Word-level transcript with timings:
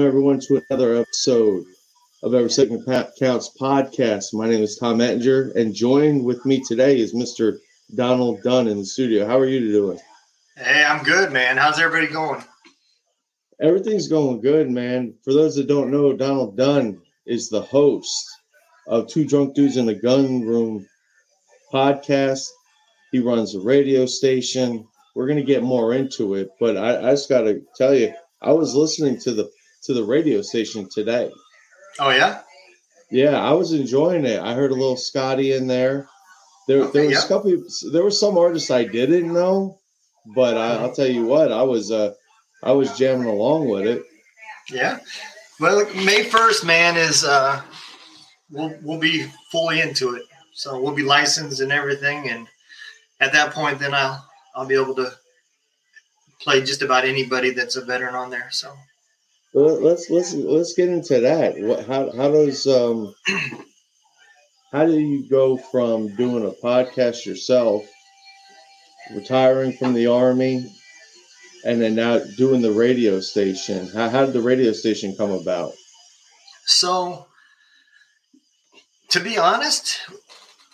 welcome 0.00 0.16
everyone 0.16 0.40
to 0.40 0.62
another 0.70 0.96
episode 0.96 1.62
of 2.22 2.32
Every 2.32 2.48
Second 2.48 2.86
Counts 2.86 3.50
podcast. 3.60 4.32
My 4.32 4.48
name 4.48 4.62
is 4.62 4.78
Tom 4.78 5.02
Ettinger, 5.02 5.52
and 5.54 5.74
joined 5.74 6.24
with 6.24 6.46
me 6.46 6.62
today 6.66 6.98
is 6.98 7.14
Mr. 7.14 7.58
Donald 7.94 8.42
Dunn 8.42 8.66
in 8.66 8.78
the 8.78 8.86
studio. 8.86 9.26
How 9.26 9.38
are 9.38 9.44
you 9.44 9.70
doing? 9.70 9.98
Hey, 10.56 10.82
I'm 10.82 11.04
good, 11.04 11.32
man. 11.32 11.58
How's 11.58 11.78
everybody 11.78 12.10
going? 12.10 12.42
Everything's 13.60 14.08
going 14.08 14.40
good, 14.40 14.70
man. 14.70 15.12
For 15.22 15.34
those 15.34 15.54
that 15.56 15.68
don't 15.68 15.90
know, 15.90 16.14
Donald 16.14 16.56
Dunn 16.56 17.02
is 17.26 17.50
the 17.50 17.60
host 17.60 18.26
of 18.86 19.06
Two 19.06 19.26
Drunk 19.26 19.54
Dudes 19.54 19.76
in 19.76 19.84
the 19.84 19.94
Gun 19.94 20.40
Room 20.40 20.86
podcast. 21.70 22.46
He 23.12 23.18
runs 23.18 23.54
a 23.54 23.60
radio 23.60 24.06
station. 24.06 24.88
We're 25.14 25.26
going 25.26 25.36
to 25.36 25.44
get 25.44 25.62
more 25.62 25.92
into 25.92 26.36
it, 26.36 26.48
but 26.58 26.78
I, 26.78 27.08
I 27.08 27.10
just 27.10 27.28
got 27.28 27.42
to 27.42 27.60
tell 27.76 27.94
you, 27.94 28.14
I 28.40 28.52
was 28.52 28.74
listening 28.74 29.20
to 29.20 29.34
the 29.34 29.50
to 29.82 29.94
the 29.94 30.04
radio 30.04 30.42
station 30.42 30.88
today. 30.90 31.30
Oh 31.98 32.10
yeah, 32.10 32.42
yeah, 33.10 33.40
I 33.40 33.52
was 33.52 33.72
enjoying 33.72 34.24
it. 34.24 34.40
I 34.40 34.54
heard 34.54 34.70
a 34.70 34.74
little 34.74 34.96
Scotty 34.96 35.52
in 35.52 35.66
there. 35.66 36.08
There, 36.68 36.82
okay, 36.82 36.92
there 36.92 37.08
was 37.08 37.12
yeah. 37.12 37.24
a 37.24 37.28
couple. 37.28 37.64
There 37.92 38.04
were 38.04 38.10
some 38.10 38.38
artists 38.38 38.70
I 38.70 38.84
didn't 38.84 39.32
know, 39.32 39.78
but 40.34 40.56
I, 40.56 40.82
will 40.82 40.94
tell 40.94 41.08
you 41.08 41.26
what, 41.26 41.50
I 41.50 41.62
was 41.62 41.90
uh, 41.90 42.14
I 42.62 42.72
was 42.72 42.96
jamming 42.96 43.26
along 43.26 43.68
with 43.68 43.86
it. 43.86 44.04
Yeah, 44.70 45.00
well, 45.58 45.84
May 45.94 46.22
first, 46.22 46.64
man, 46.64 46.96
is 46.96 47.24
uh, 47.24 47.60
we'll 48.50 48.74
we'll 48.82 49.00
be 49.00 49.26
fully 49.50 49.80
into 49.80 50.14
it, 50.14 50.22
so 50.54 50.80
we'll 50.80 50.94
be 50.94 51.02
licensed 51.02 51.60
and 51.60 51.72
everything, 51.72 52.28
and 52.28 52.46
at 53.20 53.32
that 53.32 53.52
point, 53.52 53.78
then 53.78 53.94
I'll 53.94 54.24
I'll 54.54 54.66
be 54.66 54.80
able 54.80 54.94
to 54.94 55.12
play 56.40 56.60
just 56.60 56.82
about 56.82 57.04
anybody 57.04 57.50
that's 57.50 57.76
a 57.76 57.84
veteran 57.84 58.14
on 58.14 58.30
there. 58.30 58.48
So 58.50 58.72
well, 59.52 59.80
let's 59.80 60.08
let's 60.10 60.32
let's 60.34 60.74
get 60.74 60.88
into 60.88 61.20
that. 61.20 61.58
What 61.58 61.86
how 61.86 62.10
how 62.12 62.30
does 62.30 62.66
um 62.66 63.14
how 64.72 64.86
do 64.86 64.98
you 64.98 65.28
go 65.28 65.56
from 65.56 66.14
doing 66.14 66.46
a 66.46 66.64
podcast 66.64 67.26
yourself, 67.26 67.84
retiring 69.12 69.72
from 69.72 69.94
the 69.94 70.06
army, 70.06 70.72
and 71.64 71.80
then 71.80 71.96
now 71.96 72.20
doing 72.36 72.62
the 72.62 72.72
radio 72.72 73.20
station? 73.20 73.88
How 73.88 74.08
how 74.08 74.24
did 74.24 74.34
the 74.34 74.42
radio 74.42 74.72
station 74.72 75.16
come 75.16 75.32
about? 75.32 75.72
So 76.66 77.26
to 79.08 79.20
be 79.20 79.36
honest, 79.36 79.98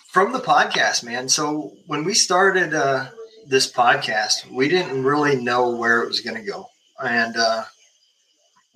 from 0.09 0.33
the 0.33 0.41
podcast, 0.41 1.03
man. 1.03 1.31
So 1.31 1.73
when 1.87 2.05
we 2.05 2.13
started 2.13 2.75
uh, 2.75 3.09
this 3.47 3.73
podcast, 3.73 4.51
we 4.51 4.69
didn't 4.69 5.03
really 5.03 5.37
know 5.37 5.71
where 5.77 6.03
it 6.03 6.09
was 6.09 6.21
going 6.21 6.37
to 6.37 6.43
go, 6.51 6.69
and 7.03 7.35
uh, 7.39 7.65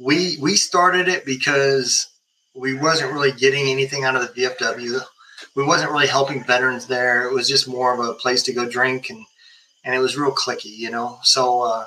we 0.00 0.38
we 0.40 0.56
started 0.56 1.08
it 1.08 1.26
because 1.26 2.08
we 2.54 2.74
wasn't 2.74 3.12
really 3.12 3.32
getting 3.32 3.68
anything 3.68 4.04
out 4.04 4.16
of 4.16 4.22
the 4.22 4.42
VFW. 4.42 5.00
We 5.54 5.64
wasn't 5.64 5.92
really 5.92 6.06
helping 6.06 6.42
veterans 6.42 6.86
there. 6.86 7.28
It 7.28 7.34
was 7.34 7.48
just 7.48 7.68
more 7.68 7.92
of 7.92 8.00
a 8.00 8.14
place 8.14 8.42
to 8.44 8.52
go 8.52 8.68
drink 8.68 9.10
and 9.10 9.24
and 9.84 9.94
it 9.94 9.98
was 9.98 10.16
real 10.16 10.32
cliquey, 10.32 10.76
you 10.76 10.90
know. 10.90 11.18
So 11.22 11.62
uh, 11.62 11.86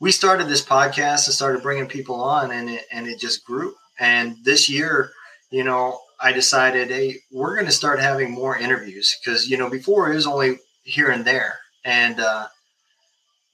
we 0.00 0.12
started 0.12 0.48
this 0.48 0.64
podcast 0.64 1.26
and 1.26 1.34
started 1.34 1.62
bringing 1.62 1.86
people 1.86 2.20
on, 2.20 2.52
and 2.52 2.70
it 2.70 2.84
and 2.92 3.06
it 3.06 3.18
just 3.18 3.44
grew. 3.44 3.74
And 3.98 4.36
this 4.44 4.68
year, 4.68 5.10
you 5.50 5.64
know, 5.64 6.00
I 6.20 6.32
decided, 6.32 6.88
hey, 6.88 7.16
we're 7.30 7.54
going 7.54 7.66
to 7.66 7.72
start 7.72 8.00
having 8.00 8.30
more 8.30 8.56
interviews 8.56 9.16
because 9.20 9.48
you 9.48 9.56
know 9.56 9.68
before 9.68 10.10
it 10.10 10.14
was 10.14 10.26
only 10.26 10.58
here 10.84 11.10
and 11.10 11.24
there, 11.24 11.58
and 11.84 12.20
uh, 12.20 12.46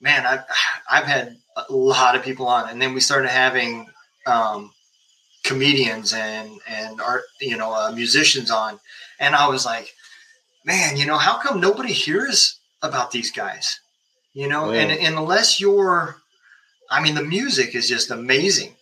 man, 0.00 0.26
I've 0.26 0.44
I've 0.90 1.06
had 1.06 1.36
a 1.68 1.74
lot 1.74 2.16
of 2.16 2.22
people 2.22 2.46
on, 2.46 2.68
and 2.68 2.80
then 2.80 2.94
we 2.94 3.00
started 3.00 3.30
having 3.30 3.88
um, 4.26 4.72
comedians 5.44 6.12
and 6.12 6.60
and 6.68 7.00
art, 7.00 7.22
you 7.40 7.56
know, 7.56 7.72
uh, 7.72 7.92
musicians 7.92 8.50
on, 8.50 8.78
and 9.18 9.34
I 9.34 9.48
was 9.48 9.64
like, 9.64 9.94
man, 10.64 10.96
you 10.96 11.06
know, 11.06 11.18
how 11.18 11.38
come 11.38 11.60
nobody 11.60 11.92
hears 11.92 12.58
about 12.82 13.10
these 13.10 13.30
guys? 13.30 13.80
You 14.32 14.48
know, 14.48 14.70
and, 14.70 14.92
and 14.92 15.18
unless 15.18 15.60
you're, 15.60 16.16
I 16.88 17.02
mean, 17.02 17.16
the 17.16 17.24
music 17.24 17.74
is 17.74 17.88
just 17.88 18.10
amazing. 18.10 18.74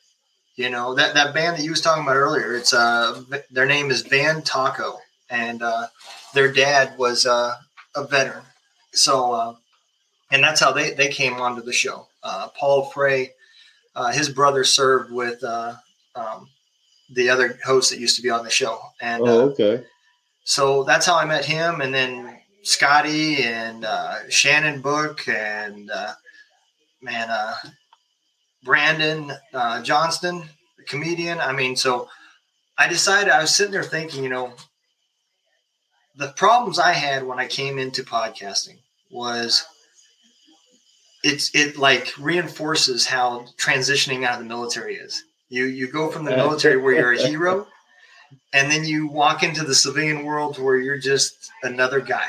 You 0.56 0.68
know 0.68 0.94
that 0.96 1.14
that 1.14 1.34
band 1.34 1.56
that 1.56 1.62
you 1.62 1.70
was 1.70 1.80
talking 1.80 2.02
about 2.02 2.16
earlier. 2.16 2.56
It's 2.56 2.74
uh, 2.74 3.22
their 3.48 3.64
name 3.64 3.92
is 3.92 4.02
Van 4.02 4.42
Taco, 4.42 4.98
and 5.30 5.62
uh, 5.62 5.86
their 6.34 6.52
dad 6.52 6.98
was 6.98 7.26
uh, 7.26 7.54
a 7.94 8.04
veteran. 8.04 8.44
So 8.92 9.32
uh, 9.32 9.54
and 10.32 10.42
that's 10.42 10.60
how 10.60 10.72
they 10.72 10.90
they 10.90 11.08
came 11.08 11.34
onto 11.34 11.62
the 11.62 11.72
show. 11.72 12.07
Uh, 12.22 12.48
Paul 12.58 12.90
Frey, 12.90 13.30
uh, 13.94 14.10
his 14.12 14.28
brother 14.28 14.64
served 14.64 15.12
with 15.12 15.42
uh, 15.42 15.74
um, 16.14 16.48
the 17.14 17.30
other 17.30 17.58
host 17.64 17.90
that 17.90 18.00
used 18.00 18.16
to 18.16 18.22
be 18.22 18.30
on 18.30 18.44
the 18.44 18.50
show, 18.50 18.80
and 19.00 19.22
oh, 19.22 19.26
uh, 19.26 19.44
okay. 19.50 19.84
so 20.44 20.84
that's 20.84 21.06
how 21.06 21.16
I 21.16 21.24
met 21.24 21.44
him, 21.44 21.80
and 21.80 21.94
then 21.94 22.38
Scotty 22.62 23.42
and 23.44 23.84
uh, 23.84 24.28
Shannon 24.28 24.80
Book 24.80 25.26
and 25.28 25.90
uh, 25.90 26.12
man 27.00 27.28
Brandon 28.64 29.32
Johnston, 29.82 30.42
the 30.76 30.84
comedian. 30.84 31.38
I 31.38 31.52
mean, 31.52 31.76
so 31.76 32.08
I 32.76 32.88
decided 32.88 33.32
I 33.32 33.40
was 33.40 33.54
sitting 33.54 33.72
there 33.72 33.82
thinking, 33.82 34.22
you 34.22 34.28
know, 34.28 34.52
the 36.18 36.28
problems 36.36 36.78
I 36.78 36.92
had 36.92 37.24
when 37.24 37.38
I 37.38 37.46
came 37.46 37.78
into 37.78 38.02
podcasting 38.02 38.78
was 39.10 39.64
it's 41.24 41.54
it 41.54 41.76
like 41.76 42.12
reinforces 42.18 43.06
how 43.06 43.46
transitioning 43.56 44.24
out 44.24 44.34
of 44.34 44.40
the 44.40 44.46
military 44.46 44.96
is. 44.96 45.24
You 45.48 45.64
you 45.64 45.90
go 45.90 46.10
from 46.10 46.24
the 46.24 46.36
military 46.36 46.76
where 46.76 46.94
you're 46.94 47.12
a 47.12 47.26
hero, 47.28 47.66
and 48.52 48.70
then 48.70 48.84
you 48.84 49.08
walk 49.08 49.42
into 49.42 49.64
the 49.64 49.74
civilian 49.74 50.24
world 50.24 50.58
where 50.58 50.76
you're 50.76 50.98
just 50.98 51.50
another 51.62 52.00
guy, 52.00 52.28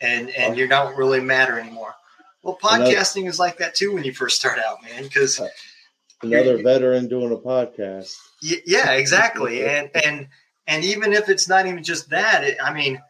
and 0.00 0.30
and 0.30 0.56
you 0.56 0.68
don't 0.68 0.96
really 0.96 1.20
matter 1.20 1.58
anymore. 1.58 1.94
Well, 2.42 2.58
podcasting 2.62 3.22
another, 3.22 3.28
is 3.30 3.38
like 3.38 3.58
that 3.58 3.74
too 3.74 3.94
when 3.94 4.04
you 4.04 4.12
first 4.12 4.38
start 4.38 4.58
out, 4.58 4.82
man. 4.82 5.02
Because 5.04 5.40
uh, 5.40 5.48
another 6.22 6.62
veteran 6.62 7.08
doing 7.08 7.32
a 7.32 7.36
podcast. 7.36 8.14
Yeah, 8.40 8.92
exactly, 8.92 9.64
and 9.68 9.90
and 9.94 10.28
and 10.66 10.84
even 10.84 11.12
if 11.12 11.28
it's 11.28 11.48
not 11.48 11.66
even 11.66 11.82
just 11.82 12.10
that, 12.10 12.44
it, 12.44 12.58
I 12.62 12.72
mean, 12.72 13.00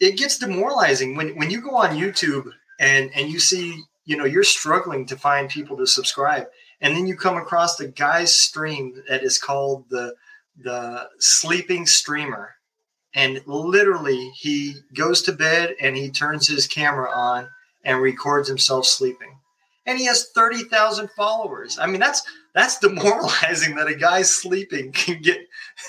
it 0.00 0.18
gets 0.18 0.38
demoralizing 0.38 1.16
when 1.16 1.36
when 1.36 1.50
you 1.50 1.62
go 1.62 1.76
on 1.76 1.96
YouTube 1.96 2.50
and 2.78 3.10
and 3.14 3.30
you 3.30 3.38
see 3.38 3.82
you 4.04 4.16
know 4.16 4.24
you're 4.24 4.44
struggling 4.44 5.06
to 5.06 5.16
find 5.16 5.48
people 5.48 5.76
to 5.76 5.86
subscribe. 5.86 6.46
And 6.80 6.94
then 6.94 7.06
you 7.06 7.16
come 7.16 7.36
across 7.36 7.76
the 7.76 7.88
guy's 7.88 8.38
stream 8.38 9.02
that 9.08 9.22
is 9.22 9.38
called 9.38 9.88
the 9.90 10.14
the 10.56 11.08
sleeping 11.18 11.86
streamer. 11.86 12.54
And 13.14 13.40
literally 13.46 14.30
he 14.30 14.74
goes 14.94 15.22
to 15.22 15.32
bed 15.32 15.76
and 15.80 15.96
he 15.96 16.10
turns 16.10 16.48
his 16.48 16.66
camera 16.66 17.10
on 17.10 17.48
and 17.84 18.00
records 18.00 18.48
himself 18.48 18.86
sleeping. 18.86 19.38
And 19.86 19.98
he 19.98 20.06
has 20.06 20.30
30,000 20.34 21.10
followers. 21.10 21.78
I 21.78 21.86
mean 21.86 22.00
that's 22.00 22.22
that's 22.54 22.78
demoralizing 22.78 23.74
that 23.76 23.88
a 23.88 23.94
guy 23.94 24.22
sleeping 24.22 24.92
can 24.92 25.20
get 25.20 25.40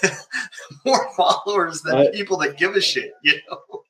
more 0.85 1.09
followers 1.15 1.81
than 1.81 1.97
I, 1.97 2.07
people 2.11 2.37
that 2.37 2.57
give 2.57 2.75
a 2.75 2.81
shit 2.81 3.13
you 3.23 3.39
know 3.49 3.83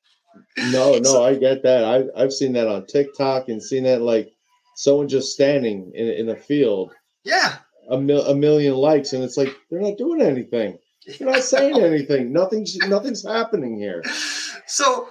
no, 0.56 0.92
no, 0.98 1.02
so, 1.02 1.24
I 1.24 1.34
get 1.34 1.62
that. 1.62 1.84
I've 1.84 2.10
I've 2.16 2.32
seen 2.32 2.52
that 2.54 2.68
on 2.68 2.86
TikTok 2.86 3.48
and 3.48 3.62
seen 3.62 3.84
that 3.84 4.02
like 4.02 4.32
someone 4.74 5.08
just 5.08 5.32
standing 5.32 5.92
in 5.94 6.08
in 6.08 6.28
a 6.28 6.36
field. 6.36 6.92
Yeah. 7.24 7.56
A, 7.88 7.96
mil, 7.96 8.26
a 8.26 8.34
million 8.34 8.74
likes, 8.74 9.12
and 9.12 9.22
it's 9.22 9.36
like 9.36 9.56
they're 9.70 9.80
not 9.80 9.96
doing 9.96 10.20
anything. 10.20 10.78
They're 11.06 11.30
not 11.30 11.42
saying 11.42 11.80
anything. 11.82 12.32
Nothing's 12.32 12.76
nothing's 12.78 13.24
happening 13.24 13.78
here. 13.78 14.02
So 14.66 15.08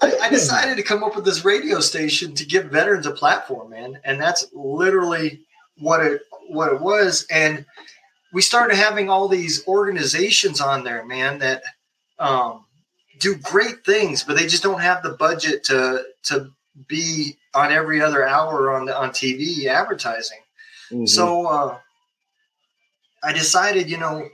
I, 0.00 0.16
I, 0.22 0.30
decided 0.30 0.76
to 0.78 0.82
come 0.82 1.04
up 1.04 1.14
with 1.14 1.26
this 1.26 1.44
radio 1.44 1.80
station 1.80 2.34
to 2.36 2.46
give 2.46 2.70
veterans 2.70 3.06
a 3.06 3.10
platform, 3.10 3.70
man, 3.70 3.98
and 4.04 4.18
that's 4.18 4.46
literally 4.54 5.42
what 5.78 6.00
it 6.00 6.22
what 6.48 6.72
it 6.72 6.80
was. 6.80 7.26
And 7.30 7.66
we 8.32 8.40
started 8.40 8.76
having 8.76 9.10
all 9.10 9.28
these 9.28 9.66
organizations 9.68 10.60
on 10.60 10.84
there, 10.84 11.04
man, 11.04 11.38
that 11.40 11.62
um, 12.18 12.63
do 13.18 13.36
great 13.36 13.84
things, 13.84 14.22
but 14.22 14.36
they 14.36 14.46
just 14.46 14.62
don't 14.62 14.80
have 14.80 15.02
the 15.02 15.10
budget 15.10 15.64
to 15.64 16.04
to 16.24 16.50
be 16.88 17.36
on 17.54 17.72
every 17.72 18.02
other 18.02 18.26
hour 18.26 18.72
on 18.72 18.86
the, 18.86 18.96
on 18.96 19.10
TV 19.10 19.66
advertising. 19.66 20.38
Mm-hmm. 20.90 21.06
So 21.06 21.46
uh, 21.46 21.78
I 23.22 23.32
decided, 23.32 23.88
you 23.88 23.98
know, 23.98 24.28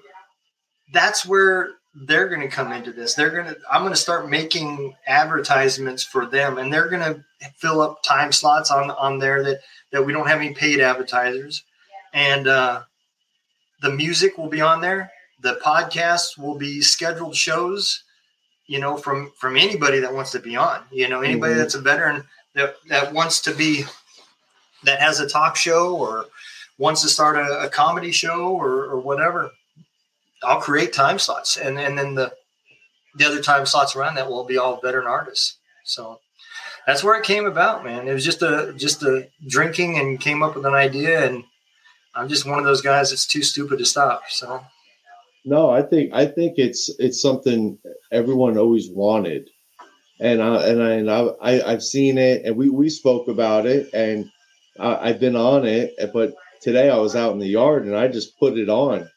that's 0.92 1.26
where 1.26 1.70
they're 1.94 2.28
going 2.28 2.40
to 2.40 2.48
come 2.48 2.72
into 2.72 2.92
this. 2.92 3.14
They're 3.14 3.30
going 3.30 3.46
to 3.46 3.56
I'm 3.70 3.82
going 3.82 3.92
to 3.92 4.00
start 4.00 4.28
making 4.28 4.94
advertisements 5.06 6.02
for 6.02 6.26
them, 6.26 6.58
and 6.58 6.72
they're 6.72 6.88
going 6.88 7.02
to 7.02 7.22
fill 7.56 7.80
up 7.80 8.02
time 8.02 8.32
slots 8.32 8.70
on 8.70 8.90
on 8.92 9.18
there 9.18 9.42
that 9.42 9.60
that 9.92 10.04
we 10.04 10.12
don't 10.12 10.28
have 10.28 10.40
any 10.40 10.54
paid 10.54 10.80
advertisers, 10.80 11.64
and 12.12 12.46
uh, 12.46 12.82
the 13.82 13.90
music 13.90 14.38
will 14.38 14.48
be 14.48 14.60
on 14.60 14.80
there. 14.80 15.10
The 15.42 15.58
podcasts 15.64 16.38
will 16.38 16.56
be 16.56 16.80
scheduled 16.80 17.34
shows 17.34 18.04
you 18.70 18.78
know, 18.78 18.96
from 18.96 19.32
from 19.36 19.56
anybody 19.56 19.98
that 19.98 20.14
wants 20.14 20.30
to 20.30 20.38
be 20.38 20.54
on. 20.54 20.84
You 20.92 21.08
know, 21.08 21.22
anybody 21.22 21.54
mm-hmm. 21.54 21.60
that's 21.60 21.74
a 21.74 21.80
veteran 21.80 22.22
that 22.54 22.76
that 22.88 23.12
wants 23.12 23.40
to 23.42 23.52
be 23.52 23.82
that 24.84 25.00
has 25.00 25.18
a 25.18 25.28
talk 25.28 25.56
show 25.56 25.96
or 25.96 26.26
wants 26.78 27.02
to 27.02 27.08
start 27.08 27.36
a, 27.36 27.64
a 27.64 27.68
comedy 27.68 28.12
show 28.12 28.52
or, 28.52 28.84
or 28.84 29.00
whatever, 29.00 29.50
I'll 30.44 30.60
create 30.60 30.92
time 30.92 31.18
slots, 31.18 31.56
and 31.56 31.80
and 31.80 31.98
then 31.98 32.14
the 32.14 32.32
the 33.16 33.26
other 33.26 33.42
time 33.42 33.66
slots 33.66 33.96
around 33.96 34.14
that 34.14 34.30
will 34.30 34.44
be 34.44 34.56
all 34.56 34.80
veteran 34.80 35.08
artists. 35.08 35.56
So 35.82 36.20
that's 36.86 37.02
where 37.02 37.18
it 37.18 37.24
came 37.24 37.46
about, 37.46 37.84
man. 37.84 38.06
It 38.06 38.14
was 38.14 38.24
just 38.24 38.40
a 38.40 38.72
just 38.76 39.02
a 39.02 39.28
drinking 39.48 39.98
and 39.98 40.20
came 40.20 40.44
up 40.44 40.54
with 40.54 40.64
an 40.64 40.74
idea, 40.74 41.26
and 41.26 41.42
I'm 42.14 42.28
just 42.28 42.46
one 42.46 42.60
of 42.60 42.64
those 42.64 42.82
guys 42.82 43.10
that's 43.10 43.26
too 43.26 43.42
stupid 43.42 43.80
to 43.80 43.84
stop. 43.84 44.22
So 44.28 44.64
no, 45.44 45.70
I 45.70 45.82
think 45.82 46.12
I 46.14 46.26
think 46.26 46.54
it's 46.58 46.90
it's 46.98 47.20
something 47.20 47.78
everyone 48.12 48.58
always 48.58 48.88
wanted, 48.90 49.48
and 50.20 50.42
I 50.42 50.66
and 50.68 50.82
I 50.82 50.90
and 50.92 51.10
I, 51.10 51.28
I 51.42 51.70
have 51.70 51.82
seen 51.82 52.18
it, 52.18 52.44
and 52.44 52.56
we 52.56 52.70
we 52.70 52.88
spoke 52.90 53.28
about 53.28 53.66
it, 53.66 53.88
and 53.94 54.30
I, 54.78 55.10
I've 55.10 55.20
been 55.20 55.36
on 55.36 55.66
it, 55.66 55.94
but 56.12 56.34
today 56.62 56.90
I 56.90 56.98
was 56.98 57.16
out 57.16 57.32
in 57.32 57.38
the 57.38 57.48
yard 57.48 57.86
and 57.86 57.96
I 57.96 58.08
just 58.08 58.38
put 58.38 58.58
it 58.58 58.68
on 58.68 59.08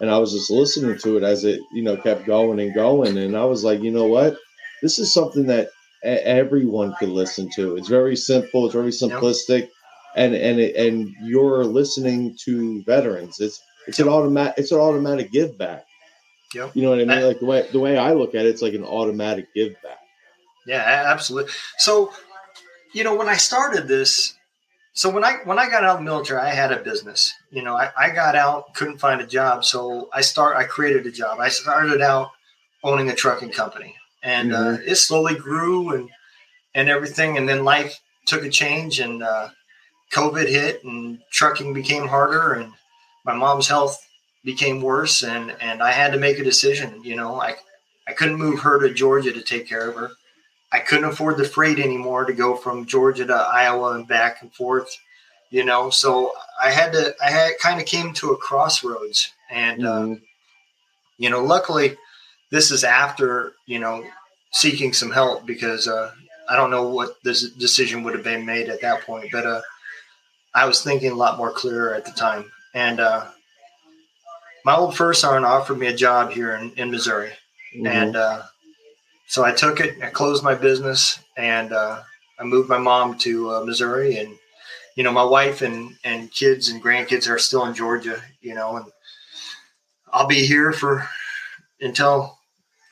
and 0.00 0.10
I 0.10 0.18
was 0.18 0.32
just 0.32 0.50
listening 0.50 0.98
to 0.98 1.16
it 1.16 1.22
as 1.22 1.44
it, 1.44 1.60
you 1.72 1.82
know, 1.82 1.96
kept 1.96 2.26
going 2.26 2.60
and 2.60 2.74
going. 2.74 3.16
And 3.18 3.36
I 3.36 3.44
was 3.44 3.64
like, 3.64 3.80
you 3.80 3.90
know 3.90 4.06
what? 4.06 4.36
This 4.82 4.98
is 4.98 5.12
something 5.12 5.46
that 5.46 5.68
everyone 6.04 6.94
could 6.98 7.08
listen 7.08 7.50
to. 7.56 7.76
It's 7.76 7.88
very 7.88 8.16
simple. 8.16 8.66
It's 8.66 8.74
very 8.74 8.90
simplistic, 8.90 9.68
and 10.14 10.34
and 10.34 10.60
it, 10.60 10.76
and 10.76 11.08
you're 11.22 11.64
listening 11.64 12.36
to 12.44 12.82
veterans. 12.84 13.40
It's 13.40 13.60
it's 13.88 13.98
an 13.98 14.08
automatic. 14.08 14.54
It's 14.58 14.70
an 14.70 14.78
automatic 14.78 15.32
give 15.32 15.58
back. 15.58 15.86
Yep. 16.54 16.76
You 16.76 16.82
know 16.82 16.90
what 16.90 17.00
I 17.00 17.04
mean? 17.04 17.26
Like 17.26 17.40
the 17.40 17.46
way 17.46 17.68
the 17.72 17.80
way 17.80 17.98
I 17.98 18.12
look 18.12 18.34
at 18.34 18.46
it, 18.46 18.50
it's 18.50 18.62
like 18.62 18.74
an 18.74 18.84
automatic 18.84 19.52
give 19.54 19.72
back. 19.82 19.98
Yeah, 20.66 21.04
absolutely. 21.06 21.50
So, 21.78 22.12
you 22.92 23.02
know, 23.02 23.16
when 23.16 23.28
I 23.28 23.36
started 23.36 23.88
this, 23.88 24.34
so 24.92 25.10
when 25.10 25.24
I 25.24 25.38
when 25.44 25.58
I 25.58 25.70
got 25.70 25.84
out 25.84 25.92
of 25.92 25.98
the 25.98 26.04
military, 26.04 26.40
I 26.40 26.50
had 26.50 26.72
a 26.72 26.82
business. 26.82 27.32
You 27.50 27.62
know, 27.62 27.76
I, 27.76 27.90
I 27.96 28.10
got 28.10 28.36
out, 28.36 28.74
couldn't 28.74 28.98
find 28.98 29.20
a 29.20 29.26
job, 29.26 29.64
so 29.64 30.08
I 30.12 30.20
start 30.20 30.56
I 30.56 30.64
created 30.64 31.06
a 31.06 31.10
job. 31.10 31.40
I 31.40 31.48
started 31.48 32.02
out 32.02 32.30
owning 32.84 33.08
a 33.08 33.14
trucking 33.14 33.50
company, 33.50 33.94
and 34.22 34.54
uh, 34.54 34.58
mm-hmm. 34.58 34.74
uh, 34.82 34.90
it 34.90 34.96
slowly 34.96 35.34
grew 35.34 35.94
and 35.94 36.10
and 36.74 36.88
everything. 36.88 37.38
And 37.38 37.48
then 37.48 37.64
life 37.64 38.00
took 38.26 38.44
a 38.44 38.50
change, 38.50 39.00
and 39.00 39.22
uh, 39.22 39.48
COVID 40.12 40.48
hit, 40.48 40.84
and 40.84 41.20
trucking 41.30 41.72
became 41.72 42.06
harder, 42.06 42.54
and 42.54 42.72
my 43.28 43.34
mom's 43.34 43.68
health 43.68 44.08
became 44.42 44.80
worse, 44.80 45.22
and 45.22 45.54
and 45.60 45.82
I 45.82 45.92
had 45.92 46.12
to 46.12 46.18
make 46.18 46.38
a 46.38 46.44
decision. 46.44 47.04
You 47.04 47.14
know, 47.14 47.38
I 47.40 47.56
I 48.08 48.12
couldn't 48.14 48.38
move 48.38 48.60
her 48.60 48.80
to 48.80 48.94
Georgia 48.94 49.32
to 49.32 49.42
take 49.42 49.68
care 49.68 49.86
of 49.90 49.96
her. 49.96 50.10
I 50.72 50.78
couldn't 50.78 51.10
afford 51.10 51.36
the 51.36 51.44
freight 51.44 51.78
anymore 51.78 52.24
to 52.24 52.32
go 52.32 52.56
from 52.56 52.86
Georgia 52.86 53.26
to 53.26 53.34
Iowa 53.34 53.92
and 53.92 54.08
back 54.08 54.40
and 54.40 54.52
forth, 54.52 54.90
you 55.50 55.62
know. 55.62 55.90
So 55.90 56.32
I 56.62 56.70
had 56.70 56.92
to, 56.92 57.14
I 57.22 57.30
had 57.30 57.58
kind 57.58 57.80
of 57.80 57.86
came 57.86 58.14
to 58.14 58.30
a 58.30 58.36
crossroads, 58.36 59.30
and 59.50 59.86
uh, 59.86 60.00
mm-hmm. 60.00 60.12
uh, 60.12 60.16
you 61.18 61.28
know, 61.28 61.44
luckily, 61.44 61.96
this 62.50 62.70
is 62.70 62.82
after 62.82 63.52
you 63.66 63.78
know 63.78 64.04
seeking 64.52 64.94
some 64.94 65.10
help 65.10 65.44
because 65.44 65.86
uh, 65.86 66.10
I 66.48 66.56
don't 66.56 66.70
know 66.70 66.88
what 66.88 67.22
this 67.24 67.50
decision 67.50 68.04
would 68.04 68.14
have 68.14 68.24
been 68.24 68.46
made 68.46 68.70
at 68.70 68.80
that 68.80 69.02
point, 69.02 69.28
but 69.30 69.44
uh, 69.44 69.60
I 70.54 70.64
was 70.64 70.82
thinking 70.82 71.10
a 71.12 71.14
lot 71.14 71.36
more 71.36 71.52
clearer 71.52 71.94
at 71.94 72.06
the 72.06 72.12
time, 72.12 72.50
and 72.78 73.00
uh, 73.00 73.26
my 74.64 74.76
old 74.76 74.96
first 74.96 75.20
sergeant 75.20 75.44
offered 75.44 75.78
me 75.78 75.88
a 75.88 75.96
job 75.96 76.30
here 76.30 76.54
in, 76.54 76.70
in 76.76 76.90
Missouri, 76.90 77.32
mm-hmm. 77.74 77.86
and 77.86 78.16
uh, 78.16 78.42
so 79.26 79.44
I 79.44 79.52
took 79.52 79.80
it. 79.80 80.02
I 80.02 80.10
closed 80.10 80.44
my 80.44 80.54
business 80.54 81.18
and 81.36 81.72
uh, 81.72 82.02
I 82.38 82.44
moved 82.44 82.68
my 82.68 82.78
mom 82.78 83.18
to 83.18 83.50
uh, 83.50 83.64
Missouri. 83.64 84.16
And 84.16 84.34
you 84.96 85.04
know, 85.04 85.12
my 85.12 85.24
wife 85.24 85.60
and 85.60 85.96
and 86.04 86.32
kids 86.32 86.68
and 86.68 86.82
grandkids 86.82 87.28
are 87.28 87.38
still 87.38 87.66
in 87.66 87.74
Georgia. 87.74 88.22
You 88.40 88.54
know, 88.54 88.76
and 88.76 88.86
I'll 90.12 90.26
be 90.26 90.46
here 90.46 90.72
for 90.72 91.06
until 91.80 92.38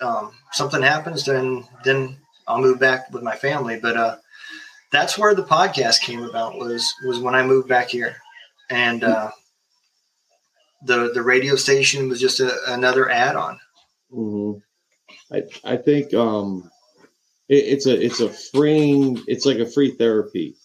um, 0.01 0.33
something 0.53 0.83
happens. 0.83 1.25
Then 1.25 1.65
then 1.85 2.19
I'll 2.47 2.61
move 2.61 2.79
back 2.79 3.13
with 3.13 3.23
my 3.23 3.37
family. 3.37 3.79
But 3.81 3.97
uh, 3.97 4.17
that's 4.93 5.17
where 5.17 5.35
the 5.35 5.45
podcast 5.45 6.03
came 6.03 6.23
about. 6.23 6.59
Was 6.59 6.93
was 7.07 7.19
when 7.19 7.35
I 7.35 7.47
moved 7.47 7.69
back 7.69 7.89
here, 7.89 8.17
and 8.69 9.05
uh, 9.05 9.31
the 10.83 11.11
the 11.13 11.23
radio 11.23 11.57
station 11.57 12.09
was 12.09 12.21
just 12.21 12.41
a, 12.41 12.53
another 12.69 13.11
add 13.11 13.37
on. 13.37 13.59
Mm-hmm. 14.13 15.35
I 15.35 15.73
I 15.73 15.77
think 15.77 16.15
um, 16.15 16.71
it, 17.49 17.65
it's 17.65 17.87
a 17.87 18.05
it's 18.05 18.21
a 18.21 18.29
freeing. 18.29 19.23
It's 19.27 19.47
like 19.47 19.59
a 19.59 19.67
free 19.67 19.93
therapy. 19.93 20.57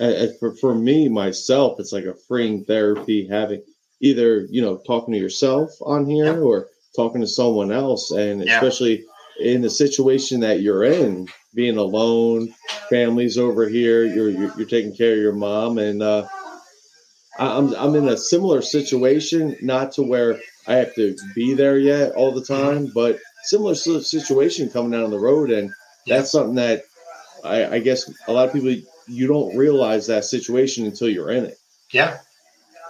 Uh, 0.00 0.28
for 0.38 0.54
for 0.56 0.74
me 0.74 1.08
myself, 1.08 1.80
it's 1.80 1.92
like 1.92 2.04
a 2.04 2.14
freeing 2.28 2.64
therapy 2.64 3.26
having 3.26 3.62
either 4.00 4.46
you 4.50 4.62
know 4.62 4.80
talking 4.86 5.12
to 5.12 5.20
yourself 5.20 5.70
on 5.82 6.06
here 6.06 6.26
yeah. 6.26 6.38
or 6.38 6.68
talking 6.94 7.20
to 7.20 7.26
someone 7.26 7.72
else, 7.72 8.10
and 8.10 8.44
yeah. 8.44 8.56
especially 8.56 9.04
in 9.40 9.62
the 9.62 9.70
situation 9.70 10.40
that 10.40 10.60
you're 10.60 10.84
in, 10.84 11.28
being 11.54 11.78
alone, 11.78 12.52
families 12.90 13.38
over 13.38 13.68
here, 13.68 14.04
you're 14.04 14.30
you're, 14.30 14.52
you're 14.56 14.68
taking 14.68 14.94
care 14.94 15.12
of 15.12 15.18
your 15.18 15.32
mom, 15.32 15.78
and 15.78 16.02
uh, 16.02 16.26
I'm 17.38 17.74
I'm 17.74 17.94
in 17.94 18.08
a 18.08 18.16
similar 18.16 18.62
situation, 18.62 19.56
not 19.62 19.92
to 19.92 20.02
where 20.02 20.40
I 20.66 20.74
have 20.74 20.94
to 20.96 21.16
be 21.34 21.54
there 21.54 21.78
yet 21.78 22.12
all 22.12 22.32
the 22.32 22.44
time, 22.44 22.90
but 22.94 23.18
similar 23.44 23.74
situation 23.74 24.70
coming 24.70 24.90
down 24.90 25.10
the 25.10 25.18
road, 25.18 25.50
and 25.50 25.72
that's 26.06 26.32
something 26.32 26.56
that 26.56 26.82
I, 27.44 27.76
I 27.76 27.78
guess 27.78 28.12
a 28.26 28.32
lot 28.32 28.48
of 28.48 28.52
people 28.52 28.74
you 29.06 29.26
don't 29.26 29.56
realize 29.56 30.06
that 30.06 30.24
situation 30.24 30.84
until 30.84 31.08
you're 31.08 31.30
in 31.30 31.44
it. 31.46 31.58
Yeah. 31.92 32.18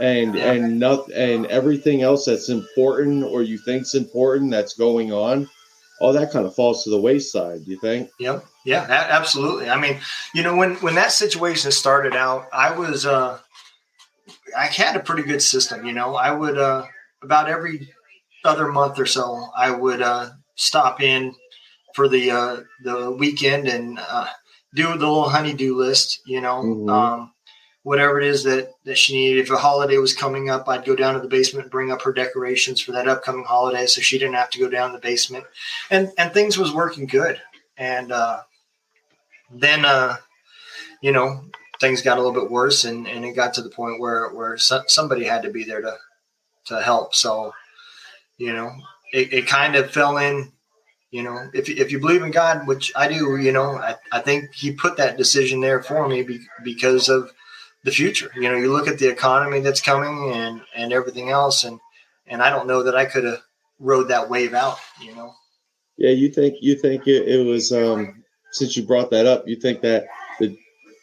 And 0.01 0.35
yeah. 0.35 0.53
and 0.53 0.79
not 0.79 1.11
and 1.13 1.47
everything 1.47 2.03
else 2.03 2.25
that's 2.25 2.49
important 2.49 3.25
or 3.25 3.43
you 3.43 3.59
think's 3.59 3.95
important 3.95 4.51
that's 4.51 4.75
going 4.75 5.13
on, 5.13 5.49
all 6.01 6.13
that 6.13 6.31
kind 6.31 6.47
of 6.47 6.55
falls 6.55 6.85
to 6.85 6.91
the 6.91 7.01
wayside. 7.01 7.65
Do 7.65 7.71
you 7.71 7.81
think? 7.81 8.11
Yep. 8.21 8.45
Yeah, 8.65 8.87
absolutely. 8.89 9.71
I 9.71 9.81
mean, 9.81 9.99
you 10.35 10.43
know, 10.43 10.57
when 10.57 10.77
when 10.77 10.95
that 10.95 11.11
situation 11.11 11.73
started 11.73 12.15
out, 12.15 12.49
I 12.53 12.71
was 12.77 13.07
uh 13.07 13.39
I 14.57 14.67
had 14.67 14.97
a 14.97 15.01
pretty 15.01 15.23
good 15.23 15.43
system. 15.43 15.87
You 15.87 15.93
know, 15.93 16.17
I 16.17 16.31
would 16.31 16.59
uh 16.59 16.87
about 17.23 17.49
every 17.49 17.93
other 18.45 18.71
month 18.71 18.99
or 18.99 19.07
so, 19.07 19.49
I 19.57 19.71
would 19.71 20.03
uh 20.03 20.31
stop 20.55 21.01
in 21.01 21.35
for 21.95 22.09
the 22.09 22.31
uh, 22.31 22.57
the 22.85 23.11
weekend 23.11 23.67
and 23.67 23.99
uh, 23.99 24.29
do 24.75 24.85
the 24.85 24.95
little 24.95 25.29
honeydew 25.29 25.75
list. 25.75 26.21
You 26.27 26.41
know, 26.41 26.63
mm-hmm. 26.63 26.89
um, 26.89 27.33
whatever 27.83 28.21
it 28.21 28.27
is 28.27 28.45
that 28.45 28.71
that 28.85 28.99
she 28.99 29.15
needed. 29.15 29.41
If 29.41 29.51
a 29.51 29.57
holiday 29.57 29.97
was 29.97 30.15
coming 30.15 30.51
up, 30.51 30.69
I'd 30.69 30.85
go 30.85 30.95
down 30.95 31.15
to 31.15 31.21
the 31.21 31.29
basement 31.29 31.65
and 31.65 31.73
bring 31.73 31.91
up 31.91 32.03
her 32.03 32.13
decorations 32.13 32.81
for 32.81 32.93
that 32.93 33.09
upcoming 33.09 33.45
holiday, 33.45 33.87
so 33.87 34.01
she 34.01 34.19
didn't 34.19 34.35
have 34.35 34.51
to 34.51 34.59
go 34.61 34.69
down 34.69 34.93
the 34.93 34.99
basement. 34.99 35.45
And 35.91 36.13
and 36.19 36.33
things 36.33 36.59
was 36.59 36.73
working 36.73 37.07
good. 37.07 37.41
And 37.77 38.13
uh, 38.13 38.43
then 39.51 39.85
uh, 39.85 40.17
you 41.01 41.13
know 41.13 41.47
things 41.81 42.03
got 42.03 42.19
a 42.19 42.21
little 42.21 42.41
bit 42.41 42.51
worse, 42.51 42.85
and, 42.85 43.07
and 43.07 43.25
it 43.25 43.33
got 43.33 43.55
to 43.55 43.63
the 43.63 43.71
point 43.71 44.01
where 44.01 44.29
where 44.31 44.57
so, 44.59 44.83
somebody 44.87 45.25
had 45.25 45.43
to 45.43 45.51
be 45.51 45.65
there 45.65 45.81
to 45.81 45.97
to 46.67 46.83
help. 46.83 47.15
So 47.15 47.53
you 48.39 48.53
know 48.53 48.73
it, 49.13 49.33
it 49.33 49.47
kind 49.47 49.77
of 49.77 49.91
fell 49.91 50.17
in 50.17 50.51
you 51.11 51.23
know 51.23 51.51
if, 51.53 51.69
if 51.69 51.93
you 51.93 51.99
believe 51.99 52.23
in 52.23 52.31
god 52.31 52.67
which 52.67 52.93
i 52.97 53.09
do 53.09 53.37
you 53.37 53.53
know 53.53 53.77
i, 53.77 53.97
I 54.11 54.21
think 54.21 54.55
he 54.55 54.73
put 54.73 54.97
that 54.97 55.19
decision 55.19 55.61
there 55.61 55.83
for 55.83 56.09
me 56.09 56.23
be, 56.23 56.41
because 56.65 57.09
of 57.09 57.31
the 57.85 57.91
future 57.91 58.31
you 58.35 58.43
know 58.43 58.57
you 58.57 58.73
look 58.73 58.89
at 58.89 58.99
the 58.99 59.09
economy 59.09 59.61
that's 59.61 59.81
coming 59.81 60.33
and 60.33 60.63
and 60.75 60.93
everything 60.93 61.31
else 61.31 61.65
and 61.65 61.79
and 62.27 62.43
i 62.43 62.49
don't 62.49 62.67
know 62.67 62.85
that 62.85 62.97
i 62.97 63.05
could 63.05 63.25
have 63.25 63.43
rode 63.79 64.09
that 64.09 64.31
wave 64.31 64.55
out 64.55 64.79
you 65.03 65.15
know 65.15 65.33
yeah 65.97 66.11
you 66.11 66.31
think 66.31 66.55
you 66.61 66.75
think 66.75 67.07
it, 67.07 67.29
it 67.29 67.45
was 67.45 67.73
um 67.73 68.23
since 68.53 68.77
you 68.77 68.83
brought 68.83 69.11
that 69.11 69.27
up 69.27 69.47
you 69.47 69.57
think 69.57 69.81
that 69.81 70.07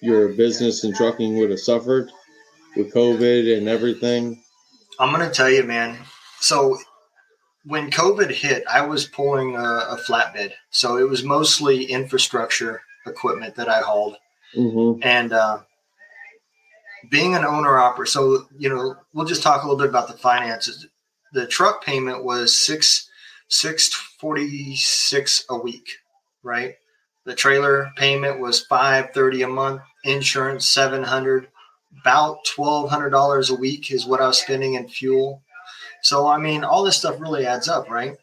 your 0.06 0.30
business 0.30 0.84
and 0.84 0.96
trucking 0.96 1.38
would 1.38 1.50
have 1.50 1.60
suffered 1.60 2.12
with 2.76 2.94
covid 2.94 3.58
and 3.58 3.68
everything 3.68 4.42
i'm 5.00 5.12
gonna 5.12 5.30
tell 5.30 5.50
you 5.50 5.64
man 5.64 5.98
so 6.40 6.78
when 7.66 7.90
COVID 7.90 8.30
hit, 8.32 8.64
I 8.72 8.82
was 8.82 9.08
pulling 9.08 9.56
a, 9.56 9.60
a, 9.60 10.00
flatbed, 10.08 10.54
so 10.70 10.98
it 10.98 11.10
was 11.10 11.24
mostly 11.24 11.86
infrastructure 11.86 12.82
equipment 13.08 13.56
that 13.56 13.68
I 13.68 13.80
hauled, 13.82 14.18
mm-hmm. 14.56 15.02
and 15.02 15.34
uh, 15.34 15.60
being 17.10 17.36
an 17.36 17.44
owner 17.44 17.78
operator. 17.78 18.06
So 18.06 18.48
you 18.58 18.70
know, 18.70 18.96
we'll 19.14 19.26
just 19.26 19.44
talk 19.44 19.64
a 19.64 19.68
little 19.68 19.80
bit 19.80 19.90
about 19.90 20.08
the 20.08 20.18
finances. 20.18 20.88
The 21.34 21.48
truck 21.48 21.84
payment 21.84 22.24
was 22.24 22.56
six 22.56 23.10
six 23.48 23.92
forty 23.94 24.76
six 24.76 25.44
a 25.50 25.58
week, 25.58 25.90
right? 26.44 26.76
The 27.26 27.36
trailer 27.36 27.92
payment 27.96 28.40
was 28.40 28.66
five 28.66 29.12
thirty 29.12 29.42
a 29.42 29.48
month. 29.48 29.82
Insurance 30.06 30.66
seven 30.66 31.04
hundred. 31.04 31.50
About 32.02 32.46
twelve 32.46 32.90
hundred 32.90 33.10
dollars 33.10 33.50
a 33.50 33.56
week 33.56 33.92
is 33.92 34.06
what 34.06 34.22
I 34.22 34.28
was 34.28 34.40
spending 34.40 34.76
in 34.76 34.88
fuel 34.88 35.42
so 36.06 36.28
I 36.28 36.38
mean, 36.38 36.64
all 36.64 36.84
this 36.84 36.98
stuff 36.98 37.20
really 37.20 37.48
adds 37.48 37.68
up, 37.68 37.90
right? 37.90 38.16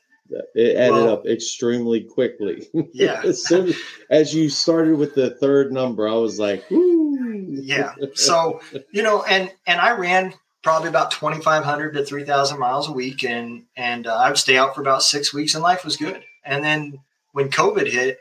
It 0.55 0.77
added 0.77 0.93
well, 0.93 1.09
up 1.11 1.27
extremely 1.27 2.01
quickly. 2.01 2.69
Yeah. 2.93 3.21
as, 3.25 3.45
soon, 3.45 3.75
as 4.09 4.33
you 4.33 4.49
started 4.49 4.97
with 4.97 5.17
the 5.17 5.31
third 5.31 5.73
number, 5.73 6.09
I 6.09 6.15
was 6.15 6.39
like, 6.39 6.65
Woo. 6.71 7.59
yeah. 7.61 7.93
So 8.15 8.61
you 8.93 9.03
know, 9.03 9.25
and 9.25 9.53
and 9.67 9.81
I 9.81 9.97
ran 9.97 10.33
probably 10.62 10.91
about 10.91 11.11
2,500 11.11 11.95
to 11.95 12.05
3,000 12.05 12.57
miles 12.57 12.89
a 12.89 12.93
week. 12.93 13.25
And, 13.25 13.65
and 13.77 14.07
uh, 14.07 14.15
I 14.15 14.29
would 14.29 14.39
stay 14.39 14.57
out 14.57 14.77
for 14.77 14.81
about 14.81 15.03
six 15.03 15.35
weeks 15.35 15.57
and 15.57 15.62
life 15.62 15.85
was 15.85 15.97
good. 15.97 16.23
And 16.45 16.62
then 16.62 17.01
when 17.33 17.51
COVID 17.51 17.91
hit, 17.91 18.21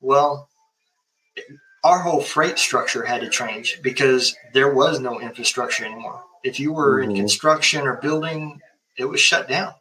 well, 0.00 0.48
our 1.86 2.00
whole 2.00 2.20
freight 2.20 2.58
structure 2.58 3.04
had 3.04 3.20
to 3.20 3.30
change 3.30 3.80
because 3.80 4.36
there 4.52 4.74
was 4.74 4.98
no 4.98 5.20
infrastructure 5.20 5.84
anymore. 5.84 6.20
If 6.42 6.58
you 6.58 6.72
were 6.72 7.00
mm-hmm. 7.00 7.10
in 7.12 7.16
construction 7.16 7.86
or 7.86 8.00
building, 8.00 8.60
it 8.98 9.04
was 9.04 9.20
shut 9.20 9.48
down. 9.48 9.72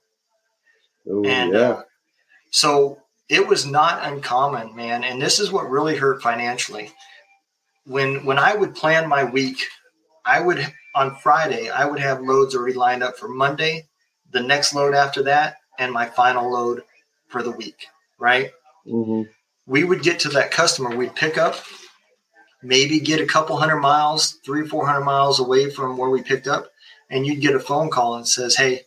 Ooh, 1.07 1.25
and 1.25 1.53
yeah. 1.53 1.59
uh, 1.59 1.81
so 2.51 3.00
it 3.27 3.47
was 3.47 3.65
not 3.65 4.05
uncommon, 4.05 4.75
man. 4.75 5.03
And 5.03 5.19
this 5.19 5.39
is 5.39 5.51
what 5.51 5.69
really 5.69 5.95
hurt 5.97 6.21
financially. 6.21 6.91
When 7.85 8.24
when 8.24 8.38
I 8.38 8.55
would 8.55 8.75
plan 8.75 9.09
my 9.09 9.24
week, 9.24 9.57
I 10.24 10.39
would 10.41 10.59
on 10.93 11.15
Friday 11.15 11.69
I 11.69 11.85
would 11.85 12.00
have 12.00 12.21
loads 12.21 12.55
already 12.55 12.75
lined 12.75 13.01
up 13.01 13.17
for 13.17 13.27
Monday, 13.27 13.88
the 14.31 14.41
next 14.41 14.75
load 14.75 14.93
after 14.93 15.24
that, 15.24 15.57
and 15.79 15.91
my 15.91 16.05
final 16.05 16.51
load 16.51 16.83
for 17.29 17.41
the 17.41 17.51
week. 17.51 17.88
Right. 18.19 18.51
Mm-hmm. 18.88 19.24
We 19.65 19.83
would 19.83 20.03
get 20.03 20.19
to 20.19 20.29
that 20.29 20.51
customer. 20.51 20.95
We'd 20.95 21.15
pick 21.15 21.39
up, 21.39 21.55
maybe 22.65 23.00
get 23.00 23.22
a 23.22 23.25
couple 23.25 23.57
hundred 23.57 23.79
miles, 23.79 24.39
three 24.45 24.67
four 24.67 24.86
hundred 24.86 25.05
miles 25.05 25.39
away 25.39 25.69
from 25.69 25.98
where 25.98 26.10
we 26.10 26.22
picked 26.22 26.48
up, 26.48 26.72
and 27.10 27.25
you'd 27.25 27.41
get 27.41 27.55
a 27.55 27.60
phone 27.60 27.89
call 27.89 28.15
and 28.15 28.27
says, 28.27 28.55
"Hey, 28.55 28.81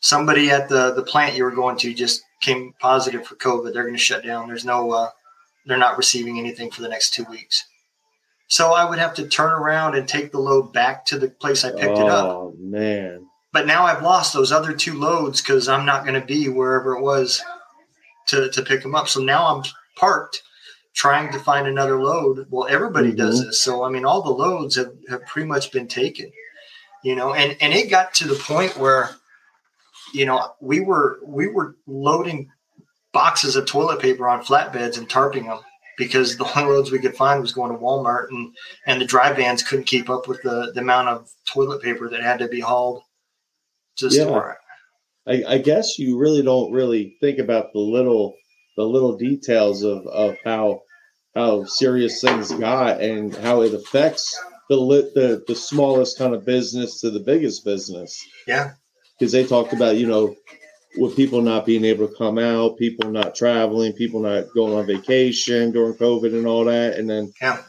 somebody 0.00 0.50
at 0.50 0.68
the 0.68 0.92
the 0.92 1.02
plant 1.02 1.36
you 1.36 1.44
were 1.44 1.50
going 1.50 1.76
to 1.78 1.94
just 1.94 2.22
came 2.40 2.74
positive 2.80 3.26
for 3.26 3.36
COVID. 3.36 3.72
They're 3.72 3.84
going 3.84 3.94
to 3.94 4.00
shut 4.00 4.24
down. 4.24 4.48
There's 4.48 4.64
no, 4.64 4.90
uh, 4.90 5.10
they're 5.66 5.76
not 5.76 5.98
receiving 5.98 6.38
anything 6.38 6.70
for 6.70 6.80
the 6.80 6.88
next 6.88 7.12
two 7.12 7.24
weeks. 7.24 7.66
So 8.48 8.72
I 8.72 8.88
would 8.88 8.98
have 8.98 9.14
to 9.14 9.28
turn 9.28 9.52
around 9.52 9.94
and 9.94 10.08
take 10.08 10.32
the 10.32 10.40
load 10.40 10.72
back 10.72 11.06
to 11.06 11.18
the 11.18 11.28
place 11.28 11.64
I 11.64 11.70
picked 11.70 11.98
oh, 11.98 12.06
it 12.06 12.10
up. 12.10 12.24
Oh 12.24 12.54
man! 12.58 13.26
But 13.52 13.66
now 13.66 13.84
I've 13.84 14.02
lost 14.02 14.32
those 14.32 14.50
other 14.50 14.72
two 14.72 14.98
loads 14.98 15.40
because 15.40 15.68
I'm 15.68 15.86
not 15.86 16.04
going 16.04 16.20
to 16.20 16.26
be 16.26 16.48
wherever 16.48 16.96
it 16.96 17.02
was 17.02 17.42
to 18.28 18.50
to 18.50 18.62
pick 18.62 18.82
them 18.82 18.96
up. 18.96 19.08
So 19.08 19.20
now 19.20 19.54
I'm 19.54 19.62
parked 19.96 20.42
trying 20.94 21.32
to 21.32 21.38
find 21.38 21.66
another 21.66 22.02
load. 22.02 22.46
Well, 22.50 22.68
everybody 22.68 23.08
mm-hmm. 23.08 23.18
does 23.18 23.44
this. 23.44 23.60
So 23.60 23.84
I 23.84 23.90
mean, 23.90 24.04
all 24.04 24.22
the 24.22 24.30
loads 24.30 24.76
have, 24.76 24.92
have 25.08 25.26
pretty 25.26 25.48
much 25.48 25.72
been 25.72 25.88
taken. 25.88 26.30
You 27.02 27.16
know, 27.16 27.34
and 27.34 27.56
and 27.60 27.72
it 27.72 27.90
got 27.90 28.12
to 28.14 28.28
the 28.28 28.34
point 28.34 28.76
where 28.76 29.10
you 30.12 30.26
know, 30.26 30.52
we 30.60 30.80
were 30.80 31.20
we 31.24 31.48
were 31.48 31.76
loading 31.86 32.50
boxes 33.12 33.56
of 33.56 33.66
toilet 33.66 34.00
paper 34.00 34.28
on 34.28 34.44
flatbeds 34.44 34.98
and 34.98 35.08
tarping 35.08 35.46
them 35.46 35.60
because 35.96 36.36
the 36.36 36.44
only 36.58 36.72
loads 36.72 36.90
we 36.90 36.98
could 36.98 37.16
find 37.16 37.40
was 37.40 37.52
going 37.52 37.72
to 37.72 37.78
Walmart 37.78 38.28
and 38.30 38.54
and 38.86 39.00
the 39.00 39.06
dry 39.06 39.32
vans 39.32 39.62
couldn't 39.62 39.86
keep 39.86 40.10
up 40.10 40.28
with 40.28 40.42
the, 40.42 40.72
the 40.74 40.80
amount 40.80 41.08
of 41.08 41.30
toilet 41.46 41.82
paper 41.82 42.08
that 42.08 42.22
had 42.22 42.38
to 42.38 42.48
be 42.48 42.60
hauled 42.60 43.02
to 43.96 44.06
yeah. 44.06 44.22
store 44.22 44.58
I, 45.26 45.44
I 45.46 45.58
guess 45.58 45.98
you 45.98 46.18
really 46.18 46.42
don't 46.42 46.72
really 46.72 47.16
think 47.20 47.38
about 47.38 47.72
the 47.72 47.78
little 47.78 48.34
the 48.80 48.88
little 48.88 49.16
details 49.16 49.82
of, 49.82 50.06
of 50.06 50.36
how 50.44 50.82
how 51.34 51.64
serious 51.64 52.20
things 52.20 52.50
got 52.52 53.00
and 53.00 53.34
how 53.36 53.62
it 53.62 53.74
affects 53.74 54.38
the 54.68 54.76
the 55.14 55.44
the 55.46 55.54
smallest 55.54 56.18
kind 56.18 56.34
of 56.34 56.44
business 56.44 57.00
to 57.00 57.10
the 57.10 57.20
biggest 57.20 57.64
business. 57.64 58.24
Yeah 58.46 58.72
because 59.20 59.32
they 59.32 59.44
talked 59.44 59.72
about 59.72 59.96
you 59.96 60.06
know 60.06 60.34
with 60.96 61.14
people 61.14 61.40
not 61.40 61.66
being 61.66 61.84
able 61.84 62.08
to 62.08 62.16
come 62.16 62.36
out, 62.36 62.76
people 62.76 63.12
not 63.12 63.36
traveling, 63.36 63.92
people 63.92 64.18
not 64.18 64.52
going 64.52 64.74
on 64.74 64.86
vacation 64.86 65.70
during 65.70 65.94
COVID 65.94 66.36
and 66.36 66.46
all 66.46 66.64
that, 66.64 66.94
and 66.94 67.08
then 67.08 67.32
yeah. 67.40 67.62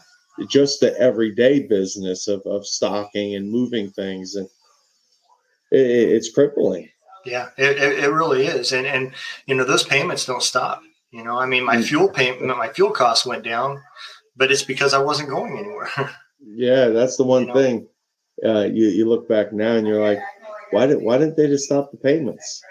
just 0.48 0.80
the 0.80 1.00
everyday 1.00 1.60
business 1.60 2.28
of, 2.28 2.42
of 2.48 2.66
stocking 2.66 3.36
and 3.36 3.52
moving 3.52 3.92
things, 3.92 4.36
and 4.36 4.48
it, 5.72 5.86
it's 5.86 6.32
crippling. 6.32 6.90
Yeah, 7.24 7.50
it, 7.58 7.78
it, 7.78 8.12
really 8.12 8.48
is, 8.48 8.72
and 8.72 8.88
and 8.88 9.14
you 9.46 9.54
know 9.54 9.66
those 9.66 9.84
payments 9.84 10.26
don't 10.26 10.42
stop. 10.42 10.82
You 11.12 11.24
know, 11.24 11.38
I 11.38 11.46
mean, 11.46 11.66
my 11.66 11.78
mm. 11.78 11.84
fuel 11.84 12.08
payment, 12.08 12.46
my 12.58 12.70
fuel 12.70 12.92
costs 12.92 13.26
went 13.26 13.44
down, 13.44 13.82
but 14.36 14.52
it's 14.52 14.64
because 14.64 14.94
I 14.94 15.00
wasn't 15.00 15.30
going 15.30 15.58
anywhere. 15.58 15.90
yeah, 16.40 16.88
that's 16.88 17.18
the 17.18 17.24
one 17.24 17.42
you 17.42 17.48
know? 17.48 17.54
thing. 17.54 17.88
Uh, 18.44 18.62
you 18.62 18.88
you 18.88 19.08
look 19.08 19.28
back 19.28 19.54
now 19.54 19.74
and 19.74 19.86
you're 19.86 20.02
like, 20.02 20.20
why 20.72 20.88
did 20.88 21.02
why 21.02 21.18
didn't 21.18 21.36
they 21.36 21.48
just 21.48 21.66
stop 21.66 21.92
the 21.92 21.98
payments? 21.98 22.62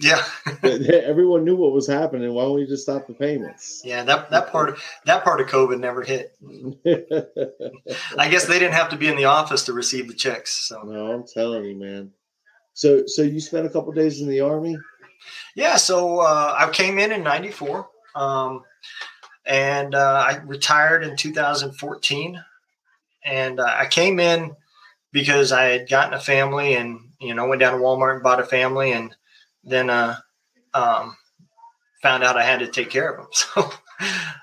Yeah, 0.00 0.22
everyone 0.62 1.44
knew 1.44 1.56
what 1.56 1.72
was 1.72 1.88
happening. 1.88 2.32
Why 2.32 2.44
don't 2.44 2.54
we 2.54 2.66
just 2.66 2.84
stop 2.84 3.08
the 3.08 3.14
payments? 3.14 3.82
Yeah, 3.84 4.04
that 4.04 4.30
that 4.30 4.52
part 4.52 4.68
of, 4.68 4.82
that 5.06 5.24
part 5.24 5.40
of 5.40 5.48
COVID 5.48 5.80
never 5.80 6.02
hit. 6.02 6.36
I 8.18 8.28
guess 8.28 8.44
they 8.44 8.60
didn't 8.60 8.74
have 8.74 8.90
to 8.90 8.96
be 8.96 9.08
in 9.08 9.16
the 9.16 9.24
office 9.24 9.64
to 9.64 9.72
receive 9.72 10.06
the 10.06 10.14
checks. 10.14 10.68
So 10.68 10.82
no, 10.82 11.12
I'm 11.12 11.26
telling 11.26 11.64
you, 11.64 11.76
man. 11.76 12.12
So 12.74 13.04
so 13.06 13.22
you 13.22 13.40
spent 13.40 13.66
a 13.66 13.70
couple 13.70 13.90
days 13.92 14.20
in 14.20 14.28
the 14.28 14.40
army? 14.40 14.76
Yeah, 15.54 15.76
so 15.76 16.20
uh, 16.20 16.54
I 16.56 16.70
came 16.70 16.98
in 16.98 17.12
in 17.12 17.22
'94, 17.22 17.88
um, 18.14 18.62
and 19.46 19.94
uh, 19.94 20.24
I 20.28 20.36
retired 20.44 21.02
in 21.04 21.16
2014, 21.16 22.44
and 23.24 23.60
uh, 23.60 23.64
I 23.64 23.86
came 23.86 24.20
in 24.20 24.54
because 25.12 25.52
I 25.52 25.64
had 25.64 25.88
gotten 25.88 26.14
a 26.14 26.20
family 26.20 26.74
and 26.74 27.00
you 27.20 27.34
know 27.34 27.46
went 27.46 27.60
down 27.60 27.72
to 27.72 27.84
Walmart 27.84 28.14
and 28.14 28.22
bought 28.22 28.40
a 28.40 28.44
family 28.44 28.92
and 28.92 29.14
then 29.64 29.90
uh, 29.90 30.16
um, 30.74 31.16
found 32.02 32.24
out 32.24 32.36
I 32.36 32.44
had 32.44 32.60
to 32.60 32.68
take 32.68 32.90
care 32.90 33.10
of 33.10 33.16
them. 33.56 33.70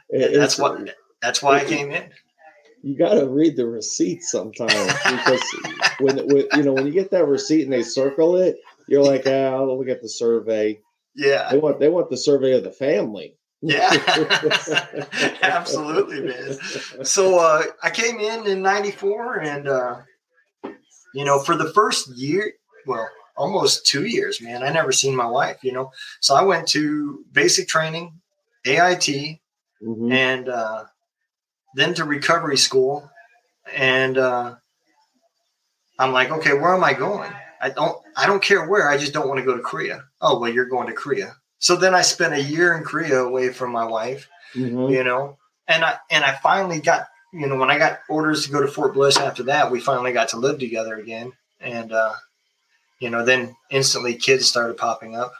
So 0.09 0.19
that's 0.35 0.59
what 0.59 0.95
that's 1.21 1.41
why 1.41 1.59
I 1.59 1.63
came 1.65 1.91
in. 1.91 2.09
You 2.83 2.97
got 2.97 3.13
to 3.13 3.27
read 3.27 3.55
the 3.55 3.65
receipt 3.65 4.21
sometimes 4.21 4.93
because 5.09 5.41
when, 5.99 6.17
when 6.27 6.45
you 6.53 6.63
know 6.63 6.73
when 6.73 6.85
you 6.85 6.91
get 6.91 7.09
that 7.11 7.25
receipt 7.25 7.63
and 7.63 7.73
they 7.73 7.81
circle 7.81 8.35
it, 8.35 8.57
you're 8.87 9.03
like, 9.03 9.23
ah, 9.25 9.55
I'll 9.55 9.77
look 9.77 9.89
at 9.89 10.01
the 10.01 10.09
survey. 10.09 10.79
Yeah, 11.15 11.49
they 11.51 11.57
want 11.57 11.79
they 11.79 11.89
want 11.89 12.09
the 12.09 12.17
survey 12.17 12.53
of 12.53 12.63
the 12.63 12.71
family. 12.71 13.37
Yeah, 13.61 13.89
absolutely, 15.41 16.21
man. 16.21 17.05
So 17.05 17.39
uh, 17.39 17.63
I 17.81 17.89
came 17.89 18.19
in 18.19 18.47
in 18.47 18.61
'94 18.61 19.39
and. 19.39 19.67
Uh, 19.67 19.95
you 21.15 21.23
know, 21.23 21.39
for 21.39 21.55
the 21.55 21.71
first 21.71 22.09
year, 22.09 22.51
well, 22.85 23.09
almost 23.37 23.85
two 23.85 24.05
years, 24.05 24.41
man, 24.41 24.63
I 24.63 24.69
never 24.69 24.91
seen 24.91 25.15
my 25.15 25.25
wife, 25.25 25.63
you 25.63 25.71
know. 25.71 25.91
So 26.19 26.35
I 26.35 26.43
went 26.43 26.67
to 26.69 27.23
basic 27.31 27.69
training, 27.69 28.19
AIT, 28.65 29.39
mm-hmm. 29.81 30.11
and 30.11 30.49
uh, 30.49 30.83
then 31.73 31.93
to 31.95 32.03
recovery 32.03 32.57
school. 32.57 33.09
And 33.73 34.17
uh, 34.17 34.55
I'm 35.97 36.11
like, 36.11 36.31
okay, 36.31 36.53
where 36.53 36.73
am 36.73 36.83
I 36.83 36.93
going? 36.93 37.31
I 37.61 37.69
don't 37.69 37.97
I 38.15 38.27
don't 38.27 38.41
care 38.41 38.67
where, 38.67 38.89
I 38.89 38.97
just 38.97 39.13
don't 39.13 39.27
want 39.27 39.39
to 39.39 39.45
go 39.45 39.55
to 39.55 39.63
Korea. 39.63 40.03
Oh, 40.21 40.39
well, 40.39 40.51
you're 40.51 40.65
going 40.65 40.87
to 40.87 40.93
Korea. 40.93 41.35
So 41.59 41.75
then 41.75 41.95
I 41.95 42.01
spent 42.01 42.33
a 42.33 42.41
year 42.41 42.75
in 42.75 42.83
Korea 42.83 43.19
away 43.21 43.49
from 43.49 43.71
my 43.71 43.85
wife, 43.85 44.27
mm-hmm. 44.53 44.93
you 44.93 45.03
know, 45.03 45.37
and 45.67 45.83
I 45.83 45.97
and 46.09 46.23
I 46.23 46.35
finally 46.35 46.79
got 46.79 47.07
you 47.35 47.47
know, 47.47 47.57
when 47.57 47.69
I 47.69 47.77
got 47.77 47.99
orders 48.07 48.45
to 48.45 48.51
go 48.51 48.61
to 48.61 48.67
Fort 48.67 48.93
Bliss 48.93 49.17
after 49.17 49.43
that, 49.43 49.69
we 49.69 49.81
finally 49.81 50.13
got 50.13 50.29
to 50.29 50.37
live 50.37 50.57
together 50.57 50.95
again. 50.95 51.33
And, 51.59 51.91
uh, 51.91 52.13
you 52.99 53.09
know, 53.09 53.25
then 53.25 53.55
instantly 53.69 54.15
kids 54.15 54.45
started 54.45 54.77
popping 54.77 55.17
up. 55.17 55.33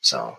So, 0.00 0.38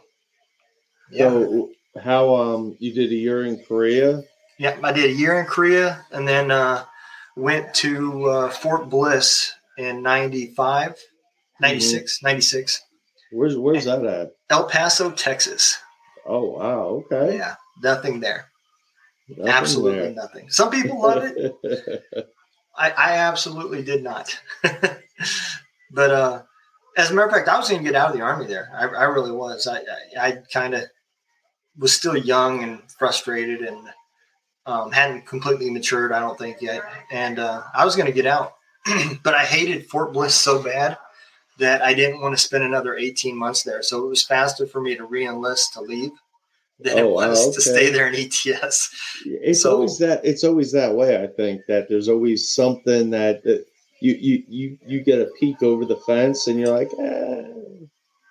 yeah. 1.11 1.29
So 1.29 1.69
how, 2.01 2.33
um, 2.35 2.77
you 2.79 2.93
did 2.93 3.11
a 3.11 3.15
year 3.15 3.45
in 3.45 3.61
Korea? 3.61 4.23
Yeah, 4.57 4.77
I 4.81 4.93
did 4.93 5.09
a 5.09 5.13
year 5.13 5.37
in 5.37 5.45
Korea 5.47 6.05
and 6.11 6.25
then, 6.25 6.49
uh, 6.49 6.85
went 7.35 7.73
to, 7.75 8.29
uh, 8.29 8.49
Fort 8.49 8.89
Bliss 8.89 9.51
in 9.77 10.01
95, 10.01 10.97
96, 11.61 12.17
mm-hmm. 12.17 12.27
96. 12.27 12.81
Where's, 13.31 13.57
where's 13.57 13.85
that 13.85 14.05
at? 14.05 14.31
El 14.49 14.67
Paso, 14.67 15.11
Texas. 15.11 15.77
Oh, 16.25 16.51
wow. 16.51 17.05
Okay. 17.11 17.37
Yeah. 17.37 17.55
Nothing 17.81 18.19
there. 18.19 18.47
Nothing 19.29 19.47
absolutely 19.47 19.99
there. 19.99 20.11
nothing. 20.11 20.49
Some 20.49 20.69
people 20.69 21.01
love 21.01 21.23
it. 21.23 21.55
I, 22.77 22.91
I 22.91 23.11
absolutely 23.17 23.83
did 23.83 24.03
not. 24.03 24.37
but 25.91 26.11
uh, 26.11 26.41
as 26.97 27.11
a 27.11 27.13
matter 27.13 27.27
of 27.27 27.33
fact, 27.33 27.47
I 27.47 27.57
was 27.57 27.69
going 27.69 27.83
to 27.83 27.89
get 27.89 27.95
out 27.95 28.09
of 28.09 28.15
the 28.15 28.21
army 28.21 28.47
there. 28.47 28.69
I, 28.75 28.87
I 28.87 29.03
really 29.03 29.31
was. 29.31 29.67
I, 29.67 29.77
I, 29.77 30.27
I 30.27 30.37
kind 30.51 30.73
of 30.73 30.83
was 31.77 31.93
still 31.93 32.17
young 32.17 32.63
and 32.63 32.81
frustrated 32.97 33.61
and 33.61 33.89
um, 34.65 34.91
hadn't 34.91 35.25
completely 35.25 35.69
matured, 35.69 36.11
I 36.11 36.19
don't 36.19 36.37
think 36.37 36.61
yet. 36.61 36.83
And 37.11 37.39
uh, 37.39 37.63
I 37.73 37.85
was 37.85 37.95
going 37.95 38.07
to 38.07 38.13
get 38.13 38.25
out, 38.25 38.53
but 39.23 39.33
I 39.33 39.43
hated 39.43 39.89
Fort 39.89 40.13
Bliss 40.13 40.35
so 40.35 40.61
bad 40.61 40.97
that 41.57 41.81
I 41.81 41.93
didn't 41.93 42.21
want 42.21 42.35
to 42.35 42.43
spend 42.43 42.63
another 42.63 42.95
18 42.95 43.37
months 43.37 43.63
there. 43.63 43.81
So 43.83 44.03
it 44.03 44.09
was 44.09 44.23
faster 44.23 44.65
for 44.65 44.81
me 44.81 44.95
to 44.95 45.05
re-enlist 45.05 45.73
to 45.73 45.81
leave 45.81 46.11
than 46.79 46.97
oh, 46.97 47.07
it 47.07 47.11
was 47.11 47.39
wow, 47.39 47.45
okay. 47.45 47.53
to 47.53 47.61
stay 47.61 47.89
there 47.91 48.07
in 48.07 48.15
ETS. 48.15 49.21
It's 49.25 49.61
so, 49.61 49.75
always 49.75 49.97
that. 49.99 50.25
It's 50.25 50.43
always 50.43 50.71
that 50.71 50.95
way. 50.95 51.21
I 51.21 51.27
think 51.27 51.61
that 51.67 51.87
there's 51.87 52.09
always 52.09 52.49
something 52.49 53.11
that, 53.11 53.43
that 53.43 53.65
you 53.99 54.13
you 54.13 54.43
you 54.47 54.77
you 54.85 55.01
get 55.01 55.21
a 55.21 55.29
peek 55.39 55.61
over 55.61 55.85
the 55.85 55.97
fence, 55.97 56.47
and 56.47 56.59
you're 56.59 56.75
like, 56.75 56.91
eh. 56.99 57.43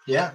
yeah, 0.07 0.33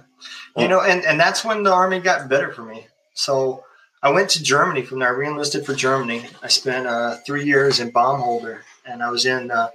you 0.56 0.68
know, 0.68 0.80
and 0.80 1.04
and 1.04 1.20
that's 1.20 1.44
when 1.44 1.62
the 1.62 1.72
army 1.72 2.00
got 2.00 2.28
better 2.28 2.52
for 2.52 2.62
me. 2.62 2.86
So 3.12 3.64
I 4.02 4.10
went 4.10 4.30
to 4.30 4.42
Germany 4.42 4.82
from 4.82 5.00
there. 5.00 5.08
I 5.08 5.12
reenlisted 5.12 5.66
for 5.66 5.74
Germany. 5.74 6.26
I 6.42 6.48
spent 6.48 6.86
uh, 6.86 7.16
three 7.26 7.44
years 7.44 7.80
in 7.80 7.92
Baumholder, 7.92 8.60
and 8.86 9.02
I 9.02 9.10
was 9.10 9.26
in 9.26 9.50
uh, 9.50 9.68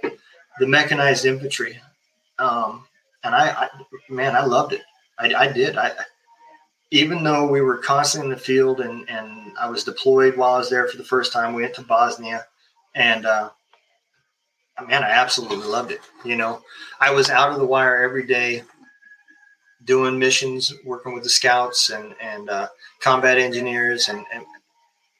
the 0.58 0.66
mechanized 0.66 1.26
infantry. 1.26 1.80
um, 2.38 2.84
and 3.24 3.34
I, 3.34 3.50
I, 3.50 3.68
man, 4.08 4.36
I 4.36 4.44
loved 4.44 4.72
it. 4.72 4.82
I, 5.18 5.34
I 5.34 5.52
did. 5.52 5.76
I 5.76 5.92
even 6.90 7.24
though 7.24 7.46
we 7.46 7.62
were 7.62 7.78
constantly 7.78 8.30
in 8.30 8.34
the 8.34 8.40
field 8.40 8.80
and 8.80 9.08
and 9.08 9.56
I 9.58 9.68
was 9.70 9.84
deployed 9.84 10.36
while 10.36 10.54
I 10.54 10.58
was 10.58 10.70
there 10.70 10.86
for 10.88 10.98
the 10.98 11.04
first 11.04 11.32
time. 11.32 11.54
We 11.54 11.62
went 11.62 11.74
to 11.74 11.82
Bosnia, 11.82 12.46
and 12.94 13.26
uh, 13.26 13.50
man, 14.86 15.02
I 15.02 15.10
absolutely 15.10 15.66
loved 15.66 15.90
it. 15.90 16.00
You 16.24 16.36
know, 16.36 16.62
I 17.00 17.10
was 17.10 17.30
out 17.30 17.50
of 17.52 17.58
the 17.58 17.66
wire 17.66 18.02
every 18.02 18.26
day, 18.26 18.62
doing 19.84 20.18
missions, 20.18 20.72
working 20.84 21.14
with 21.14 21.22
the 21.22 21.30
scouts 21.30 21.90
and 21.90 22.14
and 22.20 22.50
uh, 22.50 22.68
combat 23.00 23.38
engineers, 23.38 24.08
and, 24.08 24.24
and 24.32 24.44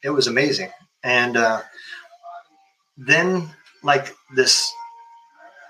it 0.04 0.10
was 0.10 0.26
amazing. 0.26 0.70
And 1.04 1.36
uh, 1.36 1.62
then, 2.96 3.48
like 3.82 4.14
this 4.34 4.72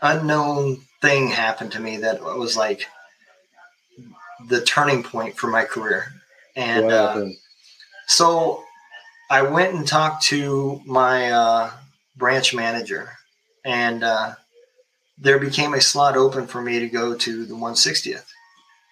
unknown 0.03 0.81
thing 1.03 1.29
happened 1.29 1.73
to 1.73 1.81
me 1.81 1.99
that 1.99 2.23
was 2.23 2.57
like 2.57 2.87
the 4.49 4.63
turning 4.63 5.03
point 5.03 5.37
for 5.37 5.49
my 5.49 5.65
career. 5.65 6.07
And 6.57 6.91
uh, 6.91 7.27
so 8.07 8.63
I 9.31 9.43
went 9.43 9.75
and 9.75 9.87
talked 9.87 10.25
to 10.25 10.81
my 10.87 11.31
uh, 11.31 11.71
branch 12.17 12.55
manager, 12.55 13.11
and 13.65 14.05
uh, 14.05 14.35
there 15.19 15.39
became 15.39 15.75
a 15.75 15.81
slot 15.81 16.17
open 16.17 16.47
for 16.47 16.61
me 16.61 16.81
to 16.81 16.89
go 16.89 17.15
to 17.15 17.45
the 17.45 17.55
160th, 17.55 18.27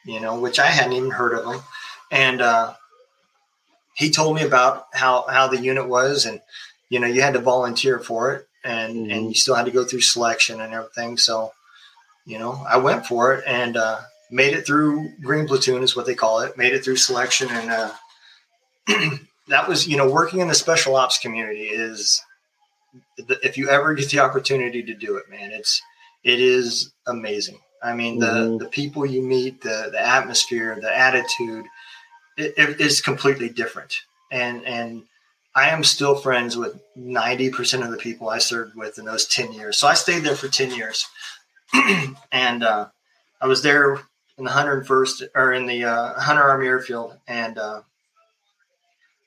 you 0.07 0.21
know, 0.21 0.41
which 0.41 0.59
I 0.59 0.67
hadn't 0.67 0.95
even 0.95 1.11
heard 1.11 1.35
of 1.35 1.45
them. 1.45 1.63
And 2.11 2.41
uh, 2.41 2.75
he 3.95 4.11
told 4.11 4.37
me 4.37 4.43
about 4.43 4.87
how, 4.93 5.27
how 5.29 5.49
the 5.49 5.61
unit 5.61 5.89
was, 5.89 6.25
and 6.25 6.41
you 6.89 6.99
know, 6.99 7.07
you 7.07 7.23
had 7.23 7.35
to 7.35 7.41
volunteer 7.41 7.99
for 7.99 8.35
it, 8.35 8.49
and 8.65 8.95
mm-hmm. 8.95 9.11
and 9.11 9.29
you 9.29 9.35
still 9.35 9.55
had 9.55 9.67
to 9.67 9.71
go 9.71 9.85
through 9.85 10.01
selection 10.01 10.61
and 10.61 10.73
everything. 10.73 11.19
So, 11.19 11.53
you 12.27 12.39
know, 12.39 12.65
I 12.69 12.79
went 12.79 13.07
for 13.07 13.35
it, 13.35 13.45
and 13.47 13.77
uh, 13.77 14.01
made 14.31 14.55
it 14.55 14.67
through 14.67 15.13
green 15.23 15.47
platoon 15.47 15.83
is 15.83 15.97
what 15.97 16.07
they 16.07 16.15
call 16.15 16.41
it 16.41 16.57
made 16.57 16.73
it 16.73 16.85
through 16.85 16.97
selection 16.97 17.49
and 17.51 17.71
uh, 17.71 17.93
that 19.49 19.69
was 19.69 19.89
you 19.89 19.97
know 19.97 20.09
working 20.09 20.41
in 20.41 20.49
the 20.49 20.55
special 20.55 20.95
ops 20.97 21.19
community 21.19 21.65
is 21.65 22.23
if 23.43 23.59
you 23.59 23.69
ever 23.69 23.95
get 23.95 24.09
the 24.11 24.21
opportunity 24.21 24.83
to 24.83 24.95
do 24.95 25.17
it 25.17 25.29
man 25.29 25.51
it's 25.51 25.83
it 26.23 26.41
is 26.41 26.93
amazing. 27.07 27.59
I 27.83 27.95
mean 27.95 28.19
the 28.19 28.27
mm-hmm. 28.27 28.59
the 28.59 28.67
people 28.67 29.07
you 29.07 29.23
meet 29.23 29.63
the 29.63 29.89
the 29.91 30.01
atmosphere 30.01 30.79
the 30.81 30.97
attitude 30.97 31.65
it, 32.37 32.55
it 32.57 32.81
is 32.81 33.01
completely 33.01 33.49
different. 33.49 34.03
And 34.31 34.65
and 34.67 35.05
i 35.55 35.71
am 35.71 35.83
still 35.83 36.15
friends 36.15 36.57
with 36.57 36.81
90% 36.97 37.83
of 37.83 37.91
the 37.91 37.97
people 37.97 38.29
i 38.29 38.39
served 38.39 38.77
with 38.77 38.99
in 38.99 39.05
those 39.05 39.27
10 39.27 39.53
years. 39.53 39.79
So 39.79 39.89
i 39.89 39.95
stayed 39.95 40.25
there 40.25 40.37
for 40.37 40.49
10 40.49 40.75
years 40.75 41.07
and 42.33 42.63
uh, 42.65 42.89
i 43.41 43.47
was 43.47 43.63
there 43.63 44.01
in 44.41 44.45
the 44.45 44.51
101st 44.51 45.29
or 45.35 45.53
in 45.53 45.67
the 45.67 45.85
uh, 45.85 46.15
Hunter 46.19 46.43
Army 46.43 46.67
Airfield, 46.67 47.17
and 47.29 47.59
uh, 47.59 47.83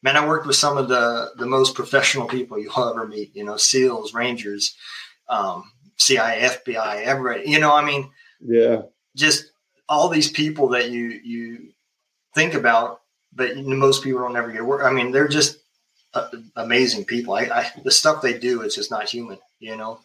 man, 0.01 0.17
I 0.17 0.27
worked 0.27 0.47
with 0.47 0.55
some 0.55 0.77
of 0.77 0.89
the 0.89 1.31
the 1.37 1.45
most 1.45 1.75
professional 1.75 2.27
people 2.27 2.59
you'll 2.59 2.89
ever 2.89 3.07
meet. 3.07 3.33
You 3.35 3.45
know, 3.45 3.55
SEALs, 3.55 4.13
Rangers, 4.13 4.75
um, 5.29 5.71
CIA, 5.97 6.49
FBI, 6.49 7.03
everybody. 7.03 7.49
You 7.49 7.59
know, 7.59 7.73
I 7.73 7.85
mean, 7.85 8.09
yeah, 8.41 8.81
just 9.15 9.51
all 9.87 10.09
these 10.09 10.29
people 10.29 10.69
that 10.69 10.89
you 10.89 11.21
you 11.23 11.69
think 12.33 12.55
about, 12.55 13.01
but 13.31 13.55
most 13.57 14.03
people 14.03 14.21
don't 14.21 14.35
ever 14.35 14.51
get 14.51 14.65
work. 14.65 14.83
I 14.83 14.91
mean, 14.91 15.11
they're 15.11 15.27
just 15.27 15.59
uh, 16.15 16.29
amazing 16.55 17.05
people. 17.05 17.35
I, 17.35 17.41
I, 17.41 17.71
the 17.83 17.91
stuff 17.91 18.23
they 18.23 18.37
do 18.37 18.61
is 18.63 18.73
just 18.73 18.89
not 18.89 19.07
human. 19.07 19.37
You 19.59 19.77
know, 19.77 19.99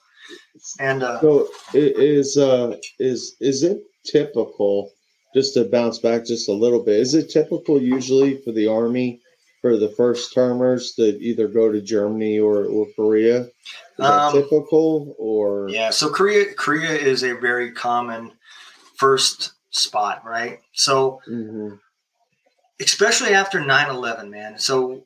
and 0.80 1.02
uh, 1.02 1.20
so 1.20 1.48
is 1.74 2.36
uh, 2.36 2.76
is 2.98 3.36
is 3.40 3.62
it 3.62 3.78
typical 4.04 4.92
just 5.34 5.54
to 5.54 5.64
bounce 5.64 5.98
back 5.98 6.24
just 6.24 6.48
a 6.48 6.52
little 6.52 6.82
bit, 6.82 6.96
is 6.96 7.14
it 7.14 7.30
typical 7.30 7.80
usually 7.80 8.40
for 8.42 8.52
the 8.52 8.66
Army 8.66 9.20
for 9.60 9.76
the 9.76 9.88
first 9.90 10.32
termers 10.32 10.94
to 10.94 11.18
either 11.20 11.48
go 11.48 11.70
to 11.70 11.80
Germany 11.80 12.38
or, 12.38 12.64
or 12.64 12.86
Korea? 12.96 13.42
Is 13.42 13.50
um, 13.98 14.32
typical 14.32 15.14
or 15.18 15.68
yeah? 15.68 15.90
So 15.90 16.08
Korea 16.10 16.54
Korea 16.54 16.90
is 16.90 17.22
a 17.22 17.34
very 17.34 17.72
common 17.72 18.32
first 18.96 19.52
spot, 19.70 20.24
right? 20.24 20.60
So 20.72 21.20
mm-hmm. 21.30 21.74
especially 22.80 23.34
after 23.34 23.60
9-11, 23.60 24.30
man. 24.30 24.58
So 24.58 25.04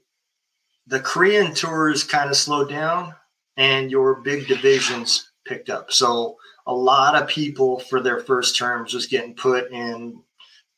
the 0.86 1.00
Korean 1.00 1.54
tours 1.54 2.04
kind 2.04 2.30
of 2.30 2.36
slowed 2.36 2.68
down 2.68 3.14
and 3.56 3.90
your 3.90 4.16
big 4.16 4.46
divisions 4.46 5.30
picked 5.46 5.70
up. 5.70 5.92
So 5.92 6.36
a 6.66 6.74
lot 6.74 7.20
of 7.20 7.28
people 7.28 7.80
for 7.80 8.00
their 8.00 8.20
first 8.20 8.56
terms 8.56 8.94
was 8.94 9.06
getting 9.06 9.34
put 9.34 9.70
in 9.70 10.22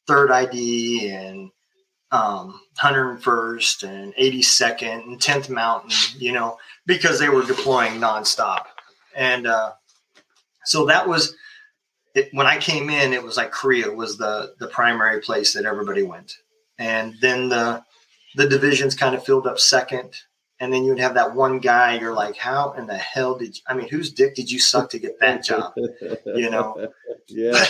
third 0.06 0.30
ID 0.30 1.10
and 1.10 1.50
um, 2.10 2.60
101st 2.80 3.88
and 3.88 4.14
82nd 4.14 5.02
and 5.04 5.20
10th 5.20 5.48
Mountain, 5.48 5.90
you 6.18 6.32
know, 6.32 6.58
because 6.86 7.18
they 7.18 7.28
were 7.28 7.44
deploying 7.44 7.94
nonstop. 7.94 8.66
And 9.16 9.46
uh, 9.46 9.72
so 10.64 10.86
that 10.86 11.08
was 11.08 11.34
it, 12.14 12.28
when 12.32 12.46
I 12.46 12.58
came 12.58 12.90
in, 12.90 13.12
it 13.12 13.22
was 13.22 13.36
like 13.36 13.50
Korea 13.50 13.90
was 13.90 14.16
the 14.16 14.54
the 14.58 14.68
primary 14.68 15.20
place 15.20 15.52
that 15.54 15.64
everybody 15.64 16.02
went, 16.02 16.36
and 16.78 17.14
then 17.20 17.48
the 17.48 17.82
the 18.36 18.48
divisions 18.48 18.94
kind 18.94 19.14
of 19.14 19.24
filled 19.24 19.46
up 19.46 19.58
second, 19.58 20.14
and 20.60 20.72
then 20.72 20.84
you'd 20.84 20.98
have 20.98 21.14
that 21.14 21.34
one 21.34 21.58
guy. 21.58 21.98
You're 21.98 22.14
like, 22.14 22.36
how 22.36 22.72
in 22.72 22.86
the 22.86 22.96
hell 22.96 23.36
did 23.36 23.56
you, 23.56 23.62
I 23.66 23.74
mean, 23.74 23.88
whose 23.88 24.12
dick 24.12 24.34
did 24.34 24.50
you 24.50 24.58
suck 24.58 24.90
to 24.90 24.98
get 24.98 25.20
that 25.20 25.44
job? 25.44 25.74
You 26.26 26.50
know, 26.50 26.88
yeah, 27.28 27.64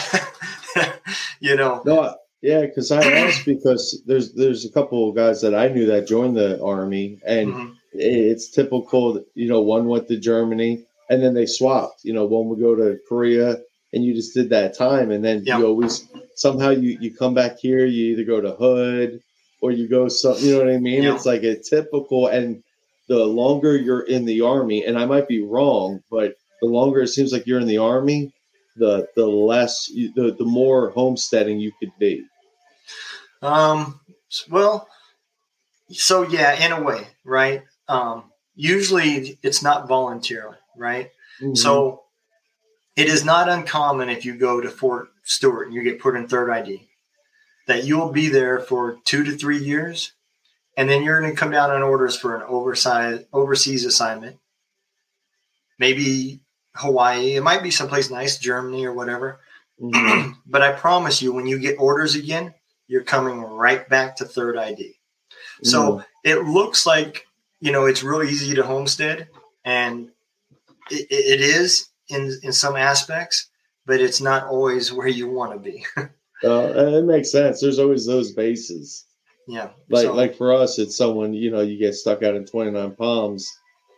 you 1.40 1.56
know. 1.56 1.82
No, 1.84 2.16
yeah, 2.40 2.62
because 2.62 2.90
I 2.90 3.02
asked 3.02 3.44
because 3.44 4.02
there's 4.06 4.32
there's 4.32 4.64
a 4.64 4.70
couple 4.70 5.08
of 5.08 5.16
guys 5.16 5.40
that 5.42 5.54
I 5.54 5.68
knew 5.68 5.86
that 5.86 6.06
joined 6.06 6.36
the 6.36 6.62
army, 6.62 7.18
and 7.26 7.52
mm-hmm. 7.52 7.72
it's 7.92 8.50
typical. 8.50 9.14
That, 9.14 9.26
you 9.34 9.48
know, 9.48 9.60
one 9.60 9.86
went 9.86 10.08
to 10.08 10.18
Germany, 10.18 10.84
and 11.10 11.22
then 11.22 11.34
they 11.34 11.46
swapped. 11.46 12.04
You 12.04 12.12
know, 12.12 12.26
one 12.26 12.48
would 12.48 12.60
go 12.60 12.74
to 12.74 12.98
Korea, 13.08 13.58
and 13.92 14.04
you 14.04 14.14
just 14.14 14.34
did 14.34 14.50
that 14.50 14.76
time, 14.76 15.10
and 15.10 15.24
then 15.24 15.42
yep. 15.44 15.58
you 15.58 15.66
always 15.66 16.06
somehow 16.34 16.70
you 16.70 16.98
you 17.00 17.14
come 17.14 17.34
back 17.34 17.58
here. 17.58 17.86
You 17.86 18.12
either 18.12 18.24
go 18.24 18.40
to 18.40 18.52
Hood 18.52 19.20
or 19.60 19.70
you 19.70 19.88
go 19.88 20.08
some. 20.08 20.36
You 20.38 20.52
know 20.52 20.64
what 20.64 20.74
I 20.74 20.78
mean? 20.78 21.02
Yep. 21.02 21.14
It's 21.14 21.26
like 21.26 21.42
a 21.42 21.56
typical, 21.56 22.26
and 22.26 22.62
the 23.08 23.24
longer 23.24 23.76
you're 23.76 24.06
in 24.06 24.24
the 24.24 24.40
army, 24.40 24.84
and 24.84 24.98
I 24.98 25.06
might 25.06 25.28
be 25.28 25.42
wrong, 25.42 26.00
but 26.10 26.34
the 26.60 26.68
longer 26.68 27.02
it 27.02 27.08
seems 27.08 27.32
like 27.32 27.46
you're 27.46 27.60
in 27.60 27.66
the 27.66 27.78
army, 27.78 28.32
the 28.76 29.06
the 29.16 29.26
less 29.26 29.86
the 29.86 30.34
the 30.38 30.44
more 30.44 30.90
homesteading 30.90 31.60
you 31.60 31.72
could 31.78 31.92
be. 31.98 32.24
Um, 33.42 34.00
well, 34.50 34.88
so 35.90 36.22
yeah, 36.22 36.64
in 36.64 36.72
a 36.72 36.82
way, 36.82 37.06
right? 37.24 37.62
Um, 37.88 38.32
usually 38.54 39.38
it's 39.42 39.62
not 39.62 39.86
voluntarily, 39.86 40.56
right? 40.76 41.10
Mm-hmm. 41.40 41.54
So 41.54 42.04
it 42.96 43.08
is 43.08 43.24
not 43.24 43.48
uncommon 43.48 44.08
if 44.08 44.24
you 44.24 44.36
go 44.36 44.60
to 44.60 44.70
Fort 44.70 45.08
Stewart 45.24 45.66
and 45.66 45.74
you 45.74 45.82
get 45.82 46.00
put 46.00 46.16
in 46.16 46.26
third 46.26 46.50
ID 46.50 46.88
that 47.66 47.84
you'll 47.84 48.12
be 48.12 48.28
there 48.28 48.60
for 48.60 48.98
two 49.04 49.24
to 49.24 49.32
three 49.32 49.58
years, 49.58 50.12
and 50.76 50.88
then 50.88 51.02
you're 51.02 51.20
going 51.20 51.32
to 51.32 51.38
come 51.38 51.50
down 51.50 51.70
on 51.70 51.82
orders 51.82 52.16
for 52.16 52.36
an 52.36 52.42
oversized 52.42 53.24
overseas 53.32 53.84
assignment, 53.84 54.38
maybe 55.78 56.40
Hawaii. 56.74 57.36
It 57.36 57.42
might 57.42 57.62
be 57.62 57.70
someplace 57.70 58.10
nice, 58.10 58.38
Germany 58.38 58.84
or 58.84 58.92
whatever. 58.92 59.40
Mm-hmm. 59.80 60.32
but 60.46 60.62
I 60.62 60.72
promise 60.72 61.22
you, 61.22 61.32
when 61.32 61.46
you 61.46 61.58
get 61.58 61.78
orders 61.78 62.14
again, 62.14 62.54
you're 62.86 63.04
coming 63.04 63.40
right 63.40 63.88
back 63.88 64.16
to 64.16 64.24
third 64.24 64.56
ID. 64.56 64.94
So 65.62 65.96
mm. 65.96 66.04
it 66.24 66.44
looks 66.44 66.86
like, 66.86 67.26
you 67.60 67.72
know, 67.72 67.86
it's 67.86 68.02
real 68.02 68.22
easy 68.22 68.54
to 68.54 68.62
homestead 68.62 69.28
and 69.64 70.10
it, 70.90 71.06
it 71.10 71.40
is 71.40 71.88
in, 72.08 72.38
in 72.42 72.52
some 72.52 72.76
aspects, 72.76 73.48
but 73.86 74.00
it's 74.00 74.20
not 74.20 74.46
always 74.46 74.92
where 74.92 75.08
you 75.08 75.30
want 75.30 75.52
to 75.52 75.58
be. 75.58 75.86
uh, 75.96 76.72
it 76.98 77.04
makes 77.04 77.32
sense. 77.32 77.60
There's 77.60 77.78
always 77.78 78.06
those 78.06 78.32
bases. 78.32 79.03
Yeah. 79.46 79.70
Like, 79.88 80.06
so, 80.06 80.14
like 80.14 80.36
for 80.36 80.52
us, 80.52 80.78
it's 80.78 80.96
someone, 80.96 81.34
you 81.34 81.50
know, 81.50 81.60
you 81.60 81.78
get 81.78 81.94
stuck 81.94 82.22
out 82.22 82.34
in 82.34 82.46
29 82.46 82.96
Palms. 82.96 83.50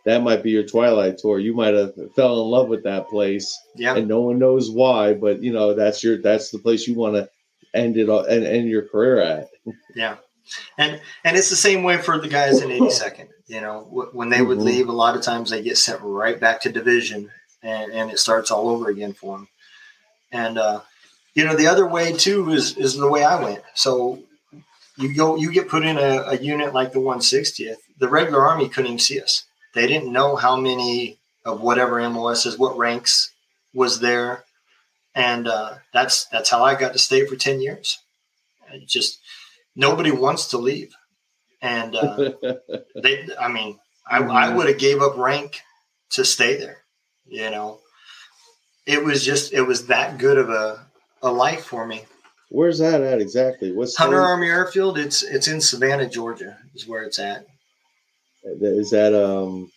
That 0.05 0.23
might 0.23 0.43
be 0.43 0.51
your 0.51 0.63
Twilight 0.63 1.17
tour. 1.17 1.39
You 1.39 1.53
might 1.53 1.73
have 1.73 1.93
fell 2.15 2.41
in 2.41 2.47
love 2.49 2.69
with 2.69 2.83
that 2.83 3.09
place. 3.09 3.57
Yeah. 3.75 3.95
And 3.95 4.07
no 4.07 4.21
one 4.21 4.39
knows 4.39 4.71
why, 4.71 5.13
but 5.13 5.43
you 5.43 5.51
know, 5.51 5.73
that's 5.73 6.03
your, 6.03 6.21
that's 6.21 6.49
the 6.49 6.59
place 6.59 6.87
you 6.87 6.95
want 6.95 7.15
to 7.15 7.29
ended 7.73 8.09
and 8.09 8.45
end 8.45 8.69
your 8.69 8.83
career 8.83 9.19
at. 9.19 9.49
Yeah, 9.95 10.15
and 10.77 11.01
and 11.25 11.35
it's 11.35 11.49
the 11.49 11.57
same 11.57 11.83
way 11.83 11.97
for 11.97 12.17
the 12.19 12.29
guys 12.29 12.61
in 12.61 12.69
82nd. 12.69 13.27
You 13.47 13.59
know, 13.59 13.81
when 14.13 14.29
they 14.29 14.41
would 14.41 14.59
mm-hmm. 14.59 14.67
leave, 14.67 14.87
a 14.87 14.93
lot 14.93 15.17
of 15.17 15.21
times 15.21 15.49
they 15.49 15.61
get 15.61 15.77
sent 15.77 16.01
right 16.01 16.39
back 16.39 16.61
to 16.61 16.71
division, 16.71 17.31
and 17.61 17.91
and 17.91 18.09
it 18.09 18.19
starts 18.19 18.49
all 18.49 18.69
over 18.69 18.89
again 18.89 19.11
for 19.11 19.37
them. 19.37 19.47
And 20.31 20.57
uh, 20.57 20.81
you 21.33 21.43
know, 21.43 21.55
the 21.55 21.67
other 21.67 21.85
way 21.85 22.13
too 22.13 22.49
is 22.51 22.77
is 22.77 22.95
the 22.95 23.09
way 23.09 23.25
I 23.25 23.43
went. 23.43 23.63
So 23.73 24.23
you 24.97 25.13
go, 25.13 25.35
you 25.35 25.51
get 25.51 25.69
put 25.69 25.85
in 25.85 25.97
a, 25.97 26.23
a 26.27 26.37
unit 26.37 26.73
like 26.73 26.91
the 26.91 26.99
160th. 26.99 27.77
The 27.99 28.07
regular 28.09 28.45
army 28.45 28.69
couldn't 28.69 28.87
even 28.87 28.99
see 28.99 29.21
us. 29.21 29.43
They 29.73 29.87
didn't 29.87 30.11
know 30.11 30.35
how 30.35 30.55
many 30.55 31.19
of 31.45 31.61
whatever 31.61 32.07
MOSs, 32.09 32.57
what 32.57 32.77
ranks 32.77 33.31
was 33.73 33.99
there 33.99 34.43
and 35.15 35.47
uh, 35.47 35.75
that's 35.93 36.25
that's 36.25 36.49
how 36.51 36.63
I 36.63 36.75
got 36.75 36.93
to 36.93 36.99
stay 36.99 37.25
for 37.25 37.35
ten 37.35 37.59
years. 37.59 37.99
It 38.71 38.87
just 38.87 39.19
nobody 39.75 40.11
wants 40.11 40.47
to 40.49 40.59
leave, 40.59 40.95
and 41.61 41.95
uh, 41.95 42.31
they. 43.01 43.27
I 43.39 43.47
mean, 43.47 43.79
I, 44.07 44.17
I 44.19 44.21
Mhm. 44.21 44.55
would 44.55 44.67
have 44.67 44.77
gave 44.77 45.01
up 45.01 45.17
rank 45.17 45.61
to 46.11 46.23
stay 46.23 46.57
there. 46.57 46.83
You 47.25 47.49
know, 47.49 47.79
it 48.85 49.03
was 49.03 49.25
just 49.25 49.53
it 49.53 49.61
was 49.63 49.87
that 49.87 50.19
good 50.19 50.37
of 50.37 50.51
a 50.51 50.85
a 51.23 51.31
life 51.31 51.65
for 51.65 51.87
me. 51.87 52.05
Where's 52.49 52.79
that 52.79 53.01
at 53.01 53.19
exactly? 53.19 53.71
What's 53.71 53.97
Hunter 53.97 54.21
Army 54.21 54.47
Airfield. 54.47 54.97
It's 54.97 55.21
it's 55.23 55.47
in 55.47 55.59
Savannah, 55.59 56.09
Georgia, 56.09 56.57
is 56.73 56.87
where 56.87 57.03
it's 57.03 57.19
at. 57.19 57.45
Is 58.43 58.91
that 58.91 59.13
um? 59.13 59.69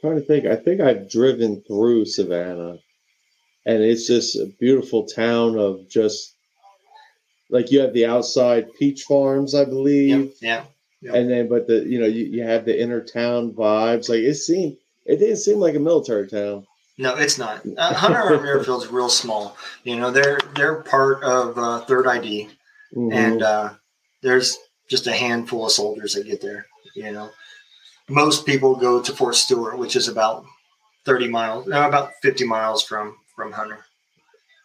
Trying 0.00 0.16
to 0.16 0.22
think. 0.22 0.46
I 0.46 0.56
think 0.56 0.80
I've 0.80 1.10
driven 1.10 1.62
through 1.66 2.06
Savannah, 2.06 2.78
and 3.66 3.82
it's 3.82 4.06
just 4.06 4.34
a 4.36 4.46
beautiful 4.58 5.06
town 5.06 5.58
of 5.58 5.88
just 5.88 6.34
like 7.50 7.70
you 7.70 7.80
have 7.80 7.92
the 7.92 8.06
outside 8.06 8.72
peach 8.78 9.02
farms, 9.02 9.54
I 9.54 9.64
believe, 9.64 10.32
Yeah, 10.40 10.64
yeah. 11.02 11.14
and 11.14 11.30
then 11.30 11.48
but 11.48 11.66
the 11.66 11.84
you 11.84 12.00
know 12.00 12.06
you, 12.06 12.24
you 12.24 12.42
have 12.42 12.64
the 12.64 12.80
inner 12.80 13.00
town 13.04 13.52
vibes. 13.52 14.08
Like 14.08 14.20
it 14.20 14.34
seemed, 14.34 14.76
it 15.04 15.18
didn't 15.18 15.36
seem 15.36 15.58
like 15.58 15.74
a 15.74 15.80
military 15.80 16.28
town. 16.28 16.66
No, 17.00 17.16
it's 17.16 17.38
not. 17.38 17.62
Uh, 17.78 17.94
Hunter 17.94 18.18
Army 18.18 18.46
Airfield's 18.46 18.88
real 18.88 19.08
small. 19.08 19.56
You 19.84 19.96
know, 19.96 20.10
they're 20.10 20.38
they're 20.54 20.82
part 20.82 21.22
of 21.24 21.56
uh, 21.58 21.80
Third 21.86 22.06
ID, 22.06 22.48
Mhm. 22.94 23.14
and 23.14 23.42
uh, 23.42 23.70
there's 24.22 24.58
just 24.88 25.06
a 25.06 25.12
handful 25.12 25.64
of 25.64 25.72
soldiers 25.72 26.12
that 26.14 26.26
get 26.26 26.42
there. 26.42 26.66
You 26.94 27.10
know, 27.12 27.30
most 28.08 28.44
people 28.44 28.76
go 28.76 29.00
to 29.00 29.12
Fort 29.14 29.34
Stewart, 29.34 29.78
which 29.78 29.96
is 29.96 30.08
about 30.08 30.44
thirty 31.06 31.26
miles, 31.26 31.66
no, 31.66 31.88
about 31.88 32.12
fifty 32.20 32.44
miles 32.44 32.82
from 32.82 33.16
from 33.34 33.52
Hunter. 33.52 33.78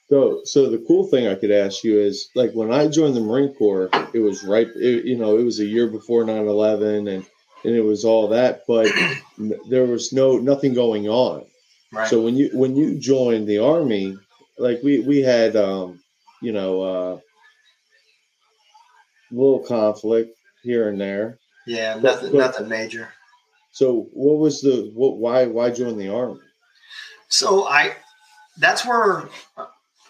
So, 0.09 0.41
so 0.43 0.69
the 0.69 0.83
cool 0.87 1.07
thing 1.07 1.27
I 1.27 1.35
could 1.35 1.51
ask 1.51 1.83
you 1.83 1.97
is, 1.99 2.29
like, 2.35 2.51
when 2.51 2.71
I 2.71 2.87
joined 2.87 3.15
the 3.15 3.21
Marine 3.21 3.55
Corps, 3.55 3.89
it 4.13 4.19
was 4.19 4.43
right, 4.43 4.67
it, 4.75 5.05
you 5.05 5.17
know, 5.17 5.37
it 5.39 5.43
was 5.43 5.59
a 5.59 5.65
year 5.65 5.87
before 5.87 6.23
9-11 6.23 7.09
and, 7.11 7.25
and 7.63 7.75
it 7.75 7.81
was 7.81 8.05
all 8.05 8.27
that, 8.27 8.65
but 8.67 8.87
there 9.67 9.85
was 9.85 10.13
no, 10.13 10.37
nothing 10.37 10.75
going 10.75 11.09
on. 11.09 11.45
Right. 11.91 12.07
So 12.07 12.21
when 12.21 12.35
you, 12.35 12.49
when 12.53 12.75
you 12.75 12.99
joined 12.99 13.47
the 13.47 13.59
army, 13.59 14.17
like 14.57 14.81
we, 14.83 14.99
we 14.99 15.21
had, 15.21 15.55
um, 15.55 15.99
you 16.41 16.51
know, 16.51 16.81
uh, 16.81 17.19
little 19.31 19.59
conflict 19.59 20.37
here 20.63 20.89
and 20.89 20.99
there. 20.99 21.39
yeah, 21.67 21.99
nothing 21.99 22.31
but- 22.31 22.37
nothing 22.39 22.67
major. 22.69 23.09
So 23.71 24.07
what 24.13 24.37
was 24.37 24.61
the, 24.61 24.89
what, 24.93 25.17
why, 25.17 25.47
why 25.47 25.69
join 25.69 25.97
the 25.97 26.07
army? 26.07 26.39
So 27.27 27.65
I, 27.65 27.95
that's 28.57 28.85
where, 28.85 29.27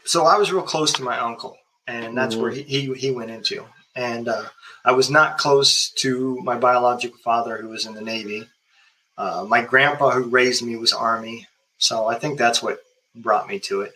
so 0.03 0.25
I 0.25 0.38
was 0.38 0.51
real 0.51 0.61
close 0.61 0.93
to 0.93 1.03
my 1.03 1.17
uncle, 1.17 1.57
and 1.88 2.15
that's 2.15 2.35
where 2.35 2.51
he, 2.51 2.61
he 2.61 2.93
he 2.93 3.09
went 3.09 3.31
into, 3.31 3.65
and 3.95 4.27
uh, 4.27 4.43
I 4.83 4.91
was 4.91 5.09
not 5.09 5.39
close 5.39 5.89
to 6.01 6.39
my 6.43 6.57
biological 6.57 7.17
father, 7.23 7.57
who 7.57 7.69
was 7.69 7.88
in 7.88 7.95
the 7.95 8.01
Navy. 8.01 8.47
Uh, 9.17 9.45
my 9.47 9.61
grandpa, 9.61 10.11
who 10.11 10.25
raised 10.25 10.63
me, 10.63 10.75
was 10.75 10.93
Army, 10.93 11.47
so 11.86 12.08
I 12.08 12.17
think 12.17 12.38
that's 12.38 12.63
what 12.63 12.80
brought 13.15 13.48
me 13.48 13.60
to 13.60 13.82
it. 13.82 13.93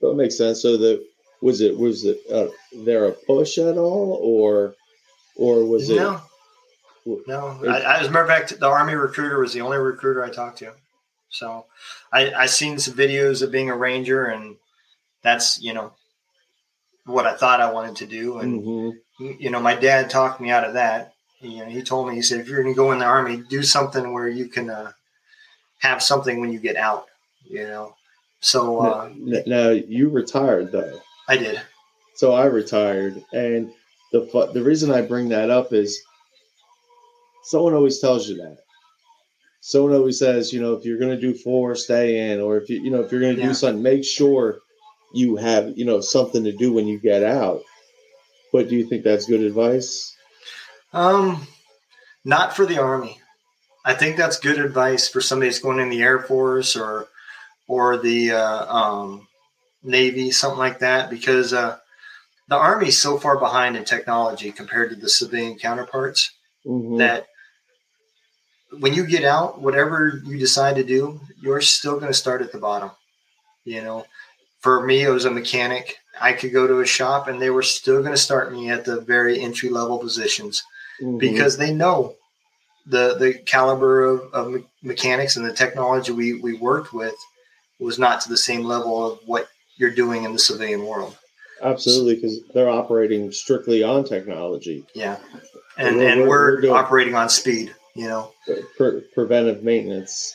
That 0.00 0.14
makes 0.14 0.36
sense. 0.36 0.62
So 0.62 0.76
the, 0.76 1.04
was 1.40 1.60
it, 1.60 1.76
was 1.78 2.04
it, 2.04 2.18
uh, 2.30 2.48
there 2.84 3.06
a 3.06 3.12
push 3.12 3.58
at 3.58 3.78
all 3.78 4.18
or, 4.22 4.74
or 5.36 5.64
was 5.64 5.88
it? 5.88 5.96
no, 5.96 6.20
no. 7.26 7.60
I, 7.66 7.80
I, 7.80 8.00
as 8.00 8.08
a 8.08 8.10
matter 8.10 8.24
of 8.24 8.28
fact, 8.28 8.58
the 8.58 8.66
Army 8.66 8.94
recruiter 8.94 9.38
was 9.38 9.52
the 9.52 9.60
only 9.60 9.78
recruiter 9.78 10.24
I 10.24 10.30
talked 10.30 10.58
to. 10.58 10.72
So 11.30 11.66
I 12.12 12.32
I 12.32 12.46
seen 12.46 12.78
some 12.78 12.94
videos 12.94 13.40
of 13.40 13.52
being 13.52 13.70
a 13.70 13.76
ranger, 13.76 14.26
and 14.26 14.56
that's 15.22 15.62
you 15.62 15.72
know 15.72 15.92
what 17.04 17.26
I 17.26 17.36
thought 17.36 17.60
I 17.60 17.72
wanted 17.72 17.96
to 17.96 18.06
do, 18.06 18.38
and 18.38 18.62
Mhm. 18.62 18.92
you 19.38 19.50
know, 19.50 19.60
my 19.60 19.74
dad 19.74 20.10
talked 20.10 20.40
me 20.40 20.50
out 20.50 20.64
of 20.64 20.74
that. 20.74 21.14
You 21.40 21.58
know, 21.58 21.70
he 21.70 21.82
told 21.82 22.08
me, 22.08 22.14
he 22.16 22.22
said, 22.22 22.40
if 22.40 22.48
you're 22.48 22.62
going 22.62 22.74
to 22.74 22.76
go 22.76 22.92
in 22.92 22.98
the 22.98 23.04
army, 23.04 23.36
do 23.48 23.62
something 23.62 24.12
where 24.12 24.28
you 24.28 24.48
can 24.48 24.68
uh, 24.70 24.92
have 25.80 26.02
something 26.02 26.40
when 26.40 26.52
you 26.52 26.58
get 26.60 26.76
out. 26.76 27.06
You 27.48 27.64
know, 27.66 27.94
so 28.40 28.78
uh, 28.80 29.04
N- 29.06 29.42
Now 29.46 29.70
you 29.70 30.08
retired 30.08 30.70
though, 30.72 31.00
I 31.28 31.36
did. 31.36 31.60
so 32.14 32.32
I 32.32 32.46
retired, 32.46 33.22
and 33.32 33.72
the 34.12 34.50
the 34.54 34.62
reason 34.62 34.90
I 34.90 35.02
bring 35.02 35.28
that 35.30 35.50
up 35.50 35.72
is 35.72 36.00
someone 37.44 37.74
always 37.74 37.98
tells 38.00 38.28
you 38.28 38.36
that. 38.36 38.58
Someone 39.62 39.92
always 39.94 40.18
says, 40.18 40.52
you 40.54 40.60
know, 40.60 40.72
if 40.72 40.84
you're 40.86 40.98
going 40.98 41.10
to 41.14 41.20
do 41.20 41.34
four, 41.34 41.74
stay 41.74 42.30
in, 42.32 42.40
or 42.40 42.56
if 42.56 42.70
you 42.70 42.80
you 42.82 42.90
know 42.90 43.00
if 43.02 43.12
you're 43.12 43.20
going 43.20 43.34
to 43.36 43.40
Yeah. 43.42 43.48
do 43.48 43.54
something, 43.54 43.82
make 43.82 44.04
sure 44.04 44.60
you 45.12 45.36
have 45.36 45.76
you 45.76 45.84
know 45.84 46.00
something 46.00 46.44
to 46.44 46.52
do 46.52 46.72
when 46.72 46.86
you 46.86 46.98
get 46.98 47.22
out. 47.24 47.62
But 48.52 48.68
do 48.68 48.76
you 48.76 48.86
think 48.86 49.04
that's 49.04 49.26
good 49.26 49.42
advice? 49.42 50.16
Um, 50.92 51.46
not 52.24 52.54
for 52.56 52.64
the 52.66 52.78
army. 52.78 53.19
I 53.90 53.94
think 53.94 54.16
that's 54.16 54.38
good 54.38 54.60
advice 54.60 55.08
for 55.08 55.20
somebody 55.20 55.48
that's 55.48 55.58
going 55.58 55.80
in 55.80 55.88
the 55.88 56.00
Air 56.02 56.20
Force 56.20 56.76
or 56.76 57.08
or 57.66 57.96
the 57.96 58.30
uh, 58.32 58.72
um, 58.72 59.26
Navy, 59.82 60.30
something 60.30 60.60
like 60.60 60.78
that, 60.78 61.10
because 61.10 61.52
uh, 61.52 61.76
the 62.48 62.54
Army 62.56 62.88
is 62.88 62.98
so 62.98 63.18
far 63.18 63.36
behind 63.36 63.76
in 63.76 63.84
technology 63.84 64.52
compared 64.52 64.90
to 64.90 64.96
the 64.96 65.08
civilian 65.08 65.58
counterparts. 65.58 66.30
Mhm. 66.64 66.98
that 66.98 67.26
when 68.78 68.92
you 68.94 69.04
get 69.06 69.24
out, 69.24 69.60
whatever 69.60 70.20
you 70.24 70.38
decide 70.38 70.76
to 70.76 70.84
do, 70.84 71.18
you're 71.42 71.60
still 71.60 71.94
going 71.98 72.12
to 72.12 72.22
start 72.24 72.42
at 72.42 72.52
the 72.52 72.58
bottom. 72.58 72.90
You 73.64 73.82
know, 73.82 74.06
for 74.60 74.86
me, 74.86 75.02
it 75.02 75.08
was 75.10 75.24
a 75.24 75.30
mechanic. 75.32 75.96
I 76.20 76.34
could 76.34 76.52
go 76.52 76.66
to 76.68 76.80
a 76.80 76.86
shop 76.86 77.26
and 77.26 77.40
they 77.42 77.50
were 77.50 77.62
still 77.64 78.00
going 78.02 78.14
to 78.14 78.26
start 78.28 78.52
me 78.52 78.70
at 78.70 78.84
the 78.84 79.00
very 79.00 79.40
entry 79.40 79.68
level 79.70 79.98
positions 79.98 80.62
Mhm. 81.02 81.18
because 81.18 81.56
they 81.56 81.72
know 81.72 82.14
the 82.86 83.14
the 83.18 83.34
caliber 83.46 84.04
of, 84.04 84.32
of 84.32 84.62
mechanics 84.82 85.36
and 85.36 85.44
the 85.46 85.52
technology 85.52 86.12
we, 86.12 86.34
we 86.40 86.54
worked 86.54 86.92
with 86.92 87.14
was 87.78 87.98
not 87.98 88.20
to 88.22 88.28
the 88.28 88.36
same 88.36 88.64
level 88.64 89.12
of 89.12 89.18
what 89.26 89.48
you're 89.76 89.90
doing 89.94 90.24
in 90.24 90.32
the 90.32 90.38
civilian 90.38 90.84
world. 90.84 91.16
absolutely 91.62 92.14
because 92.16 92.40
they're 92.54 92.68
operating 92.70 93.30
strictly 93.32 93.82
on 93.82 94.04
technology, 94.04 94.84
Yeah. 94.94 95.16
And, 95.78 95.96
We're- 95.96 96.10
and 96.12 96.20
we're- 96.28 96.68
we're, 96.68 96.76
operating 96.76 97.14
on 97.14 97.28
speed, 97.30 97.74
you 97.94 98.08
know. 98.08 98.32
pre- 98.76 99.00
preventive 99.14 99.62
maintenance. 99.62 100.34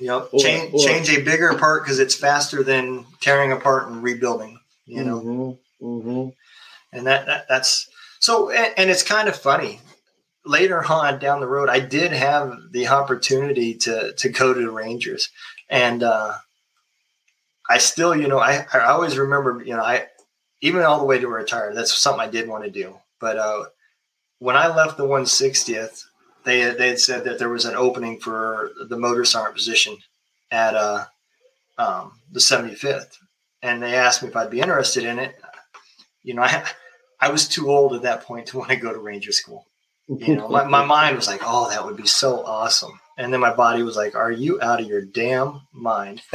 Yep. 0.00 0.28
Change 0.38 0.74
or- 0.74 0.78
change 0.86 1.10
a 1.10 1.20
bigger 1.22 1.54
part 1.54 1.82
because 1.84 1.98
it's 1.98 2.14
faster 2.14 2.62
than 2.62 3.04
tearing 3.20 3.52
apart 3.52 3.88
and 3.88 4.02
rebuilding. 4.02 4.58
You 4.86 5.02
know, 5.04 5.18
hmm 5.18 5.50
hmm 5.84 6.28
and 6.92 7.06
that, 7.08 7.26
that 7.26 7.46
that's 7.48 7.88
so. 8.20 8.50
And, 8.50 8.72
and 8.76 8.88
it's 8.90 9.02
kind 9.02 9.26
of 9.28 9.34
funny. 9.36 9.80
Later 10.46 10.84
on 10.90 11.18
down 11.18 11.40
the 11.40 11.48
road, 11.48 11.68
I 11.68 11.80
did 11.80 12.12
have 12.12 12.56
the 12.70 12.86
opportunity 12.88 13.74
to 13.74 14.12
to 14.12 14.28
go 14.28 14.54
to 14.54 14.60
the 14.60 14.70
Rangers, 14.70 15.28
and 15.68 16.02
uh, 16.02 16.34
I 17.68 17.78
still, 17.78 18.14
you 18.14 18.28
know, 18.28 18.38
I 18.38 18.66
I 18.72 18.86
always 18.86 19.18
remember, 19.18 19.62
you 19.64 19.76
know, 19.76 19.82
I 19.82 20.06
even 20.60 20.82
all 20.82 20.98
the 20.98 21.04
way 21.04 21.18
to 21.18 21.28
retire. 21.28 21.74
That's 21.74 21.96
something 21.96 22.20
I 22.20 22.30
did 22.30 22.48
want 22.48 22.64
to 22.64 22.70
do. 22.70 22.96
But 23.20 23.38
uh, 23.38 23.64
when 24.38 24.56
I 24.56 24.74
left 24.74 24.96
the 24.96 25.06
160th, 25.06 26.04
they 26.44 26.70
they 26.70 26.88
had 26.88 27.00
said 27.00 27.24
that 27.24 27.38
there 27.38 27.48
was 27.48 27.64
an 27.64 27.74
opening 27.74 28.18
for 28.18 28.70
the 28.88 28.96
motor 28.96 29.24
sergeant 29.24 29.56
position 29.56 29.96
at 30.50 30.74
uh, 30.74 31.06
um, 31.78 32.20
the 32.30 32.40
75th, 32.40 33.18
and 33.62 33.82
they 33.82 33.94
asked 33.94 34.22
me 34.22 34.28
if 34.28 34.36
I'd 34.36 34.50
be 34.50 34.60
interested 34.60 35.04
in 35.04 35.18
it. 35.18 35.34
You 36.22 36.34
know, 36.34 36.42
I 36.42 36.64
I 37.20 37.30
was 37.30 37.48
too 37.48 37.70
old 37.70 37.94
at 37.94 38.02
that 38.02 38.22
point 38.22 38.46
to 38.48 38.58
want 38.58 38.70
to 38.70 38.76
go 38.76 38.92
to 38.92 38.98
Ranger 38.98 39.32
School. 39.32 39.66
You 40.08 40.36
know, 40.36 40.48
my, 40.48 40.64
my 40.64 40.84
mind 40.84 41.16
was 41.16 41.26
like, 41.26 41.40
oh, 41.44 41.68
that 41.70 41.84
would 41.84 41.96
be 41.96 42.06
so 42.06 42.44
awesome. 42.44 43.00
And 43.18 43.32
then 43.32 43.40
my 43.40 43.54
body 43.54 43.82
was 43.82 43.96
like, 43.96 44.14
are 44.14 44.30
you 44.30 44.60
out 44.60 44.80
of 44.80 44.86
your 44.86 45.02
damn 45.02 45.62
mind? 45.72 46.22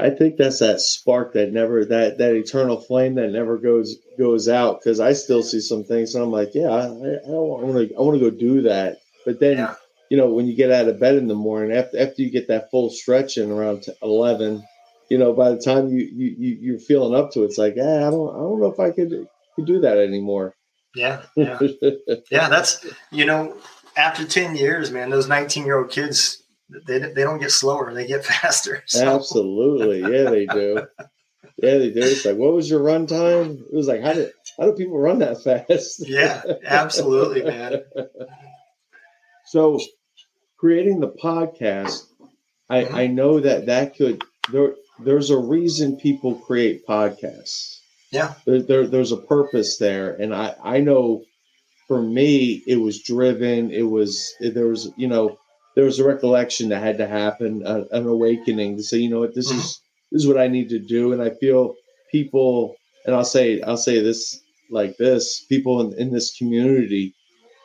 I 0.00 0.10
think 0.10 0.36
that's 0.38 0.60
that 0.60 0.80
spark 0.80 1.34
that 1.34 1.52
never 1.52 1.84
that 1.84 2.16
that 2.18 2.34
eternal 2.34 2.80
flame 2.80 3.16
that 3.16 3.30
never 3.30 3.58
goes 3.58 3.96
goes 4.18 4.48
out 4.48 4.80
because 4.80 4.98
I 4.98 5.12
still 5.12 5.42
see 5.42 5.60
some 5.60 5.84
things 5.84 6.14
and 6.14 6.24
I'm 6.24 6.30
like, 6.30 6.54
yeah, 6.54 6.70
I, 6.70 6.84
I 6.86 7.28
want 7.28 7.90
to 7.90 7.94
I 7.94 8.00
want 8.00 8.18
to 8.18 8.30
go 8.30 8.34
do 8.34 8.62
that. 8.62 8.98
But 9.26 9.40
then 9.40 9.58
Yeah. 9.58 9.74
you 10.10 10.16
know 10.16 10.32
when 10.32 10.46
you 10.46 10.56
get 10.56 10.72
out 10.72 10.88
of 10.88 10.98
bed 10.98 11.16
in 11.16 11.28
the 11.28 11.34
morning 11.34 11.76
after 11.76 11.98
after 11.98 12.22
you 12.22 12.30
get 12.30 12.48
that 12.48 12.70
full 12.70 12.88
stretch 12.88 13.36
in 13.36 13.50
around 13.50 13.84
eleven, 14.02 14.64
you 15.10 15.18
know 15.18 15.34
by 15.34 15.50
the 15.50 15.60
time 15.60 15.88
you 15.88 15.98
you, 15.98 16.34
you 16.38 16.58
you're 16.62 16.78
feeling 16.78 17.14
up 17.14 17.32
to 17.32 17.42
it, 17.42 17.46
it's 17.46 17.58
like, 17.58 17.74
ah, 17.78 18.06
I 18.06 18.10
don't 18.10 18.30
I 18.34 18.38
don't 18.38 18.60
know 18.60 18.72
if 18.72 18.80
I 18.80 18.90
could 18.90 19.28
could 19.54 19.66
do 19.66 19.80
that 19.80 19.98
anymore. 19.98 20.54
Yeah, 20.94 21.22
yeah, 21.36 21.58
yeah. 22.30 22.48
That's 22.48 22.84
you 23.10 23.24
know, 23.26 23.56
after 23.96 24.24
ten 24.24 24.56
years, 24.56 24.90
man, 24.90 25.10
those 25.10 25.28
nineteen 25.28 25.64
year 25.64 25.78
old 25.78 25.90
kids, 25.90 26.42
they 26.86 26.98
they 26.98 27.22
don't 27.22 27.38
get 27.40 27.50
slower; 27.50 27.92
they 27.94 28.06
get 28.06 28.24
faster. 28.42 28.82
So, 28.86 29.16
Absolutely, 29.16 30.00
yeah, 30.00 30.30
they 30.30 30.46
do. 30.46 30.86
Yeah, 31.58 31.78
they 31.78 31.90
do. 31.90 32.00
It's 32.00 32.24
like, 32.24 32.36
what 32.36 32.52
was 32.52 32.68
your 32.68 32.82
run 32.82 33.06
time? 33.06 33.64
It 33.72 33.76
was 33.76 33.86
like, 33.86 34.02
how 34.02 34.12
do 34.12 34.28
how 34.58 34.66
do 34.66 34.72
people 34.72 34.98
run 34.98 35.20
that 35.20 35.42
fast? 35.42 36.06
yeah, 36.08 36.42
absolutely, 36.64 37.42
man. 37.42 37.82
So, 39.46 39.78
creating 40.56 41.00
the 41.00 41.10
podcast, 41.10 42.02
I, 42.68 42.84
Mhm. 42.84 42.94
I 42.94 43.06
know 43.08 43.40
that 43.40 43.66
that 43.66 43.96
could 43.96 44.22
there 44.50 44.74
there's 45.00 45.30
a 45.30 45.38
reason 45.38 45.96
people 45.96 46.34
create 46.36 46.86
podcasts. 46.86 47.78
Yeah. 48.14 48.34
There, 48.46 48.62
there 48.62 48.86
there's 48.86 49.10
a 49.10 49.16
purpose 49.16 49.78
there, 49.78 50.14
and 50.14 50.32
I 50.32 50.54
I 50.62 50.78
know 50.78 51.24
for 51.88 52.00
me 52.00 52.62
it 52.66 52.76
was 52.76 53.02
driven. 53.02 53.72
It 53.72 53.82
was 53.82 54.32
there 54.40 54.68
was 54.68 54.92
you 54.96 55.08
know 55.08 55.36
there 55.74 55.84
was 55.84 55.98
a 55.98 56.06
recollection 56.06 56.68
that 56.68 56.82
had 56.82 56.98
to 56.98 57.08
happen, 57.08 57.66
an 57.66 58.06
awakening 58.06 58.76
to 58.76 58.84
say 58.84 58.98
you 58.98 59.10
know 59.10 59.18
what 59.18 59.34
this 59.34 59.50
mm-hmm. 59.50 59.58
is 59.58 59.80
this 60.12 60.22
is 60.22 60.28
what 60.28 60.38
I 60.38 60.46
need 60.46 60.68
to 60.68 60.78
do, 60.78 61.12
and 61.12 61.20
I 61.20 61.30
feel 61.30 61.74
people 62.12 62.76
and 63.04 63.16
I'll 63.16 63.24
say 63.24 63.60
I'll 63.62 63.76
say 63.76 64.00
this 64.00 64.40
like 64.70 64.96
this 64.96 65.44
people 65.48 65.80
in, 65.80 65.98
in 65.98 66.12
this 66.12 66.36
community 66.36 67.14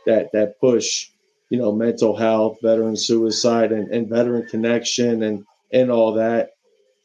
that 0.08 0.32
that 0.34 0.60
push 0.60 1.12
you 1.52 1.60
know 1.60 1.72
mental 1.72 2.16
health 2.16 2.58
veteran 2.64 2.96
suicide 2.96 3.72
and, 3.72 3.88
and 3.94 4.10
veteran 4.10 4.48
connection 4.48 5.22
and 5.22 5.46
and 5.72 5.92
all 5.92 6.14
that 6.14 6.50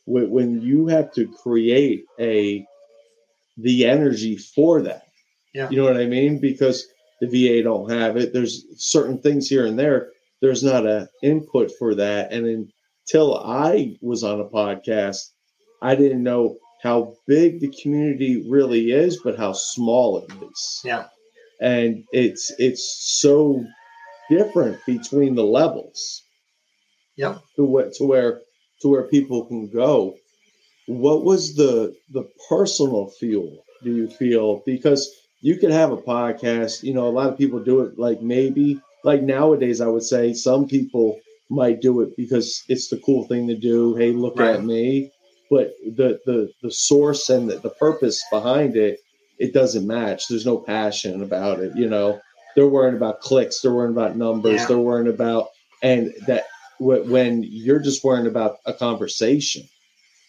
when 0.06 0.60
you 0.60 0.86
have 0.88 1.12
to 1.12 1.26
create 1.42 2.04
a 2.18 2.66
the 3.56 3.86
energy 3.86 4.36
for 4.36 4.82
that. 4.82 5.06
Yeah. 5.52 5.70
You 5.70 5.78
know 5.78 5.84
what 5.84 5.96
i 5.96 6.06
mean? 6.06 6.40
Because 6.40 6.86
the 7.20 7.28
va 7.28 7.62
don't 7.62 7.90
have 7.90 8.16
it. 8.16 8.32
There's 8.32 8.64
certain 8.76 9.20
things 9.20 9.48
here 9.48 9.66
and 9.66 9.78
there. 9.78 10.10
There's 10.40 10.62
not 10.62 10.86
a 10.86 11.08
input 11.22 11.70
for 11.78 11.94
that. 11.94 12.32
And 12.32 12.72
until 13.06 13.36
i 13.38 13.96
was 14.00 14.24
on 14.24 14.40
a 14.40 14.44
podcast 14.44 15.18
i 15.82 15.94
didn't 15.94 16.22
know 16.22 16.56
how 16.82 17.14
big 17.26 17.60
the 17.60 17.74
community 17.82 18.44
really 18.48 18.90
is 18.90 19.20
but 19.22 19.38
how 19.38 19.52
small 19.52 20.18
it 20.18 20.32
is. 20.42 20.80
Yeah. 20.84 21.06
And 21.60 22.04
it's 22.12 22.52
it's 22.58 22.98
so 23.20 23.64
different 24.30 24.84
between 24.86 25.34
the 25.34 25.44
levels. 25.44 26.22
Yeah 27.16 27.38
to 27.56 27.64
what 27.64 27.92
to 27.94 28.04
where 28.04 28.40
to 28.80 28.88
where 28.88 29.04
people 29.04 29.46
can 29.46 29.70
go. 29.70 30.14
What 30.86 31.24
was 31.24 31.54
the 31.56 31.94
the 32.10 32.28
personal 32.48 33.08
feel 33.08 33.64
Do 33.82 33.94
you 33.94 34.08
feel 34.08 34.62
because 34.66 35.10
you 35.40 35.56
could 35.56 35.70
have 35.70 35.92
a 35.92 35.96
podcast? 35.96 36.82
You 36.82 36.94
know, 36.94 37.06
a 37.06 37.10
lot 37.10 37.28
of 37.28 37.38
people 37.38 37.60
do 37.60 37.80
it 37.80 37.98
like 37.98 38.20
maybe 38.22 38.80
like 39.02 39.22
nowadays. 39.22 39.80
I 39.80 39.86
would 39.86 40.02
say 40.02 40.32
some 40.32 40.66
people 40.66 41.20
might 41.50 41.80
do 41.80 42.00
it 42.00 42.16
because 42.16 42.62
it's 42.68 42.88
the 42.88 42.98
cool 42.98 43.26
thing 43.26 43.46
to 43.48 43.56
do. 43.56 43.94
Hey, 43.94 44.12
look 44.12 44.38
right. 44.38 44.56
at 44.56 44.64
me. 44.64 45.10
But 45.50 45.74
the 45.84 46.20
the 46.26 46.50
the 46.62 46.70
source 46.70 47.28
and 47.28 47.48
the, 47.48 47.58
the 47.58 47.70
purpose 47.70 48.24
behind 48.30 48.76
it, 48.76 48.98
it 49.38 49.52
doesn't 49.52 49.86
match. 49.86 50.28
There's 50.28 50.46
no 50.46 50.58
passion 50.58 51.22
about 51.22 51.60
it. 51.60 51.76
You 51.76 51.88
know, 51.88 52.20
they're 52.56 52.68
worrying 52.68 52.96
about 52.96 53.20
clicks. 53.20 53.60
They're 53.60 53.72
worrying 53.72 53.92
about 53.92 54.16
numbers. 54.16 54.60
Yeah. 54.60 54.66
They're 54.66 54.78
worrying 54.78 55.12
about 55.12 55.48
and 55.82 56.12
that 56.26 56.44
when 56.80 57.44
you're 57.44 57.78
just 57.78 58.02
worrying 58.02 58.26
about 58.26 58.56
a 58.66 58.72
conversation. 58.72 59.62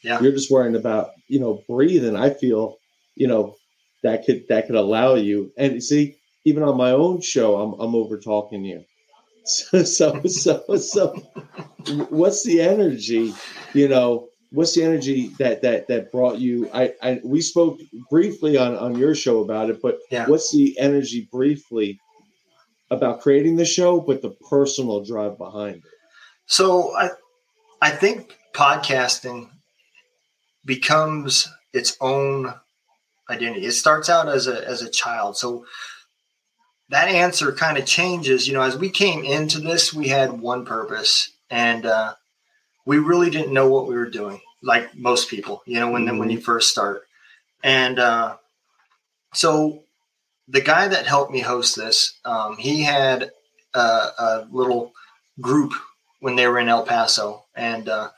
Yeah. 0.06 0.22
You're 0.22 0.32
just 0.32 0.52
worrying 0.52 0.76
about, 0.76 1.12
you 1.28 1.40
know, 1.40 1.64
breathing. 1.68 2.16
I 2.16 2.30
feel, 2.30 2.78
you 3.16 3.28
know, 3.28 3.56
that 4.04 4.26
could 4.26 4.48
that 4.50 4.68
could 4.68 4.76
allow 4.76 5.16
you. 5.16 5.52
And 5.58 5.84
see, 5.84 6.16
even 6.46 6.64
on 6.64 6.78
my 6.78 6.92
own 6.92 7.22
show, 7.22 7.58
I'm 7.58 7.74
I'm 7.80 7.96
over 7.96 8.18
talking 8.20 8.64
you. 8.64 8.84
So 9.48 9.84
so 9.84 10.24
so 10.24 10.78
so 10.78 11.14
what's 12.10 12.44
the 12.44 12.62
energy, 12.62 13.32
you 13.76 13.88
know, 13.88 14.30
what's 14.56 14.74
the 14.74 14.84
energy 14.84 15.28
that 15.38 15.62
that 15.62 15.88
that 15.88 16.12
brought 16.12 16.40
you 16.40 16.70
I, 16.74 16.94
I 17.02 17.22
we 17.24 17.42
spoke 17.42 17.80
briefly 18.10 18.58
on 18.58 18.76
on 18.76 18.98
your 18.98 19.14
show 19.14 19.42
about 19.42 19.70
it 19.70 19.82
but 19.82 20.00
yeah. 20.10 20.26
what's 20.28 20.52
the 20.52 20.78
energy 20.80 21.28
briefly 21.32 22.00
about 22.90 23.22
creating 23.22 23.58
the 23.58 23.66
show 23.66 24.00
but 24.00 24.22
the 24.22 24.36
personal 24.50 25.04
drive 25.04 25.38
behind 25.38 25.78
it 25.78 25.84
so 26.46 26.96
I 26.96 27.10
I 27.82 27.92
think 27.92 28.38
podcasting 28.54 29.50
becomes 30.66 31.48
its 31.74 31.96
own 32.02 32.54
identity. 33.30 33.66
It 33.66 33.72
starts 33.72 34.10
out 34.10 34.28
as 34.28 34.48
a 34.48 34.68
as 34.68 34.82
a 34.82 34.90
child. 34.90 35.38
So 35.38 35.66
that 36.90 37.08
answer 37.08 37.52
kind 37.52 37.78
of 37.78 37.86
changes. 37.86 38.48
You 38.48 38.54
know, 38.54 38.62
as 38.62 38.78
we 38.78 38.90
came 38.90 39.24
into 39.24 39.60
this, 39.60 39.94
we 39.94 40.08
had 40.08 40.40
one 40.40 40.66
purpose, 40.66 41.32
and 41.50 41.86
uh, 41.86 42.16
we 42.86 43.00
really 43.00 43.30
didn't 43.30 43.54
know 43.54 43.70
what 43.70 43.88
we 43.88 43.96
were 43.96 44.10
doing, 44.10 44.42
like 44.62 44.96
most 44.96 45.30
people. 45.30 45.64
You 45.66 45.80
know, 45.80 45.92
when 45.92 46.06
mm-hmm. 46.06 46.18
when 46.18 46.30
you 46.30 46.40
first 46.40 46.70
start, 46.70 47.04
and 47.64 48.00
uh, 48.00 48.38
so 49.34 49.84
the 50.48 50.62
guy 50.62 50.88
that 50.88 51.08
helped 51.08 51.32
me 51.32 51.40
host 51.40 51.76
this, 51.76 52.14
um, 52.24 52.58
he 52.58 52.84
had 52.84 53.32
a, 53.74 53.80
a 53.80 54.48
little 54.52 54.94
group 55.42 55.74
when 56.20 56.36
they 56.36 56.48
were 56.48 56.60
in 56.60 56.70
El 56.70 56.84
Paso, 56.84 57.46
and 57.56 57.90
uh, 57.90 58.10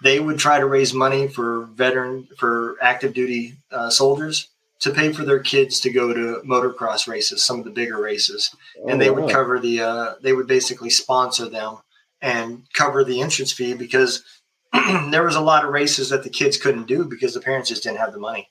they 0.00 0.20
would 0.20 0.38
try 0.38 0.58
to 0.58 0.66
raise 0.66 0.94
money 0.94 1.28
for 1.28 1.66
veteran 1.74 2.28
for 2.36 2.76
active 2.80 3.14
duty 3.14 3.54
uh, 3.70 3.90
soldiers 3.90 4.48
to 4.80 4.90
pay 4.90 5.12
for 5.12 5.24
their 5.24 5.38
kids 5.38 5.78
to 5.80 5.90
go 5.90 6.12
to 6.12 6.42
motocross 6.44 7.06
races, 7.06 7.44
some 7.44 7.58
of 7.58 7.64
the 7.64 7.70
bigger 7.70 8.00
races, 8.00 8.54
oh, 8.80 8.88
and 8.88 9.00
they 9.00 9.10
would 9.10 9.24
wow. 9.24 9.30
cover 9.30 9.60
the 9.60 9.80
uh, 9.80 10.14
they 10.22 10.32
would 10.32 10.48
basically 10.48 10.90
sponsor 10.90 11.48
them 11.48 11.78
and 12.20 12.64
cover 12.72 13.04
the 13.04 13.20
entrance 13.20 13.52
fee 13.52 13.74
because 13.74 14.24
there 15.10 15.24
was 15.24 15.36
a 15.36 15.40
lot 15.40 15.64
of 15.64 15.72
races 15.72 16.10
that 16.10 16.24
the 16.24 16.30
kids 16.30 16.56
couldn't 16.56 16.86
do 16.86 17.04
because 17.04 17.34
the 17.34 17.40
parents 17.40 17.68
just 17.68 17.84
didn't 17.84 17.98
have 17.98 18.12
the 18.12 18.18
money, 18.18 18.48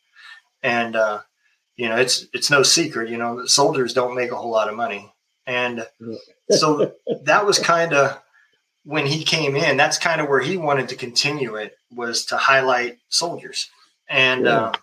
and 0.64 0.96
uh, 0.96 1.20
you 1.76 1.90
know 1.90 1.98
it's 1.98 2.28
it's 2.34 2.50
no 2.50 2.64
secret 2.64 3.10
you 3.10 3.18
know 3.18 3.46
soldiers 3.46 3.94
don't 3.94 4.16
make 4.16 4.32
a 4.32 4.36
whole 4.36 4.52
lot 4.52 4.70
of 4.70 4.76
money, 4.76 5.12
and 5.46 5.86
so 6.50 6.94
that 7.24 7.46
was 7.46 7.60
kind 7.60 7.94
of 7.94 8.22
when 8.84 9.06
he 9.06 9.24
came 9.24 9.56
in, 9.56 9.78
that's 9.78 9.98
kind 9.98 10.22
of 10.22 10.28
where 10.28 10.40
he 10.40 10.58
wanted 10.58 10.90
to 10.90 10.96
continue 10.96 11.56
it 11.56 11.76
was 11.92 12.26
to 12.26 12.38
highlight 12.38 12.98
soldiers. 13.10 13.70
And 14.10 14.46
yeah. 14.46 14.60
uh, 14.60 14.74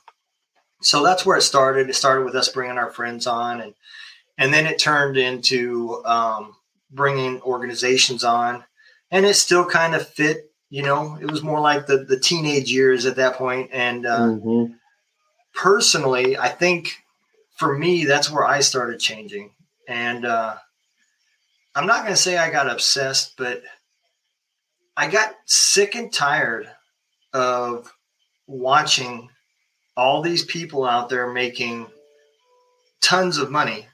so 0.81 1.03
that's 1.03 1.27
where 1.27 1.37
it 1.37 1.43
started. 1.43 1.91
It 1.91 1.95
started 1.95 2.25
with 2.25 2.37
us 2.37 2.49
bringing 2.49 2.79
our 2.79 2.91
friends 2.91 3.27
on 3.27 3.61
and, 3.61 3.75
and 4.37 4.55
then 4.55 4.67
it 4.67 4.79
turned 4.79 5.17
into 5.17 6.05
um, 6.05 6.55
bringing 6.91 7.41
organizations 7.43 8.23
on 8.23 8.65
and 9.11 9.27
it 9.27 9.35
still 9.35 9.65
kind 9.65 9.95
of 9.95 10.07
fit, 10.07 10.53
you 10.71 10.83
know, 10.83 11.19
it 11.21 11.31
was 11.31 11.43
more 11.43 11.61
like 11.61 11.87
the, 11.87 11.99
the 11.99 12.21
teenage 12.21 12.71
years 12.71 13.05
at 13.05 13.17
that 13.17 13.35
point. 13.35 13.71
And 13.73 14.07
uh, 14.07 14.21
mm-hmm. 14.21 14.73
personally, 15.55 16.39
I 16.39 16.49
think 16.51 16.93
for 17.57 17.77
me, 17.77 18.05
that's 18.05 18.31
where 18.31 18.45
I 18.45 18.61
started 18.61 19.01
changing. 19.01 19.51
And 19.89 20.25
uh, 20.25 20.55
I'm 21.75 21.87
not 21.87 22.03
going 22.03 22.15
to 22.15 22.21
say 22.21 22.37
I 22.37 22.53
got 22.53 22.71
obsessed, 22.71 23.37
but– 23.37 23.63
I 24.99 25.09
got 25.09 25.37
sick 25.45 25.95
and 25.95 26.13
tired 26.13 26.69
of 27.33 27.93
watching 28.49 29.29
all 29.97 30.23
these 30.23 30.45
people 30.45 30.85
out 30.85 31.09
there 31.09 31.33
making 31.33 31.87
tons 33.01 33.39
of 33.39 33.49
money 33.49 33.87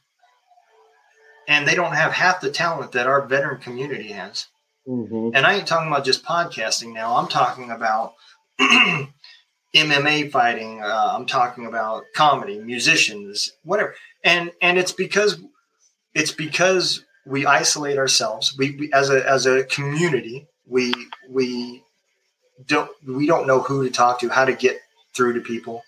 and 1.46 1.68
they 1.68 1.74
don't 1.74 1.92
have 1.92 2.10
half 2.12 2.40
the 2.40 2.50
talent 2.50 2.92
that 2.92 3.06
our 3.06 3.26
veteran 3.26 3.60
community 3.60 4.12
has. 4.12 4.46
Mm-hmm. 4.88 5.30
And 5.34 5.44
I 5.44 5.56
ain't 5.56 5.66
talking 5.66 5.88
about 5.88 6.06
just 6.06 6.24
podcasting 6.24 6.94
now. 6.94 7.16
I'm 7.16 7.28
talking 7.28 7.70
about 7.70 8.14
MMA 9.76 10.30
fighting. 10.30 10.80
Uh, 10.80 11.12
I'm 11.14 11.26
talking 11.26 11.66
about 11.66 12.04
comedy, 12.14 12.60
musicians, 12.60 13.52
whatever. 13.62 13.94
And 14.24 14.52
and 14.62 14.78
it's 14.78 14.92
because 14.92 15.38
it's 16.14 16.32
because 16.32 17.04
we 17.26 17.44
isolate 17.44 17.98
ourselves. 17.98 18.56
We, 18.56 18.76
we 18.76 18.92
as 18.94 19.10
a 19.10 19.28
as 19.28 19.44
a 19.44 19.64
community 19.64 20.48
we 20.66 20.92
we 21.28 21.82
don't 22.66 22.90
we 23.06 23.26
don't 23.26 23.46
know 23.46 23.60
who 23.60 23.84
to 23.84 23.90
talk 23.90 24.20
to, 24.20 24.28
how 24.28 24.44
to 24.44 24.54
get 24.54 24.80
through 25.14 25.34
to 25.34 25.40
people, 25.40 25.82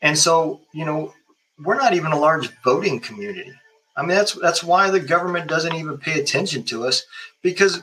and 0.00 0.18
so 0.18 0.60
you 0.72 0.84
know 0.84 1.12
we're 1.58 1.76
not 1.76 1.94
even 1.94 2.12
a 2.12 2.18
large 2.18 2.50
voting 2.62 3.00
community. 3.00 3.52
I 3.96 4.02
mean 4.02 4.16
that's 4.16 4.32
that's 4.32 4.64
why 4.64 4.90
the 4.90 5.00
government 5.00 5.48
doesn't 5.48 5.74
even 5.74 5.98
pay 5.98 6.20
attention 6.20 6.64
to 6.64 6.86
us 6.86 7.04
because 7.42 7.82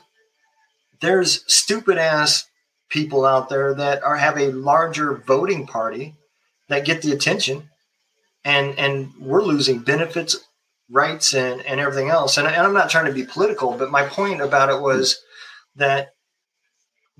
there's 1.01 1.43
stupid 1.51 1.97
ass 1.97 2.45
people 2.89 3.25
out 3.25 3.49
there 3.49 3.73
that 3.73 4.03
are 4.03 4.17
have 4.17 4.37
a 4.37 4.51
larger 4.51 5.13
voting 5.15 5.67
party 5.67 6.15
that 6.67 6.85
get 6.85 7.01
the 7.01 7.11
attention 7.11 7.69
and 8.43 8.77
and 8.79 9.11
we're 9.19 9.43
losing 9.43 9.79
benefits 9.79 10.37
rights 10.91 11.33
and, 11.35 11.61
and 11.65 11.79
everything 11.79 12.09
else 12.09 12.37
and, 12.37 12.47
and 12.47 12.57
i'm 12.57 12.73
not 12.73 12.89
trying 12.89 13.05
to 13.05 13.11
be 13.11 13.23
political 13.23 13.77
but 13.77 13.91
my 13.91 14.03
point 14.03 14.41
about 14.41 14.69
it 14.69 14.81
was 14.81 15.21
that 15.75 16.09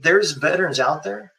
there's 0.02 0.32
veterans 0.32 0.80
out 0.80 1.04
there. 1.04 1.32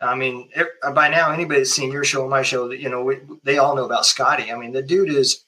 I 0.00 0.14
mean, 0.14 0.48
it, 0.54 0.68
by 0.94 1.08
now 1.08 1.30
anybody 1.30 1.60
that's 1.60 1.72
seen 1.72 1.92
your 1.92 2.04
show 2.04 2.26
my 2.26 2.42
show, 2.42 2.68
that 2.68 2.80
you 2.80 2.88
know, 2.88 3.04
we, 3.04 3.18
they 3.44 3.58
all 3.58 3.76
know 3.76 3.84
about 3.84 4.06
Scotty. 4.06 4.50
I 4.50 4.56
mean, 4.56 4.72
the 4.72 4.82
dude 4.82 5.10
is 5.10 5.44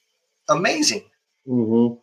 amazing. 0.47 1.05
Mm-hmm. 1.47 1.95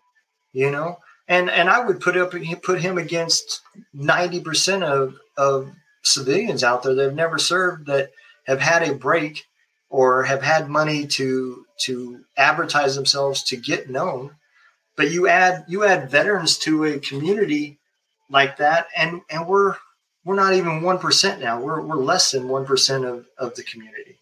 You 0.52 0.70
know, 0.70 0.98
and 1.28 1.48
and 1.48 1.70
I 1.70 1.84
would 1.84 2.00
put 2.00 2.16
up 2.16 2.34
put 2.62 2.80
him 2.80 2.98
against 2.98 3.60
ninety 3.94 4.40
percent 4.40 4.82
of 4.82 5.14
of 5.36 5.70
civilians 6.02 6.64
out 6.64 6.82
there 6.82 6.94
that 6.94 7.04
have 7.04 7.14
never 7.14 7.38
served 7.38 7.86
that 7.86 8.10
have 8.46 8.60
had 8.60 8.82
a 8.82 8.94
break 8.94 9.44
or 9.88 10.24
have 10.24 10.42
had 10.42 10.68
money 10.68 11.06
to 11.06 11.64
to 11.82 12.20
advertise 12.36 12.96
themselves 12.96 13.44
to 13.44 13.56
get 13.56 13.88
known. 13.88 14.32
But 14.96 15.12
you 15.12 15.28
add 15.28 15.64
you 15.68 15.84
add 15.84 16.10
veterans 16.10 16.58
to 16.58 16.84
a 16.84 16.98
community 16.98 17.78
like 18.28 18.56
that, 18.56 18.88
and 18.96 19.20
and 19.30 19.46
we're 19.46 19.76
we're 20.24 20.36
not 20.36 20.54
even 20.54 20.80
1% 20.80 21.40
now. 21.40 21.60
We're, 21.60 21.80
we're 21.80 21.96
less 21.96 22.30
than 22.32 22.44
1% 22.44 23.08
of, 23.08 23.26
of 23.38 23.54
the 23.54 23.62
community. 23.62 24.18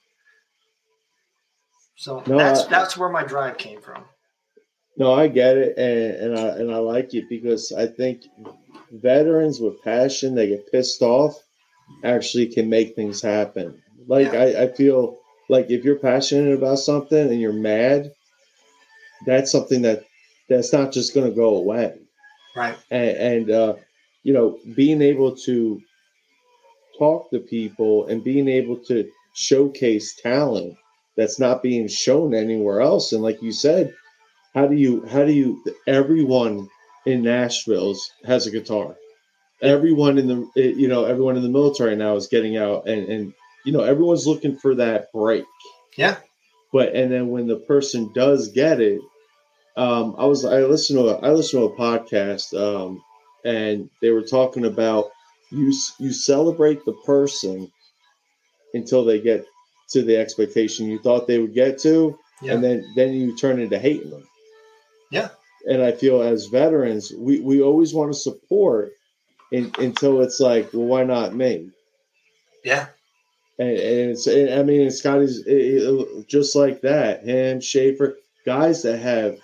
So 1.97 2.23
no, 2.27 2.39
that's, 2.39 2.63
I, 2.63 2.69
that's 2.69 2.97
where 2.97 3.09
my 3.09 3.25
drive 3.25 3.59
came 3.59 3.81
from. 3.81 4.05
No, 4.97 5.13
I 5.13 5.29
get 5.29 5.57
it. 5.57 5.77
And, 5.77 6.33
and 6.33 6.39
I, 6.39 6.49
and 6.59 6.73
I 6.73 6.79
like 6.79 7.15
it 7.15 7.29
because 7.29 7.73
I 7.73 7.87
think 7.87 8.23
veterans 8.93 9.61
with 9.61 9.83
passion, 9.83 10.35
they 10.35 10.49
get 10.49 10.71
pissed 10.71 11.03
off, 11.03 11.35
actually 12.05 12.47
can 12.47 12.69
make 12.69 12.95
things 12.95 13.21
happen. 13.21 13.83
Like 14.07 14.33
yeah. 14.33 14.41
I, 14.41 14.63
I 14.63 14.73
feel 14.73 15.19
like 15.49 15.71
if 15.71 15.85
you're 15.85 15.99
passionate 15.99 16.53
about 16.57 16.79
something 16.79 17.31
and 17.31 17.41
you're 17.41 17.53
mad, 17.53 18.13
that's 19.27 19.51
something 19.51 19.83
that 19.83 20.05
that's 20.49 20.73
not 20.73 20.93
just 20.93 21.15
going 21.15 21.29
to 21.29 21.35
go 21.35 21.57
away. 21.57 21.99
Right. 22.57 22.77
And, 22.91 23.11
and 23.11 23.51
uh, 23.51 23.75
you 24.23 24.33
know, 24.33 24.59
being 24.75 25.03
able 25.03 25.37
to 25.37 25.81
talk 26.99 27.31
to 27.31 27.39
people 27.39 28.07
and 28.07 28.25
being 28.25 28.49
able 28.49 28.77
to 28.77 29.11
showcase 29.35 30.15
talent 30.21 30.75
that's 31.17 31.39
not 31.41 31.63
being 31.63 31.89
shown 31.89 32.35
anywhere 32.35 32.81
else. 32.81 33.13
And 33.13 33.23
like 33.23 33.43
you 33.43 33.53
said, 33.53 33.93
how 34.55 34.67
do 34.67 34.77
you 34.77 35.07
how 35.07 35.25
do 35.25 35.33
you 35.33 35.63
everyone 35.87 36.69
in 37.07 37.23
Nashville's 37.23 38.11
has 38.25 38.47
a 38.47 38.51
guitar. 38.51 38.97
Everyone 39.63 40.19
in 40.19 40.29
the 40.29 40.51
eh, 40.57 40.73
you 40.77 40.89
know 40.89 41.05
everyone 41.05 41.37
in 41.37 41.43
the 41.43 41.49
military 41.49 41.97
now 41.97 42.17
is 42.17 42.29
getting 42.29 42.57
out 42.57 42.89
and 42.89 43.09
and 43.09 43.33
you 43.65 43.73
know 43.73 43.83
everyone's 43.83 44.27
looking 44.27 44.57
for 44.57 44.75
that 44.77 45.13
break. 45.13 45.45
Yeah. 45.97 46.17
But 46.73 46.95
and 46.95 47.11
then 47.11 47.29
when 47.29 47.47
the 47.47 47.57
person 47.57 48.13
does 48.15 48.49
get 48.49 48.81
it, 48.81 49.01
um, 49.77 50.15
I 50.19 50.27
was 50.27 50.45
I 50.45 50.61
listened 50.63 50.99
to 50.99 51.09
a, 51.09 51.19
I 51.19 51.31
listened 51.31 51.63
to 51.63 51.75
a 51.75 51.77
podcast 51.77 52.55
um, 52.55 53.03
and 53.45 53.89
they 54.03 54.11
were 54.11 54.23
talking 54.23 54.65
about 54.67 55.11
you 55.51 55.73
you 55.99 56.13
celebrate 56.13 56.85
the 56.85 56.97
person 57.05 57.71
until 58.75 59.05
they 59.05 59.21
get 59.21 59.45
to 59.91 60.03
the 60.03 60.17
expectation 60.17 60.87
you 60.87 60.99
thought 60.99 61.27
they 61.27 61.39
would 61.39 61.55
get 61.55 61.79
to, 61.79 62.19
yeah. 62.43 62.53
and 62.53 62.63
then 62.63 62.85
then 62.97 63.13
you 63.13 63.37
turn 63.37 63.61
into 63.61 63.79
hating 63.79 64.11
them. 64.11 64.27
Yeah. 65.11 65.29
And 65.67 65.83
I 65.83 65.93
feel 65.93 66.23
as 66.23 66.47
veterans, 66.47 67.13
we, 67.17 67.41
we 67.41 67.63
always 67.63 67.93
want 67.93 68.13
to 68.13 68.19
support 68.19 68.93
in, 69.51 69.73
until 69.79 70.23
it's 70.23 70.41
like, 70.41 70.71
well, 70.73 70.85
why 70.85 71.05
not 71.05 71.35
me? 71.35 71.71
Yeah. 72.65 72.87
And, 73.59 73.71
and 73.71 74.11
it's, 74.11 74.29
I 74.29 74.63
mean, 74.63 74.91
Scotty's 74.91 75.45
it, 75.47 75.53
it, 75.53 76.29
just 76.29 76.55
like 76.55 76.81
that. 76.83 77.25
Him, 77.25 77.61
Schaefer, 77.61 78.17
guys 78.47 78.83
that 78.83 78.99
have 78.99 79.39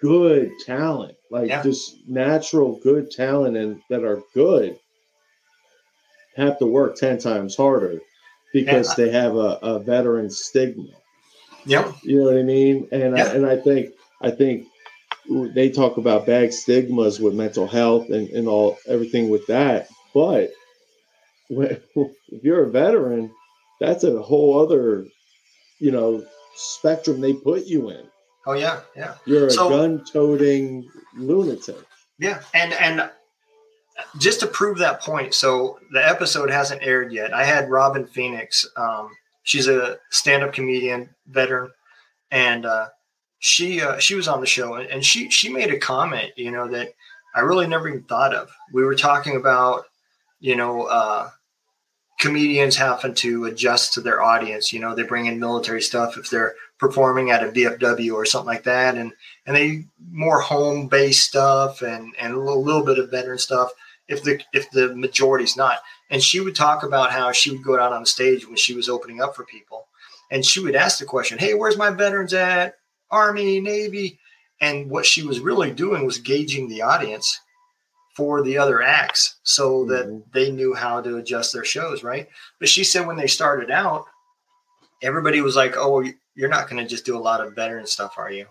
good 0.00 0.52
talent, 0.64 1.16
like 1.30 1.48
yeah. 1.48 1.62
just 1.62 1.96
natural 2.06 2.78
good 2.82 3.10
talent 3.10 3.56
and 3.56 3.80
that 3.90 4.04
are 4.04 4.22
good, 4.32 4.78
have 6.36 6.58
to 6.58 6.66
work 6.66 6.96
10 6.96 7.18
times 7.18 7.56
harder 7.56 8.00
because 8.52 8.88
yeah. 8.90 9.04
they 9.04 9.10
have 9.12 9.34
a, 9.34 9.58
a 9.62 9.78
veteran 9.78 10.30
stigma. 10.30 10.88
Yep. 11.64 11.94
You 12.02 12.18
know 12.18 12.24
what 12.24 12.36
I 12.36 12.42
mean? 12.42 12.88
And 12.92 13.16
I, 13.16 13.34
and 13.34 13.46
I 13.46 13.56
think 13.56 13.94
I 14.20 14.30
think 14.30 14.66
they 15.28 15.70
talk 15.70 15.96
about 15.96 16.26
bad 16.26 16.52
stigmas 16.52 17.20
with 17.20 17.34
mental 17.34 17.66
health 17.66 18.10
and, 18.10 18.28
and 18.30 18.48
all 18.48 18.78
everything 18.88 19.28
with 19.28 19.46
that. 19.46 19.88
But 20.14 20.52
when, 21.48 21.80
if 21.96 22.42
you're 22.42 22.64
a 22.64 22.70
veteran, 22.70 23.32
that's 23.80 24.04
a 24.04 24.20
whole 24.20 24.60
other, 24.60 25.06
you 25.78 25.90
know, 25.90 26.24
spectrum 26.54 27.20
they 27.20 27.32
put 27.32 27.66
you 27.66 27.90
in. 27.90 28.06
Oh 28.46 28.54
yeah, 28.54 28.80
yeah. 28.96 29.14
You're 29.24 29.46
a 29.46 29.50
so, 29.50 29.68
gun-toting 29.68 30.88
lunatic. 31.16 31.76
Yeah, 32.18 32.40
and 32.54 32.72
and 32.72 33.10
just 34.18 34.40
to 34.40 34.46
prove 34.46 34.78
that 34.78 35.00
point, 35.00 35.34
so 35.34 35.78
the 35.92 36.06
episode 36.06 36.50
hasn't 36.50 36.82
aired 36.82 37.12
yet. 37.12 37.32
I 37.32 37.44
had 37.44 37.70
Robin 37.70 38.06
Phoenix. 38.06 38.66
Um, 38.76 39.10
she's 39.42 39.68
a 39.68 39.98
stand-up 40.10 40.52
comedian, 40.52 41.10
veteran, 41.26 41.70
and 42.30 42.66
uh, 42.66 42.88
she 43.38 43.80
uh, 43.80 43.98
she 43.98 44.14
was 44.14 44.28
on 44.28 44.40
the 44.40 44.46
show 44.46 44.74
and 44.74 45.04
she 45.04 45.28
she 45.30 45.48
made 45.48 45.70
a 45.70 45.78
comment, 45.78 46.32
you 46.36 46.50
know, 46.50 46.68
that 46.68 46.94
I 47.34 47.40
really 47.40 47.66
never 47.66 47.88
even 47.88 48.04
thought 48.04 48.34
of. 48.34 48.50
We 48.72 48.84
were 48.84 48.94
talking 48.94 49.36
about, 49.36 49.84
you 50.40 50.54
know, 50.54 50.84
uh, 50.84 51.30
comedians 52.20 52.76
having 52.76 53.14
to 53.14 53.46
adjust 53.46 53.94
to 53.94 54.00
their 54.00 54.22
audience. 54.22 54.72
You 54.72 54.80
know, 54.80 54.94
they 54.94 55.02
bring 55.02 55.26
in 55.26 55.40
military 55.40 55.82
stuff 55.82 56.16
if 56.16 56.30
they're 56.30 56.54
performing 56.82 57.30
at 57.30 57.44
a 57.44 57.52
VFW 57.52 58.12
or 58.12 58.26
something 58.26 58.48
like 58.48 58.64
that, 58.64 58.96
and 58.96 59.12
and 59.46 59.56
they 59.56 59.84
more 60.10 60.40
home 60.40 60.88
based 60.88 61.28
stuff 61.28 61.80
and 61.80 62.12
and 62.18 62.34
a 62.34 62.38
little, 62.38 62.62
little 62.62 62.84
bit 62.84 62.98
of 62.98 63.10
veteran 63.10 63.38
stuff. 63.38 63.70
If 64.08 64.24
the 64.24 64.42
if 64.52 64.68
the 64.72 64.92
majority's 64.96 65.56
not, 65.56 65.78
and 66.10 66.20
she 66.20 66.40
would 66.40 66.56
talk 66.56 66.82
about 66.82 67.12
how 67.12 67.30
she 67.30 67.52
would 67.52 67.62
go 67.62 67.78
out 67.78 67.92
on 67.92 68.02
the 68.02 68.06
stage 68.06 68.46
when 68.46 68.56
she 68.56 68.74
was 68.74 68.88
opening 68.88 69.22
up 69.22 69.36
for 69.36 69.44
people, 69.44 69.86
and 70.32 70.44
she 70.44 70.58
would 70.58 70.74
ask 70.74 70.98
the 70.98 71.04
question, 71.04 71.38
"Hey, 71.38 71.54
where's 71.54 71.78
my 71.78 71.90
veterans 71.90 72.34
at? 72.34 72.74
Army, 73.12 73.60
Navy. 73.60 74.18
And 74.60 74.90
what 74.90 75.06
she 75.06 75.22
was 75.22 75.40
really 75.40 75.70
doing 75.70 76.04
was 76.04 76.18
gauging 76.18 76.68
the 76.68 76.82
audience 76.82 77.40
for 78.16 78.42
the 78.42 78.58
other 78.58 78.82
acts 78.82 79.36
so 79.44 79.84
that 79.86 80.06
mm-hmm. 80.06 80.20
they 80.32 80.50
knew 80.50 80.74
how 80.74 81.00
to 81.00 81.18
adjust 81.18 81.52
their 81.52 81.64
shows, 81.64 82.02
right? 82.02 82.28
But 82.58 82.68
she 82.68 82.82
said 82.82 83.06
when 83.06 83.16
they 83.16 83.26
started 83.26 83.70
out, 83.70 84.06
everybody 85.02 85.40
was 85.40 85.56
like, 85.56 85.74
oh, 85.76 86.04
you're 86.34 86.48
not 86.48 86.68
going 86.68 86.82
to 86.82 86.88
just 86.88 87.04
do 87.04 87.16
a 87.16 87.20
lot 87.20 87.44
of 87.44 87.54
veteran 87.54 87.86
stuff, 87.86 88.14
are 88.16 88.30
you? 88.30 88.46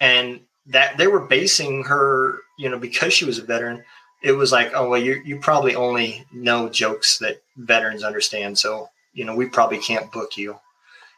And 0.00 0.40
that 0.66 0.96
they 0.98 1.06
were 1.06 1.26
basing 1.26 1.84
her, 1.84 2.38
you 2.58 2.68
know, 2.68 2.78
because 2.78 3.12
she 3.12 3.24
was 3.24 3.38
a 3.38 3.44
veteran, 3.44 3.84
it 4.22 4.32
was 4.32 4.52
like, 4.52 4.72
oh, 4.74 4.88
well, 4.88 5.00
you, 5.00 5.20
you 5.24 5.38
probably 5.38 5.74
only 5.74 6.24
know 6.32 6.68
jokes 6.68 7.18
that 7.18 7.42
veterans 7.56 8.02
understand. 8.02 8.58
So, 8.58 8.88
you 9.12 9.24
know, 9.24 9.36
we 9.36 9.46
probably 9.46 9.78
can't 9.78 10.10
book 10.10 10.36
you. 10.36 10.58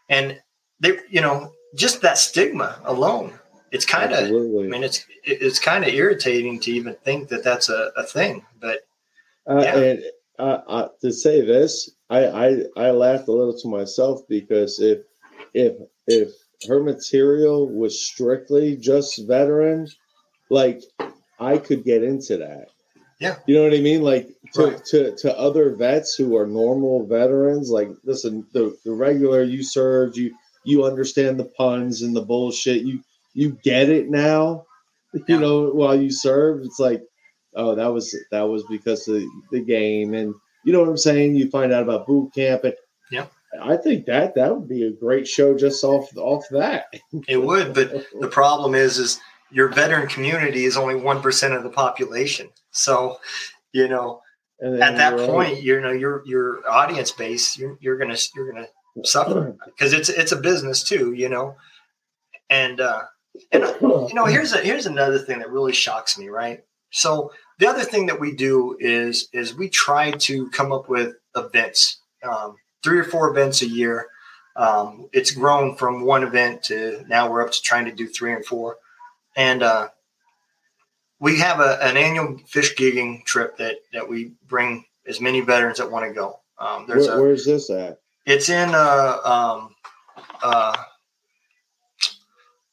And 0.08 0.40
they, 0.80 0.98
you 1.10 1.20
know, 1.20 1.52
just 1.74 2.00
that 2.02 2.18
stigma 2.18 2.80
alone 2.84 3.38
it's 3.72 3.84
kind 3.84 4.12
of 4.12 4.24
i 4.24 4.66
mean 4.66 4.84
it's 4.84 5.04
it's 5.24 5.58
kind 5.58 5.84
of 5.84 5.92
irritating 5.92 6.58
to 6.60 6.70
even 6.70 6.94
think 7.04 7.28
that 7.28 7.44
that's 7.44 7.68
a, 7.68 7.90
a 7.96 8.02
thing 8.02 8.44
but 8.60 8.80
uh, 9.48 9.60
yeah. 9.62 9.76
and 9.76 10.02
uh, 10.38 10.60
uh, 10.68 10.88
to 11.00 11.12
say 11.12 11.40
this 11.40 11.90
I, 12.10 12.26
I 12.26 12.62
i 12.76 12.90
laughed 12.90 13.28
a 13.28 13.32
little 13.32 13.58
to 13.58 13.68
myself 13.68 14.20
because 14.28 14.80
if 14.80 15.00
if 15.56 15.76
if 16.06 16.32
her 16.68 16.82
material 16.82 17.68
was 17.68 18.00
strictly 18.00 18.76
just 18.76 19.26
veteran 19.26 19.88
like 20.50 20.82
i 21.40 21.58
could 21.58 21.84
get 21.84 22.02
into 22.02 22.36
that 22.36 22.68
yeah 23.20 23.36
you 23.46 23.54
know 23.54 23.64
what 23.64 23.74
i 23.74 23.80
mean 23.80 24.02
like 24.02 24.28
to 24.52 24.66
right. 24.66 24.84
to, 24.84 25.14
to 25.16 25.38
other 25.38 25.70
vets 25.74 26.14
who 26.14 26.36
are 26.36 26.46
normal 26.46 27.06
veterans 27.06 27.70
like 27.70 27.90
listen 28.04 28.46
the, 28.52 28.76
the 28.84 28.92
regular 28.92 29.42
you 29.42 29.62
served 29.62 30.16
you 30.16 30.34
you 30.66 30.84
understand 30.84 31.38
the 31.38 31.44
puns 31.44 32.02
and 32.02 32.14
the 32.14 32.20
bullshit. 32.20 32.82
You 32.82 33.02
you 33.32 33.56
get 33.62 33.88
it 33.88 34.10
now. 34.10 34.66
You 35.28 35.40
know, 35.40 35.70
while 35.70 35.98
you 35.98 36.10
serve, 36.10 36.60
it's 36.62 36.78
like, 36.78 37.02
oh, 37.54 37.74
that 37.74 37.86
was 37.86 38.14
that 38.32 38.42
was 38.42 38.64
because 38.64 39.08
of 39.08 39.22
the 39.50 39.60
game, 39.60 40.12
and 40.12 40.34
you 40.62 40.74
know 40.74 40.80
what 40.80 40.90
I'm 40.90 40.98
saying. 40.98 41.36
You 41.36 41.48
find 41.48 41.72
out 41.72 41.84
about 41.84 42.06
boot 42.06 42.34
camp, 42.34 42.64
and 42.64 42.74
yeah, 43.10 43.24
I 43.62 43.76
think 43.76 44.06
that 44.06 44.34
that 44.34 44.54
would 44.54 44.68
be 44.68 44.84
a 44.84 44.90
great 44.90 45.26
show 45.26 45.56
just 45.56 45.82
off 45.84 46.14
off 46.16 46.44
that. 46.50 46.86
it 47.28 47.42
would, 47.42 47.74
but 47.74 48.06
the 48.20 48.28
problem 48.28 48.74
is, 48.74 48.98
is 48.98 49.20
your 49.50 49.68
veteran 49.68 50.08
community 50.08 50.64
is 50.64 50.76
only 50.76 50.96
one 50.96 51.20
percent 51.22 51.54
of 51.54 51.62
the 51.62 51.70
population, 51.70 52.48
so 52.70 53.18
you 53.72 53.88
know. 53.88 54.20
At 54.58 54.96
that 54.96 55.18
point, 55.18 55.62
you 55.62 55.82
know 55.82 55.92
your 55.92 56.22
your 56.24 56.62
audience 56.66 57.12
base, 57.12 57.58
you're, 57.58 57.76
you're 57.82 57.98
gonna 57.98 58.16
you're 58.34 58.50
gonna 58.50 58.68
suffer 59.04 59.54
because 59.66 59.92
it's 59.92 60.08
it's 60.08 60.32
a 60.32 60.36
business 60.36 60.82
too, 60.82 61.12
you 61.12 61.28
know. 61.28 61.56
And 62.48 62.80
uh, 62.80 63.02
and 63.52 63.64
you 63.82 64.14
know, 64.14 64.24
here's 64.24 64.52
a 64.52 64.58
here's 64.58 64.86
another 64.86 65.18
thing 65.18 65.40
that 65.40 65.50
really 65.50 65.72
shocks 65.72 66.18
me, 66.18 66.28
right? 66.28 66.64
So 66.90 67.32
the 67.58 67.66
other 67.66 67.84
thing 67.84 68.06
that 68.06 68.20
we 68.20 68.34
do 68.34 68.76
is 68.80 69.28
is 69.32 69.54
we 69.54 69.68
try 69.68 70.12
to 70.12 70.48
come 70.50 70.72
up 70.72 70.88
with 70.88 71.14
events, 71.34 72.00
um, 72.22 72.56
three 72.86 73.00
or 73.00 73.04
four 73.04 73.28
events 73.28 73.62
a 73.62 73.68
year. 73.68 74.06
Um, 74.54 75.08
it's 75.12 75.32
grown 75.32 75.74
from 75.74 76.06
one 76.06 76.22
event 76.22 76.62
to 76.64 77.04
now 77.08 77.28
we're 77.28 77.42
up 77.42 77.50
to 77.50 77.60
trying 77.60 77.84
to 77.86 77.92
do 77.92 78.06
three 78.06 78.32
and 78.32 78.46
four, 78.46 78.76
and 79.34 79.64
uh, 79.64 79.88
we 81.18 81.40
have 81.40 81.58
a, 81.58 81.78
an 81.82 81.96
annual 81.96 82.38
fish 82.46 82.76
gigging 82.76 83.24
trip 83.24 83.56
that 83.58 83.78
that 83.92 84.08
we 84.08 84.32
bring 84.46 84.84
as 85.04 85.20
many 85.20 85.40
veterans 85.40 85.78
that 85.78 85.90
want 85.90 86.06
to 86.06 86.14
go. 86.14 86.38
Um, 86.58 86.84
there's 86.86 87.08
Where, 87.08 87.18
a, 87.18 87.22
where's 87.22 87.44
this 87.44 87.70
at? 87.70 87.98
It's 88.24 88.48
in 88.48 88.70
uh 88.72 89.18
um 89.24 89.74
uh 90.42 90.76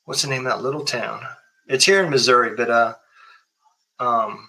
what's 0.05 0.21
the 0.21 0.29
name 0.29 0.45
of 0.45 0.53
that 0.53 0.63
little 0.63 0.85
town? 0.85 1.23
It's 1.67 1.85
here 1.85 2.03
in 2.03 2.11
Missouri, 2.11 2.55
but 2.55 2.69
uh 2.69 2.93
um 3.99 4.47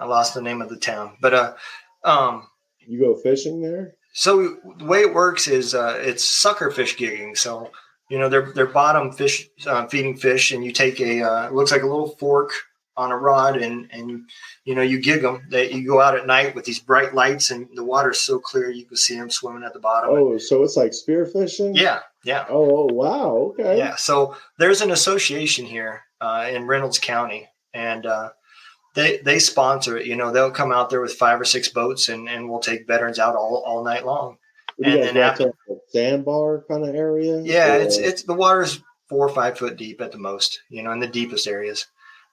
I 0.00 0.06
lost 0.06 0.34
the 0.34 0.42
name 0.42 0.60
of 0.60 0.68
the 0.68 0.76
town. 0.76 1.16
But 1.20 1.32
uh 1.32 1.54
um 2.02 2.48
you 2.86 2.98
go 2.98 3.14
fishing 3.14 3.62
there? 3.62 3.94
So 4.14 4.56
the 4.78 4.84
way 4.84 5.00
it 5.00 5.12
works 5.12 5.48
is 5.48 5.74
uh 5.74 5.98
it's 6.00 6.24
sucker 6.24 6.70
fish 6.70 6.96
gigging. 6.96 7.36
So 7.36 7.70
you 8.08 8.18
know 8.18 8.28
they're 8.28 8.52
they're 8.52 8.66
bottom 8.66 9.12
fish 9.12 9.48
uh, 9.66 9.86
feeding 9.86 10.16
fish, 10.16 10.52
and 10.52 10.64
you 10.64 10.72
take 10.72 11.00
a 11.00 11.22
uh, 11.22 11.46
it 11.46 11.52
looks 11.52 11.72
like 11.72 11.82
a 11.82 11.86
little 11.86 12.16
fork 12.16 12.52
on 12.96 13.10
a 13.10 13.16
rod 13.16 13.56
and 13.56 13.88
and 13.90 14.28
you 14.64 14.74
know 14.74 14.82
you 14.82 15.00
gig 15.00 15.22
them. 15.22 15.42
That 15.50 15.72
you 15.72 15.86
go 15.86 16.00
out 16.00 16.16
at 16.16 16.26
night 16.26 16.54
with 16.54 16.64
these 16.64 16.78
bright 16.78 17.14
lights 17.14 17.50
and 17.50 17.68
the 17.74 17.84
water's 17.84 18.20
so 18.20 18.38
clear 18.38 18.70
you 18.70 18.84
can 18.84 18.96
see 18.96 19.16
them 19.16 19.30
swimming 19.30 19.64
at 19.64 19.72
the 19.72 19.80
bottom. 19.80 20.10
Oh, 20.10 20.38
so 20.38 20.62
it's 20.62 20.76
like 20.76 20.92
spearfishing? 20.92 21.76
Yeah, 21.76 22.00
yeah. 22.24 22.46
Oh, 22.48 22.88
oh 22.88 22.94
wow. 22.94 23.54
Okay. 23.58 23.78
Yeah. 23.78 23.96
So 23.96 24.36
there's 24.58 24.80
an 24.80 24.92
association 24.92 25.64
here 25.64 26.02
uh, 26.20 26.48
in 26.52 26.66
Reynolds 26.66 26.98
County, 26.98 27.48
and 27.72 28.06
uh, 28.06 28.30
they 28.94 29.18
they 29.18 29.38
sponsor 29.38 29.96
it. 29.96 30.06
You 30.06 30.16
know, 30.16 30.30
they'll 30.30 30.50
come 30.50 30.72
out 30.72 30.90
there 30.90 31.00
with 31.00 31.14
five 31.14 31.40
or 31.40 31.44
six 31.44 31.68
boats, 31.68 32.08
and 32.08 32.28
and 32.28 32.48
we'll 32.48 32.60
take 32.60 32.86
veterans 32.86 33.18
out 33.18 33.36
all 33.36 33.62
all 33.66 33.84
night 33.84 34.04
long. 34.06 34.38
You 34.78 34.90
And 34.92 35.02
then 35.02 35.14
got 35.14 35.36
to 35.36 35.48
a 35.48 35.74
sandbar 35.88 36.64
kind 36.68 36.88
of 36.88 36.94
area? 36.94 37.40
Yeah, 37.42 37.76
Or- 37.76 37.80
it's 37.80 37.96
it's 37.98 38.22
the 38.24 38.34
water's 38.34 38.82
four 39.08 39.26
or 39.26 39.34
five 39.34 39.58
foot 39.58 39.76
deep 39.76 40.00
at 40.00 40.12
the 40.12 40.18
most. 40.18 40.60
You 40.68 40.82
know, 40.82 40.92
in 40.92 41.00
the 41.00 41.06
deepest 41.06 41.46
areas. 41.46 41.86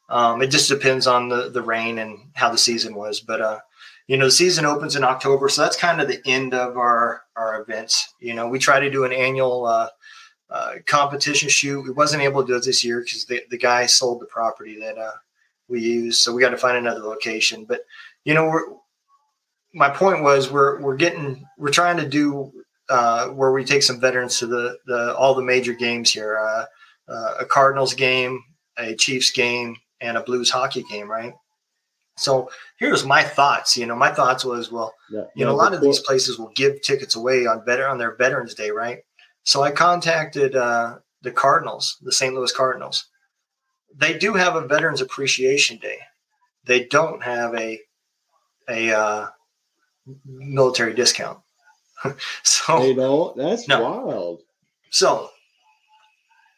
Um, 0.10 0.42
it 0.42 0.48
just 0.48 0.68
depends 0.70 1.08
on 1.08 1.30
the 1.30 1.50
the 1.50 1.62
rain 1.62 1.98
and 1.98 2.18
how 2.34 2.50
the 2.50 2.58
season 2.58 2.96
was, 2.96 3.22
but 3.22 3.40
uh, 3.42 3.60
you 4.08 4.18
know, 4.18 4.26
the 4.26 4.32
season 4.32 4.66
opens 4.66 4.98
in 4.98 5.06
October, 5.06 5.48
so 5.48 5.62
that's 5.62 5.78
kind 5.78 6.02
of 6.02 6.08
the 6.10 6.22
end 6.26 6.54
of 6.54 6.76
our 6.78 7.22
our 7.38 7.62
events. 7.62 8.14
You 8.20 8.34
know, 8.34 8.48
we 8.50 8.60
try 8.60 8.80
to 8.82 8.90
do 8.90 9.06
an 9.06 9.14
annual 9.14 9.66
uh, 9.66 9.88
uh, 10.50 10.74
competition 10.86 11.48
shoot. 11.48 11.84
We 11.84 11.92
wasn't 11.92 12.24
able 12.24 12.42
to 12.42 12.48
do 12.48 12.58
it 12.58 12.66
this 12.66 12.84
year 12.84 13.00
because 13.00 13.24
the 13.26 13.42
the 13.50 13.58
guy 13.58 13.86
sold 13.86 14.20
the 14.22 14.26
property 14.26 14.78
that 14.82 14.98
uh, 14.98 15.12
we 15.72 15.82
use. 15.82 16.22
so 16.22 16.34
we 16.34 16.42
got 16.42 16.50
to 16.50 16.58
find 16.58 16.78
another 16.78 17.00
location. 17.00 17.66
But 17.66 17.82
you 18.26 18.34
know, 18.34 18.46
we're 18.46 18.66
my 19.74 19.90
point 19.90 20.22
was 20.22 20.52
we're 20.52 20.80
we're 20.82 20.98
getting 20.98 21.46
we're 21.58 21.72
trying 21.72 21.98
to 21.98 22.08
do 22.08 22.52
uh, 22.90 23.28
where 23.30 23.52
we 23.52 23.64
take 23.64 23.84
some 23.84 24.00
veterans 24.00 24.38
to 24.40 24.48
the 24.48 24.78
the 24.86 25.16
all 25.16 25.34
the 25.34 25.42
major 25.42 25.74
games 25.74 26.12
here, 26.12 26.38
uh, 26.38 26.66
uh, 27.12 27.36
a 27.40 27.46
Cardinals 27.46 27.94
game, 27.94 28.44
a 28.78 28.96
Chiefs 28.96 29.32
game, 29.32 29.78
and 30.02 30.18
a 30.18 30.24
Blues 30.24 30.50
hockey 30.50 30.84
game, 30.84 31.10
right? 31.10 31.34
So 32.18 32.50
here's 32.78 33.06
my 33.06 33.24
thoughts. 33.24 33.78
You 33.78 33.86
know, 33.86 33.96
my 33.96 34.12
thoughts 34.12 34.44
was 34.44 34.72
well, 34.72 34.94
Yeah, 35.10 35.24
you 35.36 35.46
know, 35.46 35.52
a 35.52 35.54
lot 35.54 35.74
of 35.74 35.82
these 35.82 36.00
places 36.00 36.38
will 36.38 36.52
give 36.56 36.82
tickets 36.82 37.16
away 37.16 37.46
on 37.46 37.64
better 37.66 37.88
on 37.88 37.98
their 37.98 38.16
Veterans 38.16 38.54
Day, 38.54 38.72
right? 38.72 39.00
So 39.44 39.64
I 39.64 39.72
contacted 39.72 40.56
uh, 40.56 40.98
the 41.22 41.32
Cardinals, 41.32 41.98
the 42.02 42.12
St. 42.12 42.34
Louis 42.34 42.52
Cardinals. 42.52 43.08
They 43.96 44.18
do 44.18 44.34
have 44.34 44.56
a 44.56 44.68
Veterans 44.68 45.02
Appreciation 45.02 45.78
Day. 45.78 45.98
They 46.66 46.86
don't 46.86 47.24
have 47.24 47.54
a 47.56 47.80
a 48.70 48.92
uh, 48.92 49.28
military 50.26 50.94
discount. 50.94 51.40
so 52.44 52.80
They 52.80 52.94
don't. 52.94 53.36
That's 53.38 53.68
No. 53.68 53.82
wild. 53.84 54.42
so 54.90 55.30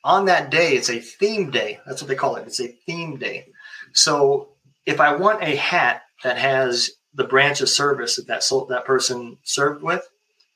on 0.03 0.25
that 0.25 0.51
day, 0.51 0.73
it's 0.75 0.89
a 0.89 0.99
theme 0.99 1.49
day. 1.49 1.79
That's 1.85 2.01
what 2.01 2.09
they 2.09 2.15
call 2.15 2.35
it. 2.35 2.45
It's 2.45 2.59
a 2.59 2.67
theme 2.85 3.17
day. 3.17 3.47
So 3.93 4.49
if 4.85 4.99
I 4.99 5.15
want 5.15 5.41
a 5.43 5.55
hat 5.55 6.01
that 6.23 6.37
has 6.37 6.91
the 7.13 7.23
branch 7.23 7.61
of 7.61 7.69
service 7.69 8.17
that 8.17 8.27
that, 8.27 8.43
sold, 8.43 8.67
that 8.69 8.83
person 8.85 9.37
served 9.43 9.81
with, 9.81 10.05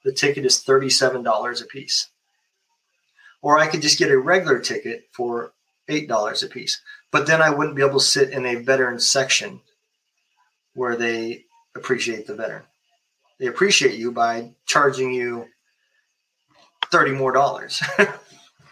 the 0.03 0.11
ticket 0.11 0.45
is 0.45 0.59
thirty-seven 0.61 1.23
dollars 1.23 1.61
a 1.61 1.65
piece. 1.65 2.09
Or 3.41 3.57
I 3.57 3.67
could 3.67 3.81
just 3.81 3.99
get 3.99 4.11
a 4.11 4.17
regular 4.17 4.59
ticket 4.59 5.03
for 5.13 5.53
eight 5.89 6.07
dollars 6.07 6.43
a 6.43 6.47
piece. 6.47 6.81
But 7.11 7.27
then 7.27 7.41
I 7.41 7.49
wouldn't 7.49 7.75
be 7.75 7.83
able 7.83 7.99
to 7.99 8.05
sit 8.05 8.31
in 8.31 8.45
a 8.45 8.55
veteran 8.55 8.99
section 8.99 9.61
where 10.73 10.95
they 10.95 11.45
appreciate 11.75 12.27
the 12.27 12.35
veteran. 12.35 12.63
They 13.39 13.47
appreciate 13.47 13.97
you 13.97 14.11
by 14.11 14.51
charging 14.65 15.13
you 15.13 15.47
thirty 16.91 17.11
more 17.11 17.31
dollars. 17.31 17.81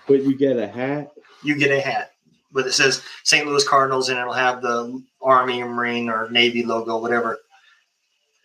But 0.08 0.22
you 0.22 0.38
get 0.38 0.58
a 0.58 0.68
hat. 0.68 1.14
you 1.44 1.58
get 1.58 1.72
a 1.72 1.82
hat 1.82 2.12
but 2.56 2.66
it 2.66 2.72
says 2.74 3.04
St. 3.24 3.46
Louis 3.46 3.68
Cardinals 3.68 4.10
and 4.10 4.18
it'll 4.18 4.34
have 4.34 4.62
the 4.62 5.04
Army 5.22 5.62
or 5.62 5.68
Marine 5.68 6.10
or 6.10 6.32
Navy 6.32 6.64
logo, 6.64 6.98
whatever 6.98 7.38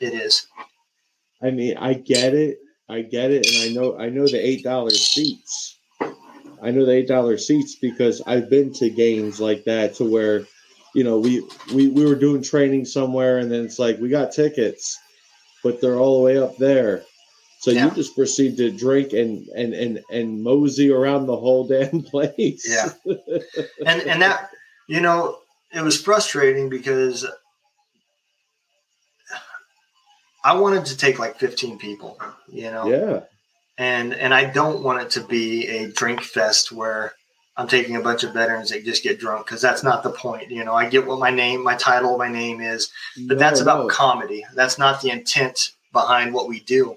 it 0.00 0.12
is. 0.12 0.48
I 1.40 1.52
mean, 1.52 1.76
I 1.78 1.94
get 1.94 2.34
it. 2.34 2.58
I 2.88 3.02
get 3.02 3.30
it, 3.30 3.46
and 3.46 3.70
I 3.70 3.72
know. 3.72 3.96
I 3.96 4.08
know 4.08 4.26
the 4.26 4.44
eight 4.44 4.64
dollar 4.64 4.90
seats. 4.90 5.78
I 6.62 6.70
know 6.70 6.84
the 6.84 6.92
eight 6.92 7.08
dollar 7.08 7.38
seats 7.38 7.74
because 7.76 8.20
I've 8.26 8.50
been 8.50 8.72
to 8.74 8.90
games 8.90 9.40
like 9.40 9.64
that 9.64 9.94
to 9.96 10.04
where, 10.04 10.44
you 10.94 11.04
know, 11.04 11.18
we 11.18 11.42
we 11.74 11.88
we 11.88 12.04
were 12.04 12.14
doing 12.14 12.42
training 12.42 12.84
somewhere, 12.84 13.38
and 13.38 13.50
then 13.50 13.64
it's 13.64 13.78
like 13.78 13.98
we 13.98 14.08
got 14.08 14.32
tickets, 14.32 14.98
but 15.62 15.80
they're 15.80 15.96
all 15.96 16.18
the 16.18 16.24
way 16.24 16.38
up 16.38 16.56
there. 16.58 17.02
So 17.60 17.70
Yeah. 17.72 17.86
you 17.86 17.90
just 17.94 18.16
proceed 18.16 18.56
to 18.56 18.70
drink 18.70 19.12
and 19.12 19.46
and 19.48 19.74
and 19.74 20.00
and 20.10 20.42
mosey 20.42 20.90
around 20.90 21.26
the 21.26 21.36
whole 21.36 21.66
damn 21.68 22.02
place. 22.02 22.66
Yeah. 22.68 22.88
And 23.86 24.02
and 24.02 24.22
that 24.22 24.50
you 24.88 25.00
know, 25.00 25.38
it 25.72 25.82
was 25.82 26.00
frustrating 26.00 26.68
because 26.68 27.26
I 30.42 30.54
wanted 30.54 30.86
to 30.86 30.96
take 30.96 31.18
like 31.18 31.38
15 31.38 31.78
people, 31.78 32.18
you 32.50 32.70
know. 32.70 32.86
yeah. 32.86 33.20
And 33.80 34.12
and 34.12 34.34
I 34.34 34.44
don't 34.44 34.82
want 34.82 35.00
it 35.00 35.10
to 35.12 35.22
be 35.24 35.66
a 35.66 35.90
drink 35.90 36.20
fest 36.20 36.70
where 36.70 37.14
I'm 37.56 37.66
taking 37.66 37.96
a 37.96 38.00
bunch 38.02 38.22
of 38.24 38.34
veterans 38.34 38.70
that 38.70 38.84
just 38.84 39.02
get 39.02 39.18
drunk 39.18 39.46
because 39.46 39.62
that's 39.62 39.82
not 39.82 40.02
the 40.02 40.10
point. 40.10 40.50
You 40.50 40.64
know, 40.64 40.74
I 40.74 40.88
get 40.88 41.06
what 41.06 41.18
my 41.18 41.30
name, 41.30 41.64
my 41.64 41.74
title, 41.74 42.18
my 42.18 42.28
name 42.28 42.60
is, 42.60 42.92
but 43.26 43.38
that's 43.38 43.60
about 43.60 43.80
no. 43.80 43.88
comedy. 43.88 44.44
That's 44.54 44.78
not 44.78 45.00
the 45.00 45.10
intent 45.10 45.72
behind 45.92 46.34
what 46.34 46.46
we 46.46 46.60
do. 46.60 46.96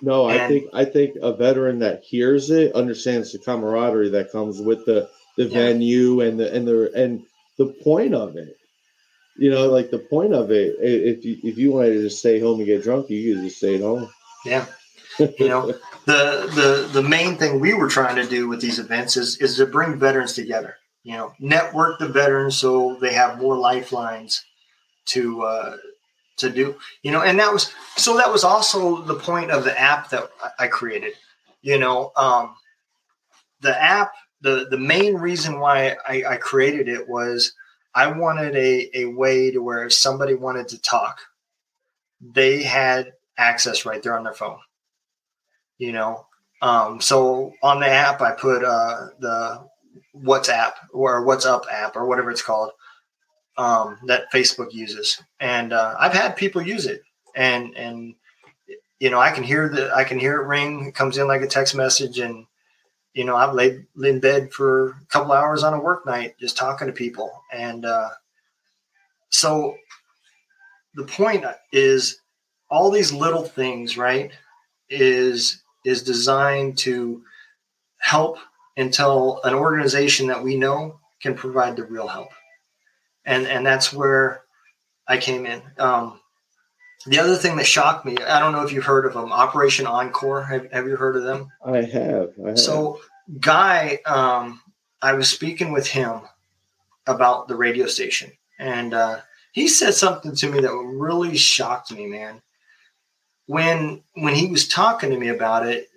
No, 0.00 0.28
I 0.28 0.48
think 0.48 0.70
I 0.72 0.86
think 0.86 1.16
a 1.20 1.34
veteran 1.34 1.78
that 1.80 2.02
hears 2.02 2.48
it 2.50 2.74
understands 2.74 3.32
the 3.32 3.38
camaraderie 3.38 4.08
that 4.08 4.32
comes 4.32 4.58
with 4.58 4.86
the 4.86 5.10
the 5.36 5.44
Yeah. 5.44 5.58
venue 5.58 6.22
and 6.22 6.40
the 6.40 6.52
and 6.54 6.66
the 6.66 6.90
and 6.94 7.22
the 7.58 7.66
point 7.84 8.14
of 8.14 8.36
it. 8.36 8.56
You 9.36 9.50
know, 9.50 9.68
like 9.68 9.90
the 9.90 9.98
point 9.98 10.32
of 10.32 10.50
it. 10.50 10.76
If 10.80 11.26
you 11.26 11.36
if 11.42 11.58
you 11.58 11.72
wanted 11.72 11.92
to 11.92 12.02
just 12.04 12.20
stay 12.20 12.40
home 12.40 12.58
and 12.58 12.66
get 12.66 12.82
drunk, 12.82 13.10
you 13.10 13.34
could 13.34 13.44
just 13.44 13.58
stay 13.58 13.74
at 13.74 13.82
home. 13.82 14.08
Yeah, 14.46 14.64
you 15.18 15.48
know, 15.48 15.66
the 16.06 16.50
the 16.54 16.88
the 16.92 17.02
main 17.02 17.36
thing 17.36 17.60
we 17.60 17.74
were 17.74 17.88
trying 17.88 18.16
to 18.16 18.26
do 18.26 18.48
with 18.48 18.60
these 18.60 18.78
events 18.78 19.16
is 19.16 19.36
is 19.38 19.56
to 19.56 19.66
bring 19.66 19.98
veterans 19.98 20.32
together. 20.32 20.76
You 21.04 21.16
know, 21.16 21.34
network 21.40 21.98
the 21.98 22.08
veterans 22.08 22.56
so 22.56 22.96
they 23.00 23.12
have 23.12 23.40
more 23.40 23.56
lifelines 23.56 24.44
to 25.06 25.42
uh, 25.42 25.76
to 26.38 26.50
do. 26.50 26.76
You 27.02 27.12
know, 27.12 27.22
and 27.22 27.38
that 27.38 27.52
was 27.52 27.72
so 27.96 28.16
that 28.16 28.30
was 28.30 28.44
also 28.44 29.02
the 29.02 29.14
point 29.14 29.50
of 29.50 29.64
the 29.64 29.78
app 29.78 30.10
that 30.10 30.30
I- 30.58 30.68
created. 30.68 31.14
You 31.62 31.78
know, 31.78 32.12
um, 32.16 32.54
the 33.60 33.80
app 33.80 34.12
the 34.40 34.66
the 34.70 34.78
main 34.78 35.14
reason 35.14 35.60
why 35.60 35.96
I, 36.06 36.24
I 36.28 36.36
created 36.36 36.88
it 36.88 37.08
was 37.08 37.52
I 37.94 38.08
wanted 38.08 38.56
a 38.56 38.90
a 38.94 39.04
way 39.06 39.50
to 39.50 39.58
where 39.62 39.84
if 39.84 39.92
somebody 39.92 40.34
wanted 40.34 40.68
to 40.68 40.80
talk, 40.80 41.20
they 42.20 42.62
had 42.62 43.12
access 43.38 43.86
right 43.86 44.02
there 44.02 44.16
on 44.16 44.24
their 44.24 44.34
phone 44.34 44.58
you 45.82 45.90
know? 45.90 46.26
Um, 46.62 47.00
so 47.00 47.52
on 47.60 47.80
the 47.80 47.88
app 47.88 48.20
i 48.20 48.30
put 48.30 48.62
uh, 48.62 49.08
the 49.18 49.68
whatsapp 50.16 50.74
or 50.92 51.26
whatsapp 51.26 51.64
app 51.68 51.96
or 51.96 52.06
whatever 52.06 52.30
it's 52.30 52.40
called 52.40 52.70
um, 53.58 53.98
that 54.06 54.30
facebook 54.32 54.72
uses. 54.72 55.20
And 55.40 55.72
uh, 55.72 55.96
i've 55.98 56.12
had 56.12 56.36
people 56.36 56.62
use 56.62 56.86
it. 56.86 57.02
And 57.34 57.76
and 57.76 58.14
you 59.00 59.10
know 59.10 59.18
i 59.18 59.32
can 59.32 59.42
hear 59.42 59.68
the 59.68 59.92
i 59.92 60.04
can 60.04 60.20
hear 60.20 60.40
it 60.40 60.46
ring. 60.46 60.86
It 60.86 60.94
comes 60.94 61.18
in 61.18 61.26
like 61.26 61.42
a 61.42 61.48
text 61.48 61.74
message. 61.74 62.20
And 62.20 62.46
you 63.14 63.24
know 63.24 63.34
i've 63.34 63.54
laid 63.54 63.84
in 64.04 64.20
bed 64.20 64.52
for 64.52 64.90
a 64.90 65.06
couple 65.08 65.32
hours 65.32 65.64
on 65.64 65.74
a 65.74 65.80
work 65.80 66.06
night 66.06 66.36
just 66.38 66.56
talking 66.56 66.86
to 66.86 66.92
people. 66.92 67.28
And 67.52 67.84
uh, 67.84 68.10
so 69.30 69.76
the 70.94 71.04
point 71.04 71.44
is 71.72 72.20
all 72.70 72.90
these 72.90 73.12
little 73.12 73.42
things 73.42 73.98
right 73.98 74.30
is 74.88 75.61
is 75.84 76.02
designed 76.02 76.78
to 76.78 77.22
help 77.98 78.38
until 78.76 79.40
an 79.44 79.54
organization 79.54 80.28
that 80.28 80.42
we 80.42 80.56
know 80.56 80.98
can 81.20 81.34
provide 81.34 81.76
the 81.76 81.84
real 81.84 82.08
help 82.08 82.28
and 83.24 83.46
and 83.46 83.64
that's 83.64 83.92
where 83.92 84.42
i 85.06 85.16
came 85.16 85.46
in 85.46 85.62
um, 85.78 86.18
the 87.06 87.18
other 87.18 87.36
thing 87.36 87.56
that 87.56 87.66
shocked 87.66 88.04
me 88.04 88.16
i 88.26 88.40
don't 88.40 88.52
know 88.52 88.64
if 88.64 88.72
you've 88.72 88.84
heard 88.84 89.06
of 89.06 89.12
them 89.12 89.32
operation 89.32 89.86
encore 89.86 90.42
have, 90.42 90.70
have 90.72 90.86
you 90.86 90.96
heard 90.96 91.16
of 91.16 91.22
them 91.22 91.48
I 91.64 91.82
have. 91.82 92.32
I 92.44 92.48
have. 92.50 92.58
so 92.58 93.00
guy 93.40 93.98
um, 94.06 94.60
i 95.00 95.12
was 95.12 95.28
speaking 95.28 95.72
with 95.72 95.86
him 95.86 96.22
about 97.06 97.48
the 97.48 97.56
radio 97.56 97.86
station 97.86 98.32
and 98.58 98.94
uh, 98.94 99.20
he 99.52 99.68
said 99.68 99.94
something 99.94 100.34
to 100.36 100.50
me 100.50 100.60
that 100.60 100.72
really 100.72 101.36
shocked 101.36 101.92
me 101.92 102.06
man 102.06 102.42
when 103.46 104.02
when 104.14 104.34
he 104.34 104.46
was 104.46 104.68
talking 104.68 105.10
to 105.10 105.18
me 105.18 105.28
about 105.28 105.66
it 105.66 105.88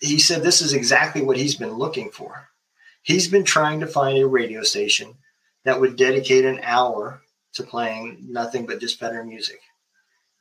he 0.00 0.18
said 0.18 0.42
this 0.42 0.60
is 0.60 0.72
exactly 0.72 1.22
what 1.22 1.36
he's 1.36 1.54
been 1.54 1.72
looking 1.72 2.10
for 2.10 2.48
he's 3.02 3.28
been 3.28 3.44
trying 3.44 3.80
to 3.80 3.86
find 3.86 4.18
a 4.18 4.26
radio 4.26 4.62
station 4.62 5.14
that 5.64 5.80
would 5.80 5.96
dedicate 5.96 6.44
an 6.44 6.60
hour 6.62 7.20
to 7.52 7.62
playing 7.62 8.18
nothing 8.28 8.66
but 8.66 8.80
just 8.80 9.00
better 9.00 9.24
music 9.24 9.60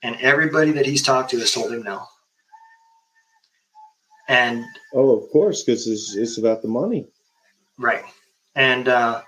and 0.03 0.15
everybody 0.21 0.71
that 0.71 0.85
he's 0.85 1.01
talked 1.01 1.31
to 1.31 1.39
has 1.39 1.51
told 1.51 1.71
him 1.71 1.83
no 1.83 2.07
and 4.27 4.65
oh, 4.93 5.17
of 5.17 5.29
course, 5.29 5.63
because 5.63 5.87
it's 5.87 6.15
it's 6.15 6.37
about 6.37 6.61
the 6.61 6.67
money. 6.67 7.07
Right. 7.77 8.03
And, 8.55 8.87
uh, 8.87 9.21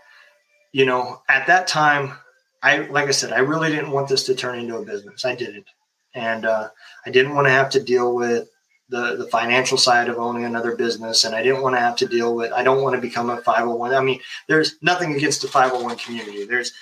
you 0.72 0.86
know, 0.86 1.22
at 1.30 1.48
that 1.48 1.68
time, 1.68 2.14
I 2.62 2.80
like 2.80 3.08
I 3.08 3.12
said, 3.12 3.32
I 3.32 3.40
really 3.40 3.70
didn't 3.70 3.92
want 3.92 4.10
this 4.10 4.26
to 4.26 4.36
turn 4.36 4.60
into 4.60 4.78
a 4.78 4.86
business. 4.86 5.24
I 5.24 5.36
didn't, 5.36 5.66
and 6.14 6.46
uh, 6.46 6.70
I 7.06 7.10
didn't 7.10 7.36
want 7.36 7.48
to 7.48 7.52
have 7.52 7.70
to 7.72 7.84
deal 7.84 8.16
with 8.16 8.50
the 8.90 9.16
the 9.16 9.28
financial 9.28 9.78
side 9.78 10.10
of 10.10 10.18
owning 10.18 10.46
another 10.46 10.76
business, 10.76 11.24
and 11.24 11.36
I 11.36 11.44
didn't 11.44 11.62
want 11.62 11.76
to 11.76 11.80
have 11.80 11.96
to 11.98 12.08
deal 12.08 12.36
with. 12.36 12.52
I 12.52 12.64
don't 12.64 12.82
want 12.82 12.96
to 12.96 13.02
become 13.02 13.30
a 13.30 13.42
five 13.42 13.60
hundred 13.60 13.76
one. 13.76 13.94
I 13.94 14.02
mean, 14.02 14.20
there's 14.48 14.76
nothing 14.82 15.16
against 15.16 15.42
the 15.42 15.48
five 15.48 15.72
hundred 15.72 15.86
one 15.86 15.98
community. 15.98 16.46
There's, 16.46 16.74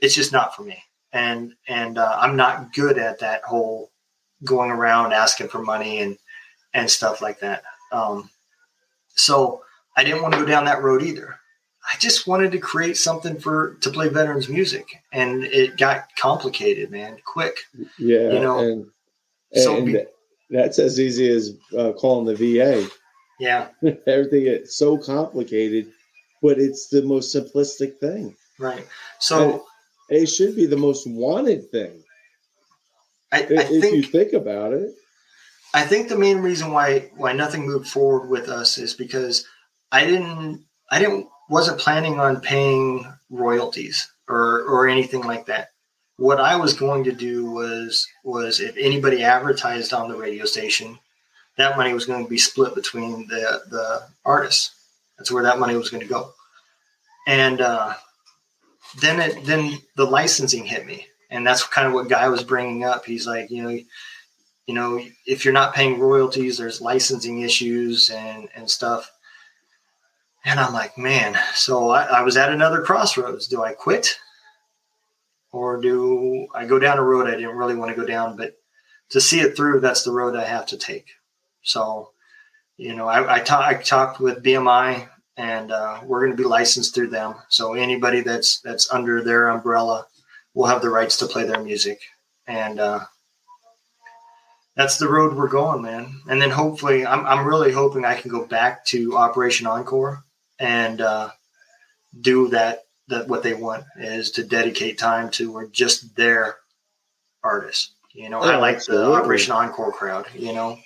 it's 0.00 0.14
just 0.14 0.32
not 0.32 0.54
for 0.54 0.62
me, 0.62 0.82
and 1.12 1.54
and 1.68 1.98
uh, 1.98 2.16
I'm 2.20 2.36
not 2.36 2.74
good 2.74 2.98
at 2.98 3.20
that 3.20 3.42
whole 3.42 3.90
going 4.44 4.70
around 4.70 5.12
asking 5.12 5.48
for 5.48 5.62
money 5.62 6.00
and 6.00 6.18
and 6.74 6.90
stuff 6.90 7.22
like 7.22 7.40
that. 7.40 7.62
Um, 7.92 8.30
so 9.14 9.62
I 9.96 10.04
didn't 10.04 10.22
want 10.22 10.34
to 10.34 10.40
go 10.40 10.46
down 10.46 10.64
that 10.66 10.82
road 10.82 11.02
either. 11.02 11.37
I 11.90 11.96
just 11.98 12.26
wanted 12.26 12.52
to 12.52 12.58
create 12.58 12.96
something 12.96 13.38
for 13.38 13.74
to 13.80 13.90
play 13.90 14.08
veterans 14.08 14.48
music, 14.48 15.02
and 15.12 15.44
it 15.44 15.78
got 15.78 16.08
complicated, 16.16 16.90
man, 16.90 17.18
quick. 17.24 17.58
Yeah, 17.98 18.32
you 18.32 18.40
know. 18.40 18.58
And, 18.58 18.86
and, 19.52 19.62
so 19.62 19.84
be, 19.84 20.04
that's 20.50 20.78
as 20.78 21.00
easy 21.00 21.30
as 21.30 21.56
uh, 21.76 21.92
calling 21.92 22.26
the 22.26 22.34
VA. 22.34 22.86
Yeah, 23.40 23.68
everything 24.06 24.46
is 24.46 24.76
so 24.76 24.98
complicated, 24.98 25.90
but 26.42 26.58
it's 26.58 26.88
the 26.88 27.02
most 27.02 27.34
simplistic 27.34 27.98
thing. 27.98 28.36
Right. 28.58 28.86
So 29.18 29.64
and 30.10 30.18
it 30.22 30.26
should 30.26 30.56
be 30.56 30.66
the 30.66 30.76
most 30.76 31.06
wanted 31.06 31.70
thing. 31.70 32.02
I, 33.32 33.40
I 33.40 33.46
if 33.50 33.68
think, 33.68 33.96
you 33.96 34.02
think 34.02 34.32
about 34.32 34.72
it. 34.72 34.90
I 35.74 35.84
think 35.84 36.08
the 36.08 36.18
main 36.18 36.38
reason 36.38 36.72
why 36.72 37.10
why 37.16 37.32
nothing 37.32 37.66
moved 37.66 37.88
forward 37.88 38.28
with 38.28 38.48
us 38.48 38.78
is 38.78 38.94
because 38.94 39.46
I 39.92 40.04
didn't 40.04 40.64
I 40.90 40.98
didn't 40.98 41.28
wasn't 41.48 41.80
planning 41.80 42.20
on 42.20 42.40
paying 42.40 43.06
royalties 43.30 44.10
or 44.28 44.62
or 44.62 44.88
anything 44.88 45.22
like 45.22 45.46
that. 45.46 45.70
What 46.16 46.40
I 46.40 46.56
was 46.56 46.74
going 46.74 47.04
to 47.04 47.12
do 47.12 47.50
was 47.50 48.06
was 48.24 48.60
if 48.60 48.76
anybody 48.76 49.22
advertised 49.22 49.92
on 49.92 50.08
the 50.08 50.16
radio 50.16 50.44
station, 50.44 50.98
that 51.56 51.76
money 51.76 51.92
was 51.92 52.06
going 52.06 52.24
to 52.24 52.30
be 52.30 52.38
split 52.38 52.74
between 52.74 53.26
the 53.28 53.62
the 53.70 54.02
artists. 54.24 54.74
That's 55.16 55.30
where 55.30 55.44
that 55.44 55.58
money 55.58 55.76
was 55.76 55.90
going 55.90 56.02
to 56.02 56.08
go. 56.08 56.32
And 57.26 57.60
uh, 57.60 57.94
then 59.00 59.20
it 59.20 59.44
then 59.44 59.78
the 59.96 60.06
licensing 60.06 60.64
hit 60.64 60.86
me, 60.86 61.06
and 61.30 61.46
that's 61.46 61.62
kind 61.64 61.86
of 61.86 61.92
what 61.92 62.08
Guy 62.08 62.28
was 62.28 62.42
bringing 62.42 62.84
up. 62.84 63.04
He's 63.04 63.26
like, 63.26 63.50
you 63.50 63.62
know, 63.62 63.78
you 64.66 64.74
know, 64.74 65.02
if 65.26 65.44
you're 65.44 65.54
not 65.54 65.74
paying 65.74 65.98
royalties, 65.98 66.58
there's 66.58 66.80
licensing 66.80 67.40
issues 67.40 68.10
and 68.10 68.48
and 68.54 68.70
stuff. 68.70 69.10
And 70.48 70.58
I'm 70.58 70.72
like, 70.72 70.96
man, 70.96 71.36
so 71.52 71.90
I, 71.90 72.04
I, 72.04 72.22
was 72.22 72.38
at 72.38 72.50
another 72.50 72.80
crossroads. 72.80 73.48
Do 73.48 73.62
I 73.62 73.74
quit? 73.74 74.16
Or 75.52 75.78
do 75.78 76.48
I 76.54 76.64
go 76.64 76.78
down 76.78 76.96
a 76.96 77.02
road 77.02 77.26
I 77.26 77.32
didn't 77.32 77.56
really 77.56 77.74
want 77.74 77.90
to 77.90 78.00
go 78.00 78.06
down? 78.06 78.34
But 78.34 78.56
to 79.10 79.20
see 79.20 79.40
it 79.40 79.54
through, 79.54 79.80
that's 79.80 80.04
the 80.04 80.10
road 80.10 80.34
I 80.34 80.44
have 80.44 80.64
to 80.68 80.78
take. 80.78 81.08
So, 81.60 82.12
you 82.78 82.96
know, 82.96 83.06
I, 83.06 83.34
I, 83.34 83.40
ta- 83.40 83.66
I 83.66 83.74
talked 83.74 84.20
with 84.20 84.42
BMI 84.42 85.06
and 85.36 85.70
uh, 85.70 86.00
we're 86.02 86.20
going 86.20 86.34
to 86.34 86.42
be 86.42 86.48
licensed 86.48 86.94
through 86.94 87.08
them. 87.08 87.34
So 87.50 87.74
anybody 87.74 88.22
that's 88.22 88.60
that's 88.60 88.90
under 88.90 89.22
their 89.22 89.50
umbrella 89.50 90.06
will 90.54 90.66
have 90.66 90.80
the 90.80 90.88
rights 90.88 91.18
to 91.18 91.26
play 91.26 91.44
their 91.44 91.62
music. 91.62 92.00
And 92.46 92.80
uh, 92.80 93.00
that's 94.76 94.96
the 94.96 95.10
road 95.10 95.36
we're 95.36 95.48
going, 95.48 95.82
man. 95.82 96.22
And 96.26 96.40
then 96.40 96.50
hopefully, 96.50 97.04
I'm, 97.04 97.26
I'm 97.26 97.46
really 97.46 97.70
hoping 97.70 98.06
I 98.06 98.14
can 98.14 98.30
go 98.30 98.46
back 98.46 98.86
to 98.86 99.14
Operation 99.14 99.66
Encore 99.66 100.24
and 100.58 101.00
uh, 101.00 101.30
do 102.20 102.48
that 102.48 102.84
that 103.08 103.28
what 103.28 103.42
they 103.42 103.54
want 103.54 103.84
is 103.98 104.30
to 104.32 104.44
dedicate 104.44 104.98
time 104.98 105.30
to 105.30 105.54
or 105.54 105.66
just 105.66 106.14
their 106.14 106.56
artists. 107.42 107.92
You 108.12 108.28
know, 108.28 108.40
oh, 108.40 108.50
I 108.50 108.56
like 108.56 108.76
absolutely. 108.76 109.06
the 109.06 109.12
Operation 109.12 109.52
Encore 109.52 109.92
crowd. 109.92 110.26
You 110.34 110.52
know. 110.52 110.78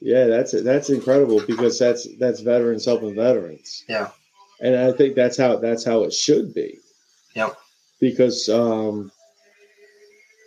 Yeah, 0.00 0.26
that's 0.26 0.54
it. 0.54 0.64
That's 0.64 0.90
incredible 0.90 1.42
because 1.46 1.78
that's 1.78 2.06
that's 2.18 2.40
veterans 2.40 2.84
helping 2.84 3.14
veterans. 3.14 3.84
Yeah. 3.88 4.10
And 4.60 4.76
I 4.76 4.92
think 4.92 5.14
that's 5.14 5.36
how 5.36 5.56
that's 5.56 5.84
how 5.84 6.04
it 6.04 6.12
should 6.12 6.54
be. 6.54 6.78
Yep. 7.34 7.56
Because 8.00 8.48
um, 8.48 9.10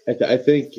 I, 0.07 0.13
th- 0.13 0.29
I 0.29 0.37
think 0.37 0.73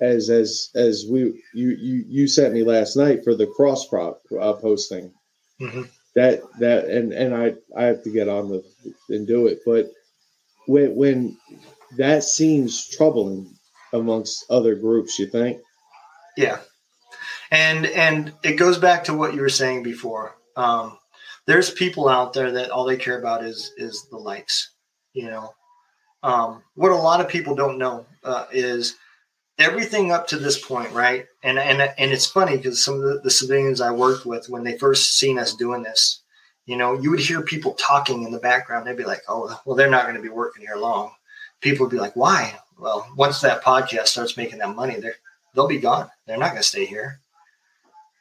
as 0.00 0.30
as 0.30 0.70
as 0.74 1.06
we 1.08 1.42
you 1.54 1.70
you 1.70 2.04
you 2.08 2.28
sent 2.28 2.54
me 2.54 2.64
last 2.64 2.96
night 2.96 3.24
for 3.24 3.34
the 3.34 3.46
cross 3.46 3.86
prop 3.86 4.20
uh, 4.38 4.52
posting. 4.54 5.12
Mm-hmm 5.60 5.82
that 6.14 6.40
that 6.58 6.86
and 6.86 7.12
and 7.12 7.34
I 7.34 7.54
I 7.76 7.84
have 7.84 8.02
to 8.04 8.10
get 8.10 8.28
on 8.28 8.48
with 8.48 8.64
and 9.08 9.26
do 9.26 9.46
it. 9.46 9.60
But 9.64 9.90
when 10.66 10.94
when 10.94 11.38
that 11.96 12.24
seems 12.24 12.88
troubling 12.88 13.54
amongst 13.92 14.44
other 14.50 14.74
groups, 14.74 15.18
you 15.18 15.26
think? 15.26 15.60
Yeah, 16.36 16.58
and 17.50 17.86
and 17.86 18.32
it 18.42 18.56
goes 18.56 18.78
back 18.78 19.04
to 19.04 19.14
what 19.14 19.34
you 19.34 19.40
were 19.40 19.48
saying 19.48 19.82
before. 19.82 20.36
Um, 20.56 20.98
there's 21.46 21.70
people 21.70 22.08
out 22.08 22.32
there 22.32 22.52
that 22.52 22.70
all 22.70 22.84
they 22.84 22.96
care 22.96 23.18
about 23.18 23.44
is 23.44 23.72
is 23.76 24.06
the 24.10 24.18
likes. 24.18 24.72
You 25.12 25.26
know, 25.26 25.54
um, 26.22 26.62
what 26.74 26.92
a 26.92 26.96
lot 26.96 27.20
of 27.20 27.28
people 27.28 27.54
don't 27.54 27.78
know 27.78 28.06
uh, 28.24 28.46
is 28.52 28.96
everything 29.60 30.10
up 30.10 30.26
to 30.28 30.38
this 30.38 30.58
point, 30.58 30.90
right? 30.92 31.26
And 31.42 31.58
and 31.58 31.82
and 31.82 32.10
it's 32.10 32.26
funny 32.26 32.56
because 32.56 32.84
some 32.84 32.94
of 32.94 33.02
the, 33.02 33.20
the, 33.22 33.30
civilians 33.30 33.80
I 33.80 33.90
worked 33.90 34.26
with, 34.26 34.48
when 34.48 34.64
they 34.64 34.78
first 34.78 35.18
seen 35.18 35.38
us 35.38 35.54
doing 35.54 35.82
this, 35.82 36.22
you 36.66 36.76
know, 36.76 36.94
you 36.94 37.10
would 37.10 37.20
hear 37.20 37.42
people 37.42 37.74
talking 37.74 38.24
in 38.24 38.32
the 38.32 38.38
background. 38.38 38.86
They'd 38.86 38.96
be 38.96 39.04
like, 39.04 39.22
"Oh, 39.28 39.60
well, 39.64 39.76
they're 39.76 39.90
not 39.90 40.04
going 40.04 40.16
to 40.16 40.22
be 40.22 40.28
working 40.28 40.62
here 40.66 40.76
long." 40.76 41.12
People 41.60 41.86
would 41.86 41.92
be 41.92 42.00
like, 42.00 42.16
"Why?" 42.16 42.58
Well, 42.78 43.06
once 43.16 43.40
that 43.42 43.62
podcast 43.62 44.08
starts 44.08 44.36
making 44.36 44.58
that 44.58 44.74
money, 44.74 44.96
they're 44.98 45.16
they'll 45.54 45.68
be 45.68 45.78
gone. 45.78 46.10
They're 46.26 46.38
not 46.38 46.50
going 46.50 46.62
to 46.62 46.68
stay 46.68 46.86
here. 46.86 47.20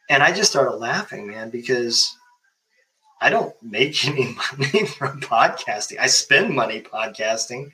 And 0.10 0.22
I 0.22 0.32
just 0.32 0.52
started 0.52 0.76
laughing, 0.78 1.28
man, 1.28 1.50
because 1.50 2.16
I 3.22 3.30
don't 3.30 3.56
make 3.64 4.06
any 4.08 4.36
money 4.58 4.86
from 4.86 5.22
podcasting. 5.22 6.00
I 6.00 6.08
spend 6.08 6.54
money 6.54 6.82
podcasting, 6.82 7.72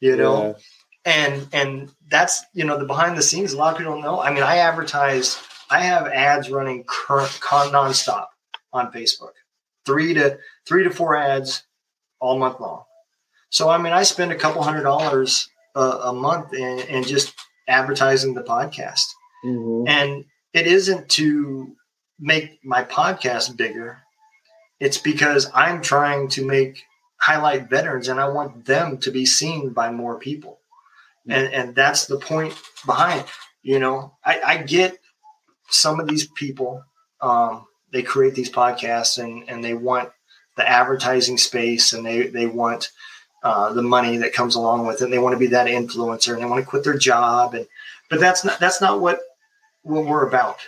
you 0.00 0.16
know. 0.16 0.48
Yeah 0.48 0.62
and 1.04 1.46
and 1.52 1.90
that's 2.10 2.44
you 2.54 2.64
know 2.64 2.78
the 2.78 2.86
behind 2.86 3.16
the 3.16 3.22
scenes 3.22 3.52
a 3.52 3.56
lot 3.56 3.72
of 3.72 3.78
people 3.78 3.94
don't 3.94 4.02
know. 4.02 4.20
I 4.20 4.32
mean 4.32 4.42
i 4.42 4.58
advertise 4.58 5.38
i 5.70 5.80
have 5.80 6.06
ads 6.06 6.50
running 6.50 6.84
current 6.86 7.38
con 7.42 7.68
nonstop 7.68 8.26
on 8.72 8.92
facebook. 8.92 9.32
Three 9.86 10.14
to 10.14 10.38
three 10.66 10.84
to 10.84 10.90
four 10.90 11.16
ads 11.16 11.64
all 12.20 12.38
month 12.38 12.60
long. 12.60 12.84
So 13.50 13.68
i 13.68 13.78
mean 13.78 13.92
i 13.92 14.02
spend 14.02 14.32
a 14.32 14.36
couple 14.36 14.62
hundred 14.62 14.82
dollars 14.82 15.48
a, 15.74 15.80
a 15.80 16.12
month 16.12 16.54
in, 16.54 16.78
in, 16.80 17.02
just 17.02 17.34
advertising 17.66 18.34
the 18.34 18.42
podcast. 18.42 19.06
Mm-hmm. 19.44 19.88
and 19.88 20.24
it 20.54 20.66
isn't 20.66 21.10
to 21.10 21.74
make 22.18 22.60
my 22.64 22.82
podcast 22.84 23.56
bigger. 23.56 23.98
It's 24.80 24.98
because 24.98 25.50
i'm 25.54 25.82
trying 25.82 26.28
to 26.28 26.46
make 26.46 26.82
highlight 27.20 27.68
veterans 27.68 28.08
and 28.08 28.20
i 28.20 28.28
want 28.28 28.64
them 28.64 28.98
to 28.98 29.10
be 29.10 29.26
seen 29.26 29.72
by 29.72 29.90
more 29.90 30.18
people 30.18 30.60
and 31.28 31.52
and 31.52 31.74
that's 31.74 32.06
the 32.06 32.18
point 32.18 32.54
behind 32.86 33.24
you 33.62 33.78
know 33.78 34.14
i, 34.24 34.40
I 34.40 34.56
get 34.58 34.98
some 35.68 36.00
of 36.00 36.08
these 36.08 36.26
people 36.28 36.84
um, 37.20 37.66
they 37.92 38.02
create 38.02 38.34
these 38.34 38.50
podcasts 38.50 39.22
and 39.22 39.48
and 39.48 39.64
they 39.64 39.74
want 39.74 40.10
the 40.56 40.68
advertising 40.68 41.38
space 41.38 41.92
and 41.92 42.04
they 42.04 42.26
they 42.26 42.46
want 42.46 42.90
uh, 43.42 43.72
the 43.72 43.82
money 43.82 44.16
that 44.18 44.32
comes 44.32 44.54
along 44.54 44.86
with 44.86 45.00
it. 45.00 45.04
And 45.04 45.12
they 45.12 45.18
want 45.18 45.34
to 45.34 45.38
be 45.38 45.48
that 45.48 45.66
influencer 45.66 46.32
and 46.32 46.42
they 46.42 46.46
want 46.46 46.64
to 46.64 46.68
quit 46.68 46.84
their 46.84 46.96
job 46.96 47.54
and 47.54 47.66
but 48.10 48.20
that's 48.20 48.44
not 48.44 48.58
that's 48.58 48.80
not 48.80 49.00
what 49.00 49.20
what 49.82 50.06
we're 50.06 50.26
about 50.26 50.58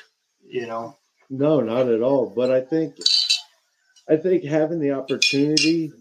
you 0.48 0.66
know? 0.66 0.96
No 1.28 1.61
not 1.61 1.88
at 1.88 2.02
all. 2.02 2.32
But 2.34 2.50
i 2.50 2.61
think 2.61 2.96
i 4.09 4.16
think 4.16 4.44
having 4.44 4.80
the 4.80 4.92
opportunity 4.92 5.92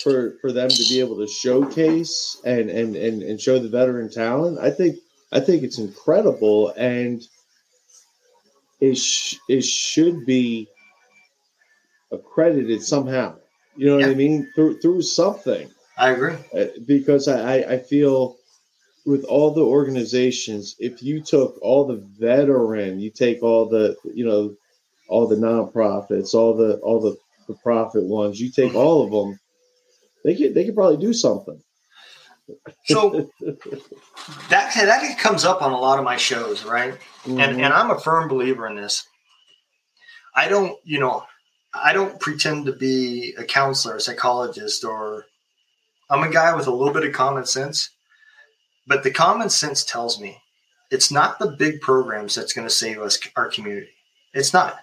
for 0.00 0.36
for 0.40 0.52
them 0.52 0.68
to 0.68 0.84
be 0.88 1.00
able 1.00 1.16
to 1.16 1.26
showcase 1.26 2.40
and 2.44 2.70
and 2.70 2.96
and, 2.96 3.22
and 3.22 3.40
show 3.40 3.58
the 3.58 3.68
veteran 3.68 4.10
talent 4.10 4.58
i 4.58 4.70
think 4.70 4.96
i 5.32 5.40
think 5.40 5.62
it's 5.62 5.78
incredible. 5.78 6.72
And 6.76 7.22
it, 8.80 8.96
sh- 8.96 9.36
it 9.48 9.64
should 9.64 10.26
be 10.26 10.68
accredited 12.10 12.82
somehow. 12.82 13.36
You 13.76 13.86
know 13.86 13.98
yeah. 13.98 14.06
what 14.06 14.12
i 14.12 14.16
mean? 14.16 14.50
Through 14.54 14.80
through 14.80 15.02
something. 15.02 15.70
I 15.96 16.10
agree. 16.10 16.34
Uh, 16.56 16.66
because 16.86 17.28
i 17.28 17.56
i 17.58 17.78
feel 17.78 18.36
with 19.04 19.24
all 19.24 19.50
the 19.50 19.64
organizations 19.64 20.76
if 20.78 21.02
you 21.02 21.20
took 21.20 21.58
all 21.60 21.84
the 21.86 22.04
veteran 22.18 23.00
you 23.00 23.10
take 23.10 23.42
all 23.42 23.68
the 23.68 23.96
you 24.14 24.24
know 24.24 24.54
all 25.08 25.26
the 25.26 25.36
nonprofits 25.36 26.34
all 26.34 26.54
the 26.54 26.76
all 26.78 27.00
the 27.00 27.16
the 27.48 27.54
profit 27.62 28.04
ones 28.04 28.40
you 28.40 28.50
take 28.50 28.74
all 28.74 29.02
of 29.04 29.10
them 29.10 29.38
they 30.24 30.34
could 30.34 30.54
they 30.54 30.64
could 30.64 30.74
probably 30.74 30.98
do 30.98 31.12
something. 31.12 31.62
So 32.84 33.30
that 34.50 34.74
that 34.74 35.18
comes 35.18 35.44
up 35.44 35.62
on 35.62 35.72
a 35.72 35.78
lot 35.78 35.98
of 35.98 36.04
my 36.04 36.16
shows, 36.16 36.64
right? 36.64 36.94
Mm-hmm. 37.24 37.40
And 37.40 37.60
and 37.60 37.72
I'm 37.72 37.90
a 37.90 37.98
firm 37.98 38.28
believer 38.28 38.66
in 38.66 38.76
this. 38.76 39.06
I 40.34 40.48
don't, 40.48 40.78
you 40.84 40.98
know, 40.98 41.24
I 41.74 41.92
don't 41.92 42.18
pretend 42.20 42.66
to 42.66 42.72
be 42.72 43.34
a 43.38 43.44
counselor, 43.44 43.96
a 43.96 44.00
psychologist, 44.00 44.84
or 44.84 45.26
I'm 46.10 46.22
a 46.22 46.32
guy 46.32 46.54
with 46.54 46.66
a 46.66 46.74
little 46.74 46.92
bit 46.92 47.04
of 47.04 47.12
common 47.12 47.44
sense, 47.44 47.90
but 48.86 49.02
the 49.02 49.10
common 49.10 49.50
sense 49.50 49.84
tells 49.84 50.20
me 50.20 50.38
it's 50.90 51.10
not 51.10 51.38
the 51.38 51.54
big 51.58 51.80
programs 51.80 52.34
that's 52.34 52.52
going 52.52 52.66
to 52.66 52.74
save 52.74 53.00
us, 53.00 53.18
our 53.36 53.48
community. 53.48 53.90
It's 54.34 54.52
not. 54.52 54.76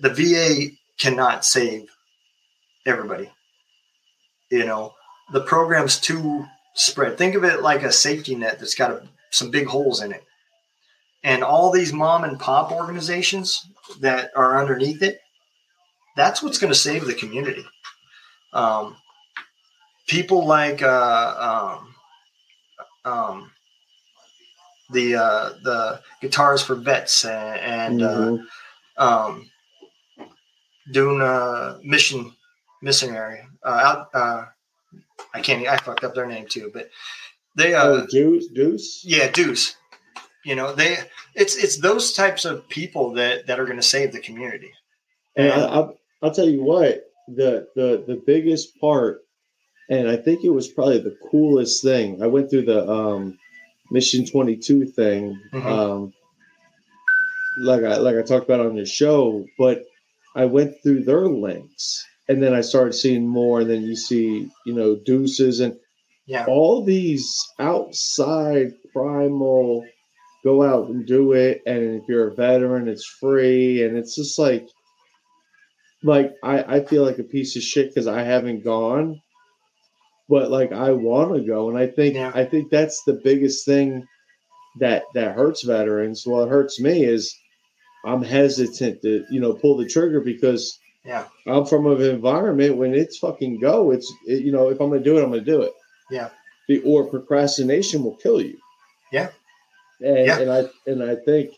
The 0.00 0.10
VA 0.10 0.76
cannot 1.00 1.44
save 1.44 1.88
everybody. 2.86 3.30
You 4.50 4.64
know, 4.64 4.94
the 5.32 5.42
program's 5.42 5.98
too 5.98 6.46
spread. 6.74 7.18
Think 7.18 7.34
of 7.34 7.44
it 7.44 7.62
like 7.62 7.82
a 7.82 7.92
safety 7.92 8.34
net 8.34 8.58
that's 8.58 8.74
got 8.74 8.90
a, 8.90 9.02
some 9.30 9.50
big 9.50 9.66
holes 9.66 10.02
in 10.02 10.12
it. 10.12 10.24
And 11.22 11.42
all 11.42 11.70
these 11.70 11.92
mom 11.92 12.24
and 12.24 12.38
pop 12.38 12.70
organizations 12.70 13.66
that 14.00 14.30
are 14.36 14.60
underneath 14.60 15.02
it, 15.02 15.20
that's 16.16 16.42
what's 16.42 16.58
going 16.58 16.72
to 16.72 16.78
save 16.78 17.04
the 17.06 17.14
community. 17.14 17.64
Um, 18.52 18.96
people 20.06 20.46
like 20.46 20.82
uh, 20.82 21.78
um, 21.78 21.94
um, 23.04 23.50
the 24.90 25.16
uh, 25.16 25.50
the 25.62 26.00
guitars 26.20 26.62
for 26.62 26.74
vets 26.74 27.24
and, 27.24 27.60
and 27.60 28.02
uh, 28.02 28.16
mm-hmm. 28.16 28.44
uh, 28.96 29.26
um, 29.26 29.50
doing 30.92 31.20
a 31.20 31.78
mission 31.84 32.32
missionary 32.82 33.40
uh. 33.62 34.04
Uh, 34.14 34.44
I 35.34 35.40
can't. 35.40 35.66
I 35.66 35.76
fucked 35.76 36.04
up 36.04 36.14
their 36.14 36.26
name 36.26 36.46
too, 36.48 36.70
but 36.72 36.90
they. 37.56 37.74
Uh, 37.74 37.84
oh, 37.84 38.06
Deuce. 38.06 38.46
Deuce. 38.48 39.04
Yeah, 39.04 39.30
Deuce. 39.30 39.76
You 40.44 40.54
know, 40.54 40.74
they. 40.74 40.98
It's 41.34 41.56
it's 41.56 41.78
those 41.78 42.12
types 42.12 42.44
of 42.44 42.68
people 42.68 43.12
that 43.14 43.46
that 43.46 43.60
are 43.60 43.64
going 43.64 43.76
to 43.76 43.82
save 43.82 44.12
the 44.12 44.20
community. 44.20 44.72
And, 45.36 45.52
I, 45.52 45.66
I'll, 45.66 45.98
I'll 46.22 46.34
tell 46.34 46.48
you 46.48 46.62
what 46.62 47.04
the 47.28 47.68
the 47.74 48.04
the 48.06 48.22
biggest 48.26 48.78
part, 48.80 49.20
and 49.90 50.08
I 50.08 50.16
think 50.16 50.44
it 50.44 50.50
was 50.50 50.68
probably 50.68 50.98
the 50.98 51.16
coolest 51.30 51.82
thing. 51.82 52.22
I 52.22 52.26
went 52.26 52.50
through 52.50 52.64
the 52.64 52.88
um, 52.88 53.38
Mission 53.90 54.24
Twenty 54.24 54.56
Two 54.56 54.86
thing. 54.86 55.38
Mm-hmm. 55.52 55.66
Um, 55.66 56.12
like 57.60 57.82
I 57.82 57.96
like 57.96 58.16
I 58.16 58.22
talked 58.22 58.46
about 58.48 58.64
on 58.64 58.76
the 58.76 58.86
show, 58.86 59.44
but 59.58 59.84
I 60.34 60.46
went 60.46 60.76
through 60.82 61.04
their 61.04 61.26
links 61.26 62.07
and 62.28 62.42
then 62.42 62.54
I 62.54 62.60
started 62.60 62.92
seeing 62.92 63.26
more, 63.26 63.60
and 63.60 63.70
then 63.70 63.82
you 63.82 63.96
see, 63.96 64.48
you 64.66 64.74
know, 64.74 64.96
deuces 65.04 65.60
and 65.60 65.76
yeah. 66.26 66.44
all 66.46 66.84
these 66.84 67.42
outside 67.58 68.72
primal 68.92 69.84
go 70.44 70.62
out 70.62 70.88
and 70.88 71.06
do 71.06 71.32
it, 71.32 71.62
and 71.66 72.00
if 72.00 72.04
you're 72.08 72.28
a 72.28 72.34
veteran, 72.34 72.88
it's 72.88 73.06
free, 73.06 73.82
and 73.82 73.96
it's 73.96 74.14
just 74.14 74.38
like, 74.38 74.68
like 76.02 76.32
I 76.42 76.76
I 76.76 76.84
feel 76.84 77.04
like 77.04 77.18
a 77.18 77.24
piece 77.24 77.56
of 77.56 77.62
shit 77.62 77.88
because 77.88 78.06
I 78.06 78.22
haven't 78.22 78.62
gone, 78.62 79.20
but 80.28 80.50
like 80.50 80.72
I 80.72 80.92
want 80.92 81.34
to 81.34 81.40
go, 81.40 81.70
and 81.70 81.78
I 81.78 81.86
think 81.86 82.14
yeah. 82.14 82.30
I 82.34 82.44
think 82.44 82.70
that's 82.70 83.02
the 83.04 83.20
biggest 83.24 83.64
thing 83.64 84.06
that 84.80 85.04
that 85.14 85.34
hurts 85.34 85.64
veterans. 85.64 86.24
Well, 86.26 86.44
it 86.44 86.50
hurts 86.50 86.78
me 86.78 87.04
is 87.04 87.34
I'm 88.04 88.22
hesitant 88.22 89.02
to 89.02 89.24
you 89.30 89.40
know 89.40 89.54
pull 89.54 89.76
the 89.78 89.88
trigger 89.88 90.20
because 90.20 90.78
yeah 91.04 91.26
I'm 91.46 91.66
from 91.66 91.86
an 91.86 92.00
environment 92.02 92.76
when 92.76 92.94
it's 92.94 93.18
fucking 93.18 93.60
go. 93.60 93.90
It's 93.90 94.12
it, 94.26 94.44
you 94.44 94.52
know 94.52 94.70
if 94.70 94.80
I'm 94.80 94.90
gonna 94.90 95.02
do 95.02 95.18
it, 95.18 95.22
I'm 95.22 95.30
gonna 95.30 95.42
do 95.42 95.62
it. 95.62 95.72
Yeah. 96.10 96.30
The, 96.68 96.80
or 96.80 97.04
procrastination 97.04 98.02
will 98.04 98.16
kill 98.16 98.42
you. 98.42 98.58
Yeah. 99.10 99.30
And, 100.00 100.26
yeah. 100.26 100.38
and 100.38 100.52
I 100.52 100.64
and 100.86 101.02
I 101.02 101.16
think 101.16 101.52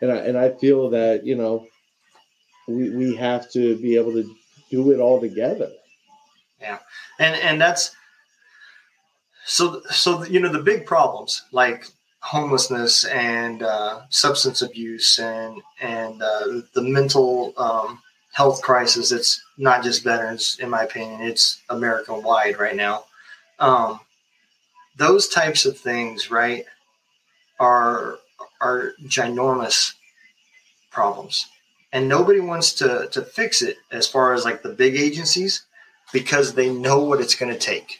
and 0.00 0.10
I 0.10 0.16
and 0.16 0.36
I 0.36 0.50
feel 0.50 0.90
that 0.90 1.24
you 1.24 1.36
know 1.36 1.66
we 2.68 2.90
we 2.90 3.16
have 3.16 3.50
to 3.52 3.76
be 3.78 3.96
able 3.96 4.12
to 4.12 4.34
do 4.70 4.90
it 4.92 5.00
all 5.00 5.20
together. 5.20 5.70
Yeah, 6.60 6.78
and 7.18 7.34
and 7.36 7.60
that's 7.60 7.94
so 9.44 9.82
so 9.90 10.24
you 10.24 10.40
know 10.40 10.52
the 10.52 10.62
big 10.62 10.86
problems 10.86 11.42
like 11.52 11.86
homelessness 12.20 13.04
and 13.04 13.62
uh, 13.62 14.02
substance 14.10 14.62
abuse 14.62 15.18
and 15.18 15.60
and 15.80 16.22
uh, 16.22 16.60
the 16.74 16.82
mental 16.82 17.52
um, 17.56 18.00
health 18.40 18.62
crisis. 18.62 19.12
It's 19.12 19.42
not 19.58 19.84
just 19.84 20.02
veterans, 20.02 20.56
in 20.60 20.70
my 20.70 20.84
opinion. 20.84 21.20
It's 21.20 21.60
American 21.68 22.22
wide 22.22 22.58
right 22.58 22.74
now. 22.74 23.04
Um, 23.58 24.00
those 24.96 25.28
types 25.28 25.66
of 25.66 25.76
things, 25.76 26.30
right, 26.30 26.64
are 27.58 28.18
are 28.62 28.92
ginormous 29.04 29.92
problems, 30.90 31.46
and 31.92 32.08
nobody 32.08 32.40
wants 32.40 32.72
to 32.80 33.08
to 33.12 33.20
fix 33.20 33.60
it 33.60 33.76
as 33.92 34.08
far 34.08 34.32
as 34.32 34.46
like 34.46 34.62
the 34.62 34.78
big 34.84 34.94
agencies 34.96 35.66
because 36.10 36.54
they 36.54 36.70
know 36.72 36.98
what 37.04 37.20
it's 37.20 37.34
going 37.34 37.52
to 37.52 37.66
take, 37.72 37.98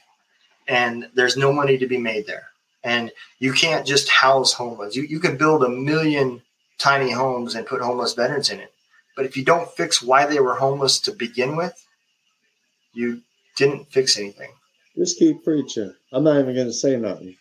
and 0.68 1.07
there's 1.14 1.36
no 1.36 1.53
money 1.53 1.76
to 1.76 1.86
be 1.86 1.99
made 1.99 2.26
there 2.26 2.47
and 2.82 3.12
you 3.41 3.53
can't 3.53 3.86
just 3.86 4.09
house 4.09 4.55
homeless. 4.55 4.97
You, 4.97 5.03
you 5.03 5.20
can 5.20 5.36
build 5.36 5.62
a 5.62 5.68
million 5.68 6.41
tiny 6.78 7.11
homes 7.11 7.55
and 7.55 7.66
put 7.66 7.82
homeless 7.82 8.14
veterans 8.14 8.49
in 8.49 8.59
it. 8.61 8.72
But 9.17 9.27
if 9.27 9.37
you 9.37 9.45
don't 9.45 9.71
fix 9.73 10.03
why 10.03 10.27
they 10.27 10.41
were 10.41 10.55
homeless 10.55 11.01
to 11.01 11.13
begin 11.13 11.57
with, 11.57 11.75
you 12.93 13.23
didn't 13.57 13.91
fix 13.93 14.19
anything. 14.19 14.51
Just 14.97 15.19
keep 15.19 15.45
preaching. 15.45 15.95
I'm 16.13 16.25
not 16.25 16.39
even 16.39 16.55
going 16.55 16.67
to 16.67 16.73
say 16.73 16.97
nothing. 16.97 17.37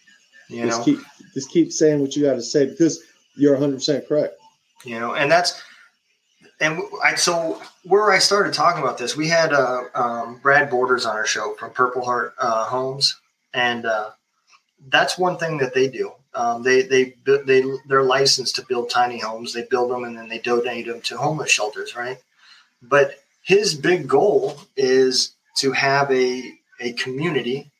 You 0.50 0.66
just 0.66 0.80
know? 0.80 0.86
keep 0.86 1.00
just 1.34 1.52
keep 1.52 1.72
saying 1.72 2.00
what 2.02 2.16
you 2.16 2.24
got 2.24 2.34
to 2.34 2.42
say 2.42 2.66
because 2.66 3.02
you're 3.36 3.54
100 3.54 3.76
percent 3.76 4.08
correct. 4.08 4.36
You 4.84 5.00
know, 5.00 5.14
and 5.14 5.32
that's 5.32 5.62
and 6.60 6.82
I 7.04 7.16
so 7.16 7.62
where 7.84 8.12
I 8.12 8.20
started 8.20 8.54
talking 8.54 8.82
about 8.82 8.98
this, 8.98 9.16
we 9.16 9.28
had 9.28 9.54
uh, 9.54 9.84
um, 9.96 10.40
Brad 10.42 10.70
Borders 10.70 11.06
on 11.06 11.16
our 11.16 11.26
show 11.26 11.56
from 11.58 11.72
Purple 11.72 12.04
Heart 12.04 12.34
uh, 12.40 12.66
Homes, 12.66 13.20
and 13.54 13.86
uh, 13.86 14.12
that's 14.88 15.18
one 15.18 15.38
thing 15.38 15.58
that 15.60 15.74
they 15.74 15.88
do. 15.88 16.12
Um, 16.34 16.64
they 16.64 16.84
they 16.84 17.16
they 17.26 17.64
they're 17.88 18.04
licensed 18.04 18.56
to 18.56 18.66
build 18.68 18.90
tiny 18.90 19.20
homes. 19.20 19.54
They 19.54 19.64
build 19.64 19.92
them 19.92 20.04
and 20.04 20.18
then 20.18 20.30
they 20.30 20.40
donate 20.40 20.88
them 20.88 21.02
to 21.02 21.18
homeless 21.18 21.52
shelters, 21.52 21.96
right? 21.96 22.18
But 22.82 23.16
his 23.44 23.74
big 23.74 24.08
goal 24.08 24.60
is 24.78 25.36
to 25.58 25.72
have 25.72 26.12
a 26.12 26.44
a 26.80 26.94
community, 26.94 27.72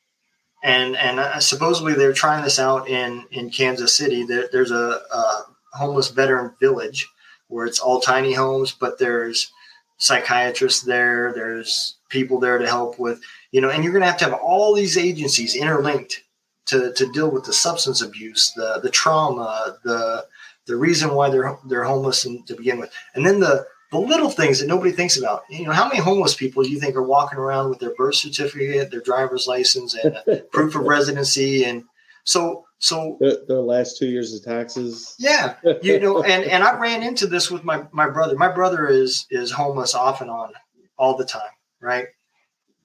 and 0.64 0.96
and 0.98 1.44
supposedly 1.44 1.94
they're 1.94 2.14
trying 2.14 2.44
this 2.44 2.60
out 2.60 2.90
in 2.90 3.26
in 3.32 3.52
Kansas 3.52 3.96
City. 3.96 4.24
There, 4.24 4.50
there's 4.52 4.72
a, 4.72 5.00
a 5.12 5.46
homeless 5.74 6.10
veteran 6.10 6.54
village 6.60 7.08
where 7.48 7.66
it's 7.66 7.80
all 7.80 8.02
tiny 8.02 8.34
homes, 8.34 8.72
but 8.72 8.98
there's 8.98 9.52
psychiatrists 9.98 10.82
there. 10.82 11.34
There's 11.34 11.96
people 12.10 12.40
there 12.40 12.58
to 12.58 12.68
help 12.68 12.98
with 12.98 13.22
you 13.52 13.62
know, 13.62 13.70
and 13.70 13.84
you're 13.84 13.94
going 13.94 14.02
to 14.02 14.08
have 14.08 14.18
to 14.18 14.26
have 14.26 14.34
all 14.34 14.74
these 14.74 14.98
agencies 14.98 15.56
interlinked 15.56 16.24
to, 16.70 16.94
to 16.94 17.12
deal 17.12 17.30
with 17.30 17.46
the 17.46 17.54
substance 17.54 18.02
abuse, 18.02 18.52
the 18.56 18.80
the 18.82 18.90
trauma, 18.90 19.78
the 19.84 20.26
the 20.66 20.76
reason 20.76 21.14
why 21.14 21.30
they're 21.30 21.58
they're 21.68 21.84
homeless 21.84 22.26
and 22.26 22.46
to 22.48 22.56
begin 22.56 22.80
with, 22.80 22.92
and 23.16 23.26
then 23.26 23.40
the 23.40 23.66
the 23.92 24.00
little 24.00 24.30
things 24.30 24.60
that 24.60 24.68
nobody 24.68 24.92
thinks 24.92 25.18
about. 25.18 25.42
You 25.50 25.66
know, 25.66 25.72
how 25.72 25.88
many 25.88 26.00
homeless 26.00 26.36
people 26.36 26.62
do 26.64 26.70
you 26.70 26.80
think 26.80 26.96
are 26.96 27.04
walking 27.04 27.40
around 27.40 27.70
with 27.70 27.80
their 27.80 27.96
birth 27.96 28.16
certificate, 28.16 28.92
their 28.92 29.02
driver's 29.02 29.48
license, 29.48 29.96
and 29.96 30.44
proof 30.52 30.76
of 30.76 30.84
residency, 30.84 31.64
and 31.64 31.84
so 32.24 32.66
so 32.78 33.18
their, 33.20 33.38
their, 33.48 33.58
last 33.58 33.98
two 33.98 34.08
years 34.08 34.34
of 34.34 34.44
taxes. 34.44 35.16
Yeah, 35.18 35.56
you 35.82 36.00
know, 36.00 36.24
and 36.24 36.44
and 36.44 36.64
I 36.64 36.80
ran 36.80 37.04
into 37.04 37.28
this 37.28 37.50
with 37.50 37.64
my 37.64 37.86
my 37.92 38.10
brother. 38.10 38.36
My 38.36 38.52
brother 38.52 38.88
is 38.88 39.26
is 39.32 39.52
homeless 39.52 39.96
off 39.96 40.22
and 40.22 40.30
on 40.30 40.54
all 40.98 41.18
the 41.18 41.26
time, 41.26 41.42
right? 41.82 42.08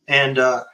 And 0.09 0.39
uh, 0.39 0.65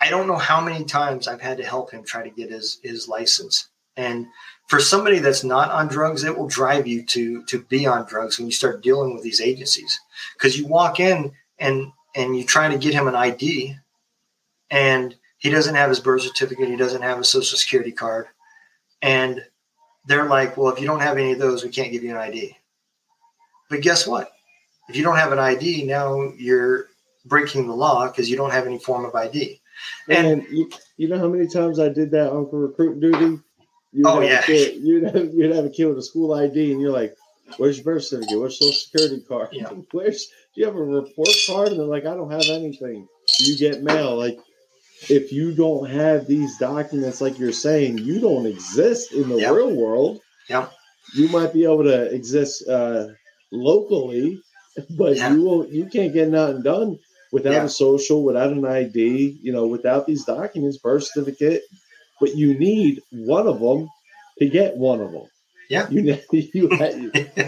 I 0.00 0.10
don't 0.10 0.26
know 0.26 0.36
how 0.36 0.60
many 0.60 0.84
times 0.84 1.26
I've 1.26 1.40
had 1.40 1.56
to 1.58 1.64
help 1.64 1.90
him 1.90 2.04
try 2.04 2.22
to 2.22 2.30
get 2.30 2.50
his 2.50 2.78
his 2.82 3.08
license. 3.08 3.68
And 3.96 4.26
for 4.68 4.80
somebody 4.80 5.20
that's 5.20 5.44
not 5.44 5.70
on 5.70 5.88
drugs, 5.88 6.24
it 6.24 6.36
will 6.36 6.48
drive 6.48 6.86
you 6.86 7.04
to 7.06 7.44
to 7.44 7.62
be 7.62 7.86
on 7.86 8.06
drugs 8.06 8.38
when 8.38 8.46
you 8.46 8.52
start 8.52 8.82
dealing 8.82 9.14
with 9.14 9.22
these 9.22 9.40
agencies. 9.40 9.98
Because 10.34 10.58
you 10.58 10.66
walk 10.66 11.00
in 11.00 11.32
and 11.58 11.92
and 12.14 12.36
you 12.36 12.44
try 12.44 12.68
to 12.68 12.78
get 12.78 12.94
him 12.94 13.08
an 13.08 13.14
ID, 13.14 13.76
and 14.70 15.14
he 15.38 15.50
doesn't 15.50 15.74
have 15.74 15.90
his 15.90 16.00
birth 16.00 16.22
certificate, 16.22 16.68
he 16.68 16.76
doesn't 16.76 17.02
have 17.02 17.18
a 17.18 17.24
social 17.24 17.58
security 17.58 17.92
card, 17.92 18.26
and 19.02 19.44
they're 20.06 20.28
like, 20.28 20.56
"Well, 20.56 20.72
if 20.72 20.80
you 20.80 20.86
don't 20.86 21.00
have 21.00 21.18
any 21.18 21.32
of 21.32 21.38
those, 21.38 21.64
we 21.64 21.70
can't 21.70 21.92
give 21.92 22.02
you 22.02 22.10
an 22.10 22.16
ID." 22.16 22.56
But 23.70 23.80
guess 23.80 24.06
what? 24.06 24.32
If 24.88 24.96
you 24.96 25.02
don't 25.02 25.16
have 25.16 25.32
an 25.32 25.38
ID, 25.38 25.84
now 25.84 26.32
you're 26.36 26.86
breaking 27.24 27.66
the 27.66 27.74
law 27.74 28.06
because 28.06 28.30
you 28.30 28.36
don't 28.36 28.52
have 28.52 28.66
any 28.66 28.78
form 28.78 29.04
of 29.04 29.14
ID. 29.14 29.60
And, 30.08 30.26
and 30.26 30.42
you, 30.50 30.70
you, 30.96 31.08
know 31.08 31.18
how 31.18 31.28
many 31.28 31.48
times 31.48 31.78
I 31.78 31.88
did 31.88 32.10
that 32.12 32.30
on 32.30 32.48
recruit 32.50 33.00
duty? 33.00 33.40
You'd 33.92 34.06
oh 34.06 34.20
yeah. 34.20 34.42
Kid, 34.42 34.82
you'd 34.82 35.04
have 35.04 35.34
you'd 35.34 35.54
have 35.54 35.64
a 35.64 35.70
kid 35.70 35.86
with 35.86 35.98
a 35.98 36.02
school 36.02 36.34
ID, 36.34 36.72
and 36.72 36.80
you're 36.80 36.92
like, 36.92 37.16
"Where's 37.56 37.78
your 37.78 37.84
birth 37.84 38.04
certificate? 38.04 38.38
Where's 38.38 38.60
your 38.60 38.72
social 38.72 38.72
security 38.72 39.24
card? 39.26 39.48
Yeah. 39.52 39.68
Where's 39.92 40.26
do 40.54 40.60
you 40.60 40.66
have 40.66 40.76
a 40.76 40.82
report 40.82 41.28
card?" 41.46 41.68
And 41.68 41.80
they're 41.80 41.86
like, 41.86 42.06
"I 42.06 42.14
don't 42.14 42.30
have 42.30 42.48
anything." 42.48 43.08
You 43.40 43.56
get 43.56 43.82
mail. 43.82 44.16
Like, 44.16 44.38
if 45.08 45.32
you 45.32 45.54
don't 45.54 45.88
have 45.90 46.26
these 46.26 46.56
documents, 46.58 47.20
like 47.20 47.38
you're 47.38 47.52
saying, 47.52 47.98
you 47.98 48.20
don't 48.20 48.46
exist 48.46 49.12
in 49.12 49.28
the 49.28 49.36
yep. 49.36 49.52
real 49.52 49.74
world. 49.74 50.20
Yep. 50.48 50.72
You 51.14 51.28
might 51.28 51.52
be 51.52 51.64
able 51.64 51.84
to 51.84 52.12
exist 52.12 52.68
uh, 52.68 53.08
locally, 53.52 54.40
but 54.90 55.16
you 55.16 55.42
won't. 55.42 55.70
You 55.70 55.86
can't 55.86 56.12
get 56.12 56.28
nothing 56.28 56.62
done 56.62 56.98
without 57.36 57.52
Yeah. 57.60 57.64
a 57.64 57.68
social, 57.86 58.18
without 58.28 58.50
an 58.58 58.64
ID, 58.64 59.38
you 59.46 59.52
know, 59.52 59.66
without 59.76 60.06
these 60.06 60.24
documents, 60.24 60.78
birth 60.78 61.04
certificate. 61.04 61.62
But 62.20 62.30
you 62.40 62.48
need 62.58 62.92
one 63.10 63.46
of 63.52 63.58
them 63.60 63.80
to 64.38 64.46
get 64.58 64.76
one 64.76 65.00
of 65.06 65.10
them. 65.12 65.26
Yeah. 65.68 65.86
You 65.90 66.00
you 66.32 66.70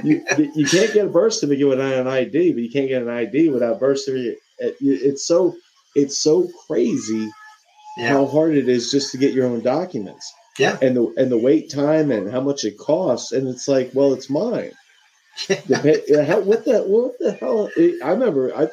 you, 0.04 0.24
you 0.58 0.66
can't 0.74 0.92
get 0.96 1.06
a 1.06 1.14
birth 1.18 1.34
certificate 1.34 1.68
without 1.68 1.94
an 2.02 2.06
ID, 2.06 2.52
but 2.54 2.62
you 2.62 2.70
can't 2.76 2.88
get 2.88 3.02
an 3.02 3.08
ID 3.08 3.48
without 3.50 3.80
birth 3.80 4.00
certificate. 4.00 4.38
It's 4.80 5.24
so 5.26 5.54
it's 5.94 6.18
so 6.18 6.34
crazy 6.66 7.24
Yeah. 7.96 8.08
how 8.14 8.26
hard 8.26 8.52
it 8.56 8.68
is 8.68 8.90
just 8.90 9.12
to 9.12 9.18
get 9.18 9.32
your 9.32 9.46
own 9.46 9.60
documents. 9.62 10.26
Yeah. 10.58 10.76
And 10.82 10.96
the 10.96 11.04
and 11.16 11.30
the 11.30 11.38
wait 11.48 11.70
time 11.70 12.10
and 12.10 12.30
how 12.34 12.40
much 12.40 12.64
it 12.64 12.76
costs, 12.78 13.32
and 13.32 13.46
it's 13.48 13.68
like, 13.68 13.92
well, 13.94 14.12
it's 14.16 14.28
mine. 14.28 14.72
The 15.46 16.02
yeah, 16.08 16.24
how- 16.30 16.40
what 16.50 16.64
the 16.64 16.78
what 16.82 17.12
the 17.20 17.32
hell? 17.40 17.70
I 18.04 18.10
remember 18.10 18.52
I. 18.54 18.66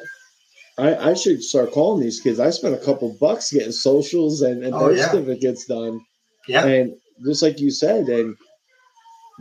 I, 0.78 1.10
I 1.10 1.14
should 1.14 1.42
start 1.42 1.72
calling 1.72 2.02
these 2.02 2.20
kids. 2.20 2.38
I 2.38 2.50
spent 2.50 2.74
a 2.74 2.84
couple 2.84 3.16
bucks 3.20 3.50
getting 3.52 3.72
socials 3.72 4.42
and, 4.42 4.62
and 4.62 4.74
Oh, 4.74 4.88
birth 4.88 4.98
yeah. 4.98 5.10
certificates 5.10 5.66
done. 5.66 6.00
Yeah. 6.48 6.66
And 6.66 6.94
just 7.24 7.42
like 7.42 7.60
you 7.60 7.70
said, 7.70 8.08
and 8.08 8.36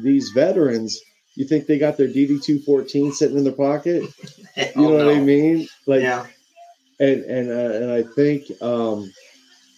these 0.02 0.30
veterans, 0.34 1.00
you 1.36 1.46
think 1.46 1.68
they 1.68 1.78
got 1.78 1.98
their 1.98 2.08
DD 2.08 2.42
two 2.42 2.60
fourteen 2.60 3.12
sitting 3.12 3.38
in 3.38 3.44
their 3.44 3.54
pocket? 3.54 4.04
You 4.58 4.72
Oh, 4.78 4.82
know 4.98 5.06
what 5.06 5.16
I 5.16 5.20
mean? 5.20 5.68
Like, 5.86 6.02
yeah. 6.02 6.26
and 7.02 7.24
and 7.26 7.50
uh, 7.52 7.76
and 7.76 7.92
I 7.92 8.04
think 8.04 8.44
um, 8.62 9.12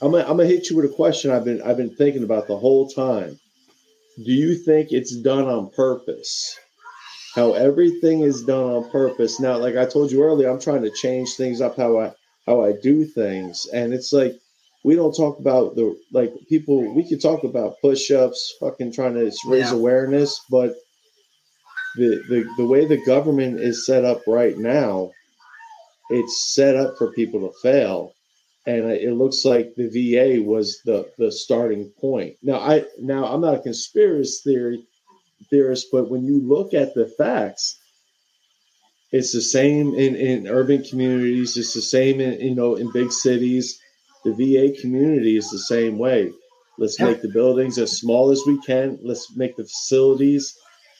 I'm 0.03 0.11
gonna, 0.11 0.23
I'm 0.23 0.37
gonna 0.37 0.45
hit 0.45 0.69
you 0.69 0.75
with 0.75 0.85
a 0.85 0.93
question 0.95 1.31
I've 1.31 1.45
been 1.45 1.63
I've 1.63 1.77
been 1.77 1.95
thinking 1.95 2.23
about 2.23 2.47
the 2.47 2.57
whole 2.57 2.87
time. 2.87 3.39
Do 4.23 4.31
you 4.31 4.53
think 4.55 4.91
it's 4.91 5.15
done 5.15 5.47
on 5.47 5.71
purpose? 5.71 6.55
How 7.37 7.53
everything 7.53 8.21
is 8.21 8.43
done 8.43 8.63
on 8.63 8.89
purpose. 8.89 9.39
Now, 9.39 9.57
like 9.59 9.75
I 9.77 9.85
told 9.85 10.11
you 10.11 10.23
earlier, 10.23 10.49
I'm 10.49 10.59
trying 10.59 10.81
to 10.81 10.89
change 10.89 11.35
things 11.35 11.61
up 11.61 11.77
how 11.77 11.99
I 11.99 12.11
how 12.47 12.63
I 12.63 12.71
do 12.81 13.05
things, 13.05 13.67
and 13.71 13.93
it's 13.93 14.11
like 14.11 14.33
we 14.83 14.95
don't 14.95 15.13
talk 15.15 15.37
about 15.37 15.75
the 15.75 15.95
like 16.11 16.33
people. 16.49 16.95
We 16.95 17.07
could 17.07 17.21
talk 17.21 17.43
about 17.43 17.75
push-ups, 17.79 18.55
fucking 18.59 18.91
trying 18.93 19.13
to 19.13 19.25
raise 19.45 19.71
Yeah. 19.71 19.73
awareness, 19.73 20.41
but 20.49 20.73
the, 21.95 22.23
the 22.27 22.49
the 22.57 22.65
way 22.65 22.85
the 22.85 23.05
government 23.05 23.59
is 23.59 23.85
set 23.85 24.03
up 24.03 24.21
right 24.25 24.57
now, 24.57 25.11
it's 26.09 26.55
set 26.55 26.75
up 26.75 26.97
for 26.97 27.11
people 27.13 27.41
to 27.41 27.53
fail 27.61 28.13
and 28.65 28.91
it 28.91 29.13
looks 29.13 29.45
like 29.45 29.73
the 29.75 29.87
VA 29.87 30.41
was 30.43 30.81
the 30.85 31.09
the 31.17 31.31
starting 31.31 31.89
point. 32.01 32.35
Now 32.43 32.59
I 32.59 32.83
now 32.99 33.25
I'm 33.25 33.41
not 33.41 33.55
a 33.55 33.59
conspiracy 33.59 34.39
theory 34.43 34.83
theorist, 35.49 35.87
but 35.91 36.09
when 36.09 36.23
you 36.23 36.41
look 36.41 36.73
at 36.73 36.93
the 36.93 37.07
facts, 37.17 37.77
it's 39.11 39.31
the 39.31 39.41
same 39.41 39.93
in 39.93 40.15
in 40.15 40.47
urban 40.47 40.83
communities. 40.83 41.55
It's 41.57 41.73
the 41.73 41.81
same 41.81 42.19
in 42.19 42.39
you 42.39 42.55
know 42.55 42.75
in 42.75 42.91
big 42.91 43.11
cities. 43.11 43.79
The 44.25 44.33
VA 44.33 44.79
community 44.81 45.37
is 45.37 45.49
the 45.49 45.59
same 45.59 45.97
way. 45.97 46.31
Let's 46.77 46.99
make 46.99 47.21
the 47.21 47.29
buildings 47.29 47.77
as 47.77 47.97
small 47.97 48.29
as 48.29 48.43
we 48.45 48.59
can. 48.61 48.99
Let's 49.01 49.35
make 49.35 49.55
the 49.55 49.63
facilities, 49.63 50.55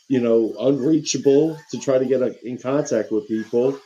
you 0.08 0.20
know, 0.20 0.56
unreachable 0.60 1.58
to 1.72 1.80
try 1.80 2.00
to 2.00 2.06
get 2.06 2.24
uh, 2.24 2.32
in 2.44 2.58
contact 2.58 3.12
with 3.12 3.28
people. 3.28 3.80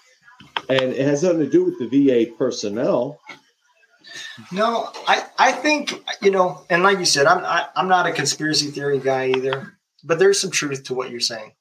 And 0.70 0.94
it 0.94 1.06
has 1.06 1.24
nothing 1.24 1.40
to 1.40 1.50
do 1.50 1.66
with 1.66 1.80
the 1.80 1.88
VA 1.88 2.32
personnel. 2.32 3.20
No, 4.52 4.90
I, 5.08 5.26
I 5.38 5.52
think 5.52 6.04
you 6.22 6.32
know, 6.32 6.64
and 6.70 6.84
like 6.84 7.00
you 7.00 7.06
said, 7.06 7.26
I'm 7.26 7.44
I, 7.44 7.68
I'm 7.76 7.88
not 7.88 8.06
a 8.06 8.12
conspiracy 8.12 8.68
theory 8.68 9.00
guy 9.00 9.30
either, 9.30 9.78
but 10.04 10.20
there's 10.20 10.40
some 10.40 10.52
truth 10.52 10.84
to 10.86 10.94
what 10.94 11.12
you're 11.12 11.20
saying. 11.20 11.54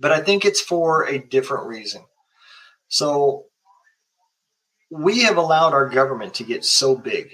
But 0.00 0.12
I 0.12 0.20
think 0.20 0.44
it's 0.44 0.60
for 0.60 1.06
a 1.06 1.18
different 1.18 1.66
reason. 1.66 2.02
So 2.88 3.46
we 4.90 5.22
have 5.22 5.36
allowed 5.36 5.72
our 5.72 5.88
government 5.88 6.34
to 6.34 6.44
get 6.44 6.64
so 6.64 6.96
big. 6.96 7.30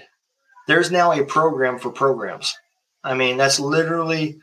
There's 0.67 0.91
now 0.91 1.13
a 1.13 1.25
program 1.25 1.79
for 1.79 1.91
programs. 1.91 2.55
I 3.03 3.15
mean, 3.15 3.37
that's 3.37 3.59
literally, 3.59 4.39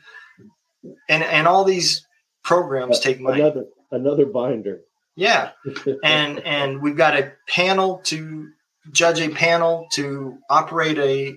and 1.08 1.22
and 1.22 1.46
all 1.46 1.64
these 1.64 2.06
programs 2.42 3.00
take 3.00 3.20
money. 3.20 3.40
Another 3.40 3.66
another 3.90 4.26
binder. 4.26 4.80
Yeah, 5.14 5.50
and 6.04 6.40
and 6.40 6.82
we've 6.82 6.96
got 6.96 7.16
a 7.16 7.32
panel 7.48 8.00
to 8.04 8.48
judge 8.92 9.20
a 9.20 9.28
panel 9.28 9.88
to 9.92 10.38
operate 10.48 10.98
a 10.98 11.36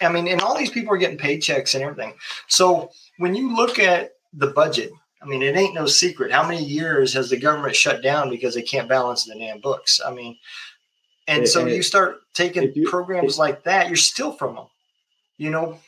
I 0.00 0.08
mean 0.08 0.28
and 0.28 0.40
all 0.40 0.56
these 0.56 0.70
people 0.70 0.94
are 0.94 0.98
getting 0.98 1.18
paychecks 1.18 1.74
and 1.74 1.84
everything 1.84 2.14
so 2.46 2.90
when 3.18 3.34
you 3.34 3.54
look 3.54 3.78
at 3.78 4.12
the 4.32 4.48
budget 4.48 4.90
i 5.22 5.26
mean 5.26 5.42
it 5.42 5.56
ain't 5.56 5.74
no 5.74 5.86
secret. 5.86 6.30
How 6.32 6.46
many 6.46 6.62
years 6.62 7.14
has 7.14 7.30
the 7.30 7.38
government 7.38 7.74
shut 7.76 8.02
down 8.02 8.28
because 8.30 8.54
they 8.54 8.62
can't 8.62 8.88
balance 8.88 9.24
the 9.24 9.34
damn 9.38 9.60
books? 9.60 10.00
I 10.06 10.10
mean 10.12 10.36
and 11.28 11.40
And- 11.40 11.48
so 11.48 11.62
and 11.62 11.70
you 11.70 11.82
start 11.82 12.20
taking 12.34 12.72
you- 12.74 12.88
programs 12.88 13.34
if- 13.34 13.38
like 13.38 13.64
that 13.64 13.88
you're 13.88 13.96
still 13.96 14.32
from 14.32 14.54
them 14.56 14.66
you 15.38 15.50
know 15.50 15.78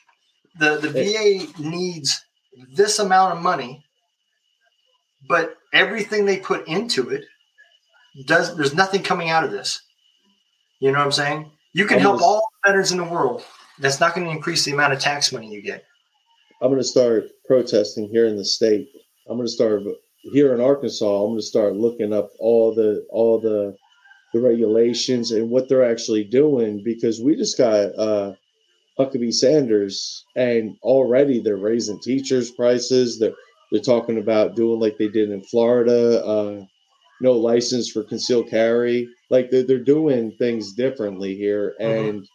the 0.59 0.79
the 0.79 0.89
va 0.91 1.53
needs 1.63 2.25
this 2.75 2.99
amount 2.99 3.35
of 3.37 3.43
money 3.43 3.85
but 5.29 5.57
everything 5.73 6.25
they 6.25 6.39
put 6.39 6.67
into 6.67 7.11
it 7.11 7.25
does 8.27 8.57
there's 8.57 8.75
nothing 8.75 9.03
coming 9.03 9.31
out 9.31 9.45
of 9.45 9.51
this. 9.53 9.81
You 10.81 10.91
know 10.93 10.99
what 10.99 11.05
i'm 11.07 11.13
saying? 11.13 11.51
You 11.73 11.85
can 11.87 11.99
help 11.99 12.23
all 12.23 12.41
the 12.63 12.69
veterans 12.69 12.91
in 12.93 12.99
the 12.99 13.05
world. 13.05 13.45
That's 13.79 14.01
not 14.01 14.15
going 14.15 14.27
to 14.27 14.33
increase 14.33 14.65
the 14.65 14.73
amount 14.73 14.93
of 14.93 14.99
tax 14.99 15.33
money 15.33 15.49
you 15.53 15.63
get 15.63 15.85
I'm 16.61 16.71
going 16.71 16.81
to 16.81 16.85
start 16.89 17.25
protesting 17.47 18.09
here 18.09 18.27
in 18.27 18.37
the 18.37 18.45
state. 18.45 18.89
I'm 19.29 19.37
going 19.37 19.47
to 19.47 19.53
start 19.53 19.83
here 20.23 20.55
in 20.55 20.61
Arkansas. 20.61 21.05
I'm 21.23 21.31
going 21.31 21.41
to 21.41 21.47
start 21.47 21.77
looking 21.77 22.13
up 22.13 22.31
all 22.41 22.75
the 22.75 23.07
all 23.11 23.41
the 23.41 23.77
the 24.35 24.41
regulations 24.41 25.31
and 25.33 25.51
what 25.51 25.69
they're 25.69 25.91
actually 25.91 26.25
doing 26.25 26.83
because 26.85 27.21
we 27.21 27.37
just 27.37 27.57
got 27.57 27.97
uh, 27.99 28.33
Huckabee 28.99 29.33
Sanders 29.33 30.25
and 30.37 30.77
already 30.83 31.41
they're 31.41 31.57
raising 31.57 32.01
teachers' 32.01 32.51
prices. 32.51 33.19
They're 33.19 33.35
they're 33.73 33.81
talking 33.83 34.19
about 34.19 34.57
doing 34.57 34.81
like 34.81 34.99
they 34.99 35.09
did 35.09 35.31
in 35.31 35.43
Florida, 35.43 36.25
uh, 36.25 36.65
no 37.21 37.33
license 37.33 37.91
for 37.91 38.03
concealed 38.05 38.49
carry. 38.51 39.09
Like 39.31 39.51
they're, 39.51 39.65
they're 39.65 39.79
doing 39.85 40.33
things 40.39 40.73
differently 40.75 41.37
here, 41.37 41.75
Mhm. 41.81 42.09
and 42.09 42.29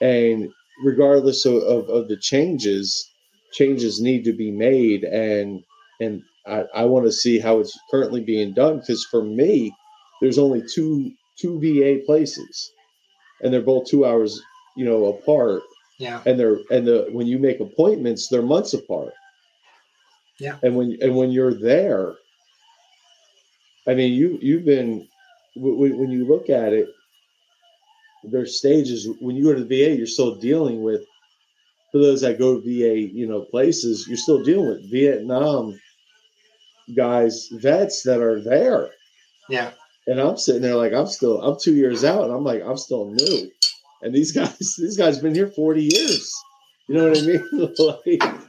and 0.00 0.52
regardless 0.84 1.46
of, 1.46 1.56
of, 1.62 1.88
of 1.88 2.08
the 2.08 2.16
changes, 2.18 3.10
changes 3.56 4.00
need 4.00 4.24
to 4.24 4.32
be 4.32 4.50
made 4.50 5.02
and 5.02 5.64
and 5.98 6.22
I, 6.46 6.64
I 6.74 6.84
want 6.84 7.06
to 7.06 7.12
see 7.12 7.38
how 7.38 7.58
it's 7.58 7.78
currently 7.90 8.20
being 8.20 8.52
done 8.52 8.78
because 8.78 9.04
for 9.04 9.22
me 9.22 9.74
there's 10.20 10.38
only 10.38 10.62
two 10.62 11.10
two 11.38 11.58
VA 11.60 12.04
places 12.04 12.72
and 13.40 13.52
they're 13.52 13.62
both 13.62 13.86
two 13.86 14.04
hours 14.04 14.40
you 14.76 14.84
know 14.84 15.06
apart. 15.06 15.62
Yeah. 15.98 16.20
And 16.26 16.38
they're 16.38 16.58
and 16.70 16.86
the 16.86 17.08
when 17.12 17.26
you 17.26 17.38
make 17.38 17.60
appointments 17.60 18.28
they're 18.28 18.42
months 18.42 18.74
apart. 18.74 19.14
Yeah. 20.38 20.58
and 20.62 20.76
when 20.76 20.98
and 21.00 21.16
when 21.16 21.30
you're 21.30 21.54
there 21.54 22.14
I 23.88 23.94
mean 23.94 24.12
you 24.12 24.38
you've 24.42 24.66
been 24.66 25.08
when, 25.56 25.98
when 25.98 26.10
you 26.10 26.26
look 26.26 26.50
at 26.50 26.74
it 26.74 26.88
there's 28.22 28.58
stages 28.58 29.08
when 29.20 29.36
you 29.36 29.44
go 29.44 29.54
to 29.54 29.64
the 29.64 29.84
VA 29.84 29.96
you're 29.96 30.06
still 30.06 30.34
dealing 30.34 30.82
with 30.82 31.06
for 31.96 32.06
those 32.06 32.20
that 32.20 32.38
go 32.38 32.60
to 32.60 32.60
VA, 32.60 32.98
you 32.98 33.26
know, 33.26 33.42
places, 33.42 34.06
you're 34.08 34.16
still 34.16 34.42
dealing 34.42 34.68
with 34.68 34.90
Vietnam 34.90 35.78
guys, 36.94 37.48
vets 37.52 38.02
that 38.04 38.20
are 38.20 38.40
there. 38.40 38.90
yeah 39.48 39.72
And 40.06 40.20
I'm 40.20 40.36
sitting 40.36 40.62
there 40.62 40.76
like 40.76 40.92
I'm 40.92 41.06
still 41.06 41.42
I'm 41.42 41.58
two 41.60 41.74
years 41.74 42.04
out 42.04 42.24
and 42.24 42.32
I'm 42.32 42.44
like, 42.44 42.62
I'm 42.62 42.76
still 42.76 43.10
new. 43.10 43.50
And 44.02 44.14
these 44.14 44.32
guys, 44.40 44.76
these 44.78 44.96
guys 44.96 45.18
been 45.18 45.34
here 45.34 45.48
40 45.48 45.82
years. 45.82 46.32
You 46.88 46.96
know 46.96 47.08
what 47.08 47.18
I 47.18 47.22
mean? 47.22 47.74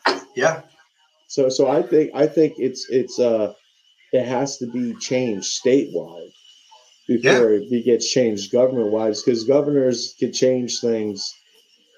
like, 0.07 0.27
yeah 0.35 0.61
so 1.27 1.49
so 1.49 1.67
I 1.67 1.81
think 1.81 2.11
I 2.15 2.27
think 2.27 2.53
it's 2.57 2.87
it's 2.89 3.19
uh 3.19 3.53
it 4.13 4.25
has 4.25 4.57
to 4.57 4.67
be 4.67 4.95
changed 4.95 5.61
statewide 5.63 6.31
before 7.07 7.51
it 7.53 7.85
gets 7.85 8.09
changed 8.09 8.51
government 8.51 8.91
wise 8.91 9.21
because 9.21 9.43
governors 9.43 10.15
can 10.19 10.33
change 10.33 10.79
things, 10.79 11.33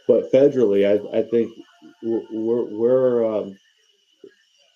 but 0.10 0.32
federally 0.34 0.82
I 0.86 1.20
I 1.20 1.24
think 1.24 1.54
we're 2.02 2.64
we're, 2.64 3.36
um, 3.36 3.58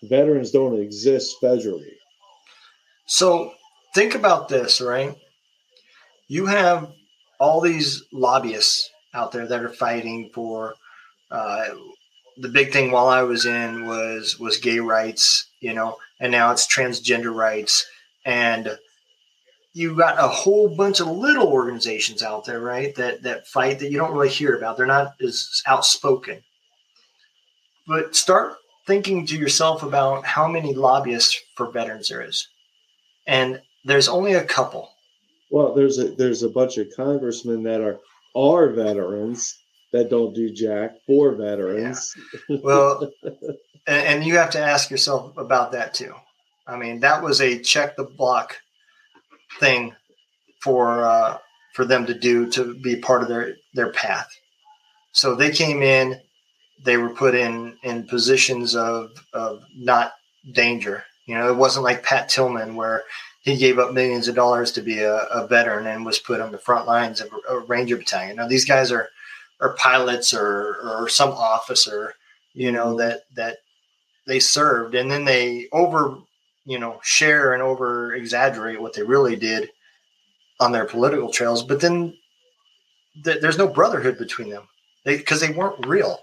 veterans 0.04 0.52
don't 0.52 0.80
exist 0.80 1.38
federally. 1.42 1.96
so 3.06 3.54
think 3.96 4.16
about 4.16 4.48
this 4.48 4.80
right 4.80 5.16
you 6.28 6.46
have 6.46 6.92
all 7.40 7.60
these 7.62 8.04
lobbyists 8.14 8.90
out 9.14 9.32
there 9.32 9.48
that 9.48 9.64
are 9.64 9.70
fighting 9.70 10.30
for 10.34 10.76
uh, 11.30 11.66
the 12.38 12.50
big 12.50 12.72
thing 12.72 12.92
while 12.92 13.08
I 13.08 13.24
was 13.24 13.46
in 13.46 13.86
was 13.86 14.40
was 14.40 14.58
gay 14.58 14.80
rights, 14.80 15.48
you 15.60 15.74
know, 15.74 15.98
and 16.20 16.32
now 16.32 16.52
it's 16.52 16.68
transgender 16.68 17.34
rights, 17.34 17.86
and 18.26 18.78
you 19.74 19.96
got 19.96 20.24
a 20.24 20.28
whole 20.28 20.76
bunch 20.76 21.00
of 21.00 21.08
little 21.08 21.48
organizations 21.48 22.22
out 22.22 22.46
there, 22.46 22.62
right? 22.62 22.94
That 22.96 23.24
that 23.24 23.48
fight 23.48 23.80
that 23.80 23.92
you 23.92 23.98
don't 23.98 24.14
really 24.14 24.30
hear 24.30 24.56
about. 24.56 24.78
They're 24.78 24.86
not 24.86 25.16
as 25.22 25.62
outspoken. 25.66 26.44
But 27.88 28.16
start 28.16 28.56
thinking 28.86 29.26
to 29.26 29.38
yourself 29.38 29.84
about 29.84 30.26
how 30.26 30.48
many 30.48 30.74
lobbyists 30.74 31.40
for 31.56 31.72
veterans 31.72 32.10
there 32.10 32.22
is, 32.22 32.48
and 33.28 33.62
there's 33.84 34.08
only 34.08 34.34
a 34.34 34.46
couple. 34.46 34.92
Well, 35.50 35.74
there's 35.74 35.98
a 35.98 36.12
there's 36.12 36.44
a 36.44 36.50
bunch 36.50 36.78
of 36.78 36.88
congressmen 36.96 37.64
that 37.64 37.82
are 37.82 38.00
are 38.36 38.70
veterans 38.70 39.58
that 39.92 40.10
don't 40.10 40.34
do 40.34 40.52
jack 40.52 40.92
for 41.08 41.36
veterans. 41.36 42.16
Yeah. 42.48 42.58
Well, 42.64 43.12
and, 43.88 44.08
and 44.08 44.24
you 44.24 44.38
have 44.38 44.50
to 44.52 44.60
ask 44.60 44.90
yourself 44.92 45.36
about 45.38 45.72
that 45.72 45.94
too. 45.94 46.14
I 46.68 46.78
mean, 46.78 47.00
that 47.02 47.22
was 47.22 47.42
a 47.42 47.60
check 47.60 47.96
the 47.96 48.06
block 48.06 48.58
thing 49.60 49.96
for 50.62 51.04
uh, 51.04 51.38
for 51.74 51.86
them 51.86 52.06
to 52.06 52.14
do 52.14 52.50
to 52.52 52.76
be 52.76 52.96
part 52.96 53.22
of 53.22 53.30
their 53.30 53.56
their 53.74 53.92
path. 53.92 54.30
So 55.12 55.36
they 55.36 55.52
came 55.52 55.82
in, 55.82 56.20
they 56.84 56.98
were 56.98 57.10
put 57.10 57.36
in 57.36 57.78
in 57.84 58.08
positions 58.08 58.76
of 58.76 59.12
of 59.34 59.62
not 59.76 60.14
danger. 60.54 61.04
You 61.26 61.36
know, 61.36 61.50
it 61.50 61.56
wasn't 61.56 61.86
like 61.86 62.04
Pat 62.04 62.30
Tillman 62.30 62.76
where 62.76 63.04
he 63.42 63.58
gave 63.58 63.80
up 63.80 63.94
millions 63.94 64.28
of 64.28 64.36
dollars 64.36 64.72
to 64.74 64.82
be 64.82 65.00
a, 65.00 65.16
a 65.16 65.48
veteran 65.48 65.88
and 65.88 66.06
was 66.06 66.20
put 66.20 66.42
on 66.42 66.52
the 66.52 66.58
front 66.58 66.88
lines 66.88 67.22
of 67.22 67.30
a, 67.32 67.54
a 67.54 67.60
Ranger 67.60 67.98
battalion. 67.98 68.38
Now 68.38 68.48
these 68.48 68.66
guys 68.66 68.92
are 68.92 69.10
are 69.60 69.76
pilots 69.76 70.34
or 70.34 70.78
or 70.84 71.10
some 71.10 71.32
officer, 71.32 72.14
you 72.54 72.72
know, 72.72 72.98
that 72.98 73.22
that 73.36 73.58
they 74.28 74.40
served 74.40 74.96
and 74.96 75.12
then 75.12 75.26
they 75.26 75.68
over 75.72 76.18
you 76.66 76.80
know 76.80 77.00
share 77.04 77.54
and 77.54 77.62
over 77.62 78.14
exaggerate 78.14 78.82
what 78.82 78.94
they 78.94 79.04
really 79.04 79.36
did 79.36 79.70
on 80.60 80.72
their 80.72 80.86
political 80.86 81.32
trails 81.32 81.64
but 81.64 81.80
then 81.80 82.14
th- 83.24 83.42
there's 83.42 83.58
no 83.58 83.68
brotherhood 83.68 84.18
between 84.18 84.50
them. 84.50 84.68
Because 85.06 85.42
they, 85.42 85.48
they, 85.48 85.54
weren't 85.54 85.86
real. 85.86 86.20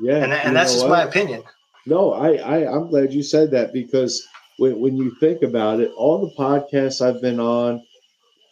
Yeah 0.00 0.18
and, 0.18 0.32
and 0.32 0.54
that's 0.54 0.72
just 0.72 0.84
what? 0.84 0.92
my 0.92 1.02
opinion. 1.02 1.42
No 1.86 2.12
I, 2.12 2.34
I 2.34 2.72
i'm 2.72 2.88
glad 2.88 3.12
you 3.12 3.22
said 3.22 3.50
that 3.52 3.72
because 3.72 4.26
when, 4.58 4.78
when 4.78 4.96
you 4.96 5.14
think 5.18 5.42
about 5.42 5.80
it 5.80 5.90
all 5.96 6.20
the 6.20 6.34
podcasts 6.36 7.00
i've 7.00 7.22
been 7.22 7.40
on 7.40 7.82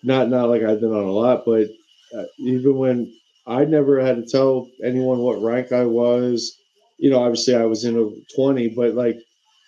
not 0.02 0.28
not 0.28 0.48
like 0.48 0.62
i've 0.62 0.80
been 0.80 0.92
on 0.92 1.04
a 1.04 1.10
lot 1.10 1.44
but 1.44 1.68
uh, 2.16 2.24
even 2.38 2.76
when 2.76 3.12
i 3.46 3.64
never 3.64 4.00
had 4.00 4.16
to 4.16 4.24
tell 4.24 4.68
anyone 4.82 5.18
what 5.18 5.42
rank 5.42 5.70
i 5.70 5.84
was 5.84 6.56
you 6.98 7.10
know 7.10 7.22
obviously 7.22 7.54
i 7.54 7.64
was 7.64 7.84
in 7.84 7.98
a 7.98 8.34
20 8.34 8.68
but 8.70 8.94
like 8.94 9.18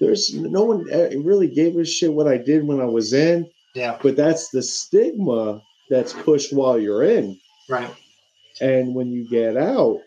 there's 0.01 0.35
no 0.35 0.65
one 0.65 0.87
eh, 0.91 1.15
really 1.19 1.49
gave 1.49 1.77
a 1.77 1.85
shit 1.85 2.13
what 2.13 2.29
I 2.29 2.39
did 2.39 2.67
when 2.67 2.81
I 2.81 2.85
was 2.85 3.13
in. 3.13 3.49
Yeah. 3.75 3.99
But 4.03 4.17
that's 4.17 4.51
the 4.51 4.63
stigma 4.63 5.61
that's 5.91 6.13
pushed 6.13 6.53
while 6.53 6.79
you're 6.79 7.05
in. 7.05 7.39
Right. 7.69 7.91
And 8.61 8.95
when 8.95 9.11
you 9.11 9.29
get 9.29 9.57
out, 9.57 10.01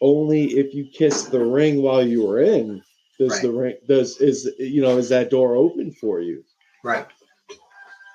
only 0.00 0.44
if 0.58 0.74
you 0.74 0.86
kiss 0.86 1.24
the 1.24 1.44
ring 1.44 1.82
while 1.82 2.06
you 2.06 2.26
were 2.26 2.40
in 2.40 2.82
does 3.18 3.32
right. 3.32 3.42
the 3.42 3.52
ring 3.52 3.76
does 3.88 4.20
is 4.20 4.50
you 4.58 4.82
know 4.82 4.98
is 4.98 5.08
that 5.08 5.30
door 5.30 5.56
open 5.56 5.92
for 5.92 6.20
you. 6.20 6.44
Right. 6.82 7.06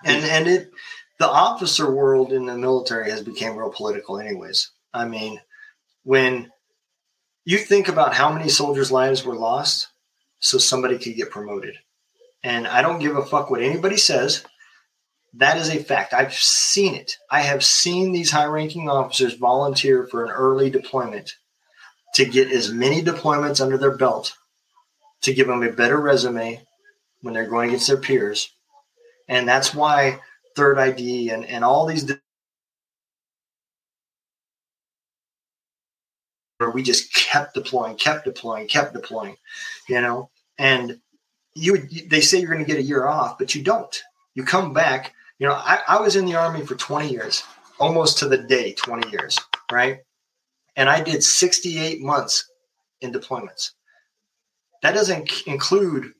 And 0.05 0.24
and 0.26 0.47
it 0.47 0.72
the 1.20 1.28
officer 1.28 1.91
world 1.91 2.32
in 2.32 2.45
the 2.45 2.57
military 2.57 3.10
has 3.10 3.22
become 3.22 3.57
real 3.57 3.72
political 3.72 4.20
anyways. 4.20 4.72
I 4.93 5.05
mean, 5.05 5.39
when 6.03 6.51
you 7.45 7.57
think 7.57 7.88
about 7.88 8.14
how 8.14 8.32
many 8.32 8.49
soldiers' 8.49 8.91
lives 8.91 9.26
were 9.26 9.36
lost 9.36 9.88
so 10.39 10.57
somebody 10.57 10.97
could 10.97 11.15
get 11.15 11.31
promoted. 11.31 11.75
And 12.43 12.67
I 12.67 12.81
don't 12.81 12.99
give 12.99 13.15
a 13.15 13.25
fuck 13.25 13.49
what 13.49 13.61
anybody 13.61 13.97
says. 13.97 14.45
That 15.33 15.57
is 15.57 15.69
a 15.69 15.83
fact. 15.83 16.13
I've 16.13 16.33
seen 16.33 16.95
it. 16.95 17.17
I 17.29 17.41
have 17.41 17.63
seen 17.63 18.11
these 18.11 18.31
high 18.31 18.45
ranking 18.45 18.89
officers 18.89 19.35
volunteer 19.35 20.07
for 20.07 20.25
an 20.25 20.31
early 20.31 20.69
deployment 20.69 21.35
to 22.15 22.25
get 22.25 22.51
as 22.51 22.71
many 22.71 23.01
deployments 23.03 23.61
under 23.61 23.77
their 23.77 23.95
belt 23.95 24.33
to 25.21 25.33
give 25.33 25.47
them 25.47 25.63
a 25.63 25.71
better 25.71 25.99
resume 25.99 26.61
when 27.21 27.33
they're 27.33 27.49
going 27.49 27.69
against 27.69 27.87
their 27.87 27.97
peers. 27.97 28.51
And 29.27 29.47
that's 29.47 29.75
why 29.75 30.19
third 30.55 30.79
ID 30.79 31.29
and, 31.29 31.45
and 31.45 31.63
all 31.63 31.85
these 31.85 32.11
where 36.60 36.70
we 36.70 36.84
just 36.84 37.14
kept 37.14 37.53
deploying, 37.53 37.95
kept 37.95 38.26
deploying, 38.26 38.68
kept 38.68 38.93
deploying, 38.93 39.36
you 39.88 39.99
know. 39.99 40.30
And 40.57 40.99
you 41.55 41.78
they 42.07 42.22
say 42.22 42.39
you're 42.39 42.51
going 42.51 42.64
to 42.64 42.72
get 42.72 42.80
a 42.80 42.84
year 42.84 43.07
off, 43.07 43.39
but 43.39 43.55
you 43.55 43.64
don't. 43.64 44.03
You 44.36 44.43
come 44.43 44.74
back. 44.74 45.14
You 45.39 45.47
know, 45.47 45.53
I, 45.53 45.80
I 45.88 46.01
was 46.01 46.18
in 46.18 46.26
the 46.26 46.36
army 46.36 46.66
for 46.66 46.76
20 46.76 47.10
years, 47.10 47.43
almost 47.80 48.18
to 48.20 48.28
the 48.28 48.38
day, 48.38 48.74
20 48.74 49.10
years, 49.10 49.39
right? 49.72 49.99
And 50.76 50.89
I 50.89 51.01
did 51.01 51.24
68 51.24 52.01
months 52.01 52.49
in 52.99 53.14
deployments. 53.14 53.72
That 54.82 54.93
doesn't 54.93 55.47
include 55.47 56.12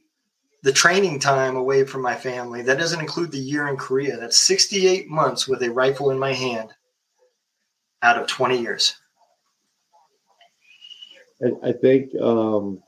the 0.64 0.72
training 0.72 1.20
time 1.20 1.58
away 1.58 1.86
from 1.86 2.02
my 2.02 2.16
family. 2.16 2.62
That 2.62 2.78
doesn't 2.78 3.00
include 3.00 3.32
the 3.32 3.38
year 3.38 3.68
in 3.68 3.76
Korea. 3.76 4.18
That's 4.18 4.40
68 4.40 5.10
months 5.10 5.48
with 5.48 5.62
a 5.64 5.72
rifle 5.72 6.12
in 6.12 6.20
my 6.20 6.34
hand 6.34 6.72
out 8.02 8.18
of 8.18 8.28
20 8.28 8.58
years. 8.60 8.96
I, 11.44 11.70
I 11.70 11.72
think, 11.74 12.12
um, 12.22 12.82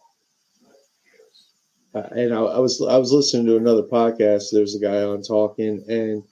and 1.94 2.34
I, 2.34 2.40
I, 2.40 2.60
was 2.60 2.82
I 2.82 2.98
was 2.98 3.12
listening 3.12 3.46
to 3.48 3.58
another 3.58 3.84
podcast. 3.84 4.46
There's 4.52 4.76
a 4.76 4.80
guy 4.80 5.04
on 5.04 5.22
talking, 5.22 5.84
and 5.88 6.24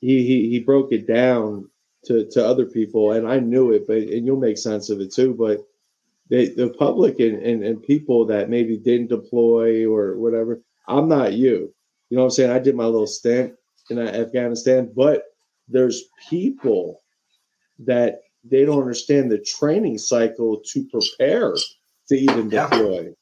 he 0.00 0.26
he, 0.26 0.50
he 0.50 0.60
broke 0.60 0.92
it 0.92 1.06
down 1.06 1.68
to, 2.06 2.26
to 2.30 2.44
other 2.44 2.66
people, 2.66 3.12
and 3.12 3.28
I 3.28 3.40
knew 3.40 3.72
it, 3.72 3.86
but 3.86 3.98
and 3.98 4.26
you'll 4.26 4.38
make 4.38 4.58
sense 4.58 4.90
of 4.90 5.00
it 5.00 5.12
too. 5.12 5.34
But 5.34 5.58
they, 6.28 6.48
the 6.48 6.70
public 6.70 7.20
and, 7.20 7.42
and, 7.42 7.62
and 7.64 7.82
people 7.82 8.26
that 8.26 8.50
maybe 8.50 8.76
didn't 8.76 9.08
deploy 9.08 9.90
or 9.90 10.18
whatever, 10.18 10.60
I'm 10.88 11.08
not 11.08 11.34
you. 11.34 11.72
You 12.10 12.16
know 12.16 12.22
what 12.22 12.26
I'm 12.26 12.30
saying? 12.30 12.50
I 12.50 12.58
did 12.58 12.76
my 12.76 12.84
little 12.84 13.06
stint 13.06 13.54
in 13.90 13.98
Afghanistan, 13.98 14.92
but 14.94 15.24
there's 15.68 16.04
people 16.28 17.02
that 17.80 18.20
they 18.50 18.64
don't 18.64 18.80
understand 18.80 19.30
the 19.30 19.38
training 19.38 19.98
cycle 19.98 20.60
to 20.72 20.86
prepare 20.88 21.54
to 22.08 22.14
even 22.14 22.48
deploy. 22.48 23.12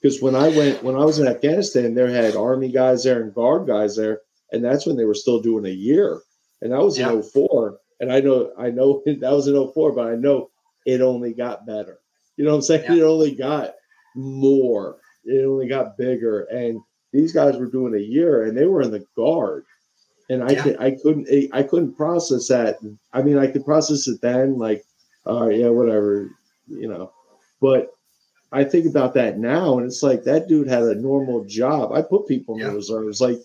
Because 0.00 0.22
when 0.22 0.36
I 0.36 0.48
went, 0.48 0.82
when 0.82 0.94
I 0.94 1.04
was 1.04 1.18
in 1.18 1.26
Afghanistan, 1.26 1.94
there 1.94 2.08
had 2.08 2.36
army 2.36 2.70
guys 2.70 3.04
there 3.04 3.22
and 3.22 3.34
guard 3.34 3.66
guys 3.66 3.96
there, 3.96 4.20
and 4.52 4.64
that's 4.64 4.86
when 4.86 4.96
they 4.96 5.04
were 5.04 5.14
still 5.14 5.40
doing 5.40 5.66
a 5.66 5.74
year, 5.74 6.20
and 6.62 6.72
that 6.72 6.80
was 6.80 6.98
yeah. 6.98 7.12
in 7.12 7.22
04. 7.22 7.78
And 8.00 8.12
I 8.12 8.20
know, 8.20 8.52
I 8.56 8.70
know 8.70 9.02
that 9.06 9.32
was 9.32 9.48
in 9.48 9.72
04, 9.72 9.92
but 9.92 10.06
I 10.06 10.14
know 10.14 10.50
it 10.86 11.00
only 11.00 11.34
got 11.34 11.66
better. 11.66 11.98
You 12.36 12.44
know 12.44 12.50
what 12.50 12.56
I'm 12.56 12.62
saying? 12.62 12.84
Yeah. 12.84 12.94
It 12.94 13.02
only 13.02 13.34
got 13.34 13.74
more. 14.14 14.98
It 15.24 15.44
only 15.44 15.66
got 15.66 15.98
bigger, 15.98 16.42
and 16.44 16.80
these 17.12 17.32
guys 17.32 17.56
were 17.56 17.70
doing 17.70 17.94
a 17.94 17.98
year, 17.98 18.44
and 18.44 18.56
they 18.56 18.66
were 18.66 18.82
in 18.82 18.92
the 18.92 19.04
guard 19.16 19.64
and 20.28 20.42
I 20.44 20.50
yeah. 20.50 20.62
could 20.62 20.76
I 20.80 20.90
couldn't 20.92 21.48
I 21.52 21.62
couldn't 21.62 21.96
process 21.96 22.48
that. 22.48 22.78
I 23.12 23.22
mean, 23.22 23.38
I 23.38 23.46
could 23.46 23.64
process 23.64 24.06
it 24.08 24.20
then, 24.20 24.58
like, 24.58 24.84
all 25.24 25.48
right, 25.48 25.58
yeah, 25.58 25.68
whatever, 25.68 26.30
you 26.66 26.88
know. 26.88 27.12
But 27.60 27.90
I 28.52 28.64
think 28.64 28.86
about 28.86 29.14
that 29.14 29.38
now, 29.38 29.78
and 29.78 29.86
it's 29.86 30.02
like 30.02 30.24
that 30.24 30.48
dude 30.48 30.68
had 30.68 30.82
a 30.82 30.94
normal 30.94 31.44
job. 31.44 31.92
I 31.92 32.02
put 32.02 32.28
people 32.28 32.54
in 32.56 32.60
yeah. 32.60 32.68
the 32.68 32.76
reserves, 32.76 33.20
like, 33.20 33.38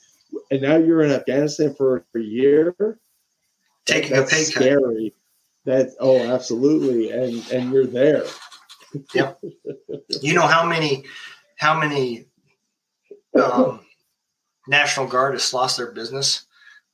and 0.52 0.62
now 0.62 0.78
you're 0.78 1.04
in 1.04 1.12
Afghanistan 1.12 1.74
for 1.76 2.06
a 2.16 2.20
year, 2.20 2.76
taking 3.86 4.12
that, 4.14 4.28
a 4.28 4.28
pay 4.28 4.44
scary. 4.44 5.10
Cut. 5.10 5.20
That 5.66 5.96
oh, 6.02 6.20
absolutely, 6.20 7.12
and 7.12 7.50
and 7.52 7.72
you're 7.72 7.88
there. 7.88 8.26
Yeah. 9.14 9.34
you 10.22 10.34
know 10.34 10.46
how 10.46 10.66
many 10.68 11.06
how 11.58 11.80
many 11.80 12.26
um, 13.42 13.80
National 14.68 15.08
Guard 15.08 15.34
has 15.34 15.54
lost 15.54 15.78
their 15.78 15.92
business 15.92 16.46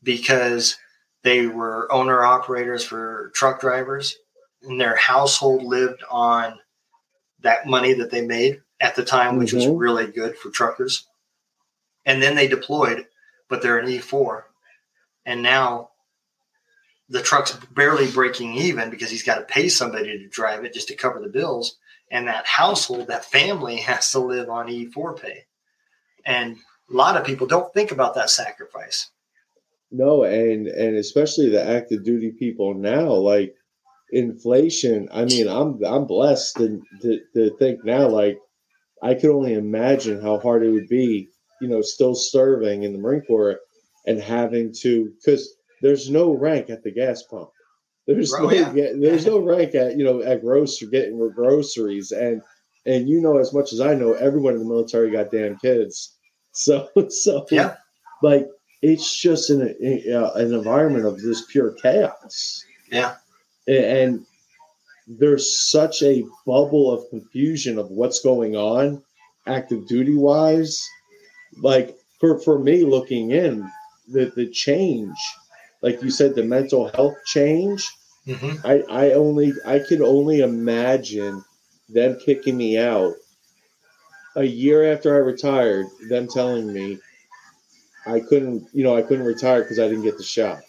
because 0.03 0.77
they 1.23 1.47
were 1.47 1.91
owner 1.91 2.23
operators 2.23 2.83
for 2.83 3.31
truck 3.33 3.59
drivers 3.59 4.15
and 4.63 4.79
their 4.79 4.95
household 4.95 5.63
lived 5.63 6.03
on 6.09 6.59
that 7.41 7.65
money 7.65 7.93
that 7.93 8.11
they 8.11 8.25
made 8.25 8.61
at 8.79 8.95
the 8.95 9.03
time, 9.03 9.37
which 9.37 9.49
mm-hmm. 9.49 9.57
was 9.57 9.67
really 9.67 10.07
good 10.07 10.37
for 10.37 10.49
truckers. 10.49 11.07
And 12.05 12.21
then 12.21 12.35
they 12.35 12.47
deployed, 12.47 13.05
but 13.49 13.61
they're 13.61 13.77
an 13.77 13.87
E4. 13.87 14.43
And 15.25 15.41
now 15.41 15.91
the 17.09 17.21
truck's 17.21 17.53
barely 17.71 18.09
breaking 18.11 18.55
even 18.55 18.89
because 18.89 19.09
he's 19.09 19.23
got 19.23 19.39
to 19.39 19.53
pay 19.53 19.69
somebody 19.69 20.17
to 20.17 20.27
drive 20.27 20.63
it 20.63 20.73
just 20.73 20.87
to 20.89 20.95
cover 20.95 21.19
the 21.19 21.29
bills. 21.29 21.77
And 22.11 22.27
that 22.27 22.45
household, 22.45 23.07
that 23.07 23.25
family 23.25 23.77
has 23.81 24.11
to 24.11 24.19
live 24.19 24.49
on 24.49 24.67
E4 24.67 25.21
pay. 25.21 25.45
And 26.25 26.57
a 26.89 26.93
lot 26.93 27.17
of 27.17 27.25
people 27.25 27.47
don't 27.47 27.73
think 27.73 27.91
about 27.91 28.15
that 28.15 28.29
sacrifice. 28.29 29.09
No, 29.91 30.23
and 30.23 30.67
and 30.67 30.97
especially 30.97 31.49
the 31.49 31.63
active 31.63 32.03
duty 32.03 32.31
people 32.37 32.73
now, 32.73 33.11
like 33.11 33.55
inflation. 34.11 35.09
I 35.11 35.25
mean, 35.25 35.47
I'm 35.47 35.83
I'm 35.83 36.05
blessed 36.05 36.57
to, 36.57 36.81
to, 37.01 37.19
to 37.35 37.57
think 37.57 37.83
now, 37.83 38.07
like 38.07 38.37
I 39.01 39.13
could 39.15 39.31
only 39.31 39.53
imagine 39.53 40.21
how 40.21 40.39
hard 40.39 40.63
it 40.63 40.71
would 40.71 40.89
be, 40.89 41.29
you 41.61 41.67
know, 41.67 41.81
still 41.81 42.15
serving 42.15 42.83
in 42.83 42.93
the 42.93 42.99
Marine 42.99 43.21
Corps 43.21 43.59
and 44.05 44.19
having 44.19 44.73
to 44.81 45.11
because 45.17 45.55
there's 45.81 46.09
no 46.09 46.33
rank 46.33 46.69
at 46.69 46.83
the 46.83 46.91
gas 46.91 47.23
pump. 47.23 47.49
There's 48.07 48.33
oh, 48.33 48.47
no 48.47 48.51
yeah. 48.51 48.91
there's 48.99 49.25
no 49.25 49.39
rank 49.39 49.75
at 49.75 49.97
you 49.97 50.03
know 50.03 50.21
at 50.21 50.41
grocery 50.41 50.89
getting 50.89 51.17
groceries 51.33 52.11
and 52.11 52.41
and 52.85 53.07
you 53.07 53.21
know 53.21 53.37
as 53.37 53.53
much 53.53 53.71
as 53.73 53.79
I 53.79 53.93
know, 53.93 54.13
everyone 54.13 54.53
in 54.53 54.59
the 54.59 54.65
military 54.65 55.11
got 55.11 55.31
damn 55.31 55.57
kids. 55.57 56.15
So 56.51 56.89
so 57.09 57.45
yeah, 57.51 57.75
like 58.23 58.47
it's 58.81 59.19
just 59.19 59.49
an 59.49 59.61
uh, 59.61 60.31
an 60.35 60.53
environment 60.53 61.05
of 61.05 61.21
this 61.21 61.45
pure 61.51 61.73
chaos. 61.73 62.63
Yeah. 62.91 63.15
and 63.67 64.25
there's 65.07 65.55
such 65.69 66.03
a 66.03 66.23
bubble 66.45 66.91
of 66.91 67.09
confusion 67.09 67.79
of 67.79 67.89
what's 67.89 68.21
going 68.21 68.55
on 68.55 69.01
active 69.47 69.87
duty 69.87 70.15
wise 70.15 70.87
like 71.61 71.97
for 72.19 72.39
for 72.39 72.59
me 72.59 72.83
looking 72.83 73.31
in 73.31 73.69
the 74.07 74.31
the 74.35 74.47
change 74.49 75.17
like 75.81 76.01
you 76.03 76.11
said 76.11 76.35
the 76.35 76.43
mental 76.43 76.89
health 76.89 77.15
change 77.25 77.87
hmm 78.25 78.53
i 78.63 78.83
i 78.89 79.11
only 79.13 79.51
i 79.65 79.79
could 79.79 80.01
only 80.01 80.41
imagine 80.41 81.43
them 81.89 82.17
kicking 82.23 82.57
me 82.57 82.77
out 82.77 83.13
a 84.35 84.43
year 84.43 84.93
after 84.93 85.15
i 85.15 85.17
retired 85.17 85.87
them 86.09 86.27
telling 86.27 86.71
me 86.71 86.99
i 88.05 88.19
couldn't 88.19 88.67
you 88.73 88.83
know 88.83 88.95
i 88.95 89.01
couldn't 89.01 89.25
retire 89.25 89.61
because 89.61 89.79
i 89.79 89.87
didn't 89.87 90.03
get 90.03 90.17
the 90.17 90.23
shot 90.23 90.61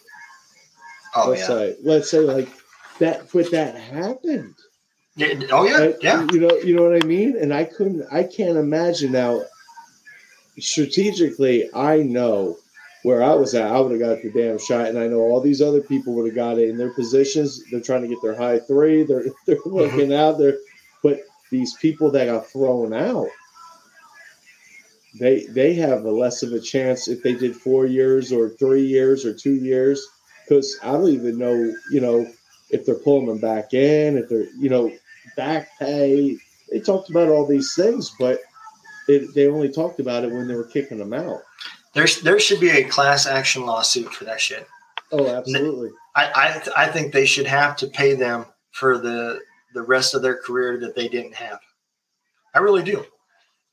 Oh 1.13 1.29
let's 1.29 1.41
yeah. 1.41 1.47
say 1.47 1.75
let's 1.83 2.09
say 2.09 2.19
like 2.19 2.49
that 2.99 3.27
but 3.33 3.51
that 3.51 3.75
happened 3.75 4.55
yeah. 5.15 5.33
Oh 5.51 5.65
yeah. 5.65 5.77
I- 5.77 5.95
Yeah. 6.01 6.27
You 6.31 6.39
know, 6.39 6.55
you 6.57 6.75
know 6.75 6.89
what 6.89 7.03
I 7.03 7.05
mean? 7.05 7.37
And 7.37 7.53
I 7.53 7.65
couldn't 7.65 8.05
I 8.11 8.23
can't 8.23 8.57
imagine 8.57 9.11
now 9.11 9.43
strategically 10.59 11.69
I 11.73 11.97
know 11.97 12.57
where 13.03 13.23
I 13.23 13.33
was 13.33 13.55
at, 13.55 13.71
I 13.71 13.79
would 13.79 13.91
have 13.91 13.99
got 13.99 14.21
the 14.21 14.29
damn 14.29 14.59
shot, 14.59 14.87
and 14.87 14.97
I 14.97 15.07
know 15.07 15.21
all 15.21 15.41
these 15.41 15.61
other 15.61 15.81
people 15.81 16.13
would 16.13 16.27
have 16.27 16.35
got 16.35 16.59
it 16.59 16.69
in 16.69 16.77
their 16.77 16.93
positions. 16.93 17.63
They're 17.71 17.81
trying 17.81 18.03
to 18.03 18.07
get 18.07 18.21
their 18.21 18.35
high 18.35 18.59
three. 18.59 19.03
They're 19.03 19.25
they're 19.47 19.57
looking 19.65 20.09
mm-hmm. 20.09 20.13
out 20.13 20.37
there, 20.37 20.57
but 21.01 21.21
these 21.49 21.73
people 21.75 22.11
that 22.11 22.25
got 22.25 22.47
thrown 22.47 22.93
out, 22.93 23.27
they 25.19 25.45
they 25.47 25.73
have 25.75 26.05
a 26.05 26.11
less 26.11 26.43
of 26.43 26.53
a 26.53 26.59
chance 26.59 27.07
if 27.07 27.21
they 27.23 27.33
did 27.33 27.55
four 27.55 27.85
years 27.85 28.31
or 28.31 28.49
three 28.49 28.85
years 28.85 29.25
or 29.25 29.33
two 29.33 29.55
years, 29.55 30.05
because 30.43 30.77
I 30.83 30.91
don't 30.93 31.09
even 31.09 31.37
know, 31.37 31.73
you 31.91 31.99
know, 31.99 32.25
if 32.69 32.85
they're 32.85 32.95
pulling 32.95 33.27
them 33.27 33.39
back 33.39 33.73
in, 33.73 34.17
if 34.17 34.29
they're 34.29 34.47
you 34.57 34.69
know 34.69 34.91
back 35.35 35.69
pay. 35.79 36.37
They 36.71 36.79
talked 36.79 37.09
about 37.09 37.27
all 37.27 37.45
these 37.45 37.75
things, 37.75 38.13
but 38.17 38.39
it, 39.07 39.33
they 39.35 39.47
only 39.47 39.69
talked 39.69 39.99
about 39.99 40.23
it 40.23 40.31
when 40.31 40.47
they 40.47 40.55
were 40.55 40.63
kicking 40.63 40.97
them 40.97 41.13
out. 41.13 41.41
There's 41.93 42.21
there 42.21 42.39
should 42.39 42.61
be 42.61 42.69
a 42.69 42.85
class 42.85 43.25
action 43.25 43.65
lawsuit 43.65 44.13
for 44.13 44.23
that 44.25 44.39
shit. 44.39 44.65
Oh, 45.11 45.27
absolutely. 45.27 45.89
I 46.15 46.61
I, 46.75 46.85
I 46.85 46.87
think 46.87 47.11
they 47.11 47.25
should 47.25 47.47
have 47.47 47.75
to 47.77 47.87
pay 47.87 48.15
them 48.15 48.45
for 48.71 48.97
the 48.97 49.41
the 49.73 49.81
rest 49.81 50.15
of 50.15 50.21
their 50.21 50.37
career 50.37 50.79
that 50.79 50.95
they 50.95 51.07
didn't 51.07 51.35
have. 51.35 51.59
I 52.53 52.59
really 52.59 52.83
do. 52.83 53.05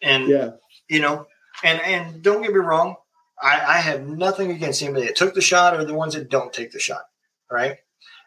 And 0.02 0.28
Yeah. 0.28 0.50
You 0.88 1.00
know, 1.00 1.26
and 1.62 1.80
and 1.80 2.22
don't 2.22 2.42
get 2.42 2.52
me 2.52 2.58
wrong, 2.58 2.96
I, 3.40 3.60
I 3.60 3.78
have 3.78 4.06
nothing 4.06 4.50
against 4.50 4.82
anybody 4.82 5.06
that 5.06 5.16
took 5.16 5.34
the 5.34 5.40
shot 5.40 5.74
or 5.74 5.84
the 5.84 5.94
ones 5.94 6.14
that 6.14 6.30
don't 6.30 6.52
take 6.52 6.72
the 6.72 6.78
shot, 6.78 7.02
right? 7.50 7.78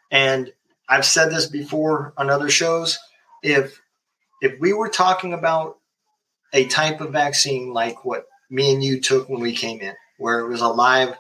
And 0.10 0.52
I've 0.88 1.06
said 1.06 1.32
this 1.32 1.46
before 1.48 2.14
on 2.18 2.30
other 2.30 2.50
shows. 2.50 3.00
If 3.44 3.80
if 4.42 4.60
we 4.60 4.74
were 4.74 4.90
talking 4.90 5.34
about 5.34 5.78
a 6.54 6.66
type 6.68 7.02
of 7.02 7.12
vaccine 7.12 7.74
like 7.74 8.04
what 8.04 8.26
me 8.50 8.74
and 8.74 8.84
you 8.84 9.00
took 9.00 9.30
when 9.30 9.42
we 9.42 9.56
came 9.56 9.80
in, 9.82 9.96
where 10.18 10.40
it 10.40 10.50
was 10.50 10.62
a 10.62 10.68
live 10.68 11.16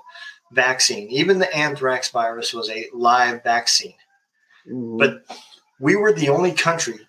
vaccine, 0.52 1.10
even 1.10 1.40
the 1.40 1.56
anthrax 1.56 2.10
virus 2.10 2.54
was 2.54 2.70
a 2.70 2.88
live 2.94 3.44
vaccine. 3.44 3.96
Mhm. 4.70 5.00
But 5.00 5.24
we 5.80 5.96
were 5.96 6.14
the 6.14 6.30
only 6.30 6.52
country 6.52 7.08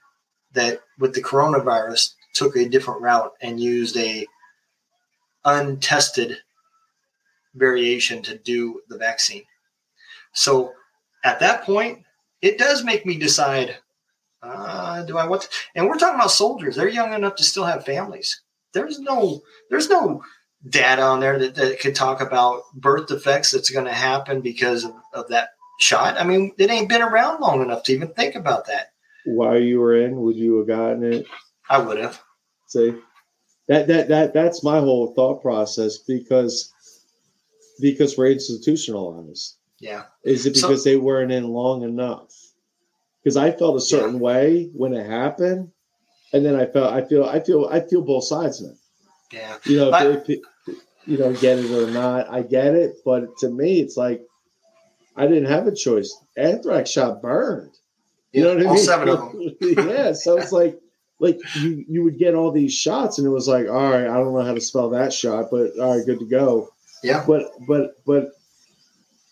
that, 0.53 0.81
with 0.99 1.15
the 1.15 1.23
coronavirus, 1.23 2.15
took 2.33 2.57
a 2.57 2.69
different 2.69 3.03
route 3.03 3.33
and 3.41 3.61
used 3.61 3.97
a 3.97 4.27
untested 5.45 6.39
variation 7.55 8.23
to 8.23 8.39
do 8.39 8.81
the 8.89 8.99
vaccine. 8.99 9.45
So 10.33 10.73
at 11.25 11.41
that 11.41 11.65
point, 11.65 12.05
it 12.41 12.59
does 12.59 12.85
make 12.85 13.05
me 13.07 13.19
decide: 13.19 13.77
uh, 14.43 15.03
do 15.05 15.19
I 15.19 15.27
want? 15.27 15.43
To? 15.43 15.49
And 15.75 15.89
we're 15.89 15.99
talking 15.99 16.17
about 16.17 16.31
soldiers; 16.31 16.77
they're 16.77 16.89
young 16.89 17.13
enough 17.13 17.37
to 17.37 17.45
still 17.45 17.65
have 17.65 17.85
families. 17.85 18.43
There's 18.73 18.99
no, 18.99 19.43
there's 19.69 19.91
no 19.91 20.23
data 20.69 21.03
on 21.03 21.21
there 21.21 21.39
that, 21.39 21.55
that 21.57 21.81
could 21.81 21.95
talk 21.95 22.21
about 22.21 22.63
birth 22.75 23.09
defects 23.09 23.51
that's 23.51 23.71
going 23.71 23.85
to 23.85 23.93
happen 23.93 24.41
because 24.41 24.85
of, 24.85 24.95
of 25.13 25.29
that 25.29 25.51
shot. 25.79 26.19
I 26.19 26.25
mean, 26.25 26.53
it 26.57 26.71
ain't 26.71 26.89
been 26.89 27.03
around 27.03 27.41
long 27.41 27.61
enough 27.63 27.83
to 27.85 27.93
even 27.93 28.09
think 28.15 28.35
about 28.35 28.67
that. 28.69 28.93
While 29.27 29.61
you 29.61 29.81
were 29.81 29.97
in, 29.97 30.17
would 30.23 30.37
you 30.37 30.59
have 30.59 30.69
gotten 30.69 31.05
it? 31.05 31.27
I 31.73 31.79
would 31.79 31.99
have. 31.99 32.21
See, 32.69 32.95
that 33.69 33.87
that 33.89 34.09
that 34.09 34.35
that's 34.35 34.63
my 34.63 34.79
whole 34.79 35.15
thought 35.15 35.41
process 35.43 35.99
because 35.99 36.73
because 37.81 38.17
we're 38.17 38.31
institutionalized. 38.31 39.57
Yeah. 39.81 40.05
Is 40.25 40.47
it 40.47 40.57
So- 40.57 40.69
because 40.69 40.85
they 40.85 40.97
weren't 40.97 41.33
in 41.33 41.49
long 41.49 41.83
enough? 41.83 42.33
Because 43.23 43.37
I 43.37 43.51
felt 43.53 43.77
a 43.77 43.81
certain 43.81 44.19
way 44.21 44.71
when 44.75 44.93
it 44.95 45.07
happened, 45.07 45.71
and 46.33 46.45
then 46.45 46.57
I 46.57 46.67
felt 46.67 46.93
I 46.93 47.03
feel 47.05 47.25
I 47.25 47.41
feel 47.41 47.67
I 47.71 47.81
feel 47.81 48.03
both 48.03 48.25
sides 48.25 48.61
of 48.63 48.71
it. 48.73 48.77
Yeah. 49.33 49.57
You 49.65 49.77
know, 49.79 49.91
But- 49.91 50.07
if, 50.07 50.31
if 50.31 50.41
you 51.07 51.19
know, 51.19 51.33
get 51.33 51.59
it 51.59 51.71
or 51.71 51.91
not, 51.91 52.31
I 52.31 52.43
get 52.43 52.75
it. 52.75 52.97
But 53.05 53.37
to 53.39 53.49
me, 53.49 53.81
it's 53.81 53.97
like 53.97 54.23
I 55.17 55.27
didn't 55.27 55.47
have 55.51 55.67
a 55.67 55.75
choice. 55.75 56.15
Anthrax 56.37 56.91
shot 56.91 57.23
burned. 57.23 57.71
You 58.33 58.43
know 58.45 58.55
what 58.55 58.63
I 58.63 58.69
all 58.69 58.75
mean? 58.75 58.85
seven 58.85 59.09
of 59.09 59.19
them. 59.33 59.89
yeah. 59.89 60.13
So 60.15 60.37
it's 60.39 60.53
like 60.53 60.79
like 61.23 61.39
you 61.55 61.85
you 61.89 62.03
would 62.05 62.19
get 62.19 62.35
all 62.35 62.51
these 62.51 62.75
shots, 62.75 63.19
and 63.19 63.27
it 63.27 63.31
was 63.31 63.47
like, 63.49 63.69
all 63.69 63.91
right, 63.91 64.07
I 64.09 64.17
don't 64.17 64.35
know 64.35 64.43
how 64.43 64.55
to 64.55 64.61
spell 64.61 64.91
that 64.91 65.13
shot, 65.13 65.47
but 65.51 65.79
all 65.79 65.97
right, 65.97 66.05
good 66.05 66.19
to 66.19 66.27
go. 66.27 66.71
Yeah. 67.03 67.25
But 67.27 67.45
but 67.67 68.05
but 68.05 68.33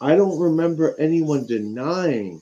I 0.00 0.14
don't 0.16 0.38
remember 0.38 0.94
anyone 0.98 1.46
denying. 1.46 2.40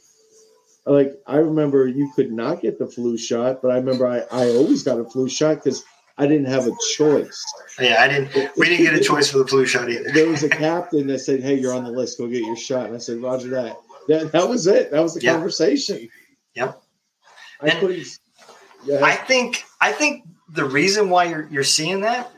Like 0.87 1.15
I 1.27 1.37
remember 1.37 1.89
you 1.89 2.13
could 2.15 2.31
not 2.31 2.61
get 2.61 2.79
the 2.79 2.87
flu 2.87 3.17
shot, 3.19 3.61
but 3.63 3.71
I 3.71 3.77
remember 3.77 4.07
I, 4.07 4.19
I 4.31 4.49
always 4.51 4.83
got 4.83 5.01
a 5.01 5.05
flu 5.05 5.29
shot 5.29 5.57
because 5.57 5.83
I 6.19 6.27
didn't 6.27 6.47
have 6.47 6.67
a 6.67 6.73
choice. 6.97 7.43
Yeah, 7.81 8.03
I 8.03 8.09
didn't. 8.09 8.57
We 8.57 8.69
didn't 8.69 8.85
get 8.85 8.95
a 8.95 9.01
choice 9.01 9.31
for 9.31 9.39
the 9.39 9.47
flu 9.47 9.65
shot 9.67 9.89
either. 9.91 10.11
There 10.13 10.29
was 10.29 10.43
a 10.43 10.49
captain 10.49 11.07
that 11.09 11.21
said, 11.21 11.43
"Hey, 11.43 11.55
you're 11.55 11.75
on 11.75 11.85
the 11.85 11.91
list. 11.91 12.19
Go 12.19 12.27
get 12.27 12.43
your 12.43 12.57
shot." 12.57 12.87
And 12.87 12.95
I 12.95 12.99
said, 12.99 13.23
"Roger 13.23 13.49
that." 13.51 13.79
That, 14.09 14.33
that 14.33 14.49
was 14.49 14.67
it. 14.67 14.91
That 14.91 15.01
was 15.03 15.15
the 15.15 15.21
Yeah. 15.21 15.35
conversation. 15.35 16.09
Yep. 16.55 16.83
I 17.61 17.71
couldn't. 17.71 18.07
I 19.05 19.15
think. 19.17 19.65
I 19.81 19.93
think 19.93 20.25
the 20.55 20.65
reason 20.65 21.11
why 21.11 21.25
you're 21.25 21.49
you're 21.51 21.65
seeing 21.65 22.01
that, 22.03 22.31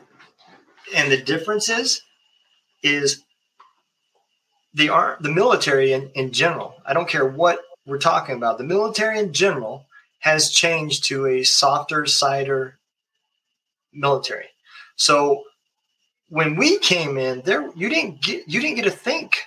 and 0.95 1.11
the 1.11 1.21
difference 1.21 1.69
is, 1.69 2.01
is 2.83 3.23
the 4.73 4.89
art, 4.89 5.21
the 5.21 5.31
military 5.31 5.93
in, 5.93 6.09
in 6.15 6.31
general. 6.31 6.75
I 6.85 6.93
don't 6.93 7.07
care 7.09 7.25
what 7.25 7.59
we're 7.85 7.97
talking 7.99 8.35
about. 8.35 8.57
The 8.57 8.63
military 8.63 9.19
in 9.19 9.33
general 9.33 9.85
has 10.19 10.51
changed 10.51 11.05
to 11.05 11.25
a 11.27 11.43
softer, 11.43 12.05
cider 12.05 12.77
military. 13.93 14.47
So 14.95 15.43
when 16.29 16.55
we 16.55 16.79
came 16.79 17.17
in, 17.17 17.41
there 17.41 17.69
you 17.75 17.89
didn't 17.89 18.21
get 18.21 18.47
you 18.47 18.61
didn't 18.61 18.75
get 18.77 18.85
to 18.85 18.91
think. 18.91 19.37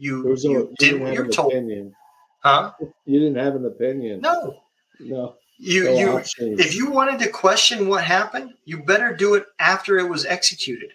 You, 0.00 0.22
no, 0.22 0.30
you 0.30 0.50
you 0.50 0.74
did 0.78 0.86
didn't 0.86 1.00
what 1.00 1.06
have 1.08 1.14
you're 1.16 1.24
an 1.24 1.30
told, 1.32 1.52
opinion. 1.52 1.94
huh? 2.40 2.72
You 3.04 3.18
didn't 3.18 3.36
have 3.44 3.56
an 3.56 3.66
opinion. 3.66 4.20
No, 4.20 4.60
No. 5.00 5.34
You 5.58 5.84
no 5.84 5.90
you 5.92 6.22
if 6.38 6.74
you 6.74 6.90
wanted 6.90 7.18
to 7.20 7.28
question 7.28 7.88
what 7.88 8.04
happened, 8.04 8.54
you 8.64 8.82
better 8.82 9.14
do 9.14 9.34
it 9.34 9.46
after 9.58 9.98
it 9.98 10.08
was 10.08 10.24
executed. 10.24 10.90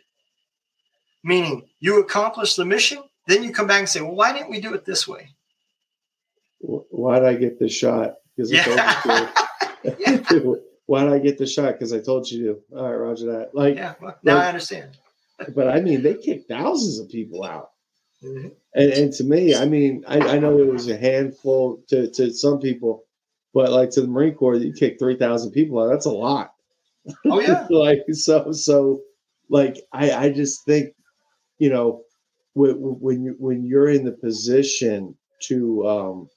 Meaning, 1.24 1.64
you 1.80 2.02
accomplish 2.02 2.56
the 2.56 2.66
mission, 2.66 3.02
then 3.28 3.44
you 3.44 3.52
come 3.52 3.68
back 3.68 3.80
and 3.80 3.90
say, 3.90 4.02
"Well, 4.02 4.16
why 4.16 4.34
didn't 4.34 4.50
we 4.50 4.60
do 4.62 4.74
it 4.74 4.86
this 4.86 5.08
way?" 5.08 5.30
Why 6.60 7.20
did 7.20 7.28
I 7.28 7.36
get 7.36 7.60
the 7.60 7.68
shot? 7.68 8.16
Because 8.36 8.52
you 8.52 8.58
Yeah. 8.58 10.56
Why'd 10.86 11.08
I 11.08 11.20
get 11.20 11.38
the 11.38 11.46
shot? 11.46 11.74
Because 11.74 11.94
I 11.94 12.00
told 12.00 12.30
you 12.30 12.62
to. 12.72 12.78
All 12.78 12.90
right, 12.90 12.96
Roger 12.96 13.26
that. 13.32 13.56
Like, 13.56 13.76
yeah. 13.76 13.96
Well, 14.02 14.18
now 14.24 14.36
Like- 14.36 14.44
I 14.46 14.48
understand. 14.50 14.98
but 15.56 15.68
I 15.68 15.82
mean, 15.82 16.04
they 16.04 16.16
kicked 16.16 16.48
thousands 16.50 17.00
of 17.00 17.10
people 17.10 17.44
out. 17.44 17.72
Mhm. 18.24 18.52
And, 18.76 18.92
and 18.94 19.14
to 19.14 19.24
me, 19.24 19.56
I 19.56 19.66
mean, 19.66 20.04
I, 20.08 20.20
I 20.20 20.40
know 20.40 20.58
it 20.60 20.68
was 20.72 20.88
a 20.90 20.96
handful 20.98 21.82
to, 21.90 22.10
to 22.12 22.32
some 22.34 22.60
people, 22.60 23.03
but 23.54 23.72
like 23.72 23.92
to 23.92 24.02
the 24.02 24.08
Marine 24.08 24.36
Corps, 24.36 24.56
you 24.56 24.74
kick 24.74 24.98
3,000 25.00 25.52
people 25.52 25.80
out. 25.80 25.90
That's 25.90 26.06
a 26.06 26.12
lot. 26.12 26.54
Oh 27.26 27.40
yeah, 27.40 27.68
like, 27.70 28.02
so, 28.12 28.52
so, 28.52 29.02
like, 29.50 29.78
I, 29.92 30.12
I 30.12 30.30
just 30.32 30.66
think, 30.66 30.94
you 31.60 31.70
know, 31.70 32.02
when, 32.54 32.76
when, 32.76 33.24
you, 33.24 33.36
when 33.38 33.64
you're 33.66 33.90
in 33.90 34.06
the 34.06 34.12
position 34.12 35.16
to 35.44 35.88
um, 35.88 36.30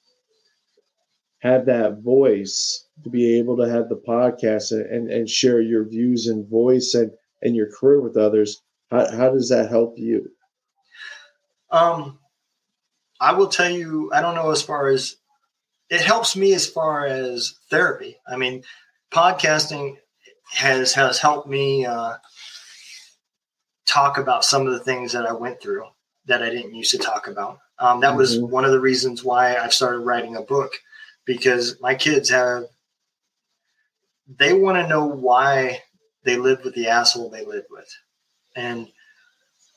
have 1.39 1.65
that 1.65 1.99
voice, 2.03 2.85
to 3.03 3.09
be 3.09 3.37
able 3.37 3.57
to 3.57 3.69
have 3.69 3.89
the 3.89 4.01
podcast 4.07 4.71
and, 4.71 4.85
and, 4.85 5.11
and 5.11 5.29
share 5.29 5.61
your 5.61 5.87
views 5.87 6.27
and 6.27 6.47
voice 6.49 6.93
and, 6.93 7.11
and 7.41 7.55
your 7.55 7.71
career 7.71 8.01
with 8.01 8.17
others, 8.17 8.61
how, 8.91 9.09
how 9.15 9.29
does 9.31 9.49
that 9.49 9.69
help 9.69 9.95
you? 9.97 10.29
Um, 11.71 12.19
I 13.19 13.33
will 13.33 13.47
tell 13.47 13.69
you, 13.69 14.11
I 14.13 14.21
don't 14.21 14.35
know 14.35 14.51
as 14.51 14.61
far 14.61 14.87
as 14.89 15.17
it 15.89 16.01
helps 16.01 16.35
me 16.35 16.53
as 16.53 16.67
far 16.67 17.05
as 17.05 17.55
therapy. 17.69 18.17
I 18.27 18.35
mean, 18.37 18.63
podcasting 19.11 19.97
has 20.53 20.93
has 20.93 21.19
helped 21.19 21.47
me 21.47 21.85
uh, 21.85 22.15
talk 23.85 24.17
about 24.17 24.45
some 24.45 24.67
of 24.67 24.73
the 24.73 24.79
things 24.79 25.13
that 25.13 25.25
I 25.25 25.33
went 25.33 25.61
through 25.61 25.85
that 26.25 26.43
I 26.43 26.49
didn't 26.49 26.75
used 26.75 26.91
to 26.91 26.97
talk 26.97 27.27
about. 27.27 27.59
Um, 27.79 28.01
that 28.01 28.15
was 28.15 28.37
Mhm. 28.37 28.49
one 28.49 28.65
of 28.65 28.71
the 28.71 28.79
reasons 28.79 29.23
why 29.23 29.55
I 29.55 29.69
started 29.69 29.99
writing 29.99 30.35
a 30.35 30.41
book 30.41 30.73
because 31.25 31.79
my 31.81 31.95
kids 31.95 32.29
have 32.29 32.65
they 34.27 34.53
want 34.53 34.77
to 34.77 34.87
know 34.87 35.05
why 35.05 35.81
they 36.23 36.35
lived 36.35 36.63
with 36.65 36.75
the 36.75 36.89
asshole 36.89 37.29
they 37.29 37.45
lived 37.45 37.67
with, 37.69 37.89
and 38.55 38.91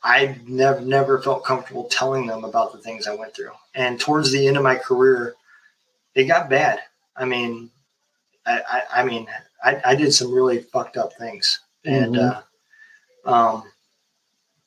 I 0.03 0.39
never 0.47 0.81
never 0.81 1.21
felt 1.23 1.45
comfortable 1.45 1.85
telling 1.85 2.27
them 2.27 2.45
about 2.45 2.73
the 2.73 2.79
things 2.79 3.07
I 3.07 3.15
went 3.15 3.35
through. 3.35 3.53
And 3.75 4.01
towards 4.01 4.33
the 4.33 4.47
end 4.49 4.57
of 4.57 4.63
my 4.63 4.77
career, 4.77 5.37
it 6.15 6.25
got 6.25 6.51
bad. 6.51 6.81
I 7.17 7.25
mean, 7.25 7.71
I, 8.47 8.63
I, 8.69 9.01
I 9.01 9.05
mean, 9.05 9.29
I, 9.63 9.81
I 9.85 9.95
did 9.95 10.13
some 10.15 10.33
really 10.33 10.61
fucked 10.61 10.97
up 10.97 11.13
things, 11.15 11.61
and 11.85 12.15
Mhm. 12.17 12.43
uh, 13.25 13.31
um, 13.31 13.65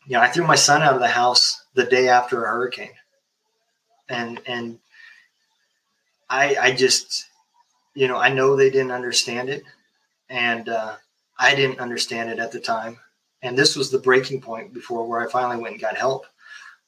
you 0.05 0.13
know, 0.13 0.21
I 0.21 0.29
threw 0.29 0.45
my 0.45 0.55
son 0.55 0.81
out 0.81 0.93
of 0.95 0.99
the 1.01 1.07
house 1.07 1.63
the 1.73 1.85
day 1.85 2.09
after 2.09 2.43
a 2.43 2.49
hurricane, 2.49 2.93
and 4.09 4.39
and 4.45 4.79
I 6.29 6.55
I 6.59 6.71
just, 6.73 7.25
you 7.95 8.07
know, 8.07 8.17
I 8.17 8.29
know 8.29 8.55
they 8.55 8.69
didn't 8.69 8.91
understand 8.91 9.49
it, 9.49 9.63
and 10.29 10.69
uh, 10.69 10.95
I 11.39 11.55
didn't 11.55 11.79
understand 11.79 12.29
it 12.29 12.39
at 12.39 12.51
the 12.51 12.59
time, 12.59 12.99
and 13.41 13.57
this 13.57 13.75
was 13.75 13.91
the 13.91 13.99
breaking 13.99 14.41
point 14.41 14.73
before 14.73 15.07
where 15.07 15.21
I 15.25 15.31
finally 15.31 15.57
went 15.61 15.73
and 15.73 15.81
got 15.81 15.97
help. 15.97 16.25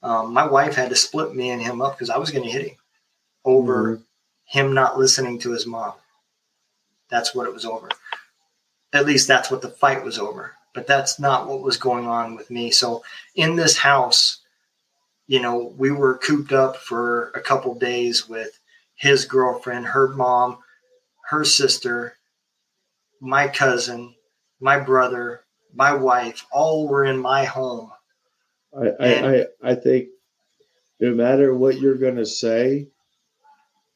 Um, 0.04 0.34
my 0.34 0.46
wife 0.46 0.76
had 0.76 0.90
to 0.90 0.96
split 0.96 1.36
me 1.36 1.52
and 1.52 1.62
him 1.62 1.82
up 1.82 1.96
because 1.96 2.10
I 2.12 2.18
was 2.18 2.32
going 2.32 2.44
to 2.46 2.52
hit 2.52 2.68
him 2.70 2.76
over 3.46 4.02
him 4.46 4.74
not 4.74 4.98
listening 4.98 5.40
to 5.40 5.52
his 5.52 5.66
mom. 5.66 5.94
That's 7.10 7.36
what 7.36 7.48
it 7.48 7.54
was 7.54 7.66
over. 7.66 7.90
At 8.94 9.06
least 9.06 9.28
that's 9.28 9.52
what 9.52 9.62
the 9.62 9.70
fight 9.70 10.04
was 10.04 10.18
over. 10.18 10.54
But 10.74 10.88
that's 10.88 11.20
not 11.20 11.48
what 11.48 11.62
was 11.62 11.78
going 11.78 12.06
on 12.06 12.36
with 12.36 12.52
me. 12.52 12.70
So 12.72 13.04
in 13.36 13.56
this 13.56 13.78
house, 13.78 14.42
you 15.28 15.42
know, 15.42 15.74
we 15.78 15.92
were 15.92 16.18
cooped 16.18 16.52
up 16.52 16.78
for 16.78 17.32
a 17.34 17.42
couple 17.42 17.74
days 17.76 18.28
with 18.28 18.60
his 18.96 19.26
girlfriend, 19.26 19.86
her 19.86 20.10
mom, 20.10 20.58
her 21.30 21.44
sister, 21.44 22.16
my 23.22 23.48
cousin, 23.48 24.14
my 24.60 24.80
brother, 24.80 25.42
my 25.74 25.94
wife, 25.94 26.46
all 26.52 26.88
were 26.88 27.06
in 27.06 27.18
my 27.18 27.46
home. 27.46 27.92
I, 28.78 28.88
I, 29.00 29.36
I, 29.36 29.46
I 29.64 29.76
think 29.76 30.10
no 31.00 31.14
matter 31.14 31.56
what 31.56 31.80
you're 31.80 31.96
going 31.98 32.18
to 32.18 32.26
say, 32.26 32.90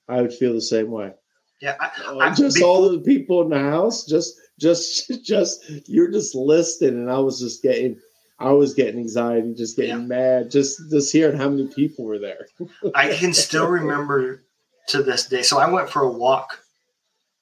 I 0.10 0.22
would 0.22 0.34
feel 0.34 0.54
the 0.54 0.62
same 0.62 0.90
way. 0.92 1.14
Yeah, 1.62 1.76
I, 1.80 1.90
Uh, 2.30 2.36
just 2.36 2.56
before- 2.56 2.70
all 2.70 2.90
the 2.90 3.00
people 3.00 3.42
in 3.44 3.50
the 3.50 3.60
house, 3.60 4.06
just, 4.06 4.40
just, 4.60 5.10
just 5.24 5.64
you're 5.88 6.12
just 6.12 6.34
listening, 6.36 6.96
and 7.02 7.12
I 7.12 7.20
was 7.20 7.40
just 7.40 7.62
getting, 7.62 8.00
I 8.40 8.52
was 8.52 8.74
getting 8.74 9.00
anxiety, 9.00 9.54
just 9.54 9.76
getting 9.76 9.92
Yeah. 10.02 10.16
mad, 10.18 10.52
just, 10.52 10.90
just 10.90 11.12
hearing 11.12 11.38
how 11.38 11.50
many 11.50 11.68
people 11.68 12.06
were 12.06 12.18
there. 12.20 12.48
I 12.96 13.14
can 13.14 13.34
still 13.34 13.68
remember 13.68 14.42
to 14.88 15.04
this 15.04 15.28
day. 15.28 15.42
So 15.44 15.60
I 15.60 15.70
went 15.70 15.90
for 15.90 16.02
a 16.04 16.10
walk 16.12 16.60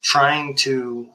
trying 0.03 0.55
to 0.55 1.09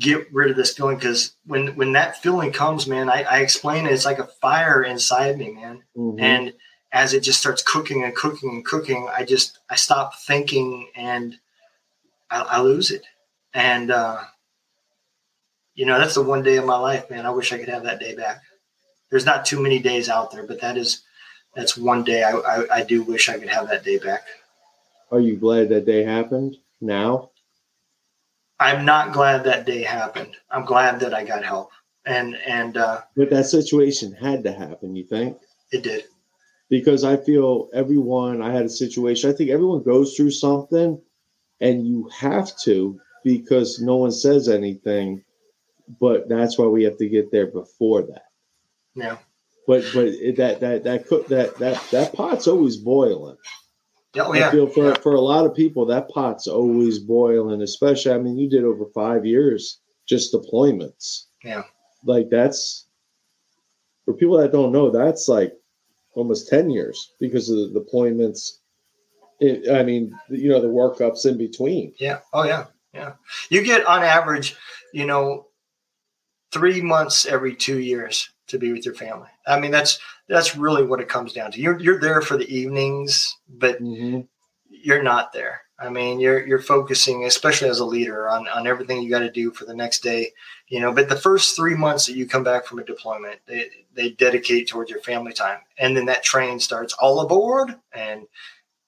get 0.00 0.26
rid 0.32 0.50
of 0.50 0.56
this 0.56 0.74
feeling 0.74 0.96
because 0.96 1.34
when 1.44 1.68
when 1.76 1.92
that 1.92 2.20
feeling 2.22 2.52
comes, 2.52 2.86
man, 2.88 3.08
I, 3.08 3.22
I 3.22 3.38
explain 3.40 3.86
it, 3.86 3.92
it's 3.92 4.04
like 4.04 4.18
a 4.18 4.26
fire 4.42 4.82
inside 4.82 5.38
me, 5.38 5.52
man. 5.52 5.82
Mhm. 5.96 6.20
And 6.20 6.52
as 6.96 7.12
it 7.12 7.20
just 7.20 7.38
starts 7.38 7.62
cooking 7.62 8.04
and 8.04 8.16
cooking 8.16 8.48
and 8.48 8.64
cooking, 8.64 9.06
I 9.14 9.22
just 9.22 9.58
I 9.68 9.76
stop 9.76 10.18
thinking 10.20 10.88
and 10.96 11.36
I, 12.30 12.40
I 12.40 12.60
lose 12.62 12.90
it. 12.90 13.04
And 13.52 13.90
uh, 13.90 14.22
you 15.74 15.84
know, 15.84 15.98
that's 15.98 16.14
the 16.14 16.22
one 16.22 16.42
day 16.42 16.56
of 16.56 16.64
my 16.64 16.78
life, 16.78 17.10
man. 17.10 17.26
I 17.26 17.30
wish 17.30 17.52
I 17.52 17.58
could 17.58 17.68
have 17.68 17.84
that 17.84 18.00
day 18.00 18.14
back. 18.16 18.40
There's 19.10 19.26
not 19.26 19.44
too 19.44 19.62
many 19.62 19.78
days 19.78 20.08
out 20.08 20.32
there, 20.32 20.44
but 20.46 20.58
that 20.62 20.78
is 20.78 21.02
that's 21.54 21.76
one 21.76 22.02
day 22.02 22.22
I, 22.22 22.32
I, 22.32 22.76
I 22.78 22.82
do 22.82 23.02
wish 23.02 23.28
I 23.28 23.38
could 23.38 23.50
have 23.50 23.68
that 23.68 23.84
day 23.84 23.98
back. 23.98 24.22
Are 25.10 25.20
you 25.20 25.36
glad 25.36 25.68
that 25.68 25.84
day 25.84 26.02
happened 26.02 26.56
now? 26.80 27.30
I'm 28.58 28.86
not 28.86 29.12
glad 29.12 29.44
that 29.44 29.66
day 29.66 29.82
happened. 29.82 30.34
I'm 30.50 30.64
glad 30.64 30.98
that 31.00 31.12
I 31.12 31.24
got 31.24 31.44
help, 31.44 31.72
and 32.06 32.36
and 32.46 32.78
uh, 32.78 33.02
But 33.14 33.28
that 33.28 33.44
situation 33.44 34.12
had 34.12 34.42
to 34.44 34.52
happen, 34.52 34.96
you 34.96 35.04
think? 35.04 35.36
it 35.72 35.82
did. 35.82 36.04
Because 36.68 37.04
I 37.04 37.16
feel 37.16 37.68
everyone, 37.72 38.42
I 38.42 38.52
had 38.52 38.64
a 38.64 38.70
situation, 38.70 39.30
I 39.30 39.32
think 39.32 39.50
everyone 39.50 39.82
goes 39.82 40.14
through 40.14 40.32
something 40.32 41.00
and 41.60 41.86
you 41.86 42.08
have 42.08 42.56
to 42.60 43.00
because 43.24 43.80
no 43.80 43.96
one 43.96 44.12
says 44.12 44.48
anything, 44.48 45.22
but 46.00 46.28
that's 46.28 46.58
why 46.58 46.66
we 46.66 46.84
have 46.84 46.98
to 46.98 47.08
get 47.08 47.30
there 47.30 47.46
before 47.46 48.02
that. 48.02 48.26
Yeah. 48.94 49.18
But 49.66 49.84
but 49.92 50.12
that 50.36 50.60
that 50.60 50.84
that 50.84 51.06
cook 51.08 51.26
that 51.28 51.56
that 51.58 51.82
that 51.90 52.12
pot's 52.12 52.46
always 52.46 52.76
boiling. 52.76 53.36
Yeah, 54.14 54.24
Oh 54.26 54.32
I 54.32 54.50
feel 54.50 54.68
for 54.68 54.88
yeah. 54.88 54.94
for 55.02 55.14
a 55.14 55.20
lot 55.20 55.44
of 55.44 55.56
people 55.56 55.84
that 55.86 56.08
pot's 56.08 56.46
always 56.46 57.00
boiling. 57.00 57.62
Especially, 57.62 58.12
I 58.12 58.18
mean, 58.18 58.38
you 58.38 58.48
did 58.48 58.64
over 58.64 58.86
five 58.94 59.26
years 59.26 59.80
just 60.06 60.32
deployments. 60.32 61.24
Yeah. 61.42 61.64
like 62.04 62.28
that's 62.30 62.86
for 64.04 64.14
people 64.14 64.38
that 64.38 64.52
don't 64.52 64.72
know. 64.72 64.90
That's 64.90 65.28
like 65.28 65.52
almost 66.16 66.48
ten 66.48 66.70
years 66.70 67.12
because 67.20 67.48
of 67.48 67.56
the 67.72 67.80
deployments. 67.80 68.58
It, 69.38 69.70
I 69.70 69.82
mean, 69.82 70.18
you 70.30 70.48
know, 70.48 70.60
the 70.60 70.66
workups 70.66 71.26
in 71.26 71.36
between. 71.38 71.92
Yeah. 71.98 72.20
Oh 72.32 72.44
yeah. 72.44 72.66
Yeah. 72.94 73.12
You 73.50 73.62
get 73.62 73.86
on 73.86 74.02
average, 74.02 74.56
you 74.94 75.04
know, 75.06 75.46
three 76.52 76.80
months 76.80 77.26
every 77.26 77.54
two 77.54 77.78
years 77.78 78.30
to 78.48 78.58
be 78.58 78.72
with 78.72 78.86
your 78.86 78.94
family. 78.94 79.28
I 79.46 79.60
mean, 79.60 79.70
that's 79.70 79.98
that's 80.28 80.56
really 80.56 80.84
what 80.84 81.00
it 81.00 81.08
comes 81.08 81.32
down 81.34 81.52
to. 81.52 81.60
You're 81.60 81.78
you're 81.78 82.00
there 82.00 82.22
for 82.22 82.36
the 82.38 82.48
evenings, 82.48 83.36
but 83.48 83.80
Mhm. 83.82 84.26
you're 84.70 85.02
not 85.02 85.32
there. 85.34 85.60
I 85.78 85.90
mean, 85.90 86.20
you're 86.20 86.46
you're 86.46 86.62
focusing, 86.62 87.24
especially 87.24 87.68
as 87.68 87.80
a 87.80 87.84
leader, 87.84 88.28
on 88.28 88.48
on 88.48 88.66
everything 88.66 89.02
you 89.02 89.10
got 89.10 89.20
to 89.20 89.30
do 89.30 89.50
for 89.50 89.66
the 89.66 89.74
next 89.74 90.02
day. 90.02 90.32
You 90.68 90.80
know, 90.80 90.92
but 90.92 91.08
the 91.08 91.16
first 91.16 91.54
three 91.54 91.74
months 91.74 92.06
that 92.06 92.16
you 92.16 92.26
come 92.26 92.44
back 92.44 92.64
from 92.66 92.78
a 92.78 92.84
deployment, 92.84 93.40
they 93.46 93.68
they 93.94 94.10
dedicate 94.10 94.68
towards 94.68 94.90
your 94.90 95.00
family 95.00 95.32
time, 95.32 95.58
and 95.78 95.96
then 95.96 96.06
that 96.06 96.22
train 96.22 96.60
starts 96.60 96.94
all 96.94 97.20
aboard, 97.20 97.74
and 97.92 98.26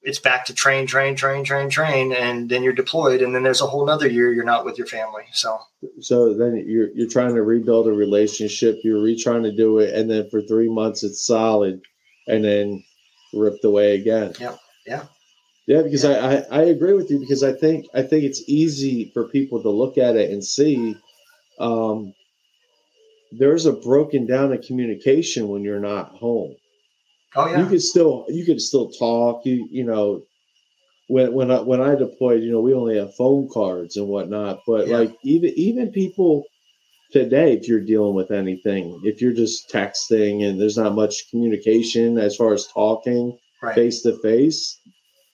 it's 0.03 0.19
back 0.19 0.47
to 0.47 0.55
train, 0.55 0.87
train, 0.87 1.15
train, 1.15 1.45
train, 1.45 1.69
train, 1.69 2.13
and 2.13 2.49
then 2.49 2.63
you're 2.63 2.73
deployed, 2.73 3.21
and 3.21 3.35
then 3.35 3.43
there's 3.43 3.61
a 3.61 3.67
whole 3.67 3.85
nother 3.85 4.09
year 4.09 4.33
you're 4.33 4.45
not 4.45 4.65
with 4.65 4.79
your 4.79 4.87
family. 4.87 5.25
So 5.33 5.59
So 6.01 6.33
then 6.33 6.65
you're 6.67 6.89
you're 6.95 7.11
trying 7.11 7.35
to 7.35 7.43
rebuild 7.43 7.87
a 7.87 7.93
relationship. 7.93 8.79
You're 8.83 9.03
re 9.03 9.21
trying 9.21 9.43
to 9.43 9.53
do 9.55 9.79
it, 9.79 9.95
and 9.95 10.11
then 10.11 10.31
for 10.31 10.41
three 10.41 10.71
months 10.71 11.05
it's 11.05 11.27
solid, 11.27 11.83
and 12.27 12.43
then 12.43 12.83
ripped 13.35 13.65
away 13.65 13.95
again. 13.97 14.33
Yeah, 14.41 14.57
Yeah. 14.87 15.05
Yeah, 15.69 15.83
because 15.83 16.05
I, 16.05 16.15
I 16.15 16.35
I 16.51 16.63
agree 16.65 16.95
with 16.95 17.11
you 17.11 17.21
because 17.21 17.45
I 17.45 17.53
think 17.53 17.87
I 17.95 18.03
think 18.03 18.25
it's 18.25 18.43
easy 18.49 19.11
for 19.13 19.29
people 19.29 19.63
to 19.63 19.71
look 19.71 19.99
at 19.99 20.17
it 20.17 20.31
and 20.31 20.43
see 20.45 20.97
um, 21.61 22.15
there's 23.33 23.67
a 23.67 23.73
broken 23.73 24.27
down 24.27 24.53
of 24.53 24.63
communication 24.63 25.49
when 25.49 25.63
you're 25.63 25.81
not 25.81 26.17
home. 26.17 26.57
oh 27.37 27.47
yeah, 27.47 27.59
You 27.59 27.65
yeah, 27.65 27.71
could 27.71 27.83
still 27.83 28.27
you 28.29 28.47
could 28.47 28.61
still 28.63 28.91
talk. 28.91 29.45
You 29.47 29.69
you 29.71 29.85
know 29.85 30.23
when 31.09 31.35
when 31.35 31.51
I 31.51 31.61
when 31.61 31.81
I 31.83 31.95
deployed, 31.97 32.43
you 32.43 32.53
know, 32.53 32.61
we 32.61 32.75
only 32.75 32.99
have 32.99 33.15
phone 33.17 33.49
cards 33.53 33.97
and 33.97 34.09
whatnot. 34.09 34.61
But 34.67 34.89
Yeah. 34.89 34.99
like 35.01 35.17
even 35.25 35.53
even 35.57 35.93
people 35.93 36.45
today, 37.13 37.55
if 37.55 37.69
you're 37.69 37.85
dealing 37.85 38.15
with 38.15 38.31
anything, 38.31 39.01
if 39.05 39.21
you're 39.23 39.35
just 39.35 39.71
texting 39.71 40.45
and 40.45 40.61
there's 40.61 40.79
not 40.79 40.95
much 40.95 41.31
communication 41.31 42.19
as 42.19 42.37
far 42.37 42.55
as 42.55 42.69
talking 42.69 43.39
face 43.75 44.03
to 44.03 44.19
face, 44.23 44.81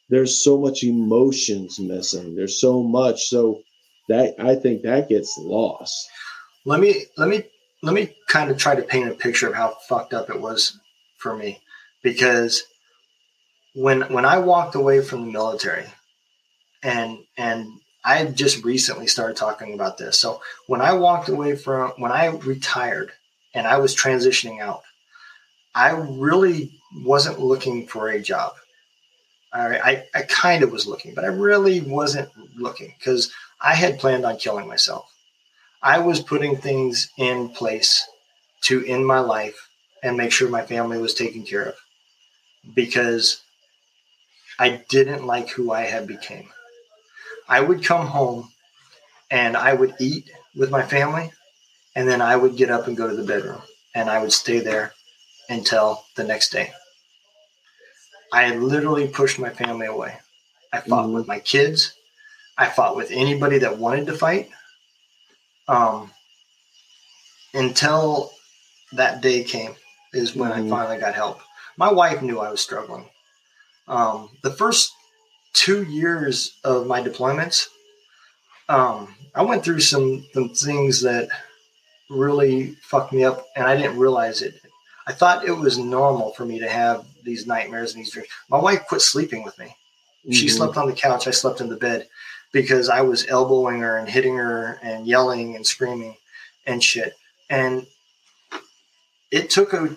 there's 0.09 0.45
so 0.45 0.59
much 0.59 0.83
emotions 0.83 1.79
missing. 1.79 2.35
There's 2.37 2.61
so 2.61 2.83
much. 2.83 3.25
So 3.25 3.63
that 4.09 4.35
I 4.39 4.55
think 4.55 4.83
that 4.83 5.09
gets 5.09 5.37
lost. 5.39 6.09
let 6.65 6.81
me 6.81 7.07
let 7.17 7.29
me 7.29 7.45
let 7.83 7.95
me 7.95 8.15
kind 8.29 8.51
of 8.51 8.59
try 8.59 8.75
to 8.75 8.83
paint 8.83 9.11
a 9.11 9.15
picture 9.15 9.49
of 9.49 9.55
how 9.55 9.77
fucked 9.89 10.15
up 10.15 10.31
it 10.31 10.41
was 10.41 10.79
for 11.19 11.37
me 11.37 11.61
because 12.03 12.63
when 13.75 14.03
when 14.13 14.25
I 14.25 14.39
walked 14.39 14.75
away 14.75 15.03
from 15.03 15.27
the 15.27 15.33
military 15.33 15.87
and 16.83 17.19
and 17.37 17.67
I 18.05 18.25
just 18.27 18.65
recently 18.65 19.07
started 19.07 19.37
talking 19.37 19.73
about 19.73 19.97
this. 19.97 20.19
So 20.19 20.43
when 20.67 20.83
I 20.83 20.93
walked 20.93 21.29
away 21.31 21.57
from 21.57 21.93
when 21.97 22.13
I 22.13 22.27
retired 22.27 23.13
and 23.55 23.67
I 23.67 23.79
was 23.79 23.97
transitioning 23.97 24.61
out, 24.61 24.83
I 25.75 25.91
really 25.91 26.79
wasn't 27.05 27.41
looking 27.41 27.87
for 27.87 28.09
a 28.09 28.21
job. 28.21 28.53
Right, 29.55 29.81
I, 29.85 30.19
I 30.19 30.23
kind 30.23 30.65
of 30.65 30.73
was 30.73 30.87
looking, 30.87 31.15
but 31.15 31.25
I 31.25 31.29
really 31.29 31.81
wasn't 31.81 32.29
looking 32.57 32.93
because 32.99 33.33
I 33.61 33.75
had 33.75 34.01
planned 34.01 34.27
on 34.27 34.37
killing 34.37 34.67
myself. 34.67 35.07
I 35.83 36.01
was 36.01 36.21
putting 36.21 36.57
things 36.57 37.11
in 37.19 37.51
place 37.51 38.07
to 38.63 38.85
end 38.87 39.07
my 39.07 39.21
life 39.21 39.69
and 40.03 40.17
make 40.17 40.33
sure 40.33 40.49
my 40.49 40.67
family 40.67 40.99
was 40.99 41.15
taken 41.15 41.45
care 41.45 41.63
of 41.65 41.75
because 42.75 43.43
I 44.59 44.83
didn't 44.89 45.27
like 45.27 45.51
who 45.51 45.73
I 45.73 45.83
had 45.83 46.07
became. 46.07 46.49
I 47.49 47.61
would 47.61 47.85
come 47.85 48.07
home 48.07 48.51
and 49.31 49.57
I 49.57 49.75
would 49.75 49.95
eat 50.01 50.31
with 50.57 50.71
my 50.71 50.83
family 50.83 51.33
and 51.97 52.09
then 52.09 52.23
I 52.23 52.37
would 52.37 52.57
get 52.57 52.71
up 52.71 52.89
and 52.89 52.97
go 52.97 53.09
to 53.09 53.17
the 53.17 53.25
bedroom 53.25 53.63
and 53.95 54.11
I 54.11 54.21
would 54.21 54.33
stay 54.33 54.61
there 54.61 54.93
until 55.49 56.05
the 56.17 56.25
next 56.25 56.51
day. 56.51 56.73
I 58.35 58.57
literally 58.57 59.07
pushed 59.07 59.39
my 59.39 59.51
family 59.51 59.87
away. 59.87 60.19
I 60.73 60.81
fought 60.81 61.07
Mhm. 61.07 61.13
with 61.13 61.29
my 61.29 61.39
kids. 61.39 61.95
I 62.59 62.69
fought 62.69 62.97
with 62.97 63.13
anybody 63.13 63.59
that 63.59 63.79
wanted 63.79 64.07
to 64.07 64.19
fight. 64.19 64.51
Um, 65.69 66.13
until 67.55 68.33
that 68.93 69.21
day 69.21 69.45
came 69.45 69.77
is 70.13 70.35
when 70.35 70.51
Mhm. 70.51 70.67
I 70.67 70.69
finally 70.69 70.99
got 70.99 71.15
help. 71.15 71.41
My 71.77 71.93
wife 71.93 72.23
knew 72.23 72.41
I 72.41 72.51
was 72.51 72.61
struggling. 72.61 73.09
Um, 73.87 74.37
the 74.43 74.53
first 74.53 74.93
two 75.53 75.85
years 75.85 76.55
of 76.65 76.89
my 76.89 77.01
deployments, 77.01 77.69
um, 78.69 79.15
I 79.33 79.43
went 79.43 79.63
through 79.63 79.81
some, 79.81 80.27
some 80.35 80.49
things 80.49 81.03
that 81.03 81.29
really 82.11 82.75
fucked 82.83 83.13
me 83.13 83.23
up, 83.25 83.47
and 83.55 83.65
I 83.65 83.77
didn't 83.77 83.99
realize 83.99 84.43
it. 84.43 84.61
I 85.07 85.13
thought 85.13 85.45
it 85.47 85.53
was 85.53 85.79
normal 85.79 86.35
for 86.35 86.45
me 86.45 86.59
to 86.59 86.69
have 86.69 87.07
these 87.25 87.47
nightmares 87.47 87.95
and 87.95 88.01
these 88.05 88.13
dreams. 88.13 88.29
My 88.49 88.59
wife 88.59 88.85
quit 88.89 89.01
sleeping 89.01 89.43
with 89.43 89.59
me. 89.59 89.75
She 90.31 90.47
Mhm. 90.47 90.51
slept 90.57 90.77
on 90.77 90.87
the 90.87 90.93
couch. 90.95 91.27
I 91.27 91.33
slept 91.33 91.61
in 91.61 91.69
the 91.69 91.77
bed 91.77 92.09
because 92.53 92.89
I 92.89 93.01
was 93.03 93.27
elbowing 93.27 93.81
her 93.81 93.99
and 93.99 94.09
hitting 94.09 94.37
her 94.37 94.79
and 94.83 95.07
yelling 95.07 95.57
and 95.57 95.67
screaming 95.67 96.17
and 96.67 96.83
shit. 96.83 97.15
And 97.51 97.87
it 99.31 99.51
took 99.51 99.73
a 99.73 99.95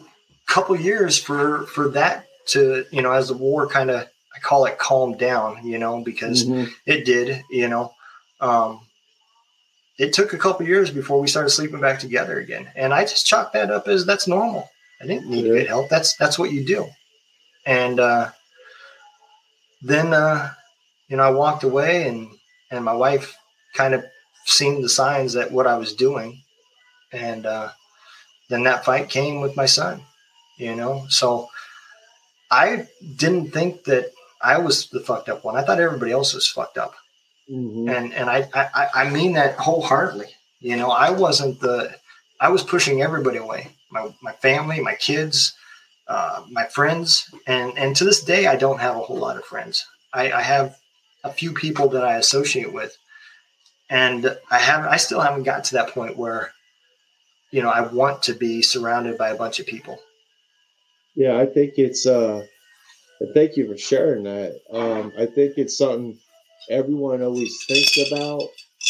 couple 0.48 0.76
years 0.80 1.18
for 1.18 1.66
for 1.68 1.90
that 1.90 2.26
to 2.48 2.86
you 2.91 3.02
know 3.02 3.12
as 3.12 3.28
the 3.28 3.34
war 3.38 3.68
kind 3.68 3.90
of 3.91 4.08
I 4.36 4.40
call 4.40 4.66
it 4.66 4.78
calmed 4.78 5.18
down. 5.20 5.66
You 5.66 5.78
know 5.78 6.02
because 6.02 6.45
Mhm. 6.45 6.72
it 6.86 7.06
did. 7.06 7.44
You 7.49 7.68
know. 7.68 7.94
Um, 8.40 8.82
it 9.98 10.14
took 10.14 10.32
a 10.32 10.38
couple 10.38 10.64
years 10.68 10.91
before 10.91 11.20
we 11.20 11.28
started 11.28 11.49
sleeping 11.49 11.80
back 11.80 11.99
together 11.99 12.40
again, 12.40 12.70
and 12.76 12.94
I 12.94 13.02
just 13.04 13.26
chalked 13.26 13.54
that 13.54 13.72
up 13.72 13.88
as 13.88 14.06
that's 14.06 14.28
normal. 14.28 14.70
I 15.02 15.08
didn't 15.08 15.28
need 15.28 15.41
to 15.44 15.48
Yeah. 15.49 15.60
get 15.60 15.68
help. 15.68 15.90
That's 15.90 16.16
that's 16.18 16.38
what 16.38 16.52
you 16.52 16.64
do. 16.64 16.88
And 17.68 17.99
uh, 17.99 18.31
then 19.81 20.14
uh, 20.14 20.53
you 21.10 21.18
know 21.18 21.23
I 21.23 21.30
walked 21.31 21.64
away, 21.64 22.07
and 22.07 22.30
and 22.72 22.84
my 22.85 22.94
wife 22.94 23.35
kind 23.76 23.94
of 23.94 24.03
seen 24.45 24.81
the 24.81 24.89
signs 24.89 25.34
that 25.34 25.52
what 25.52 25.68
I 25.68 25.77
was 25.77 25.94
doing, 25.94 26.41
and 27.11 27.45
uh, 27.45 27.69
then 28.49 28.64
that 28.64 28.85
fight 28.85 29.10
came 29.10 29.41
with 29.41 29.56
my 29.57 29.65
son. 29.68 30.02
You 30.57 30.76
know, 30.76 31.06
so 31.10 31.49
I 32.49 32.88
didn't 33.18 33.52
think 33.52 33.84
that 33.84 34.11
I 34.41 34.57
was 34.57 34.89
the 34.89 35.02
fucked 35.02 35.30
up 35.30 35.44
one. 35.44 35.56
I 35.56 35.64
thought 35.64 35.80
everybody 35.80 36.11
else 36.11 36.34
was 36.34 36.48
fucked 36.48 36.77
up 36.77 36.94
Mhm. 37.49 37.89
and 37.95 38.14
and 38.14 38.30
I, 38.30 38.49
I 38.53 38.88
I 39.02 39.10
mean 39.10 39.34
that 39.34 39.56
wholeheartedly. 39.57 40.27
You 40.60 40.76
know, 40.77 40.89
I 40.91 41.10
wasn't 41.11 41.60
the 41.60 41.95
I 42.41 42.49
was 42.49 42.64
pushing 42.64 43.02
everybody 43.02 43.38
away. 43.38 43.69
My 43.91 44.14
my 44.22 44.34
family, 44.34 44.80
my 44.81 44.95
kids, 44.95 45.53
uh, 46.08 46.44
my 46.52 46.66
friends, 46.66 47.26
and 47.46 47.78
and 47.78 47.96
to 47.96 48.04
this 48.04 48.24
day, 48.24 48.48
I 48.48 48.56
don't 48.56 48.80
have 48.80 48.96
a 48.96 49.02
whole 49.02 49.18
lot 49.18 49.38
of 49.38 49.46
friends. 49.46 49.86
I, 50.14 50.32
I 50.32 50.42
have 50.42 50.78
a 51.24 51.32
few 51.32 51.54
people 51.54 51.90
that 51.90 52.06
I 52.06 52.16
associate 52.18 52.74
with, 52.74 52.98
and 53.90 54.38
I 54.50 54.58
have 54.60 54.86
I 54.86 54.98
still 54.98 55.22
haven't 55.22 55.44
got 55.44 55.66
to 55.66 55.74
that 55.74 55.90
point 55.90 56.18
where, 56.18 56.52
you 57.52 57.62
know, 57.62 57.70
I 57.70 57.82
want 57.82 58.24
to 58.24 58.34
be 58.34 58.62
surrounded 58.62 59.18
by 59.18 59.30
a 59.30 59.38
bunch 59.38 59.60
of 59.60 59.68
people. 59.68 60.00
Yeah, 61.16 61.38
I 61.38 61.46
think 61.46 61.74
it's. 61.78 62.06
uh 62.06 62.46
Thank 63.34 63.58
you 63.58 63.68
for 63.68 63.78
sharing 63.78 64.24
that. 64.26 64.62
Um, 64.72 65.12
I 65.18 65.26
think 65.26 65.58
it's 65.58 65.78
something 65.78 66.20
everyone 66.70 67.24
always 67.24 67.52
thinks 67.68 67.98
about, 68.12 68.44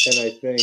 and 0.06 0.16
I 0.20 0.30
think 0.30 0.60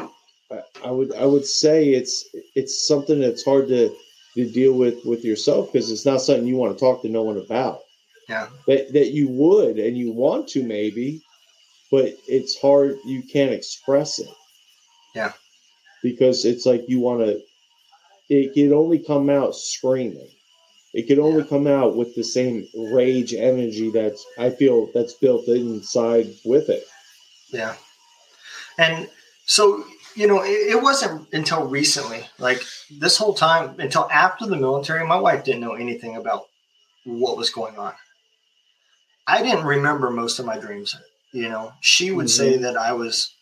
um, 0.00 0.62
I, 0.82 0.90
would 0.90 1.14
I 1.14 1.26
would 1.26 1.44
say 1.44 1.90
it's 1.90 2.24
it's 2.54 2.86
something 2.86 3.20
that's 3.20 3.44
hard 3.44 3.68
to 3.68 3.94
to 4.36 4.48
deal 4.48 4.74
with 4.74 5.04
with 5.04 5.24
yourself 5.24 5.72
because 5.72 5.90
it's 5.90 6.06
not 6.06 6.20
something 6.20 6.46
you 6.46 6.56
want 6.56 6.76
to 6.76 6.78
talk 6.78 7.02
to 7.02 7.08
no 7.08 7.22
one 7.22 7.38
about. 7.38 7.80
Yeah. 8.28 8.48
That 8.66 8.92
that 8.92 9.12
you 9.12 9.28
would 9.28 9.78
and 9.78 9.96
you 9.96 10.12
want 10.12 10.48
to 10.48 10.62
maybe, 10.62 11.22
but 11.90 12.16
it's 12.28 12.60
hard. 12.60 12.98
You 13.04 13.22
can't 13.22 13.52
express 13.52 14.18
it. 14.18 14.28
Yeah. 15.14 15.32
Because 16.02 16.44
it's 16.44 16.66
like 16.66 16.84
you 16.88 17.00
want 17.00 17.20
to. 17.20 17.40
It 18.28 18.54
can 18.54 18.72
only 18.72 18.98
come 18.98 19.30
out 19.30 19.54
screaming. 19.54 20.28
It 20.92 21.06
can 21.06 21.20
only 21.20 21.44
come 21.44 21.66
out 21.66 21.96
with 21.96 22.14
the 22.14 22.24
same 22.24 22.66
rage 22.74 23.34
energy 23.34 23.90
that's 23.90 24.24
I 24.38 24.50
feel 24.50 24.90
that's 24.94 25.14
built 25.14 25.46
inside 25.48 26.28
with 26.44 26.68
it. 26.68 26.84
Yeah. 27.50 27.76
And 28.78 29.08
so, 29.46 29.84
you 30.16 30.26
know, 30.26 30.42
it, 30.42 30.48
it 30.48 30.82
wasn't 30.82 31.32
until 31.32 31.66
recently, 31.66 32.26
like 32.38 32.62
this 32.90 33.18
whole 33.18 33.34
time, 33.34 33.78
until 33.78 34.08
after 34.10 34.46
the 34.46 34.56
military, 34.56 35.06
my 35.06 35.18
wife 35.18 35.44
didn't 35.44 35.60
know 35.60 35.74
anything 35.74 36.16
about 36.16 36.46
what 37.04 37.36
was 37.36 37.50
going 37.50 37.76
on. 37.76 37.92
I 39.26 39.42
didn't 39.42 39.64
remember 39.64 40.10
most 40.10 40.38
of 40.38 40.46
my 40.46 40.58
dreams. 40.58 40.96
You 41.32 41.48
know, 41.48 41.72
she 41.80 42.12
would 42.12 42.30
say 42.30 42.54
mm-hmm. 42.54 42.62
that 42.62 42.76
I 42.76 42.92
was 42.92 43.34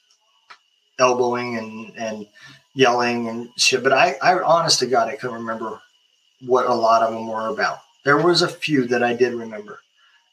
elbowing 0.98 1.56
and, 1.56 1.92
and 1.96 2.26
yelling 2.74 3.28
and 3.28 3.48
shit, 3.56 3.82
but 3.82 3.92
I, 3.92 4.16
I, 4.22 4.40
honest 4.40 4.80
to 4.80 4.86
God, 4.86 5.08
I 5.08 5.16
couldn't 5.16 5.36
remember 5.36 5.80
what 6.40 6.66
a 6.66 6.74
lot 6.74 7.02
of 7.02 7.12
them 7.12 7.28
were 7.28 7.48
about. 7.48 7.78
There 8.04 8.18
was 8.18 8.42
a 8.42 8.48
few 8.48 8.86
that 8.88 9.02
I 9.02 9.14
did 9.14 9.34
remember. 9.34 9.80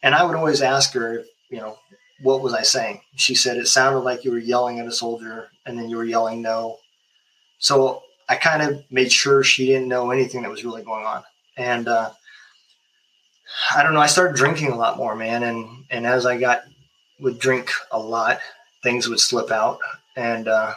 And 0.03 0.15
I 0.15 0.23
would 0.23 0.35
always 0.35 0.61
ask 0.61 0.93
her, 0.93 1.23
you 1.49 1.59
know, 1.59 1.77
what 2.21 2.41
was 2.41 2.53
I 2.53 2.61
saying? 2.61 3.01
She 3.15 3.35
said 3.35 3.57
it 3.57 3.67
sounded 3.67 3.99
like 3.99 4.23
you 4.23 4.31
were 4.31 4.37
yelling 4.37 4.79
at 4.79 4.87
a 4.87 4.91
soldier 4.91 5.49
and 5.65 5.77
then 5.77 5.89
you 5.89 5.97
were 5.97 6.05
yelling 6.05 6.41
no. 6.41 6.77
So 7.59 8.03
I 8.29 8.35
kind 8.35 8.61
of 8.61 8.83
made 8.89 9.11
sure 9.11 9.43
she 9.43 9.65
didn't 9.67 9.87
know 9.87 10.11
anything 10.11 10.41
that 10.41 10.51
was 10.51 10.63
really 10.63 10.83
going 10.83 11.05
on. 11.05 11.23
And 11.57 11.87
uh, 11.87 12.11
I 13.75 13.83
don't 13.83 13.93
know, 13.93 13.99
I 13.99 14.07
started 14.07 14.35
drinking 14.35 14.71
a 14.71 14.77
lot 14.77 14.97
more, 14.97 15.15
man. 15.15 15.43
And 15.43 15.85
and 15.89 16.05
as 16.05 16.25
I 16.25 16.37
got 16.37 16.63
would 17.19 17.39
drink 17.39 17.71
a 17.91 17.99
lot, 17.99 18.39
things 18.83 19.07
would 19.07 19.19
slip 19.19 19.51
out. 19.51 19.79
And 20.15 20.47
uh, 20.47 20.73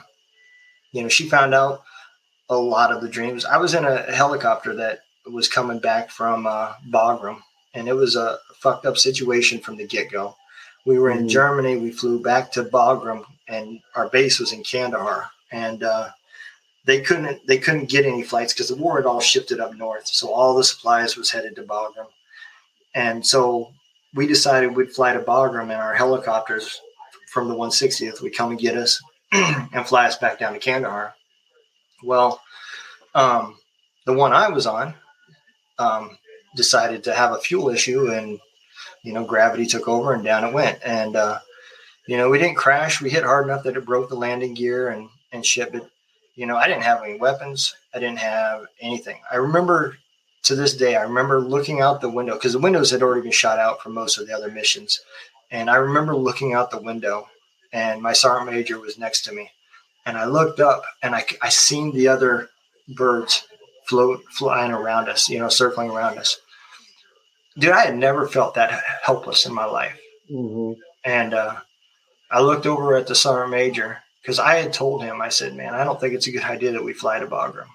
you 0.92 1.02
know, 1.02 1.08
she 1.08 1.28
found 1.28 1.54
out 1.54 1.82
a 2.48 2.56
lot 2.56 2.92
of 2.92 3.02
the 3.02 3.08
dreams. 3.08 3.44
I 3.44 3.56
was 3.56 3.74
in 3.74 3.84
a 3.84 4.02
helicopter 4.12 4.74
that 4.76 5.00
was 5.26 5.48
coming 5.48 5.78
back 5.78 6.10
from 6.10 6.46
uh, 6.46 6.74
Bagram, 6.90 7.40
and 7.74 7.88
it 7.88 7.94
was 7.94 8.16
a 8.16 8.38
fucked 8.56 8.86
up 8.86 8.98
situation 8.98 9.60
from 9.60 9.76
the 9.76 9.86
get 9.86 10.10
go. 10.10 10.36
We 10.86 10.98
were 10.98 11.10
in 11.10 11.24
Mhm. 11.24 11.30
Germany. 11.30 11.76
We 11.76 11.92
flew 11.92 12.20
back 12.20 12.52
to 12.52 12.64
Bagram, 12.64 13.24
and 13.48 13.80
our 13.94 14.08
base 14.08 14.38
was 14.38 14.52
in 14.52 14.62
Kandahar, 14.62 15.30
and 15.50 15.82
uh, 15.82 16.10
they 16.84 17.00
couldn't 17.00 17.46
they 17.46 17.58
couldn't 17.58 17.88
get 17.88 18.04
any 18.04 18.22
flights 18.22 18.52
because 18.52 18.68
the 18.68 18.76
war 18.76 18.96
had 18.96 19.06
all 19.06 19.20
shifted 19.20 19.60
up 19.60 19.74
north. 19.74 20.06
So 20.06 20.32
all 20.32 20.54
the 20.54 20.64
supplies 20.64 21.16
was 21.16 21.30
headed 21.30 21.56
to 21.56 21.62
Bagram, 21.62 22.08
and 22.94 23.26
so 23.26 23.72
we 24.14 24.26
decided 24.26 24.76
we'd 24.76 24.92
fly 24.94 25.12
to 25.14 25.20
Bagram 25.20 25.64
in 25.64 25.80
our 25.80 25.94
helicopters 25.94 26.80
from 27.32 27.48
the 27.48 27.54
160th. 27.54 28.20
Would 28.20 28.36
come 28.36 28.50
and 28.50 28.60
get 28.60 28.76
us 28.76 29.00
and 29.32 29.86
fly 29.88 30.06
us 30.06 30.16
back 30.18 30.38
down 30.38 30.52
to 30.52 30.58
Kandahar. 30.58 31.14
Well, 32.02 32.40
um, 33.14 33.56
the 34.04 34.12
one 34.12 34.32
I 34.34 34.48
was 34.50 34.66
on 34.66 34.94
um, 35.78 36.18
decided 36.56 37.02
to 37.04 37.14
have 37.14 37.32
a 37.32 37.38
fuel 37.40 37.70
issue, 37.70 38.12
and 38.12 38.38
you 39.04 39.12
know 39.12 39.24
gravity 39.24 39.66
took 39.66 39.86
over, 39.86 40.12
and 40.12 40.24
down 40.24 40.44
it 40.44 40.52
went. 40.52 40.80
And 40.84 41.14
uh, 41.14 41.38
you 42.08 42.16
know 42.16 42.28
we 42.30 42.38
didn't 42.38 42.56
crash. 42.56 43.00
We 43.00 43.10
hit 43.10 43.22
hard 43.22 43.46
enough 43.46 43.62
that 43.62 43.76
it 43.76 43.84
broke 43.84 44.08
the 44.08 44.16
landing 44.16 44.54
gear 44.54 44.88
and 44.88 45.08
and 45.30 45.46
shit. 45.46 45.72
But 45.72 45.88
you 46.34 46.46
know 46.46 46.56
I 46.56 46.66
didn't 46.66 46.82
have 46.82 47.02
any 47.02 47.18
weapons. 47.18 47.74
I 47.94 48.00
didn't 48.00 48.18
have 48.18 48.64
anything. 48.80 49.20
I 49.30 49.36
remember 49.36 49.96
to 50.44 50.56
this 50.56 50.76
day. 50.76 50.96
I 50.96 51.02
remember 51.02 51.40
looking 51.40 51.80
out 51.80 52.00
the 52.00 52.08
window 52.08 52.34
because 52.34 52.54
the 52.54 52.58
windows 52.58 52.90
had 52.90 53.02
already 53.02 53.22
been 53.22 53.30
shot 53.30 53.58
out 53.58 53.80
for 53.80 53.90
most 53.90 54.18
of 54.18 54.26
the 54.26 54.34
other 54.34 54.50
missions, 54.50 55.00
and 55.50 55.70
I 55.70 55.76
remember 55.76 56.16
looking 56.16 56.54
out 56.54 56.70
the 56.70 56.82
window, 56.82 57.28
and 57.72 58.02
my 58.02 58.14
sergeant 58.14 58.50
major 58.50 58.80
was 58.80 58.98
next 58.98 59.22
to 59.22 59.32
me, 59.32 59.50
and 60.06 60.16
I 60.16 60.24
looked 60.24 60.60
up 60.60 60.82
and 61.02 61.14
I 61.14 61.24
I 61.42 61.50
seen 61.50 61.92
the 61.92 62.08
other 62.08 62.48
birds 62.88 63.46
float 63.86 64.22
flying 64.30 64.72
around 64.72 65.08
us, 65.08 65.28
you 65.28 65.38
know, 65.38 65.48
circling 65.48 65.90
around 65.90 66.18
us. 66.18 66.38
Dude, 67.58 67.70
I 67.72 67.84
had 67.86 67.96
never 67.96 68.26
felt 68.26 68.54
that 68.54 68.82
helpless 69.02 69.46
in 69.46 69.54
my 69.54 69.64
life. 69.64 69.98
hmm 70.28 70.72
And 71.04 71.34
uh, 71.34 71.56
I 72.30 72.40
looked 72.40 72.66
over 72.66 72.96
at 72.96 73.06
the 73.06 73.14
sergeant 73.14 73.50
major 73.50 73.98
because 74.22 74.38
I 74.38 74.56
had 74.56 74.72
told 74.72 75.02
him, 75.02 75.20
I 75.20 75.28
said, 75.28 75.54
man, 75.54 75.74
I 75.74 75.84
don't 75.84 76.00
think 76.00 76.14
it's 76.14 76.26
a 76.26 76.32
good 76.32 76.42
idea 76.42 76.72
that 76.72 76.84
we 76.84 76.92
fly 76.92 77.18
to 77.18 77.26
Bagram. 77.26 77.66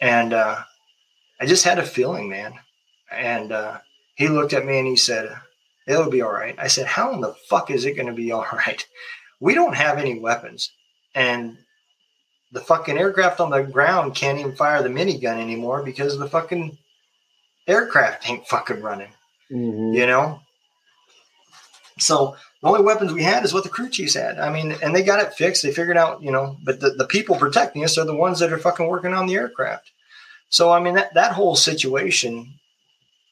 And 0.00 0.32
uh, 0.32 0.58
I 1.40 1.46
just 1.46 1.64
had 1.64 1.78
a 1.78 1.86
feeling, 1.86 2.28
man. 2.28 2.54
And 3.10 3.52
uh, 3.52 3.78
he 4.16 4.28
looked 4.28 4.52
at 4.52 4.66
me 4.66 4.78
and 4.78 4.86
he 4.86 4.96
said, 4.96 5.34
it'll 5.86 6.10
be 6.10 6.22
all 6.22 6.32
right. 6.32 6.54
I 6.58 6.66
said, 6.68 6.86
how 6.86 7.12
in 7.12 7.20
the 7.20 7.34
fuck 7.48 7.70
is 7.70 7.84
it 7.84 7.94
going 7.94 8.08
to 8.08 8.12
be 8.12 8.32
all 8.32 8.46
right? 8.52 8.84
We 9.40 9.54
don't 9.54 9.74
have 9.74 9.98
any 9.98 10.20
weapons. 10.20 10.70
And 11.16 11.58
the 12.52 12.60
fucking 12.60 12.96
aircraft 12.96 13.40
on 13.40 13.50
the 13.50 13.62
ground 13.62 14.14
can't 14.14 14.38
even 14.38 14.54
fire 14.54 14.80
the 14.84 14.88
minigun 14.88 15.40
anymore 15.40 15.82
because 15.82 16.16
the 16.16 16.28
fucking 16.28 16.78
aircraft 17.66 18.28
ain't 18.28 18.46
fucking 18.46 18.80
running 18.80 19.12
hmm 19.48 19.92
you 19.92 20.06
know 20.06 20.40
so 21.98 22.36
The 22.62 22.68
only 22.68 22.82
weapons 22.82 23.12
we 23.12 23.22
had 23.24 23.44
is 23.44 23.52
what 23.52 23.64
the 23.64 23.68
crew 23.68 23.88
chiefs 23.88 24.14
had. 24.14 24.38
I 24.38 24.48
mean, 24.50 24.76
and 24.82 24.94
they 24.94 25.02
got 25.02 25.20
it 25.20 25.34
fixed. 25.34 25.62
They 25.62 25.72
figured 25.72 25.96
out, 25.96 26.22
you 26.22 26.30
know, 26.30 26.56
but 26.64 26.80
the, 26.80 26.90
the 26.90 27.06
people 27.06 27.36
protecting 27.36 27.84
us 27.84 27.98
are 27.98 28.04
the 28.04 28.14
ones 28.14 28.38
that 28.38 28.52
are 28.52 28.58
fucking 28.58 28.86
working 28.86 29.12
on 29.12 29.26
the 29.26 29.34
aircraft. 29.34 29.90
So, 30.48 30.70
I 30.70 30.78
mean, 30.80 30.94
that, 30.94 31.12
that 31.14 31.32
whole 31.32 31.56
situation 31.56 32.54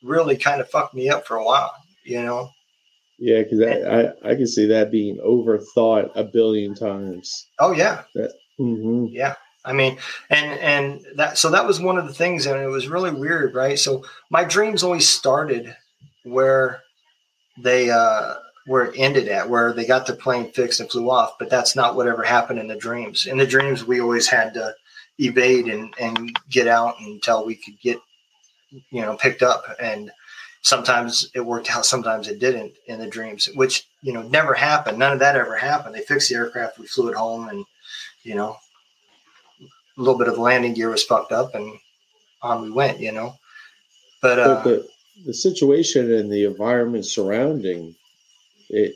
really 0.03 0.37
kind 0.37 0.61
of 0.61 0.69
fucked 0.69 0.95
me 0.95 1.09
up 1.09 1.27
for 1.27 1.37
a 1.37 1.45
while, 1.45 1.73
you 2.05 2.23
know? 2.23 2.51
Yeah, 3.19 3.43
because 3.43 3.61
I, 3.61 4.29
I, 4.29 4.33
I 4.33 4.35
can 4.35 4.47
see 4.47 4.67
that 4.67 4.91
being 4.91 5.19
overthought 5.19 6.11
a 6.17 6.25
billion 6.25 6.75
times. 6.75 7.47
Oh, 7.59 7.73
yeah. 7.73 8.03
That, 8.15 8.33
mm-hmm. 8.59 9.07
Yeah. 9.11 9.35
I 9.65 9.73
mean, 9.73 9.99
and 10.31 10.59
and 10.61 11.07
that 11.17 11.39
so 11.39 11.51
that 11.51 11.67
was 11.67 11.81
one 11.81 11.99
of 11.99 12.07
the 12.07 12.15
things, 12.15 12.47
and 12.47 12.61
it 12.61 12.69
was 12.69 12.89
really 12.89 13.13
weird, 13.13 13.55
right? 13.55 13.79
So 13.79 14.05
my 14.31 14.45
dreams 14.45 14.83
always 14.83 15.09
started 15.09 15.77
where 16.25 16.83
they 17.59 17.91
uh 17.91 18.35
where 18.67 18.87
it 18.87 18.95
ended 18.97 19.29
at, 19.29 19.49
where 19.49 19.73
they 19.73 19.87
got 19.87 20.07
the 20.07 20.15
plane 20.15 20.53
fixed 20.53 20.81
and 20.81 20.91
flew 20.91 21.11
off, 21.11 21.39
but 21.39 21.51
that's 21.51 21.75
not 21.75 21.97
what 21.97 22.07
ever 22.07 22.23
happened 22.23 22.59
in 22.59 22.69
the 22.69 22.77
dreams. 22.77 23.27
In 23.27 23.37
the 23.37 23.47
dreams, 23.47 23.85
we 23.85 24.01
always 24.01 24.29
had 24.29 24.55
to 24.55 24.75
evade 25.19 25.67
and 25.67 25.95
and 26.01 26.35
get 26.49 26.67
out 26.67 26.95
until 27.01 27.45
we 27.45 27.55
could 27.55 27.79
get 27.81 28.01
you 28.71 29.03
know 29.03 29.17
picked 29.17 29.43
up 29.43 29.65
and 29.81 30.11
sometimes 30.63 31.31
it 31.35 31.41
worked 31.41 31.71
out 31.71 31.85
sometimes 31.85 32.29
it 32.29 32.39
didn't 32.39 32.73
in 32.87 32.99
the 32.99 33.07
dreams 33.07 33.49
which 33.55 33.87
you 34.03 34.13
know 34.13 34.23
never 34.23 34.55
happened 34.55 34.99
none 34.99 35.13
of 35.13 35.19
that 35.19 35.37
ever 35.37 35.57
happened 35.57 35.95
they 35.95 36.01
fixed 36.01 36.31
the 36.31 36.35
aircraft 36.35 36.79
we 36.79 36.87
flew 36.87 37.09
it 37.09 37.15
home 37.15 37.49
and 37.49 37.65
you 38.23 38.35
know 38.35 38.57
a 39.97 40.01
little 40.01 40.19
bit 40.19 40.29
of 40.29 40.39
landing 40.39 40.75
gear 40.75 40.91
was 40.91 41.05
fucked 41.05 41.33
up 41.33 41.55
and 41.55 41.79
on 42.43 42.63
we 42.63 42.71
went, 42.71 43.01
you 43.01 43.13
know. 43.13 43.35
But, 44.23 44.39
uh, 44.39 44.55
but 44.57 44.65
the, 44.65 44.89
the 45.27 45.35
situation 45.35 46.13
and 46.13 46.31
the 46.31 46.45
environment 46.45 47.07
surrounding 47.07 47.95
it, 48.69 48.95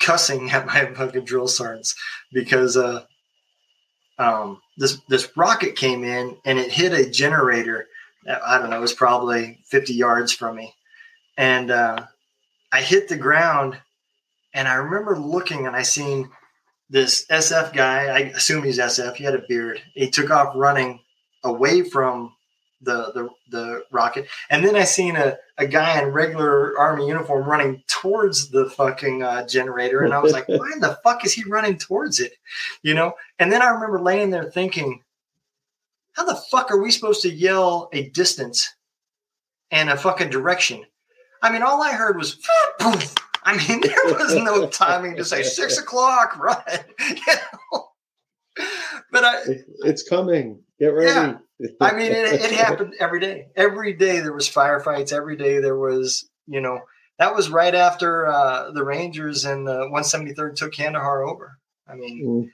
cussing 0.00 0.50
at 0.50 0.66
my 0.66 0.86
fucking 0.94 1.24
drill 1.24 1.48
sergeants 1.48 1.94
because 2.32 2.76
uh, 2.76 3.04
um, 4.18 4.60
this 4.76 4.98
this 5.08 5.30
rocket 5.36 5.76
came 5.76 6.04
in 6.04 6.36
and 6.44 6.58
it 6.58 6.72
hit 6.72 6.92
a 6.92 7.08
generator. 7.08 7.86
I 8.28 8.58
don't 8.58 8.68
know, 8.68 8.76
it 8.76 8.80
was 8.80 8.92
probably 8.92 9.60
50 9.70 9.94
yards 9.94 10.32
from 10.32 10.56
me, 10.56 10.74
and 11.38 11.70
uh, 11.70 12.04
I 12.72 12.82
hit 12.82 13.08
the 13.08 13.16
ground, 13.16 13.78
and 14.52 14.68
I 14.68 14.74
remember 14.74 15.18
looking 15.18 15.66
and 15.66 15.74
I 15.74 15.82
seen 15.82 16.30
this 16.90 17.24
SF 17.26 17.72
guy, 17.72 18.06
I 18.06 18.18
assume 18.34 18.64
he's 18.64 18.78
SF, 18.78 19.14
he 19.14 19.24
had 19.24 19.34
a 19.34 19.44
beard. 19.48 19.80
He 19.94 20.10
took 20.10 20.30
off 20.30 20.52
running 20.56 21.00
away 21.44 21.82
from 21.82 22.34
the 22.82 23.12
the, 23.12 23.28
the 23.50 23.84
rocket. 23.92 24.26
And 24.50 24.64
then 24.64 24.74
I 24.74 24.84
seen 24.84 25.16
a, 25.16 25.38
a 25.56 25.66
guy 25.66 26.02
in 26.02 26.08
regular 26.08 26.76
army 26.78 27.06
uniform 27.06 27.48
running 27.48 27.82
towards 27.86 28.50
the 28.50 28.68
fucking 28.70 29.22
uh, 29.22 29.46
generator. 29.46 30.02
And 30.02 30.12
I 30.12 30.18
was 30.18 30.32
like, 30.32 30.48
why 30.48 30.70
in 30.74 30.80
the 30.80 30.98
fuck 31.04 31.24
is 31.24 31.32
he 31.32 31.44
running 31.44 31.78
towards 31.78 32.20
it? 32.20 32.32
You 32.82 32.94
know? 32.94 33.12
And 33.38 33.52
then 33.52 33.62
I 33.62 33.68
remember 33.68 34.00
laying 34.00 34.30
there 34.30 34.50
thinking, 34.50 35.02
how 36.12 36.24
the 36.24 36.40
fuck 36.50 36.70
are 36.70 36.82
we 36.82 36.90
supposed 36.90 37.22
to 37.22 37.32
yell 37.32 37.88
a 37.92 38.08
distance 38.10 38.74
and 39.70 39.88
a 39.90 39.96
fucking 39.96 40.30
direction? 40.30 40.84
I 41.42 41.52
mean, 41.52 41.62
all 41.62 41.82
I 41.82 41.92
heard 41.92 42.16
was 42.16 42.38
I 43.42 43.56
mean, 43.56 43.80
there 43.82 43.94
was 44.04 44.34
no 44.34 44.68
timing 44.68 45.16
to 45.16 45.24
say 45.24 45.42
six 45.42 45.78
o'clock, 45.78 46.36
right? 46.38 46.84
You 47.08 47.34
know? 47.72 47.86
But 49.12 49.24
I, 49.24 49.42
it's 49.84 50.02
coming. 50.02 50.60
Get 50.78 50.88
ready. 50.88 51.06
Yeah. 51.06 51.38
I 51.80 51.92
mean, 51.96 52.12
it, 52.12 52.40
it 52.40 52.52
happened 52.52 52.94
every 53.00 53.20
day. 53.20 53.48
Every 53.56 53.92
day 53.92 54.20
there 54.20 54.32
was 54.32 54.48
firefights. 54.48 55.12
Every 55.12 55.36
day 55.36 55.60
there 55.60 55.76
was, 55.76 56.28
you 56.46 56.60
know, 56.60 56.80
that 57.18 57.34
was 57.34 57.50
right 57.50 57.74
after 57.74 58.26
uh, 58.26 58.70
the 58.72 58.84
Rangers 58.84 59.44
and 59.44 59.66
the 59.66 59.88
173rd 59.92 60.56
took 60.56 60.72
Kandahar 60.72 61.22
over. 61.22 61.58
I 61.86 61.94
mean, 61.94 62.26
mm. 62.26 62.50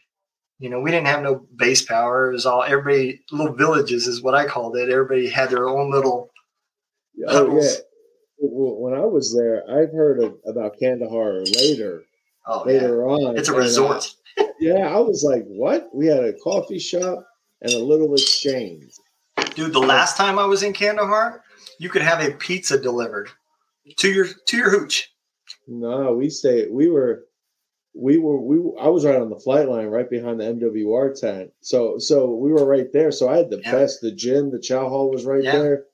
you 0.58 0.70
know, 0.70 0.80
we 0.80 0.90
didn't 0.90 1.06
have 1.06 1.22
no 1.22 1.46
base 1.54 1.84
power. 1.84 2.30
It 2.30 2.34
was 2.34 2.46
all 2.46 2.62
everybody 2.62 3.22
little 3.30 3.54
villages 3.54 4.06
is 4.06 4.22
what 4.22 4.34
I 4.34 4.46
called 4.46 4.76
it. 4.76 4.90
Everybody 4.90 5.28
had 5.28 5.50
their 5.50 5.68
own 5.68 5.90
little. 5.90 6.30
Oh 7.28 7.60
yeah, 7.60 7.70
when 8.38 8.94
I 8.94 9.04
was 9.04 9.34
there, 9.34 9.62
I've 9.68 9.92
heard 9.92 10.22
of, 10.22 10.36
about 10.46 10.78
Kandahar 10.78 11.42
later. 11.56 12.04
Oh, 12.46 12.62
later 12.64 12.98
yeah. 12.98 13.12
on, 13.12 13.38
it's 13.38 13.48
a 13.48 13.54
uh, 13.54 13.58
resort. 13.58 14.06
I, 14.38 14.48
yeah, 14.60 14.86
I 14.88 15.00
was 15.00 15.24
like, 15.24 15.44
"What?" 15.46 15.88
We 15.92 16.06
had 16.06 16.22
a 16.22 16.34
coffee 16.34 16.78
shop 16.78 17.26
and 17.62 17.72
a 17.72 17.78
little 17.78 18.12
exchange. 18.14 18.92
Dude, 19.54 19.72
the 19.72 19.80
last 19.80 20.16
time 20.16 20.38
I 20.38 20.44
was 20.44 20.62
in 20.62 20.72
Kandahar, 20.72 21.42
you 21.78 21.88
could 21.88 22.02
have 22.02 22.20
a 22.20 22.32
pizza 22.32 22.80
delivered 22.80 23.30
to 23.98 24.12
your 24.12 24.26
to 24.46 24.56
your 24.56 24.70
hooch. 24.70 25.12
No, 25.66 26.14
we 26.14 26.30
stayed. 26.30 26.68
We 26.70 26.88
were, 26.88 27.24
we 27.94 28.18
were, 28.18 28.40
we. 28.40 28.56
I 28.80 28.88
was 28.88 29.04
right 29.04 29.20
on 29.20 29.30
the 29.30 29.40
flight 29.40 29.68
line, 29.68 29.86
right 29.86 30.08
behind 30.08 30.40
the 30.40 30.44
MWR 30.44 31.18
tent. 31.18 31.50
So, 31.60 31.98
so 31.98 32.34
we 32.34 32.52
were 32.52 32.64
right 32.64 32.92
there. 32.92 33.10
So 33.10 33.28
I 33.28 33.38
had 33.38 33.50
the 33.50 33.60
yeah. 33.62 33.72
best. 33.72 34.00
The 34.00 34.12
gym, 34.12 34.50
the 34.50 34.60
chow 34.60 34.88
hall 34.88 35.10
was 35.10 35.24
right 35.24 35.42
yeah. 35.42 35.52
there. 35.52 35.84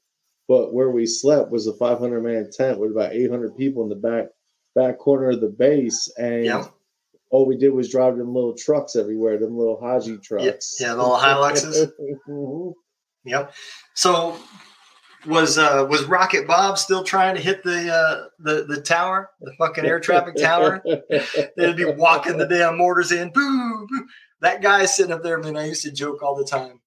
But 0.53 0.75
where 0.75 0.91
we 0.91 1.07
slept 1.07 1.51
was 1.51 1.67
a 1.67 1.73
500 1.73 2.21
man 2.21 2.51
tent 2.55 2.79
with 2.79 2.91
about 2.91 3.15
800 3.15 3.57
people 3.57 3.85
in 3.85 3.89
the 3.89 3.95
back 3.95 4.27
back 4.75 4.99
corner 4.99 5.31
of 5.31 5.41
the 5.41 5.49
base, 5.49 6.13
and 6.19 6.69
all 7.31 7.47
we 7.47 7.57
did 7.57 7.71
was 7.71 7.91
drive 7.91 8.19
them 8.19 8.35
little 8.35 8.55
trucks 8.55 8.95
everywhere, 8.95 9.39
them 9.39 9.57
little 9.57 9.81
Haji 9.81 10.19
trucks. 10.19 10.77
Yeah, 10.79 10.89
yeah 10.89 10.95
the 10.95 11.03
little 11.03 11.17
Hiluxes. 11.17 11.91
mm-hmm. 12.29 12.73
Yep. 13.25 13.55
So 13.95 14.37
was 15.25 15.57
uh, 15.57 15.87
was 15.89 16.05
Rocket 16.05 16.47
Bob 16.47 16.77
still 16.77 17.03
trying 17.03 17.35
to 17.37 17.41
hit 17.41 17.63
the 17.63 17.91
uh, 17.91 18.27
the 18.39 18.67
the 18.67 18.83
tower, 18.83 19.31
the 19.41 19.55
fucking 19.55 19.87
air 19.87 20.01
traffic 20.01 20.37
tower? 20.37 20.83
They'd 21.57 21.77
be 21.77 21.87
walking 21.87 22.37
the 22.37 22.47
damn 22.47 22.77
mortars 22.77 23.11
in. 23.11 23.31
Boo, 23.31 23.87
boo. 23.89 24.07
That 24.43 24.61
guy 24.61 24.85
sitting 24.85 25.15
up 25.15 25.23
there. 25.23 25.39
I 25.39 25.43
mean, 25.43 25.57
I 25.57 25.65
used 25.65 25.85
to 25.85 25.91
joke 25.91 26.23
all 26.23 26.37
the 26.37 26.45
time 26.45 26.82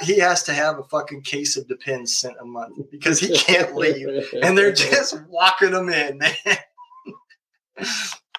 he 0.00 0.18
has 0.18 0.42
to 0.44 0.54
have 0.54 0.78
a 0.78 0.84
fucking 0.84 1.22
case 1.22 1.56
of 1.56 1.66
Depends 1.66 2.16
sent 2.16 2.36
a 2.40 2.44
month 2.44 2.78
because 2.90 3.18
he 3.18 3.36
can't 3.36 3.74
leave, 3.76 4.32
and 4.42 4.56
they're 4.56 4.72
just 4.72 5.20
walking 5.28 5.72
him 5.72 5.88
in, 5.88 6.18
man. 6.18 6.34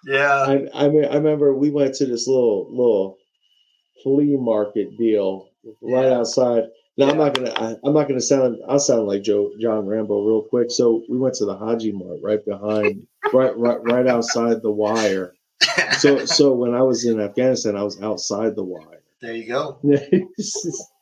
yeah, 0.06 0.46
I, 0.48 0.68
I 0.74 0.90
mean, 0.90 1.06
I 1.06 1.16
remember 1.16 1.54
we 1.54 1.70
went 1.70 1.96
to 1.96 2.06
this 2.06 2.28
little 2.28 2.70
little 2.70 3.18
flea 4.04 4.38
market 4.38 4.98
deal 4.98 5.50
right 5.82 6.06
yeah. 6.06 6.18
outside. 6.18 6.64
Now 6.96 7.08
yeah. 7.08 7.12
I'm 7.12 7.18
not 7.18 7.34
gonna 7.34 7.52
I, 7.52 7.88
am 7.88 7.94
not 7.94 8.08
gonna 8.08 8.22
sound 8.22 8.58
I'll 8.68 8.80
sound 8.80 9.08
like 9.08 9.24
Joe 9.24 9.52
John 9.60 9.86
Rambo 9.86 10.24
real 10.26 10.44
quick. 10.44 10.72
So 10.72 11.04
we 11.10 11.18
went 11.18 11.36
to 11.36 11.46
the 11.46 11.58
Haji 11.58 11.92
Mart 11.92 12.20
right 12.22 12.46
behind 12.46 13.06
right 13.34 13.58
right 13.58 13.80
right 13.84 14.08
outside 14.08 14.62
the 14.62 14.72
wire. 14.72 15.34
So 15.98 16.26
so 16.26 16.54
when 16.54 16.74
I 16.74 16.84
was 16.84 17.06
in 17.06 17.20
Afghanistan, 17.20 17.76
I 17.76 17.84
was 17.84 18.02
outside 18.02 18.56
the 18.56 18.64
wire. 18.64 19.02
There 19.22 19.34
you 19.34 19.48
go 19.48 19.80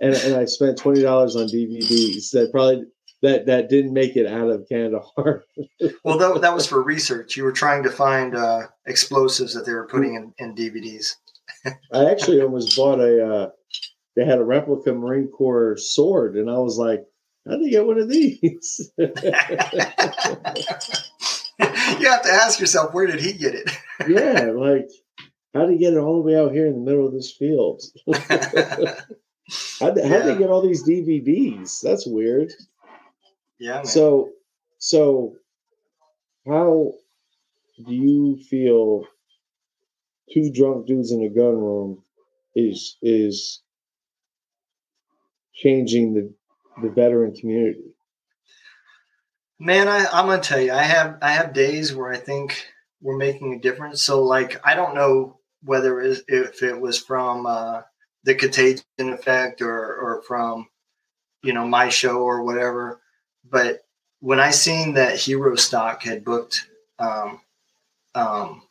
and, 0.00 0.14
and 0.14 0.36
I 0.36 0.44
spent 0.46 0.78
twenty 0.78 1.02
dollars 1.02 1.36
on 1.36 1.46
DVDs 1.46 2.30
that 2.32 2.50
probably 2.52 2.84
that 3.22 3.46
that 3.46 3.68
didn't 3.68 3.92
make 3.92 4.16
it 4.16 4.26
out 4.26 4.48
of 4.48 4.66
Kandahar. 4.68 5.44
well, 6.04 6.18
that, 6.18 6.40
that 6.40 6.54
was 6.54 6.66
for 6.66 6.82
research. 6.82 7.36
You 7.36 7.44
were 7.44 7.52
trying 7.52 7.82
to 7.82 7.90
find 7.90 8.34
uh, 8.34 8.68
explosives 8.86 9.54
that 9.54 9.66
they 9.66 9.72
were 9.72 9.86
putting 9.86 10.14
in, 10.14 10.32
in 10.38 10.54
DVDs. 10.54 11.16
I 11.92 12.10
actually 12.10 12.40
almost 12.40 12.76
bought 12.76 13.00
a. 13.00 13.26
Uh, 13.26 13.50
they 14.16 14.24
had 14.24 14.38
a 14.38 14.44
replica 14.44 14.92
Marine 14.92 15.28
Corps 15.28 15.76
sword, 15.76 16.36
and 16.36 16.50
I 16.50 16.58
was 16.58 16.78
like, 16.78 17.04
"How 17.46 17.52
did 17.52 17.66
they 17.66 17.70
get 17.70 17.86
one 17.86 17.98
of 17.98 18.08
these?" 18.08 18.90
you 18.98 19.06
have 22.08 22.22
to 22.22 22.32
ask 22.32 22.58
yourself, 22.58 22.94
where 22.94 23.06
did 23.06 23.20
he 23.20 23.32
get 23.32 23.54
it? 23.54 23.70
yeah, 24.08 24.50
like 24.54 24.88
how 25.54 25.66
did 25.66 25.72
he 25.72 25.78
get 25.78 25.94
it 25.94 25.98
all 25.98 26.16
the 26.16 26.22
way 26.22 26.36
out 26.36 26.52
here 26.52 26.66
in 26.66 26.72
the 26.72 26.90
middle 26.90 27.06
of 27.06 27.12
this 27.12 27.32
field? 27.32 27.82
How'd, 29.80 29.94
they, 29.96 30.08
how'd 30.08 30.24
they 30.24 30.36
get 30.36 30.50
all 30.50 30.62
these 30.62 30.86
DVDs? 30.86 31.80
That's 31.80 32.06
weird. 32.06 32.52
Yeah. 33.58 33.76
Man. 33.76 33.84
So, 33.84 34.30
so 34.78 35.36
how 36.46 36.92
do 37.86 37.94
you 37.94 38.38
feel 38.48 39.04
two 40.32 40.50
drunk 40.52 40.86
dudes 40.86 41.12
in 41.12 41.22
a 41.22 41.28
gun 41.28 41.56
room 41.56 42.02
is 42.54 42.96
is 43.02 43.62
changing 45.54 46.14
the 46.14 46.32
the 46.82 46.90
veteran 46.90 47.34
community? 47.34 47.94
Man, 49.58 49.88
I, 49.88 50.06
I'm 50.06 50.26
gonna 50.26 50.40
tell 50.40 50.60
you, 50.60 50.72
I 50.72 50.82
have 50.82 51.18
I 51.20 51.32
have 51.32 51.52
days 51.52 51.94
where 51.94 52.10
I 52.10 52.16
think 52.16 52.66
we're 53.02 53.16
making 53.16 53.54
a 53.54 53.60
difference. 53.60 54.02
So 54.02 54.22
like 54.22 54.60
I 54.66 54.74
don't 54.74 54.94
know 54.94 55.38
whether 55.62 56.00
it, 56.00 56.22
if 56.28 56.62
it 56.62 56.80
was 56.80 56.98
from 56.98 57.46
uh, 57.46 57.82
the 58.24 58.34
contagion 58.34 58.84
effect 58.98 59.62
or 59.62 59.96
or 59.96 60.22
from 60.22 60.68
you 61.42 61.52
know 61.52 61.66
my 61.66 61.88
show 61.88 62.22
or 62.22 62.42
whatever, 62.42 63.00
but 63.48 63.82
when 64.20 64.38
I 64.38 64.50
seen 64.50 64.94
that 64.94 65.18
Hero 65.18 65.56
Stock 65.56 66.02
had 66.02 66.24
booked 66.24 66.66
um, 66.98 67.40
um, 68.14 68.62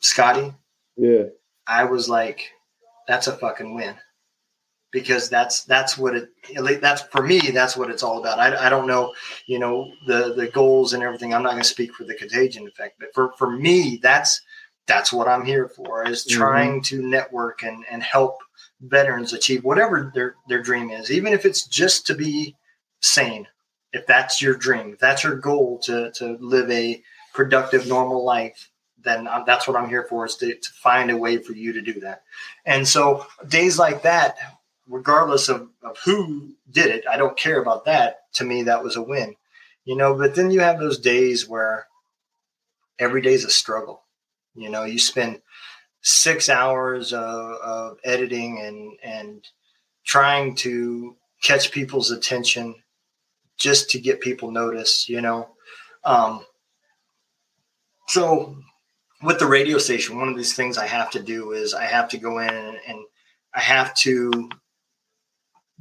Scotty, 0.00 0.52
Yeah. 0.96 1.24
I 1.66 1.84
was 1.84 2.08
like, 2.08 2.50
that's 3.08 3.26
a 3.26 3.36
fucking 3.36 3.74
win. 3.74 3.94
Because 4.92 5.28
that's 5.28 5.64
that's 5.64 5.98
what 5.98 6.14
it 6.14 6.28
at 6.54 6.62
least 6.62 6.80
that's 6.80 7.02
for 7.02 7.20
me. 7.20 7.40
That's 7.50 7.76
what 7.76 7.90
it's 7.90 8.04
all 8.04 8.20
about. 8.20 8.38
I, 8.38 8.66
I 8.66 8.70
don't 8.70 8.86
know, 8.86 9.12
you 9.46 9.58
know, 9.58 9.90
the 10.06 10.34
the 10.34 10.46
goals 10.46 10.92
and 10.92 11.02
everything. 11.02 11.34
I'm 11.34 11.42
not 11.42 11.50
going 11.50 11.64
to 11.64 11.68
speak 11.68 11.92
for 11.94 12.04
the 12.04 12.14
contagion 12.14 12.68
effect, 12.68 13.00
but 13.00 13.08
for 13.12 13.32
for 13.32 13.50
me, 13.50 13.98
that's 14.00 14.40
that's 14.86 15.12
what 15.12 15.28
I'm 15.28 15.44
here 15.44 15.68
for. 15.68 16.06
Is 16.06 16.24
Mhm. 16.24 16.30
trying 16.30 16.82
to 16.82 17.02
network 17.02 17.62
and 17.62 17.84
and 17.90 18.02
help 18.02 18.38
veterans 18.80 19.32
achieve 19.32 19.64
whatever 19.64 20.10
their 20.14 20.36
their 20.48 20.62
dream 20.62 20.90
is, 20.90 21.10
even 21.10 21.32
if 21.32 21.44
it's 21.44 21.66
just 21.66 22.06
to 22.08 22.14
be 22.14 22.56
sane. 23.00 23.48
If 23.92 24.06
that's 24.06 24.42
your 24.42 24.54
dream, 24.54 24.92
if 24.94 24.98
that's 24.98 25.24
your 25.24 25.36
goal 25.36 25.78
to 25.84 26.10
to 26.12 26.36
live 26.40 26.70
a 26.70 27.02
productive, 27.32 27.86
normal 27.86 28.24
life, 28.24 28.70
then 28.98 29.26
i 29.28 29.42
that's 29.44 29.66
what 29.68 29.76
I'm 29.76 29.88
here 29.88 30.04
for 30.04 30.26
is 30.26 30.36
to, 30.36 30.54
to 30.54 30.72
find 30.72 31.10
a 31.10 31.16
way 31.16 31.38
for 31.38 31.52
you 31.52 31.72
to 31.74 31.80
do 31.80 32.00
that. 32.00 32.22
And 32.64 32.86
so 32.86 33.26
days 33.48 33.78
like 33.78 34.02
that, 34.02 34.36
regardless 34.88 35.48
of, 35.48 35.68
of 35.82 35.98
who 36.04 36.54
did 36.70 36.86
it, 36.86 37.04
I 37.10 37.16
don't 37.16 37.36
care 37.36 37.60
about 37.60 37.84
that. 37.86 38.20
To 38.34 38.44
me, 38.44 38.64
that 38.64 38.82
was 38.82 38.96
a 38.96 39.02
win, 39.02 39.36
you 39.84 39.96
know, 39.96 40.14
but 40.14 40.34
then 40.34 40.50
you 40.50 40.60
have 40.60 40.78
those 40.78 40.98
days 40.98 41.48
where 41.48 41.86
every 42.98 43.22
day 43.22 43.34
is 43.34 43.44
a 43.44 43.50
struggle. 43.50 44.03
You 44.54 44.70
know, 44.70 44.84
you 44.84 44.98
spend 44.98 45.40
six 46.02 46.48
hours 46.48 47.12
of, 47.12 47.20
of 47.20 47.98
editing 48.04 48.60
and, 48.60 48.92
and 49.02 49.44
trying 50.04 50.54
to 50.56 51.16
catch 51.42 51.72
people's 51.72 52.10
attention 52.10 52.74
just 53.58 53.90
to 53.90 54.00
get 54.00 54.20
people 54.20 54.50
noticed, 54.50 55.08
you 55.08 55.20
know? 55.20 55.48
Um, 56.04 56.44
so 58.08 58.56
with 59.22 59.38
the 59.38 59.46
radio 59.46 59.78
station, 59.78 60.18
one 60.18 60.28
of 60.28 60.36
these 60.36 60.54
things 60.54 60.76
I 60.76 60.86
have 60.86 61.10
to 61.10 61.22
do 61.22 61.52
is 61.52 61.72
I 61.74 61.84
have 61.84 62.08
to 62.10 62.18
go 62.18 62.38
in 62.38 62.50
and, 62.50 62.76
and 62.86 62.98
I 63.54 63.60
have 63.60 63.94
to 63.96 64.50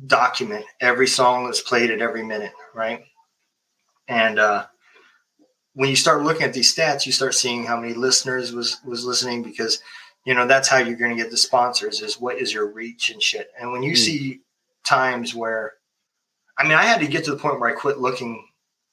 document 0.05 0.65
every 0.79 1.07
song 1.07 1.45
that's 1.45 1.61
played 1.61 1.91
at 1.91 2.01
every 2.01 2.23
minute, 2.23 2.53
right? 2.73 3.03
And 4.07 4.39
uh, 4.39 4.65
when 5.73 5.89
you 5.89 5.95
start 5.95 6.23
looking 6.23 6.43
at 6.43 6.53
these 6.53 6.73
stats, 6.73 7.05
you 7.05 7.11
start 7.11 7.33
seeing 7.33 7.65
how 7.65 7.79
many 7.79 7.93
listeners 7.93 8.53
was 8.53 8.77
was 8.85 9.05
listening 9.05 9.43
because 9.43 9.81
you 10.25 10.33
know 10.33 10.47
that's 10.47 10.67
how 10.69 10.77
you're 10.77 10.97
going 10.97 11.15
to 11.15 11.21
get 11.21 11.31
the 11.31 11.37
sponsors 11.37 12.01
is 12.01 12.19
what 12.19 12.37
is 12.37 12.53
your 12.53 12.71
reach 12.71 13.09
and 13.09 13.21
shit. 13.21 13.49
And 13.59 13.71
when 13.71 13.83
you 13.83 13.93
Mm. 13.93 13.97
see 13.97 14.39
times 14.85 15.33
where, 15.33 15.73
I 16.57 16.63
mean, 16.63 16.73
I 16.73 16.83
had 16.83 16.99
to 17.01 17.07
get 17.07 17.23
to 17.25 17.31
the 17.31 17.37
point 17.37 17.59
where 17.59 17.69
I 17.69 17.73
quit 17.79 17.97
looking 17.99 18.45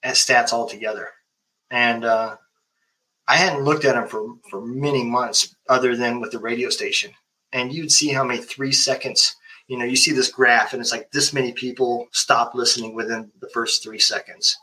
at 0.02 0.14
stats 0.14 0.52
altogether, 0.52 1.10
and 1.70 2.04
uh, 2.04 2.36
I 3.28 3.36
hadn't 3.36 3.64
looked 3.64 3.84
at 3.84 3.94
them 3.94 4.08
for 4.08 4.34
for 4.50 4.60
many 4.64 5.04
months, 5.04 5.54
other 5.68 5.96
than 5.96 6.20
with 6.20 6.30
the 6.32 6.38
radio 6.38 6.70
station. 6.70 7.12
And 7.52 7.72
you'd 7.72 7.90
see 7.92 8.08
how 8.08 8.24
many 8.24 8.40
three 8.40 8.72
seconds. 8.72 9.36
You 9.66 9.78
know, 9.78 9.84
you 9.84 9.96
see 9.96 10.12
this 10.12 10.30
graph, 10.30 10.72
and 10.72 10.80
it's 10.80 10.92
like 10.92 11.10
this 11.12 11.32
many 11.32 11.52
people 11.52 12.08
stop 12.12 12.54
listening 12.54 12.94
within 12.94 13.30
the 13.40 13.48
first 13.50 13.82
three 13.82 13.98
seconds, 14.00 14.56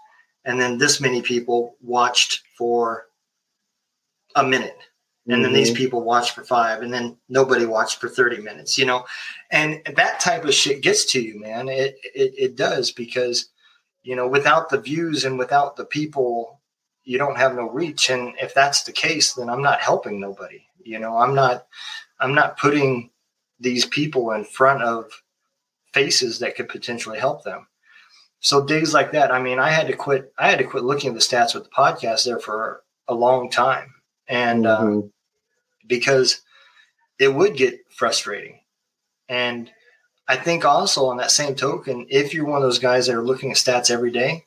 and 0.48 0.60
then 0.60 0.80
this 0.80 1.00
many 1.02 1.22
people 1.22 1.76
watched 1.82 2.42
for 2.58 3.06
a 4.36 4.44
minute, 4.44 4.78
and 5.28 5.44
then 5.46 5.54
these 5.54 5.72
Mhm. 5.72 5.76
people 5.76 6.02
watched 6.04 6.32
for 6.32 6.44
five, 6.44 6.82
and 6.82 6.94
then 6.94 7.18
nobody 7.30 7.66
watched 7.66 8.00
for 8.00 8.10
thirty 8.10 8.42
minutes. 8.42 8.78
You 8.78 8.86
know, 8.86 9.06
and 9.52 9.82
that 9.96 10.20
type 10.22 10.46
of 10.46 10.54
shit 10.56 10.82
gets 10.82 11.06
to 11.08 11.22
you, 11.22 11.40
man. 11.40 11.70
It 11.70 11.98
it, 12.16 12.34
it 12.38 12.56
does 12.56 12.92
because 12.92 13.50
you 14.04 14.16
know 14.16 14.28
without 14.28 14.70
the 14.70 14.80
views 14.80 15.26
and 15.26 15.38
without 15.38 15.76
the 15.76 15.86
people 15.86 16.62
you 17.04 17.18
don't 17.18 17.38
have 17.38 17.56
no 17.56 17.70
reach 17.70 18.10
and 18.10 18.34
if 18.42 18.54
that's 18.54 18.84
the 18.84 18.92
case 18.92 19.34
then 19.34 19.50
i'm 19.50 19.62
not 19.62 19.82
helping 19.82 20.20
nobody 20.20 20.66
you 20.84 21.00
know 21.00 21.18
i'm 21.18 21.36
not 21.36 21.68
i'm 22.20 22.34
not 22.36 22.58
putting 22.58 23.10
these 23.60 23.86
people 23.86 24.32
in 24.32 24.44
front 24.46 24.84
of 24.84 25.12
faces 25.94 26.40
that 26.40 26.56
could 26.56 26.70
potentially 26.70 27.20
help 27.20 27.44
them 27.44 27.68
so 28.40 28.64
days 28.66 28.94
like 28.94 29.12
that 29.12 29.32
i 29.32 29.42
mean 29.42 29.60
i 29.60 29.70
had 29.70 29.88
to 29.88 29.96
quit 29.96 30.32
i 30.38 30.50
had 30.50 30.60
to 30.60 30.64
quit 30.66 30.84
looking 30.84 31.10
at 31.10 31.14
the 31.16 31.20
stats 31.22 31.54
with 31.56 31.64
the 31.64 31.70
podcast 31.70 32.26
there 32.26 32.40
for 32.40 32.84
a 33.08 33.14
long 33.14 33.50
time 33.50 33.94
and 34.28 34.66
uh, 34.68 34.80
Mhm. 34.82 35.12
because 35.88 36.42
it 37.20 37.30
would 37.34 37.56
get 37.58 37.80
frustrating. 37.90 38.60
And 39.28 39.72
I 40.28 40.36
think 40.36 40.66
also 40.66 41.06
on 41.08 41.18
that 41.18 41.32
same 41.32 41.56
token, 41.56 42.06
if 42.10 42.34
you're 42.34 42.46
one 42.46 42.58
of 42.58 42.62
those 42.64 42.78
guys 42.80 43.08
that 43.08 43.16
are 43.16 43.24
looking 43.24 43.50
at 43.50 43.58
stats 43.58 43.90
every 43.90 44.12
day, 44.12 44.46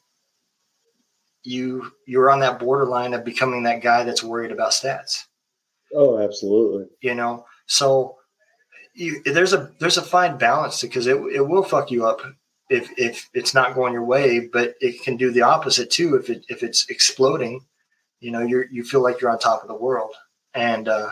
you 1.42 1.90
you're 2.06 2.30
on 2.30 2.40
that 2.40 2.58
borderline 2.58 3.14
of 3.14 3.24
becoming 3.24 3.62
that 3.64 3.82
guy 3.82 4.04
that's 4.04 4.22
worried 4.22 4.52
about 4.52 4.72
stats. 4.72 5.24
oh, 5.94 6.18
absolutely. 6.18 6.86
You 7.00 7.14
know, 7.14 7.44
so 7.66 8.16
you, 8.94 9.22
there's 9.24 9.52
a 9.54 9.70
there's 9.80 9.96
a 9.96 10.02
fine 10.02 10.36
balance 10.36 10.82
because 10.82 11.06
it 11.06 11.16
it 11.34 11.40
will 11.48 11.62
fuck 11.64 11.90
you 11.90 12.06
up 12.06 12.20
if 12.70 12.88
if 12.97 13.28
it's 13.34 13.52
not 13.52 13.74
going 13.74 13.92
your 13.92 14.05
way, 14.05 14.48
but 14.52 14.74
it 14.80 15.02
can 15.02 15.16
do 15.16 15.30
the 15.32 15.42
opposite 15.42 15.90
too 15.90 16.14
if 16.14 16.30
it 16.30 16.47
if 16.48 16.62
it's 16.62 16.88
exploding. 16.88 17.66
You 18.20 18.30
know, 18.30 18.40
you 18.40 18.64
you 18.70 18.84
feel 18.84 19.02
like 19.02 19.20
you're 19.20 19.30
on 19.30 19.38
top 19.38 19.62
of 19.62 19.68
the 19.68 19.74
world, 19.74 20.14
and 20.55 20.88
uh, 20.88 21.10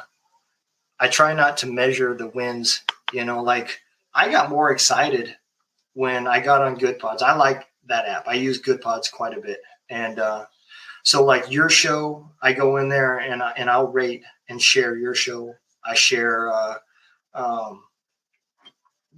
I 1.01 1.09
try 1.09 1.35
not 1.35 1.56
to 1.59 1.66
measure 1.66 2.14
the 2.14 2.28
wins. 2.28 2.82
You 3.12 3.24
know, 3.24 3.43
like 3.43 3.80
I 4.14 4.30
got 4.30 4.51
more 4.51 4.70
excited 4.70 5.36
when 5.94 6.26
I 6.26 6.40
got 6.40 6.62
on 6.62 6.78
Goodpods. 6.78 7.22
I 7.22 7.35
like 7.35 7.66
that 7.86 8.06
app. 8.06 8.28
I 8.28 8.35
use 8.35 8.62
Goodpods 8.62 9.10
quite 9.10 9.36
a 9.36 9.40
bit, 9.40 9.60
and 9.90 10.20
uh, 10.20 10.44
so 11.02 11.24
like 11.24 11.51
your 11.51 11.68
show, 11.68 12.30
I 12.40 12.52
go 12.52 12.76
in 12.76 12.89
there 12.89 13.18
and 13.18 13.43
I, 13.43 13.52
and 13.56 13.68
I'll 13.68 13.89
rate 13.89 14.22
and 14.48 14.62
share 14.62 14.97
your 14.97 15.14
show. 15.14 15.55
I 15.85 15.94
share 15.94 16.52
uh, 16.52 16.74
um, 17.35 17.82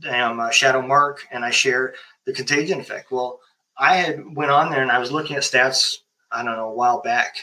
damn 0.00 0.40
uh, 0.40 0.50
Shadow 0.50 0.82
Mark, 0.82 1.26
and 1.30 1.44
I 1.44 1.50
share 1.50 1.94
the 2.30 2.36
Contagion 2.36 2.80
Effect. 2.80 3.10
Well, 3.10 3.40
I 3.78 3.96
had 3.96 4.36
went 4.36 4.50
on 4.50 4.70
there 4.70 4.82
and 4.82 4.90
I 4.92 4.98
was 4.98 5.12
looking 5.12 5.36
at 5.36 5.42
stats. 5.42 5.96
I 6.30 6.42
don't 6.44 6.56
know 6.56 6.70
a 6.70 6.74
while 6.74 7.02
back, 7.02 7.34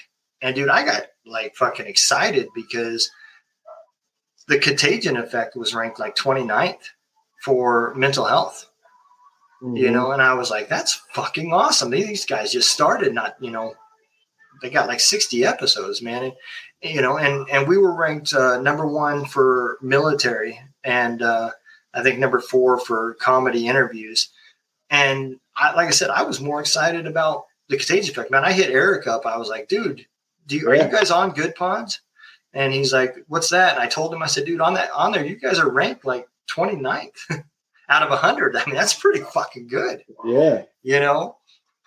and 0.41 0.55
dude, 0.55 0.69
I 0.69 0.85
got 0.85 1.07
like 1.25 1.55
fucking 1.55 1.85
excited 1.87 2.47
because 2.55 3.09
the 4.47 4.59
Contagion 4.59 5.17
Effect 5.17 5.55
was 5.57 5.75
ranked 5.75 5.99
like 5.99 6.15
29th 6.15 6.79
for 7.43 7.93
mental 7.95 8.25
health 8.25 8.65
you 9.61 9.87
Mhm. 9.87 9.91
know 9.93 10.11
and 10.11 10.21
i 10.21 10.33
was 10.35 10.51
like 10.51 10.69
that's 10.69 11.01
fucking 11.13 11.51
awesome 11.51 11.89
these 11.89 12.25
guys 12.25 12.51
just 12.51 12.69
started 12.71 13.11
not 13.13 13.35
you 13.39 13.49
know 13.49 13.73
they 14.61 14.69
got 14.69 14.87
like 14.87 14.99
60 14.99 15.43
episodes 15.43 15.99
man 16.01 16.23
and 16.25 16.33
you 16.83 17.01
know 17.01 17.17
and 17.17 17.47
and 17.49 17.67
we 17.67 17.75
were 17.77 17.95
ranked 17.95 18.33
uh, 18.35 18.61
number 18.61 18.85
one 18.87 19.25
for 19.25 19.77
military 19.81 20.59
and 20.83 21.21
uh, 21.23 21.49
i 21.95 22.03
think 22.03 22.19
number 22.19 22.39
four 22.39 22.79
for 22.79 23.15
comedy 23.19 23.67
interviews 23.67 24.29
and 24.89 25.39
I, 25.55 25.73
like 25.73 25.87
i 25.87 25.91
said 25.91 26.09
i 26.09 26.23
was 26.23 26.39
more 26.41 26.59
excited 26.59 27.05
about 27.07 27.45
the 27.69 27.77
contagion 27.77 28.11
effect. 28.11 28.31
Man 28.31 28.45
i 28.45 28.51
hit 28.53 28.69
eric 28.71 29.07
up. 29.07 29.25
I 29.25 29.37
was 29.37 29.49
like 29.49 29.67
dude 29.67 30.05
do 30.47 30.55
you, 30.57 30.69
are 30.69 30.75
Yeah. 30.75 30.85
you 30.85 30.91
guys 30.91 31.11
on 31.11 31.35
Goodpods? 31.35 31.99
And 32.53 32.71
he's 32.73 32.93
like 32.93 33.15
what's 33.27 33.49
that? 33.49 33.73
And 33.75 33.83
i 33.83 33.87
told 33.87 34.13
him 34.13 34.23
i 34.23 34.27
said 34.27 34.45
dude 34.45 34.61
on 34.61 34.73
that 34.75 34.89
on 34.91 35.11
there 35.11 35.25
you 35.25 35.35
guys 35.35 35.59
are 35.59 35.69
ranked 35.69 36.05
like 36.05 36.27
29th 36.55 37.17
out 37.89 38.03
of 38.03 38.09
100 38.09 38.55
i 38.55 38.65
mean 38.65 38.75
that's 38.75 38.93
pretty 38.93 39.19
fucking 39.21 39.67
good. 39.67 40.03
Yeah. 40.25 40.63
you 40.83 40.99
know? 40.99 41.37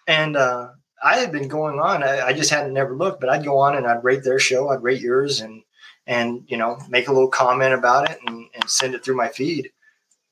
And 0.07 0.37
uh 0.37 0.69
i 1.03 1.17
had 1.17 1.33
been 1.33 1.49
going 1.49 1.81
on. 1.81 2.03
I, 2.03 2.21
I 2.27 2.33
just 2.35 2.51
hadn't 2.51 2.75
never 2.75 2.95
looked 2.95 3.21
but 3.21 3.31
i'd 3.31 3.45
go 3.45 3.57
on 3.59 3.77
and 3.77 3.87
i'd 3.87 4.05
rate 4.05 4.23
their 4.25 4.39
show. 4.39 4.69
I'd 4.69 4.83
rate 4.83 5.01
yours 5.01 5.41
and 5.41 5.63
and 6.07 6.45
you 6.49 6.57
know 6.59 6.79
make 6.89 7.09
a 7.09 7.13
little 7.13 7.29
comment 7.31 7.73
about 7.73 8.11
it 8.11 8.19
and, 8.27 8.47
and 8.55 8.69
send 8.69 8.95
it 8.95 9.03
through 9.05 9.17
my 9.17 9.29
feed. 9.29 9.71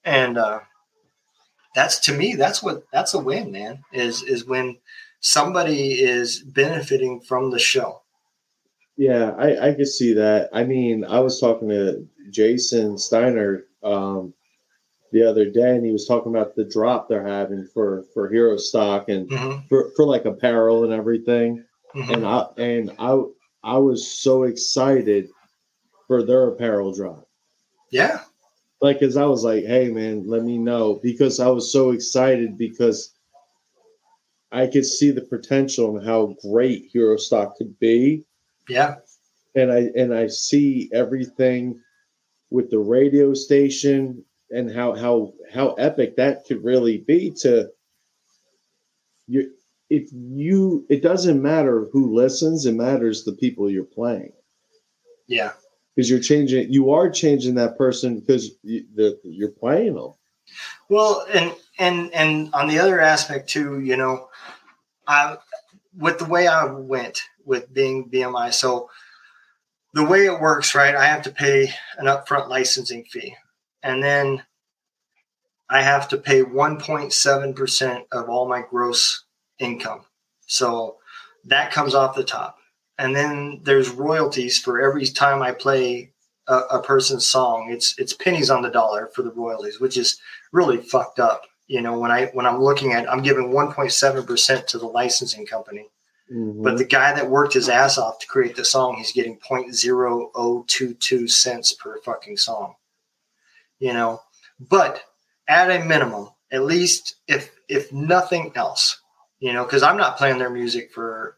And 0.04 0.36
uh 0.36 0.60
that's 1.78 2.00
to 2.00 2.12
me 2.12 2.34
that's 2.34 2.60
what 2.60 2.82
that's 2.92 3.14
a 3.14 3.18
win 3.18 3.52
man 3.52 3.84
is 3.92 4.24
is 4.24 4.44
when 4.44 4.76
somebody 5.20 5.92
is 5.92 6.42
benefiting 6.42 7.20
from 7.20 7.52
the 7.52 7.58
show 7.58 8.02
Yeah, 8.96 9.30
I, 9.38 9.68
I 9.68 9.74
could 9.74 9.86
see 9.86 10.12
that. 10.14 10.50
I 10.52 10.64
mean, 10.64 11.04
I 11.04 11.20
was 11.20 11.40
talking 11.40 11.68
to 11.68 12.04
Jason 12.30 12.98
Steiner 12.98 13.66
um, 13.84 14.34
the 15.12 15.22
other 15.22 15.48
day, 15.50 15.76
and 15.76 15.86
he 15.86 15.92
was 15.92 16.06
talking 16.08 16.34
about 16.34 16.56
the 16.56 16.64
drop 16.64 17.08
they're 17.08 17.24
having 17.38 17.64
for 17.72 18.04
for 18.12 18.28
Hero 18.28 18.56
Stock 18.56 19.08
and 19.08 19.30
hmm 19.30 19.58
for, 19.68 19.92
for 19.94 20.04
like 20.04 20.24
apparel 20.24 20.82
and 20.84 20.92
everything. 20.92 21.64
hmm 21.92 22.10
And 22.12 22.26
I 22.26 22.46
and 22.56 22.90
I 22.98 23.22
I 23.62 23.78
was 23.78 24.10
so 24.24 24.42
excited 24.44 25.28
for 26.08 26.24
their 26.24 26.48
apparel 26.48 26.92
drop. 26.92 27.28
Yeah. 27.92 28.18
Like, 28.80 29.00
cause 29.00 29.16
I 29.16 29.24
was 29.24 29.42
like, 29.44 29.64
hey 29.64 29.90
man, 29.90 30.24
let 30.26 30.44
me 30.44 30.56
know 30.58 31.00
because 31.02 31.40
I 31.40 31.48
was 31.48 31.72
so 31.72 31.90
excited 31.90 32.56
because 32.56 33.12
I 34.52 34.66
could 34.66 34.86
see 34.86 35.10
the 35.10 35.22
potential 35.22 35.96
and 35.98 36.06
how 36.06 36.36
great 36.48 36.88
Hero 36.92 37.16
Stock 37.16 37.56
could 37.56 37.78
be. 37.78 38.24
Yeah. 38.68 38.96
and 39.54 39.72
I 39.72 39.90
and 39.96 40.14
I 40.14 40.26
see 40.28 40.90
everything 40.92 41.80
with 42.50 42.70
the 42.70 42.78
radio 42.78 43.34
station 43.34 44.24
and 44.50 44.70
how 44.70 44.94
how 44.94 45.32
how 45.52 45.72
epic 45.74 46.16
that 46.16 46.44
could 46.46 46.62
really 46.62 46.98
be 46.98 47.30
to 47.40 47.68
you 49.26 49.50
if 49.90 50.08
you 50.12 50.86
it 50.88 51.02
doesn't 51.02 51.42
matter 51.42 51.88
who 51.92 52.14
listens 52.14 52.66
it 52.66 52.74
matters 52.74 53.24
the 53.24 53.32
people 53.32 53.70
you're 53.70 53.84
playing 53.84 54.32
Yeah. 55.26 55.52
Because 55.98 56.08
you're 56.08 56.20
changing 56.20 56.72
you 56.72 56.92
are 56.92 57.10
changing 57.10 57.56
that 57.56 57.76
person 57.76 58.20
because 58.20 58.52
you, 58.62 58.84
you're 59.24 59.50
playing 59.50 59.96
them 59.96 60.14
Well, 60.88 61.26
and 61.32 61.52
and 61.78 62.14
and 62.14 62.54
on 62.54 62.68
the 62.68 62.78
other 62.78 63.00
aspect 63.00 63.48
too, 63.48 63.80
you 63.80 63.96
know, 63.96 64.28
I 65.06 65.36
with 65.96 66.18
the 66.18 66.24
way 66.24 66.46
I 66.46 66.64
went 66.66 67.22
with 67.44 67.72
being 67.72 68.08
BMI, 68.10 68.52
so 68.52 68.90
the 69.94 70.04
way 70.04 70.26
it 70.26 70.40
works, 70.40 70.74
right? 70.74 70.94
I 70.94 71.06
have 71.06 71.22
to 71.22 71.30
pay 71.30 71.70
an 71.96 72.06
upfront 72.06 72.48
licensing 72.48 73.04
fee, 73.04 73.34
and 73.82 74.02
then 74.02 74.44
I 75.68 75.82
have 75.82 76.08
to 76.10 76.16
pay 76.16 76.42
1.7 76.42 77.56
percent 77.56 78.06
of 78.12 78.28
all 78.28 78.48
my 78.48 78.62
gross 78.68 79.24
income. 79.58 80.02
So 80.46 80.98
that 81.46 81.72
comes 81.72 81.94
off 81.94 82.16
the 82.16 82.24
top, 82.24 82.58
and 82.98 83.14
then 83.14 83.60
there's 83.62 83.88
royalties 83.90 84.58
for 84.58 84.80
every 84.80 85.06
time 85.06 85.42
I 85.42 85.52
play 85.52 86.12
a, 86.48 86.56
a 86.72 86.82
person's 86.82 87.26
song. 87.26 87.70
It's 87.70 87.94
it's 87.98 88.12
pennies 88.12 88.50
on 88.50 88.62
the 88.62 88.70
dollar 88.70 89.08
for 89.14 89.22
the 89.22 89.32
royalties, 89.32 89.80
which 89.80 89.96
is 89.96 90.18
really 90.52 90.78
fucked 90.78 91.18
up. 91.20 91.42
You 91.66 91.80
know, 91.82 91.98
when 91.98 92.10
I 92.10 92.26
when 92.26 92.46
I'm 92.46 92.62
looking 92.62 92.92
at, 92.92 93.10
I'm 93.10 93.22
giving 93.22 93.50
1.7 93.52 94.26
percent 94.26 94.66
to 94.68 94.78
the 94.78 94.86
licensing 94.86 95.46
company, 95.46 95.88
Mhm. 96.32 96.62
but 96.62 96.76
the 96.78 96.84
guy 96.84 97.12
that 97.14 97.30
worked 97.30 97.54
his 97.54 97.68
ass 97.68 97.98
off 97.98 98.18
to 98.20 98.26
create 98.26 98.56
the 98.56 98.64
song, 98.64 98.96
he's 98.96 99.12
getting 99.12 99.38
0.0022 99.38 101.28
cents 101.30 101.72
per 101.72 102.00
fucking 102.02 102.36
song. 102.36 102.74
You 103.78 103.92
know, 103.92 104.22
but 104.58 105.02
at 105.46 105.70
a 105.70 105.84
minimum, 105.84 106.30
at 106.50 106.64
least 106.64 107.16
if 107.28 107.50
if 107.68 107.92
nothing 107.92 108.52
else, 108.56 109.00
you 109.40 109.52
know, 109.52 109.64
because 109.64 109.82
I'm 109.82 109.96
not 109.98 110.16
playing 110.16 110.38
their 110.38 110.50
music 110.50 110.92
for 110.92 111.36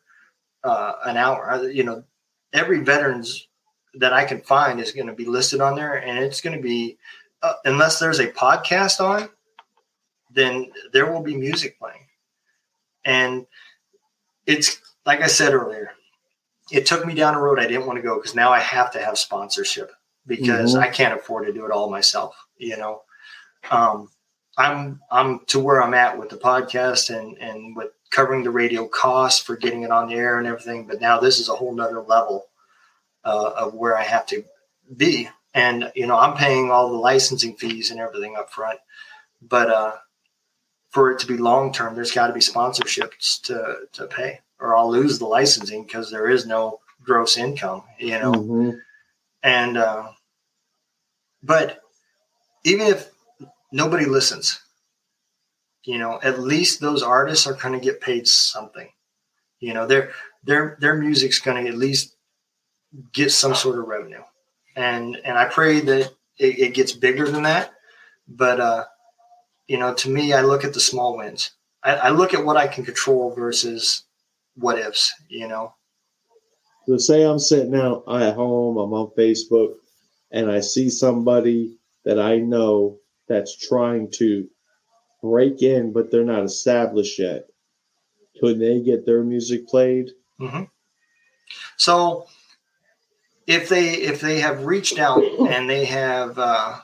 uh, 0.65 0.95
an 1.05 1.16
hour. 1.16 1.69
You 1.70 1.85
know, 1.85 2.05
every 2.53 2.81
veterans 2.81 3.47
that 3.95 4.12
I 4.12 4.24
can 4.24 4.41
find 4.41 4.81
is 4.81 4.93
going 4.93 5.09
to 5.09 5.12
be 5.15 5.24
listed 5.27 5.61
on 5.61 5.74
there, 5.74 5.95
and 5.95 6.19
it's 6.19 6.41
going 6.41 6.57
to 6.57 6.62
be 6.62 6.99
uh, 7.43 7.55
unless 7.65 7.99
there's 7.99 8.20
a 8.20 8.28
podcast 8.28 9.01
on, 9.01 9.28
then 10.32 10.70
there 10.93 11.11
will 11.11 11.23
be 11.23 11.37
music 11.37 11.78
playing, 11.78 12.07
and 13.05 13.47
it's 14.47 14.81
like 15.07 15.20
I 15.20 15.27
said 15.27 15.55
earlier. 15.55 15.93
It 16.70 16.87
took 16.87 17.05
me 17.05 17.15
down 17.15 17.35
a 17.35 17.41
road 17.41 17.59
I 17.59 17.66
didn't 17.66 17.87
want 17.87 17.97
to 17.97 18.03
go 18.03 18.15
because 18.16 18.37
now 18.37 18.53
I 18.53 18.61
have 18.61 18.93
to 18.93 19.01
have 19.01 19.19
sponsorship 19.19 19.91
because 20.24 20.77
Mhm. 20.77 20.81
I 20.81 20.89
can't 20.89 21.19
afford 21.19 21.47
to 21.47 21.53
do 21.53 21.65
it 21.65 21.73
all 21.73 21.91
myself. 21.91 22.37
You 22.59 22.77
know, 22.77 23.03
um, 23.73 24.09
I'm 24.57 25.01
I'm 25.11 25.41
to 25.47 25.59
where 25.59 25.82
I'm 25.82 25.95
at 25.95 26.16
with 26.16 26.28
the 26.28 26.37
podcast 26.37 27.11
and 27.11 27.37
and 27.39 27.74
with 27.74 27.91
covering 28.11 28.43
the 28.43 28.51
radio 28.51 28.87
costs 28.89 29.41
for 29.43 29.57
getting 29.57 29.82
it 29.82 29.91
on 29.91 30.09
the 30.09 30.15
air 30.15 30.39
and 30.39 30.47
everything. 30.47 30.87
But 30.87 31.01
now 31.01 31.20
this 31.20 31.39
is 31.39 31.49
a 31.49 31.55
whole 31.55 31.74
nother 31.74 32.01
level 32.03 32.47
uh, 33.24 33.53
of 33.57 33.74
where 33.74 33.97
I 33.97 34.03
have 34.03 34.27
to 34.27 34.45
be. 34.97 35.28
And 35.55 35.91
you 35.95 36.07
know, 36.07 36.19
I'm 36.19 36.37
paying 36.37 36.70
all 36.70 36.91
the 36.91 36.97
licensing 36.97 37.57
fees 37.57 37.91
and 37.91 38.01
everything 38.01 38.37
up 38.37 38.53
front. 38.53 38.78
But 39.43 39.70
uh, 39.70 39.93
for 40.91 41.11
it 41.11 41.20
to 41.20 41.27
be 41.27 41.37
long 41.37 41.73
term, 41.73 41.95
there's 41.95 42.12
got 42.12 42.28
to 42.28 42.32
be 42.32 42.41
sponsorships 42.41 43.41
to 43.43 43.87
to 43.93 44.07
pay, 44.07 44.41
or 44.61 44.77
I'll 44.77 44.91
lose 44.91 45.19
the 45.19 45.27
licensing 45.27 45.85
because 45.85 46.11
there 46.11 46.28
is 46.28 46.47
no 46.47 46.81
gross 47.03 47.37
income. 47.37 47.82
You 47.99 48.19
know, 48.19 48.32
Mhm. 48.32 48.81
and 49.43 49.77
uh, 49.77 50.09
but 51.43 51.81
even 52.65 52.87
if 52.87 53.11
nobody 53.73 54.05
listens 54.05 54.61
you 55.85 55.98
know 55.98 56.20
at 56.23 56.40
least 56.40 56.81
those 56.81 57.02
artists 57.02 57.47
are 57.47 57.55
going 57.55 57.78
to 57.78 57.85
get 57.85 58.01
paid 58.01 58.27
something. 58.27 58.89
You 59.61 59.74
know 59.74 59.86
their 59.86 60.11
their 60.44 60.77
their 60.81 60.94
music's 60.97 61.39
going 61.39 61.65
to 61.65 61.70
at 61.70 61.77
least 61.77 62.16
get 63.12 63.31
some 63.31 63.55
sort 63.55 63.78
of 63.78 63.86
revenue. 63.86 64.23
And 64.77 65.16
and 65.24 65.39
i 65.39 65.44
pray 65.47 65.81
that 65.81 66.12
it, 66.39 66.59
it 66.59 66.74
gets 66.74 66.93
bigger 66.93 67.28
than 67.28 67.43
that. 67.43 67.73
But 68.28 68.61
uh 68.61 68.85
you 69.66 69.78
know 69.78 69.94
to 69.94 70.11
me 70.11 70.32
i 70.32 70.43
look 70.43 70.65
at 70.65 70.74
the 70.74 70.81
small 70.81 71.16
wins. 71.16 71.52
I, 71.82 71.94
I 71.97 72.11
look 72.11 72.35
at 72.35 72.44
what 72.44 72.57
i 72.57 72.66
can 72.66 72.85
control 72.85 73.35
versus 73.35 74.05
what 74.55 74.78
ifs 74.78 75.12
you 75.28 75.48
know? 75.48 75.74
So 76.86 76.97
say 76.97 77.23
I'm 77.23 77.39
sitting 77.39 77.74
out 77.74 78.05
at 78.09 78.35
home, 78.35 78.77
I'm 78.78 78.93
on 78.93 79.12
Facebook, 79.16 79.74
and 80.32 80.51
I 80.51 80.61
see 80.61 80.90
somebody 80.90 81.77
that 82.05 82.19
I 82.19 82.39
know 82.39 82.98
that's 83.28 83.57
trying 83.57 84.11
to 84.12 84.48
break 85.23 85.63
in, 85.63 85.93
but 85.93 86.11
they're 86.11 86.25
not 86.25 86.45
established 86.45 87.19
yet. 87.19 87.47
Could 88.41 88.59
they 88.59 88.81
get 88.81 89.05
their 89.07 89.23
music 89.23 89.67
played? 89.69 90.11
hmm 90.39 90.63
So 91.77 92.27
if 93.47 93.69
they 93.69 93.95
if 93.95 94.21
they 94.21 94.41
have 94.41 94.65
reached 94.65 94.99
out 94.99 95.23
and 95.23 95.69
they 95.69 95.85
have 95.87 96.39
uh, 96.39 96.79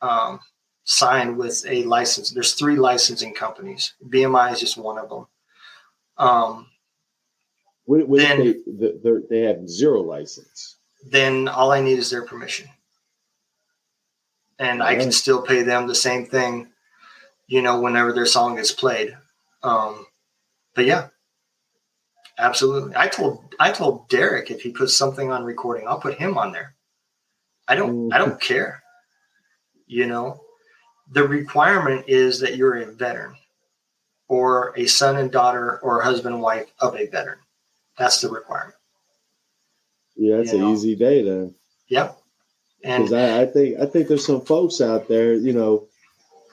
um, 0.00 0.40
signed 0.84 1.36
with 1.38 1.64
a 1.66 1.84
license, 1.84 2.30
there's 2.30 2.54
three 2.54 2.76
licensing 2.76 3.34
companies. 3.34 3.94
BMI 4.06 4.52
is 4.52 4.60
just 4.60 4.76
one 4.76 4.98
of 4.98 5.08
them. 5.08 5.26
Um, 6.18 6.66
What, 7.84 8.06
what 8.08 8.18
Then- 8.18 8.62
they, 8.66 9.18
they, 9.28 9.40
have 9.40 9.68
zero 9.68 10.02
license? 10.02 10.76
then 11.10 11.48
all 11.48 11.72
I 11.72 11.80
need 11.80 11.98
is 11.98 12.10
their 12.10 12.22
permission, 12.24 12.68
and 14.58 14.80
I 14.82 14.94
can 14.94 15.10
still 15.10 15.42
pay 15.42 15.62
them 15.62 15.88
the 15.88 15.94
same 15.96 16.26
thing, 16.26 16.68
you 17.52 17.60
know, 17.60 17.78
whenever 17.78 18.14
their 18.14 18.24
song 18.24 18.56
gets 18.56 18.72
played. 18.72 19.14
Um, 19.62 20.06
but 20.74 20.86
yeah, 20.86 21.08
absolutely. 22.38 22.94
I 22.96 23.08
told 23.08 23.54
I 23.60 23.72
told 23.72 24.08
Derek 24.08 24.50
if 24.50 24.62
he 24.62 24.70
puts 24.70 24.96
something 24.96 25.30
on 25.30 25.44
recording, 25.44 25.86
I'll 25.86 26.00
put 26.00 26.14
him 26.14 26.38
on 26.38 26.52
there. 26.52 26.74
I 27.68 27.74
don't 27.76 28.10
I 28.10 28.16
don't 28.16 28.40
care. 28.40 28.82
You 29.86 30.06
know, 30.06 30.40
the 31.10 31.28
requirement 31.28 32.06
is 32.08 32.40
that 32.40 32.56
you're 32.56 32.78
a 32.78 32.86
veteran 32.90 33.36
or 34.28 34.72
a 34.74 34.86
son 34.86 35.18
and 35.18 35.30
daughter 35.30 35.78
or 35.80 36.00
husband 36.00 36.34
and 36.34 36.42
wife 36.42 36.72
of 36.80 36.96
a 36.96 37.06
veteran. 37.06 37.40
That's 37.98 38.22
the 38.22 38.30
requirement. 38.30 38.76
Yeah, 40.16 40.38
that's 40.38 40.52
You 40.52 40.58
an 40.58 40.64
know. 40.64 40.72
easy 40.72 40.96
day 40.96 41.22
then. 41.22 41.54
Yep. 41.88 42.18
And 42.82 43.04
Because 43.04 43.12
I, 43.12 43.42
I 43.42 43.46
think 43.46 43.78
I 43.78 43.84
think 43.84 44.08
there's 44.08 44.24
some 44.24 44.40
folks 44.40 44.80
out 44.80 45.06
there, 45.06 45.34
you 45.34 45.52
know, 45.52 45.88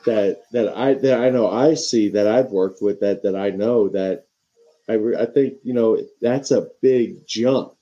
that 0.06 0.42
that 0.52 0.76
I 0.76 0.94
that 0.96 1.20
I 1.20 1.30
know 1.30 1.50
I 1.50 1.74
see 1.76 2.10
that 2.10 2.28
I've 2.28 2.52
worked 2.52 2.82
with 2.82 3.02
that 3.02 3.24
that 3.24 3.36
I 3.36 3.50
know 3.50 3.90
that 3.90 4.26
I 4.88 4.94
re- 4.94 5.18
I 5.18 5.26
think 5.26 5.56
you 5.64 5.74
know 5.74 6.02
that's 6.22 6.52
a 6.52 6.68
big 6.82 7.28
jump 7.28 7.74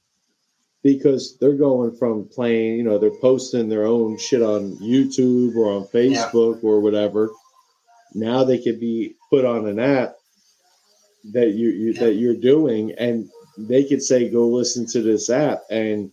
because 0.83 1.37
they're 1.39 1.57
going 1.57 1.95
from 1.97 2.29
playing, 2.29 2.77
you 2.77 2.83
know, 2.83 2.97
they're 2.97 3.19
posting 3.19 3.67
their 3.67 3.85
own 3.85 4.17
shit 4.17 4.41
on 4.41 4.77
YouTube 4.77 5.55
or 5.55 5.71
on 5.73 5.85
Facebook 5.87 6.63
or 6.63 6.79
whatever. 6.79 7.29
Now 8.13 8.43
they 8.45 8.57
could 8.61 8.79
be 8.79 9.15
put 9.29 9.43
on 9.43 9.67
an 9.67 9.79
app 9.79 10.15
that 11.33 11.49
you, 11.49 11.69
you 11.69 11.91
Yeah. 11.91 11.99
that 12.05 12.13
you're 12.13 12.35
doing, 12.37 12.93
and 12.93 13.29
they 13.57 13.83
could 13.83 14.01
say, 14.01 14.29
"Go 14.29 14.47
listen 14.47 14.85
to 14.87 15.01
this 15.01 15.29
app," 15.29 15.63
and 15.69 16.11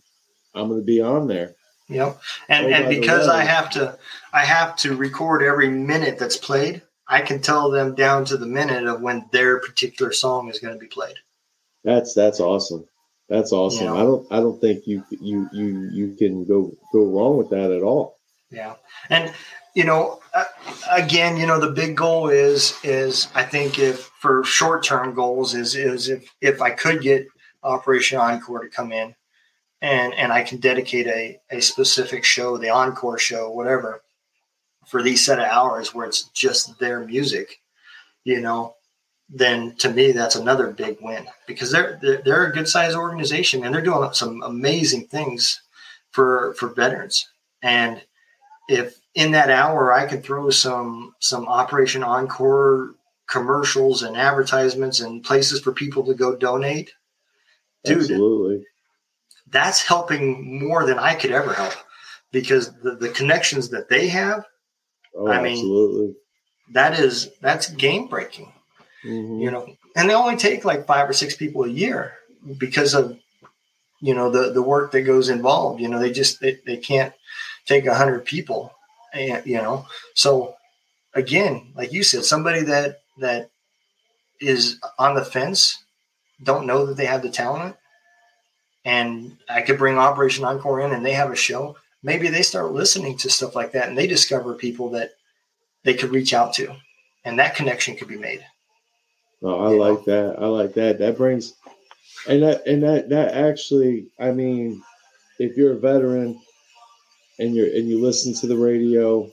I'm 0.53 0.67
going 0.67 0.81
to 0.81 0.85
be 0.85 1.01
on 1.01 1.27
there. 1.27 1.55
Yep. 1.87 2.19
And 2.49 2.65
Oh, 2.65 2.69
and 2.69 2.89
because 2.89 3.27
I 3.27 3.43
have 3.43 3.69
to 3.71 3.97
I 4.33 4.45
have 4.45 4.75
to 4.77 4.95
record 4.95 5.43
every 5.43 5.69
minute 5.69 6.17
that's 6.17 6.37
played, 6.37 6.81
I 7.07 7.21
can 7.21 7.41
tell 7.41 7.69
them 7.69 7.95
down 7.95 8.25
to 8.25 8.37
the 8.37 8.47
minute 8.47 8.85
of 8.85 9.01
when 9.01 9.25
their 9.31 9.59
particular 9.59 10.11
song 10.11 10.49
is 10.49 10.59
going 10.59 10.73
to 10.73 10.79
be 10.79 10.87
played. 10.87 11.15
That's 11.83 12.13
that's 12.13 12.39
awesome. 12.39 12.85
That's 13.29 13.51
awesome. 13.51 13.85
You 13.85 13.93
know. 13.93 13.97
I 13.97 14.01
don't 14.01 14.27
I 14.31 14.39
don't 14.39 14.59
think 14.59 14.87
you 14.87 15.03
you 15.09 15.47
you 15.51 15.89
you 15.91 16.15
can 16.15 16.45
go 16.45 16.71
go 16.91 17.05
wrong 17.05 17.37
with 17.37 17.49
that 17.49 17.71
at 17.71 17.83
all. 17.83 18.17
Yeah. 18.49 18.75
And 19.09 19.31
you 19.75 19.83
know, 19.83 20.21
uh, 20.33 20.45
again, 20.91 21.37
you 21.37 21.45
know, 21.45 21.59
the 21.59 21.71
big 21.71 21.95
goal 21.95 22.29
is 22.29 22.75
is 22.83 23.27
I 23.35 23.43
think 23.43 23.77
if 23.77 24.09
for 24.19 24.43
short-term 24.43 25.13
goals 25.13 25.53
is 25.53 25.75
is 25.75 26.09
if 26.09 26.33
if 26.41 26.61
I 26.61 26.71
could 26.71 27.01
get 27.01 27.27
Operation 27.63 28.19
Encore 28.19 28.63
to 28.63 28.69
come 28.69 28.91
in 28.91 29.15
and 29.85 30.15
and 30.15 30.33
I 30.33 30.43
can 30.43 30.57
dedicate 30.57 31.07
a 31.07 31.39
a 31.51 31.61
specific 31.61 32.23
show, 32.23 32.57
the 32.57 32.69
Encore 32.69 33.19
show, 33.19 33.51
whatever. 33.51 34.01
for 34.87 35.01
these 35.01 35.25
set 35.25 35.39
of 35.39 35.45
hours 35.45 35.93
where 35.93 36.07
it's 36.07 36.23
just 36.29 36.77
their 36.79 36.99
music, 37.05 37.59
you 38.23 38.39
know, 38.39 38.75
then 39.29 39.75
to 39.77 39.89
me 39.89 40.11
that's 40.11 40.35
another 40.35 40.67
big 40.71 40.97
win 41.01 41.25
because 41.47 41.71
they're 41.71 41.99
they're, 42.01 42.21
they're 42.23 42.47
a 42.47 42.53
good 42.53 42.67
sized 42.67 42.95
organization 42.95 43.63
and 43.63 43.73
they're 43.73 43.81
doing 43.81 44.13
some 44.13 44.41
amazing 44.43 45.07
things 45.07 45.61
for 46.11 46.53
for 46.55 46.69
veterans. 46.69 47.27
And 47.61 48.01
if 48.69 48.99
in 49.13 49.31
that 49.31 49.49
hour 49.49 49.93
I 49.93 50.07
could 50.07 50.23
throw 50.23 50.49
some 50.49 51.15
some 51.19 51.47
Operation 51.47 52.03
Encore 52.03 52.95
commercials 53.27 54.03
and 54.03 54.15
advertisements 54.17 54.99
and 54.99 55.23
places 55.23 55.61
for 55.61 55.71
people 55.73 56.03
to 56.05 56.13
go 56.13 56.35
donate, 56.35 56.91
dude, 57.83 57.97
Absolutely. 57.99 58.65
That's 59.49 59.81
helping 59.83 60.59
more 60.59 60.85
than 60.85 60.97
I 60.99 61.15
could 61.15 61.31
ever 61.31 61.53
help 61.53 61.73
because 62.31 62.73
the, 62.81 62.95
the 62.95 63.09
connections 63.09 63.69
that 63.69 63.89
they 63.89 64.07
have, 64.09 64.45
Oh, 65.17 65.27
I 65.29 65.41
mean, 65.41 65.53
absolutely. 65.57 66.15
that 66.73 66.99
is 66.99 67.31
that's 67.41 67.69
game 67.69 68.07
breaking, 68.07 68.51
Mhm. 69.05 69.41
you 69.41 69.51
know. 69.51 69.65
And 69.95 70.09
they 70.09 70.13
only 70.13 70.35
take 70.35 70.65
like 70.65 70.85
five 70.87 71.09
or 71.09 71.13
six 71.13 71.35
people 71.35 71.63
a 71.63 71.69
year 71.69 72.13
because 72.57 72.93
of 72.93 73.17
you 74.01 74.13
know 74.13 74.29
the 74.29 74.51
the 74.51 74.61
work 74.61 74.91
that 74.91 75.01
goes 75.03 75.29
involved. 75.29 75.79
You 75.81 75.87
know, 75.87 75.99
they 75.99 76.11
just 76.11 76.41
they, 76.41 76.59
they 76.65 76.77
can't 76.77 77.13
take 77.65 77.85
a 77.85 77.95
hundred 77.95 78.25
people, 78.25 78.73
and 79.13 79.45
you 79.45 79.57
know. 79.57 79.85
So 80.15 80.55
again, 81.13 81.71
like 81.75 81.93
you 81.93 82.03
said, 82.03 82.25
somebody 82.25 82.63
that 82.63 82.99
that 83.19 83.49
is 84.41 84.79
on 84.99 85.15
the 85.15 85.23
fence, 85.23 85.81
don't 86.43 86.67
know 86.67 86.85
that 86.85 86.97
they 86.97 87.05
have 87.05 87.21
the 87.21 87.29
talent, 87.29 87.77
and 88.85 89.35
I 89.49 89.61
could 89.61 89.79
bring 89.79 89.97
Operation 89.97 90.45
Encore 90.45 90.79
in, 90.81 90.91
and 90.91 91.05
they 91.05 91.13
have 91.13 91.31
a 91.31 91.35
show. 91.35 91.75
Maybe 92.03 92.27
they 92.27 92.43
start 92.43 92.71
listening 92.71 93.17
to 93.17 93.29
stuff 93.29 93.55
like 93.55 93.71
that, 93.71 93.89
and 93.89 93.97
they 93.97 94.07
discover 94.07 94.53
people 94.53 94.91
that 94.91 95.13
they 95.83 95.95
could 95.95 96.11
reach 96.11 96.33
out 96.33 96.53
to, 96.53 96.75
and 97.25 97.39
that 97.39 97.55
connection 97.55 97.95
could 97.95 98.07
be 98.07 98.17
made. 98.17 98.45
No, 99.41 99.59
I 99.59 99.71
you 99.71 99.79
like 99.79 100.05
that. 100.05 100.35
I 100.39 100.45
like 100.45 100.73
that. 100.75 100.99
That 100.99 101.17
brings, 101.17 101.53
and 102.29 102.43
that 102.43 102.65
and 102.67 102.83
that 102.83 103.09
that 103.09 103.33
actually, 103.33 104.07
I 104.19 104.31
mean, 104.31 104.81
if 105.39 105.57
you're 105.57 105.73
a 105.73 105.79
veteran 105.79 106.39
and 107.39 107.55
you're 107.55 107.67
and 107.67 107.89
you 107.89 107.99
listen 107.99 108.33
to 108.35 108.47
the 108.47 108.55
radio, 108.55 109.29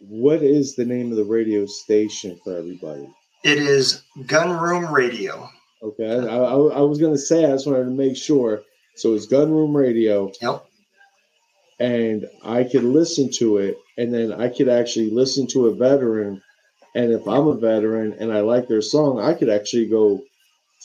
what 0.00 0.42
is 0.42 0.76
the 0.76 0.84
name 0.84 1.10
of 1.10 1.16
the 1.16 1.24
radio 1.24 1.64
station 1.64 2.38
for 2.44 2.56
everybody? 2.56 3.08
It 3.42 3.58
is 3.58 4.02
Gun 4.26 4.58
Room 4.60 4.92
Radio. 4.92 5.48
Okay, 5.82 6.06
I, 6.28 6.36
I, 6.36 6.54
I 6.54 6.80
was 6.80 7.00
gonna 7.00 7.18
say 7.18 7.44
I 7.44 7.50
just 7.50 7.66
wanted 7.66 7.84
to 7.84 7.90
make 7.90 8.16
sure. 8.16 8.62
So 8.96 9.14
it's 9.14 9.26
Gun 9.26 9.50
Room 9.50 9.76
Radio, 9.76 10.30
Yep. 10.40 10.64
and 11.80 12.26
I 12.44 12.64
could 12.64 12.84
listen 12.84 13.30
to 13.38 13.56
it, 13.58 13.76
and 13.98 14.12
then 14.14 14.32
I 14.32 14.48
could 14.48 14.68
actually 14.68 15.10
listen 15.10 15.46
to 15.48 15.66
a 15.66 15.74
veteran. 15.74 16.42
And 16.94 17.10
if 17.10 17.26
I'm 17.26 17.46
a 17.48 17.56
veteran 17.56 18.14
and 18.20 18.30
I 18.32 18.40
like 18.40 18.68
their 18.68 18.82
song, 18.82 19.18
I 19.18 19.32
could 19.34 19.48
actually 19.48 19.86
go 19.86 20.22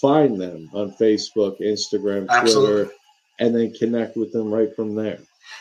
find 0.01 0.39
them 0.39 0.69
on 0.73 0.93
Facebook, 0.93 1.59
Instagram, 1.59 2.21
Twitter, 2.27 2.31
Absolutely. 2.31 2.93
and 3.39 3.55
then 3.55 3.73
connect 3.73 4.15
with 4.15 4.31
them 4.31 4.49
right 4.51 4.73
from 4.75 4.95
there. 4.95 5.19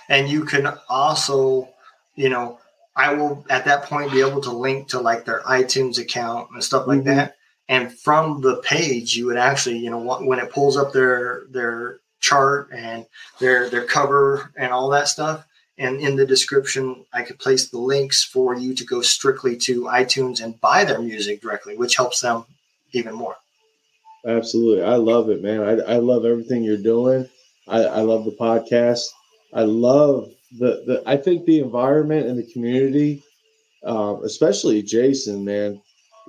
And 0.08 0.28
you 0.28 0.44
can 0.44 0.68
also, 0.88 1.68
you 2.14 2.28
know, 2.28 2.60
I 2.94 3.12
will 3.14 3.44
at 3.50 3.64
that 3.64 3.82
point 3.84 4.12
be 4.12 4.20
able 4.20 4.40
to 4.42 4.52
link 4.52 4.88
to 4.90 5.00
like 5.00 5.24
their 5.24 5.40
iTunes 5.40 5.98
account 5.98 6.50
and 6.54 6.62
stuff 6.62 6.86
like 6.86 7.00
Mhm. 7.00 7.04
that. 7.06 7.35
And 7.68 7.92
from 7.92 8.40
the 8.40 8.56
page, 8.58 9.16
you 9.16 9.26
would 9.26 9.36
actually, 9.36 9.78
you 9.78 9.90
know, 9.90 10.18
when 10.20 10.38
it 10.38 10.52
pulls 10.52 10.76
up 10.76 10.92
their 10.92 11.44
their 11.50 11.98
chart 12.20 12.70
and 12.72 13.06
their 13.40 13.68
their 13.68 13.84
cover 13.84 14.52
and 14.56 14.72
all 14.72 14.88
that 14.90 15.08
stuff, 15.08 15.44
and 15.78 16.00
in 16.00 16.16
the 16.16 16.26
description, 16.26 17.04
I 17.12 17.22
could 17.22 17.38
place 17.38 17.68
the 17.68 17.78
links 17.78 18.24
for 18.24 18.54
you 18.54 18.74
to 18.74 18.84
go 18.84 19.02
strictly 19.02 19.56
to 19.58 19.82
iTunes 19.84 20.42
and 20.42 20.60
buy 20.60 20.84
their 20.84 21.00
music 21.00 21.42
directly, 21.42 21.76
which 21.76 21.96
helps 21.96 22.20
them 22.20 22.44
even 22.92 23.14
more. 23.14 23.36
Absolutely. 24.26 24.82
I 24.84 24.96
love 24.96 25.28
it, 25.28 25.42
man. 25.42 25.60
I, 25.62 25.94
I 25.94 25.96
love 25.96 26.24
everything 26.24 26.64
you're 26.64 26.76
doing. 26.76 27.28
I, 27.68 27.82
I 27.82 28.00
love 28.00 28.24
the 28.24 28.32
podcast. 28.32 29.04
I 29.52 29.62
love 29.62 30.30
the, 30.58 30.82
the 30.86 31.02
I 31.06 31.16
think 31.16 31.44
the 31.44 31.60
environment 31.60 32.26
and 32.26 32.38
the 32.38 32.50
community, 32.52 33.22
um, 33.84 34.22
especially 34.24 34.82
Jason, 34.82 35.44
man. 35.44 35.80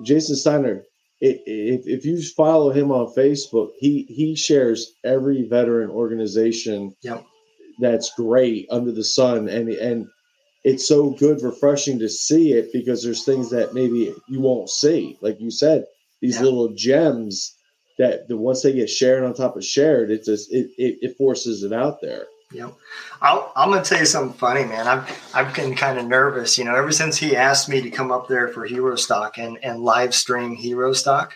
Jason 0.03 0.35
Steiner, 0.35 0.83
if, 1.19 1.87
if 1.87 2.05
you 2.05 2.21
follow 2.35 2.71
him 2.71 2.91
on 2.91 3.13
Facebook, 3.15 3.71
he, 3.79 4.03
he 4.09 4.35
shares 4.35 4.93
every 5.03 5.47
veteran 5.47 5.89
organization 5.89 6.95
Yep. 7.01 7.25
that's 7.79 8.13
great 8.15 8.67
under 8.69 8.91
the 8.91 9.03
sun. 9.03 9.47
And, 9.49 9.69
and 9.69 10.07
it's 10.63 10.87
so 10.87 11.11
good, 11.11 11.41
refreshing 11.41 11.99
to 11.99 12.09
see 12.09 12.53
it 12.53 12.71
because 12.73 13.03
there's 13.03 13.23
things 13.23 13.49
that 13.51 13.73
maybe 13.73 14.13
you 14.27 14.41
won't 14.41 14.69
see. 14.69 15.17
Like 15.21 15.39
you 15.39 15.49
said, 15.51 15.85
these 16.21 16.37
Yeah. 16.37 16.43
little 16.43 16.73
gems 16.75 17.55
that 17.97 18.27
the 18.27 18.37
once 18.37 18.61
they 18.61 18.73
get 18.73 18.89
shared 18.89 19.23
on 19.23 19.33
top 19.33 19.55
of 19.55 19.65
shared, 19.65 20.11
it 20.11 20.23
just 20.25 20.53
it, 20.53 20.69
it, 20.77 20.97
it 21.01 21.17
forces 21.17 21.63
it 21.63 21.73
out 21.73 21.99
there. 22.01 22.27
Yep. 22.51 22.73
I'll, 23.21 23.51
I'm 23.55 23.69
going 23.69 23.83
to 23.83 23.89
tell 23.89 23.99
you 23.99 24.05
something 24.05 24.37
funny, 24.37 24.63
man. 24.63 24.87
I've, 24.87 25.31
I've 25.33 25.53
been 25.53 25.75
kind 25.75 25.99
of 25.99 26.07
nervous, 26.07 26.57
you 26.57 26.63
know, 26.63 26.75
ever 26.75 26.91
since 26.91 27.17
he 27.17 27.35
asked 27.35 27.67
me 27.67 27.81
to 27.81 27.89
come 27.89 28.11
up 28.11 28.27
there 28.27 28.47
for 28.47 28.65
Hero 28.65 28.95
Stock 28.95 29.37
and, 29.37 29.57
and 29.63 29.81
live 29.81 30.15
stream 30.15 30.55
Hero 30.55 30.93
Stock. 30.93 31.35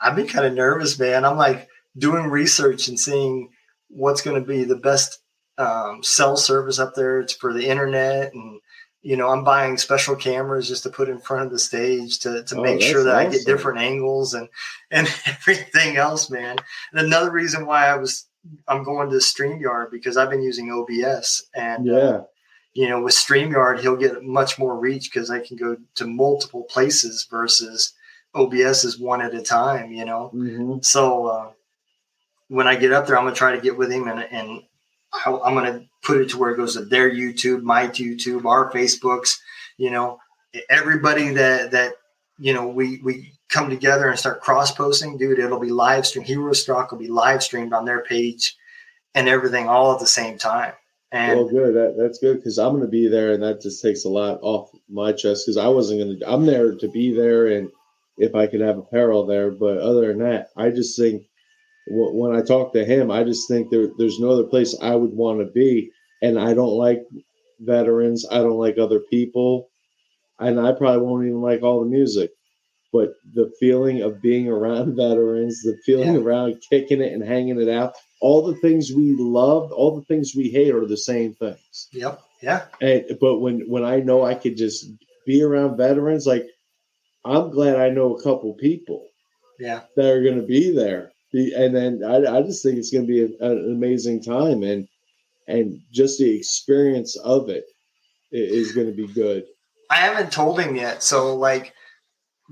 I've 0.00 0.14
been 0.14 0.28
kind 0.28 0.46
of 0.46 0.54
nervous, 0.54 0.98
man. 0.98 1.24
I'm 1.24 1.36
like 1.36 1.68
doing 1.96 2.26
research 2.26 2.86
and 2.86 2.98
seeing 2.98 3.50
what's 3.88 4.22
going 4.22 4.40
to 4.40 4.46
be 4.46 4.62
the 4.62 4.76
best 4.76 5.18
um, 5.58 6.04
cell 6.04 6.36
service 6.36 6.78
up 6.78 6.94
there. 6.94 7.20
It's 7.20 7.32
for 7.32 7.52
the 7.52 7.66
internet. 7.66 8.32
And, 8.32 8.60
you 9.02 9.16
know, 9.16 9.30
I'm 9.30 9.42
buying 9.42 9.78
special 9.78 10.14
cameras 10.14 10.68
just 10.68 10.84
to 10.84 10.90
put 10.90 11.08
in 11.08 11.18
front 11.18 11.46
of 11.46 11.50
the 11.50 11.58
stage 11.58 12.20
to, 12.20 12.44
to 12.44 12.58
Oh, 12.58 12.62
make 12.62 12.80
sure 12.80 13.02
that 13.02 13.16
I 13.16 13.26
get 13.26 13.44
different 13.44 13.80
angles 13.80 14.34
and, 14.34 14.48
and 14.92 15.08
everything 15.26 15.96
else, 15.96 16.30
man. 16.30 16.56
And 16.92 17.00
another 17.00 17.32
reason 17.32 17.66
why 17.66 17.88
I 17.88 17.96
was 17.96 18.27
I'm 18.66 18.82
going 18.84 19.10
to 19.10 19.16
StreamYard 19.16 19.90
because 19.90 20.16
I've 20.16 20.30
been 20.30 20.42
using 20.42 20.70
OBS 20.72 21.44
and 21.54 21.88
uh, 21.88 21.92
Yeah. 21.94 22.20
you 22.74 22.88
know 22.88 23.02
with 23.02 23.14
StreamYard 23.14 23.80
he'll 23.80 23.96
get 23.96 24.22
much 24.22 24.58
more 24.58 24.78
reach 24.78 25.10
because 25.10 25.30
I 25.30 25.40
can 25.40 25.56
go 25.56 25.76
to 25.96 26.06
multiple 26.06 26.64
places 26.64 27.26
versus 27.30 27.92
OBS 28.34 28.84
is 28.84 28.98
one 28.98 29.20
at 29.22 29.34
a 29.34 29.42
time, 29.42 29.92
you 29.92 30.04
know. 30.04 30.28
hmm 30.28 30.78
So 30.82 31.26
uh, 31.26 31.50
when 32.48 32.66
I 32.66 32.76
get 32.76 32.92
up 32.92 33.06
there, 33.06 33.18
I'm 33.18 33.24
gonna 33.24 33.36
try 33.36 33.54
to 33.54 33.60
get 33.60 33.76
with 33.76 33.90
him 33.90 34.08
and 34.08 34.20
and 34.30 34.62
I'm 35.26 35.54
gonna 35.54 35.86
put 36.02 36.20
it 36.20 36.28
to 36.30 36.38
where 36.38 36.50
it 36.50 36.56
goes 36.56 36.74
to 36.74 36.84
their 36.84 37.10
YouTube, 37.10 37.62
my 37.62 37.86
YouTube, 37.88 38.44
our 38.44 38.70
Facebooks, 38.70 39.38
you 39.78 39.90
know, 39.90 40.18
everybody 40.68 41.30
that 41.30 41.70
that 41.72 41.94
you 42.38 42.52
know 42.54 42.68
we 42.68 43.00
we 43.02 43.32
come 43.48 43.70
together 43.70 44.08
and 44.08 44.18
start 44.18 44.40
cross 44.40 44.72
posting, 44.72 45.16
dude. 45.16 45.38
It'll 45.38 45.58
be 45.58 45.70
live 45.70 46.06
stream. 46.06 46.24
Hero 46.24 46.52
Stock 46.52 46.90
will 46.90 46.98
be 46.98 47.08
live 47.08 47.42
streamed 47.42 47.72
on 47.72 47.84
their 47.84 48.02
page 48.02 48.56
and 49.14 49.28
everything 49.28 49.68
all 49.68 49.92
at 49.92 50.00
the 50.00 50.06
same 50.06 50.38
time. 50.38 50.72
And 51.10 51.38
Well, 51.38 51.48
good. 51.48 51.74
That 51.74 51.96
that's 51.98 52.18
good 52.18 52.36
because 52.36 52.58
I'm 52.58 52.72
going 52.72 52.82
to 52.82 52.88
be 52.88 53.08
there, 53.08 53.32
and 53.32 53.42
that 53.42 53.62
just 53.62 53.82
takes 53.82 54.04
a 54.04 54.10
lot 54.10 54.40
off 54.42 54.70
my 54.90 55.12
chest 55.12 55.46
because 55.46 55.56
I 55.56 55.68
wasn't 55.68 56.00
going 56.00 56.18
to. 56.18 56.30
I'm 56.30 56.44
there 56.44 56.74
to 56.74 56.88
be 56.88 57.14
there, 57.14 57.46
and 57.46 57.70
if 58.18 58.34
I 58.34 58.46
could 58.46 58.60
have 58.60 58.76
apparel 58.76 59.24
there, 59.24 59.50
but 59.50 59.78
other 59.78 60.08
than 60.08 60.18
that, 60.18 60.48
I 60.56 60.68
just 60.68 60.98
think 60.98 61.22
wh- 61.86 62.14
when 62.14 62.36
I 62.36 62.42
talk 62.42 62.74
to 62.74 62.84
him, 62.84 63.10
I 63.10 63.24
just 63.24 63.48
think 63.48 63.70
there 63.70 63.88
there's 63.96 64.18
no 64.18 64.30
other 64.30 64.44
place 64.44 64.76
I 64.82 64.94
would 64.94 65.14
want 65.14 65.40
to 65.40 65.46
be, 65.46 65.90
and 66.20 66.38
I 66.38 66.52
don't 66.52 66.76
like 66.76 67.00
veterans. 67.60 68.26
I 68.30 68.38
don't 68.38 68.58
like 68.58 68.76
other 68.76 69.00
people, 69.00 69.70
and 70.38 70.60
I 70.60 70.72
probably 70.72 71.06
won't 71.06 71.24
even 71.24 71.40
like 71.40 71.62
all 71.62 71.80
the 71.80 71.90
music. 71.90 72.32
But 72.92 73.14
the 73.34 73.50
feeling 73.60 74.02
of 74.02 74.22
being 74.22 74.48
around 74.48 74.96
veterans, 75.04 75.62
the 75.62 75.76
feeling 75.84 76.14
Yeah. 76.14 76.20
around 76.20 76.62
kicking 76.70 77.00
it 77.02 77.12
and 77.12 77.22
hanging 77.22 77.60
it 77.60 77.68
out, 77.68 77.94
all 78.20 78.42
the 78.42 78.56
things 78.56 78.92
we 78.92 79.14
love, 79.18 79.70
all 79.72 79.94
the 79.94 80.04
things 80.06 80.32
we 80.34 80.48
hate 80.50 80.74
are 80.74 80.86
the 80.86 80.96
same 80.96 81.34
things. 81.34 81.88
yep, 81.92 82.20
yeah, 82.42 82.66
And 82.80 83.04
but 83.20 83.38
when 83.40 83.68
when 83.68 83.84
I 83.84 84.00
know 84.00 84.24
I 84.24 84.34
could 84.34 84.56
just 84.56 84.86
be 85.26 85.42
around 85.42 85.76
veterans, 85.76 86.26
like 86.26 86.46
I'm 87.24 87.50
glad 87.50 87.76
I 87.76 87.90
know 87.90 88.14
a 88.16 88.22
couple 88.22 88.54
people 88.54 89.06
yeah. 89.58 89.82
that 89.96 90.10
are 90.10 90.22
going 90.22 90.40
to 90.40 90.46
be 90.46 90.70
there. 90.74 91.12
And 91.32 91.76
then 91.76 92.02
I, 92.02 92.38
I 92.38 92.42
just 92.42 92.62
think 92.62 92.78
it's 92.78 92.90
going 92.90 93.06
to 93.06 93.12
be 93.12 93.20
a, 93.22 93.46
an 93.50 93.70
amazing 93.72 94.22
time, 94.22 94.62
and 94.62 94.88
and 95.46 95.78
just 95.92 96.18
the 96.18 96.34
experience 96.34 97.16
of 97.18 97.50
it 97.50 97.64
is 98.32 98.72
going 98.72 98.86
to 98.86 98.96
be 98.96 99.06
good. 99.12 99.44
I 99.90 99.96
haven't 99.96 100.32
told 100.32 100.58
him 100.58 100.74
yet. 100.76 101.02
So 101.02 101.36
like 101.36 101.74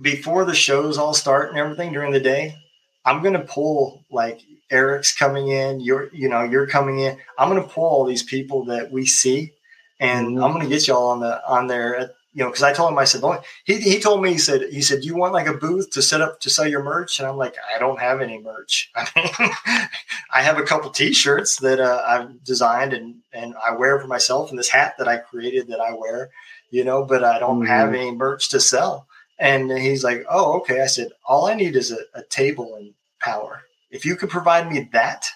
before 0.01 0.45
the 0.45 0.55
shows 0.55 0.99
all 0.99 1.15
start 1.15 1.51
and 1.51 1.59
everything 1.59 1.93
during 1.93 2.13
the 2.13 2.21
day, 2.21 2.57
I'm 3.05 3.23
gonna 3.23 3.45
pull 3.45 4.05
like 4.11 4.41
Eric's 4.71 5.15
coming 5.15 5.49
in, 5.49 5.81
you're 5.81 6.09
you 6.13 6.29
know, 6.29 6.43
you're 6.43 6.67
coming 6.67 7.01
in. 7.01 7.19
I'm 7.39 7.49
gonna 7.49 7.63
pull 7.63 7.85
all 7.85 8.05
these 8.05 8.23
people 8.23 8.65
that 8.67 8.91
we 8.91 9.07
see 9.07 9.53
and 10.01 10.37
Mhm. 10.37 10.45
I'm 10.45 10.53
gonna 10.53 10.69
get 10.69 10.87
y'all 10.87 11.09
on 11.09 11.21
the 11.21 11.45
on 11.47 11.67
there 11.69 11.97
at 11.97 12.11
you 12.37 12.43
know, 12.45 12.51
because 12.51 12.63
I 12.65 12.75
told 12.75 12.93
him, 12.93 12.99
I 12.99 13.05
said, 13.05 13.23
"Well," 13.23 13.43
he, 13.65 13.77
he 13.81 13.99
told 13.99 14.23
me, 14.23 14.31
he 14.31 14.37
said, 14.39 14.69
he 14.71 14.83
said, 14.83 15.01
"Do 15.01 15.07
you 15.07 15.17
want 15.17 15.33
like 15.33 15.47
a 15.47 15.55
booth 15.55 15.91
to 15.93 16.03
set 16.03 16.21
up 16.21 16.39
to 16.41 16.51
sell 16.51 16.69
your 16.69 16.83
merch?" 16.83 17.19
And 17.19 17.27
I'm 17.27 17.39
like, 17.39 17.57
"I 17.75 17.79
don't 17.79 17.99
have 17.99 18.21
any 18.21 18.39
merch. 18.39 18.91
I 18.95 19.09
mean, 19.17 19.31
I 20.35 20.43
have 20.43 20.59
a 20.59 20.63
couple 20.63 20.91
T-shirts 20.91 21.57
that 21.61 21.81
uh, 21.81 22.03
I've 22.07 22.45
designed 22.45 22.93
and 22.93 23.17
and 23.33 23.55
I 23.65 23.75
wear 23.75 23.99
for 23.99 24.07
myself, 24.07 24.51
and 24.51 24.59
this 24.59 24.69
hat 24.69 24.97
that 24.99 25.09
I 25.09 25.17
created 25.17 25.69
that 25.69 25.81
I 25.81 25.95
wear, 25.95 26.29
you 26.71 26.85
know, 26.85 27.05
but 27.07 27.25
I 27.25 27.39
don't 27.39 27.61
mm-hmm. 27.61 27.69
have 27.69 27.95
any 27.95 28.11
merch 28.11 28.51
to 28.51 28.61
sell." 28.61 29.07
And 29.39 29.71
he's 29.71 30.03
like, 30.03 30.25
"Oh, 30.31 30.59
okay." 30.59 30.81
I 30.81 30.87
said, 30.87 31.09
"All 31.27 31.47
I 31.47 31.55
need 31.55 31.77
is 31.77 31.93
a, 31.93 31.99
a 32.15 32.23
table 32.23 32.77
and 32.77 32.95
power. 33.21 33.63
If 33.91 34.05
you 34.05 34.17
could 34.17 34.31
provide 34.31 34.71
me 34.71 34.89
that, 34.93 35.27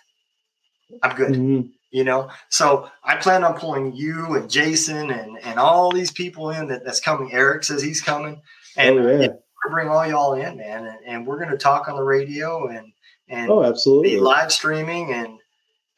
I'm 1.02 1.16
good." 1.16 1.32
Mm-hmm 1.32 1.68
you 1.90 2.04
know 2.04 2.28
so 2.48 2.88
i 3.04 3.16
plan 3.16 3.44
on 3.44 3.54
pulling 3.54 3.94
you 3.94 4.34
and 4.34 4.50
jason 4.50 5.10
and 5.10 5.38
and 5.42 5.58
all 5.58 5.90
these 5.90 6.10
people 6.10 6.50
in 6.50 6.66
that, 6.68 6.84
that's 6.84 7.00
coming 7.00 7.32
eric 7.32 7.64
says 7.64 7.82
he's 7.82 8.00
coming 8.00 8.40
and 8.76 8.98
oh, 8.98 9.20
yeah. 9.20 9.28
bring 9.70 9.88
all 9.88 10.06
y'all 10.06 10.34
in 10.34 10.56
man 10.56 10.86
and, 10.86 10.98
and 11.04 11.26
we're 11.26 11.38
going 11.38 11.50
to 11.50 11.56
talk 11.56 11.88
on 11.88 11.96
the 11.96 12.02
radio 12.02 12.68
and 12.68 12.92
and 13.28 13.50
oh 13.50 13.64
absolutely 13.64 14.18
live 14.18 14.52
streaming 14.52 15.12
and 15.12 15.38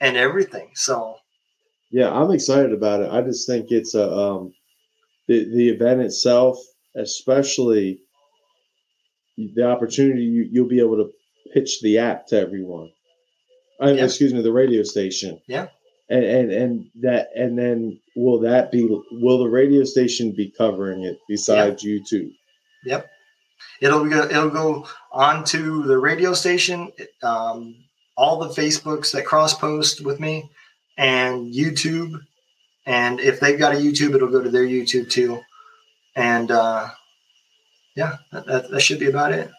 and 0.01 0.16
everything 0.16 0.70
so 0.74 1.16
yeah 1.91 2.11
i'm 2.11 2.31
excited 2.31 2.73
about 2.73 3.01
it 3.01 3.12
i 3.12 3.20
just 3.20 3.47
think 3.47 3.70
it's 3.70 3.95
a 3.95 4.12
um 4.12 4.53
the, 5.29 5.45
the 5.55 5.69
event 5.69 6.01
itself 6.01 6.59
especially 6.97 8.01
the 9.36 9.66
opportunity 9.66 10.23
you, 10.23 10.48
you'll 10.51 10.69
be 10.69 10.81
able 10.81 10.97
to 10.97 11.10
pitch 11.52 11.81
the 11.82 11.98
app 11.98 12.27
to 12.27 12.39
everyone 12.39 12.90
I, 13.81 13.93
yeah. 13.93 14.05
excuse 14.05 14.32
me 14.32 14.43
the 14.43 14.52
radio 14.52 14.82
station 14.82 15.40
yeah 15.47 15.69
and, 16.12 16.24
and 16.24 16.52
and 16.52 16.90
that 17.01 17.28
and 17.35 17.59
then 17.59 17.98
will 18.14 18.40
that 18.40 18.70
be 18.70 18.86
will 19.12 19.39
the 19.39 19.48
radio 19.48 19.85
station 19.85 20.32
be 20.32 20.52
covering 20.56 21.05
it 21.05 21.19
besides 21.27 21.82
yep. 21.82 22.02
YouTube? 22.02 22.32
Yep, 22.85 23.10
it'll 23.81 24.09
go 24.09 24.24
it'll 24.24 24.51
go 24.51 24.86
onto 25.10 25.85
the 25.85 25.98
radio 25.98 26.35
station, 26.35 26.93
um, 27.23 27.77
all 28.16 28.39
the 28.39 28.48
Facebooks 28.48 29.12
that 29.12 29.24
cross 29.24 29.55
post 29.55 30.05
with 30.05 30.20
me, 30.20 30.51
and 30.98 31.52
YouTube. 31.55 32.20
And 32.85 33.20
if 33.20 33.40
they've 33.40 33.59
got 33.59 33.74
a 33.74 33.78
YouTube, 33.78 34.14
it'll 34.14 34.28
go 34.28 34.43
to 34.43 34.51
their 34.51 34.66
YouTube 34.66 35.09
too. 35.09 35.40
And 36.14 36.51
uh, 36.51 36.90
yeah, 37.97 38.16
that, 38.32 38.47
that, 38.47 38.70
that 38.70 38.80
should 38.80 39.01
be 39.01 39.09
about 39.09 39.32
it. 39.32 39.51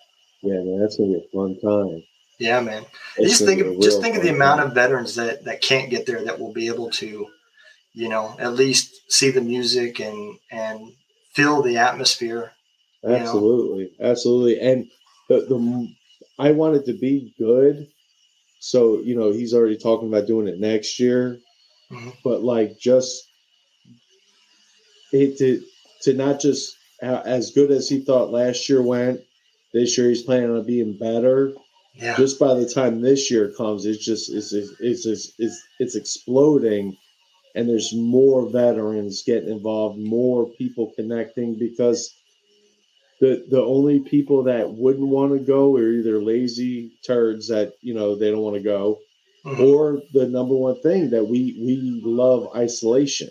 Yeah, 0.41 0.55
man, 0.55 0.79
that's 0.79 0.97
gonna 0.97 1.13
be 1.13 1.17
a 1.17 1.31
fun 1.31 1.59
time. 1.59 2.03
Yeah, 2.39 2.59
man. 2.59 2.85
just 3.17 3.45
think 3.45 3.61
of 3.61 3.79
just 3.81 4.01
think 4.01 4.15
of 4.17 4.23
the 4.23 4.29
amount 4.29 4.61
of 4.61 4.73
veterans 4.73 5.15
that 5.15 5.45
that 5.45 5.61
can't 5.61 5.89
get 5.89 6.05
there 6.05 6.23
that 6.25 6.39
will 6.39 6.51
be 6.51 6.67
able 6.67 6.89
to, 6.91 7.27
you 7.93 8.09
know, 8.09 8.35
at 8.39 8.53
least 8.53 9.11
see 9.11 9.31
the 9.31 9.41
music 9.41 9.99
and 9.99 10.37
and 10.51 10.93
feel 11.33 11.61
the 11.61 11.77
atmosphere. 11.77 12.51
Absolutely, 13.05 13.91
know? 13.99 14.09
absolutely. 14.09 14.59
And 14.59 14.87
the 15.29 15.41
the 15.41 15.93
I 16.39 16.51
want 16.51 16.75
it 16.75 16.85
to 16.87 16.93
be 16.93 17.33
good. 17.37 17.87
So 18.59 18.99
you 18.99 19.15
know, 19.15 19.31
he's 19.31 19.53
already 19.53 19.77
talking 19.77 20.09
about 20.09 20.27
doing 20.27 20.47
it 20.47 20.59
next 20.59 20.99
year. 20.99 21.39
Mm-hmm. 21.91 22.09
But 22.23 22.43
like, 22.43 22.77
just 22.79 23.23
it 25.11 25.37
to 25.37 25.63
to 26.03 26.13
not 26.13 26.39
just 26.39 26.75
as 27.01 27.51
good 27.51 27.71
as 27.71 27.89
he 27.89 27.99
thought 27.99 28.31
last 28.31 28.69
year 28.69 28.81
went. 28.81 29.21
This 29.73 29.97
year 29.97 30.09
he's 30.09 30.21
planning 30.21 30.55
on 30.55 30.65
being 30.65 30.97
better 30.97 31.53
yeah. 31.95 32.17
Just 32.17 32.39
by 32.39 32.55
the 32.55 32.67
time 32.67 33.01
this 33.01 33.29
year 33.29 33.51
comes, 33.55 33.85
it's 33.85 34.03
just 34.03 34.31
it's 34.31 34.51
it's 34.51 35.05
it's 35.05 35.31
it's, 35.37 35.67
it's 35.79 35.95
exploding, 35.95 36.97
and 37.55 37.69
there's 37.69 37.93
more 37.93 38.49
veterans 38.49 39.21
getting 39.23 39.49
involved, 39.49 39.99
more 39.99 40.49
people 40.49 40.91
connecting 40.95 41.57
because 41.57 42.15
the 43.19 43.45
the 43.49 43.61
only 43.61 43.99
people 43.99 44.43
that 44.43 44.71
wouldn't 44.71 45.07
want 45.07 45.33
to 45.33 45.39
go 45.39 45.75
are 45.75 45.91
either 45.91 46.19
lazy 46.19 46.91
turds 47.05 47.47
that 47.49 47.73
you 47.81 47.93
know 47.93 48.15
they 48.15 48.31
don't 48.31 48.41
want 48.41 48.55
to 48.55 48.63
go, 48.63 48.99
mm-hmm. 49.45 49.61
or 49.61 50.01
the 50.13 50.27
number 50.27 50.55
one 50.55 50.81
thing 50.81 51.11
that 51.11 51.27
we 51.27 51.55
we 51.63 52.01
love 52.03 52.55
isolation. 52.55 53.29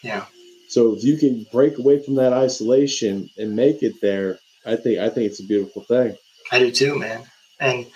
Yeah. 0.00 0.26
So 0.70 0.94
if 0.94 1.02
you 1.02 1.16
can 1.16 1.46
break 1.50 1.78
away 1.78 2.00
from 2.00 2.14
that 2.14 2.32
isolation 2.32 3.28
and 3.36 3.56
make 3.56 3.82
it 3.82 4.00
there, 4.00 4.38
I 4.64 4.76
think 4.76 5.00
I 5.00 5.08
think 5.08 5.30
it's 5.30 5.40
a 5.40 5.46
beautiful 5.46 5.82
thing. 5.82 6.16
I 6.52 6.60
do 6.60 6.70
too, 6.70 6.96
man. 6.96 7.24
And, 7.58 7.86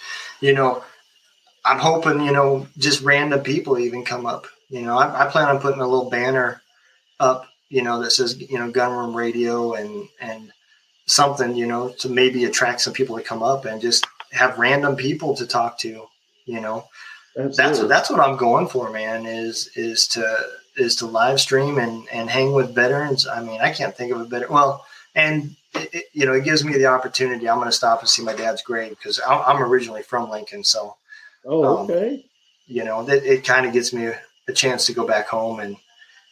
you 0.40 0.54
know, 0.54 0.82
I'm 1.64 1.78
hoping, 1.78 2.20
you 2.20 2.32
know, 2.32 2.66
just 2.76 3.02
random 3.02 3.40
people 3.40 3.78
even 3.78 4.04
come 4.04 4.26
up. 4.26 4.46
You 4.68 4.82
know, 4.82 4.98
I, 4.98 5.24
I 5.24 5.30
plan 5.30 5.48
on 5.48 5.60
putting 5.60 5.80
a 5.80 5.86
little 5.86 6.10
banner 6.10 6.62
up, 7.20 7.46
you 7.68 7.82
know, 7.82 8.02
that 8.02 8.10
says, 8.10 8.40
you 8.40 8.58
know, 8.58 8.72
Gunroom 8.72 9.14
Radio 9.14 9.74
and, 9.74 10.08
and 10.20 10.52
something, 11.06 11.54
you 11.54 11.66
know, 11.66 11.90
to 12.00 12.08
maybe 12.08 12.44
attract 12.44 12.80
some 12.80 12.92
people 12.92 13.16
to 13.16 13.22
come 13.22 13.42
up 13.42 13.66
and 13.66 13.80
just 13.80 14.04
have 14.32 14.58
random 14.58 14.96
people 14.96 15.34
to 15.36 15.46
talk 15.46 15.78
to, 15.78 16.06
you 16.44 16.60
know. 16.60 16.88
Absolutely. 17.38 17.56
That's 17.56 17.88
that's 17.88 18.10
what 18.10 18.20
I'm 18.20 18.36
going 18.36 18.66
for, 18.68 18.90
man. 18.90 19.26
Is 19.26 19.70
is 19.76 20.06
to 20.08 20.46
is 20.76 20.96
to 20.96 21.06
live 21.06 21.40
stream 21.40 21.78
and 21.78 22.08
and 22.10 22.28
hang 22.28 22.52
with 22.52 22.74
veterans. 22.74 23.26
I 23.26 23.42
mean, 23.42 23.60
I 23.60 23.72
can't 23.72 23.96
think 23.96 24.12
of 24.12 24.20
a 24.20 24.24
better. 24.24 24.48
Well, 24.48 24.84
and 25.14 25.56
it, 25.74 26.06
you 26.12 26.26
know, 26.26 26.32
it 26.32 26.44
gives 26.44 26.64
me 26.64 26.74
the 26.74 26.86
opportunity. 26.86 27.48
I'm 27.48 27.58
going 27.58 27.68
to 27.68 27.72
stop 27.72 28.00
and 28.00 28.08
see 28.08 28.22
my 28.22 28.34
dad's 28.34 28.62
grave 28.62 28.90
because 28.90 29.20
I'm 29.26 29.62
originally 29.62 30.02
from 30.02 30.30
Lincoln. 30.30 30.64
So, 30.64 30.96
oh, 31.44 31.64
um, 31.64 31.90
okay. 31.90 32.14
Um, 32.14 32.22
you 32.66 32.84
know, 32.84 33.04
that 33.04 33.24
it 33.24 33.44
kind 33.44 33.66
of 33.66 33.72
gets 33.72 33.92
me 33.92 34.06
a, 34.06 34.18
a, 34.48 34.52
chance 34.52 34.86
to 34.86 34.94
go 34.94 35.06
back 35.06 35.28
home 35.28 35.60
and 35.60 35.76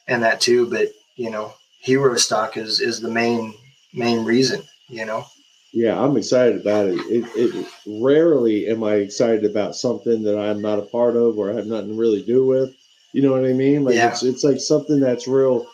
and 0.09 0.23
that 0.23 0.41
too. 0.41 0.69
But 0.69 0.89
you 1.17 1.31
know, 1.31 1.53
hero 1.81 2.17
stock 2.17 2.57
is 2.57 2.81
is 2.81 3.01
the 3.01 3.11
main 3.11 3.55
main 3.93 4.25
reason. 4.25 4.63
You 4.89 5.05
know. 5.05 5.27
Yeah, 5.75 5.99
I'm 5.99 6.19
excited 6.19 6.61
about 6.61 6.89
it. 6.89 6.99
It, 7.09 7.25
it. 7.35 7.67
Rarely 7.87 8.69
am 8.69 8.85
I 8.85 8.97
excited 8.97 9.47
about 9.47 9.75
something 9.75 10.23
that 10.25 10.39
I'm 10.39 10.61
not 10.61 10.79
a 10.79 10.83
part 10.83 11.17
of 11.17 11.39
or 11.39 11.51
have 11.51 11.67
nothing 11.67 11.89
to 11.89 11.95
really 11.95 12.23
do 12.23 12.47
with. 12.47 12.75
You 13.13 13.23
know 13.23 13.33
what 13.33 13.45
I 13.45 13.53
mean? 13.53 13.85
Like 13.85 13.95
yeah. 13.95 14.09
it's 14.09 14.23
it's 14.23 14.45
like 14.45 14.59
something 14.59 15.01
that's 15.01 15.29
real, 15.29 15.67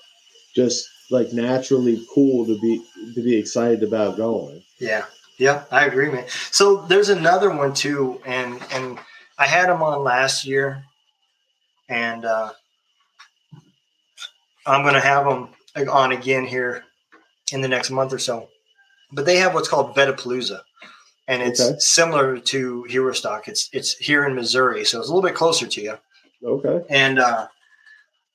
just 0.55 0.89
like 1.11 1.33
naturally 1.33 2.05
cool 2.13 2.45
to 2.47 2.59
be 2.61 2.85
to 3.15 3.23
be 3.23 3.37
excited 3.37 3.83
about 3.83 4.17
going. 4.17 4.63
Yeah, 4.81 5.05
yeah, 5.39 5.65
I 5.71 5.87
agree, 5.87 6.11
man. 6.11 6.27
So 6.51 6.83
there's 6.87 7.09
another 7.09 7.51
one 7.51 7.75
too, 7.75 8.21
and 8.27 8.61
and 8.73 8.99
I 9.39 9.47
had 9.47 9.69
them 9.69 9.83
on 9.83 10.03
last 10.03 10.45
year, 10.45 10.83
and 11.89 12.25
uh, 12.25 12.53
I'm 14.67 14.83
going 14.83 14.95
to 14.95 15.01
have 15.01 15.25
them 15.25 15.49
on 15.89 16.13
again 16.13 16.45
here 16.45 16.85
in 17.53 17.61
the 17.61 17.69
next 17.69 17.91
month 17.91 18.13
or 18.13 18.19
so. 18.19 18.49
But 19.13 19.25
they 19.25 19.37
have 19.37 19.55
what's 19.55 19.69
called 19.69 19.95
Vetapalooza, 19.95 20.61
and 21.29 21.41
it's 21.41 21.61
okay. 21.61 21.79
similar 21.79 22.39
to 22.39 22.83
Hero 22.85 23.13
Stock. 23.13 23.47
It's 23.47 23.69
it's 23.73 23.97
here 23.97 24.27
in 24.27 24.35
Missouri, 24.35 24.85
so 24.85 24.99
it's 24.99 25.09
a 25.09 25.15
little 25.15 25.27
bit 25.27 25.37
closer 25.37 25.67
to 25.69 25.81
you. 25.81 25.99
Okay. 26.45 26.85
And 26.89 27.19
uh, 27.19 27.49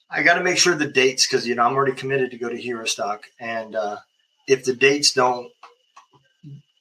I 0.09 0.23
got 0.23 0.35
to 0.35 0.43
make 0.43 0.57
sure 0.57 0.75
the 0.75 0.87
dates 0.87 1.25
because 1.25 1.47
you 1.47 1.55
know 1.55 1.63
I'm 1.63 1.73
already 1.73 1.93
committed 1.93 2.31
to 2.31 2.37
go 2.37 2.49
to 2.49 2.57
Hero 2.57 2.85
Stock, 2.85 3.23
and 3.39 3.75
uh, 3.75 3.97
if 4.47 4.63
the 4.63 4.73
dates 4.73 5.13
don't, 5.13 5.51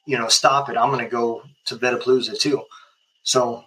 you 0.06 0.18
know, 0.18 0.28
stop 0.28 0.68
it, 0.68 0.76
I'm 0.76 0.90
going 0.90 1.04
to 1.04 1.10
go 1.10 1.42
to 1.66 1.76
Vetapalooza 1.76 2.38
too. 2.38 2.62
So 3.22 3.64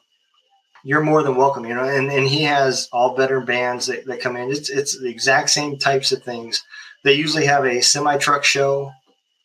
you're 0.84 1.02
more 1.02 1.24
than 1.24 1.36
welcome, 1.36 1.66
you 1.66 1.74
know. 1.74 1.84
And, 1.84 2.12
and 2.12 2.28
he 2.28 2.44
has 2.44 2.88
all 2.92 3.16
better 3.16 3.42
bands 3.42 3.88
that, 3.88 4.06
that 4.06 4.22
come 4.22 4.38
in. 4.38 4.52
It's 4.52 4.70
it's 4.70 5.00
the 5.00 5.10
exact 5.10 5.50
same 5.50 5.78
types 5.78 6.12
of 6.12 6.24
things. 6.24 6.64
They 7.04 7.14
usually 7.14 7.46
have 7.46 7.66
a 7.66 7.82
semi 7.82 8.18
truck 8.18 8.44
show 8.44 8.92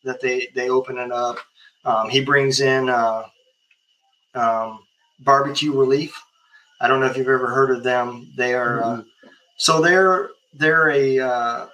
that 0.05 0.21
they 0.21 0.49
they 0.55 0.69
open 0.69 0.99
it 0.99 1.11
up. 1.11 1.39
Um, 1.85 2.11
he 2.11 2.23
brings 2.23 2.61
in 2.61 2.91
uh, 2.91 3.25
um, 4.35 4.81
barbecue 5.19 5.73
relief. 5.73 6.23
I 6.81 6.89
don't 6.89 7.01
know 7.01 7.07
if 7.07 7.17
you've 7.17 7.29
ever 7.29 7.49
heard 7.49 7.71
of 7.71 7.83
them. 7.83 8.33
They 8.37 8.55
are. 8.55 8.83
Uh, 8.83 8.87
mm-hmm. 8.87 9.01
Uh, 9.01 9.31
so 9.57 9.81
they're 9.81 10.31
they're 10.55 10.91
a 10.91 11.19
uh, 11.19 11.67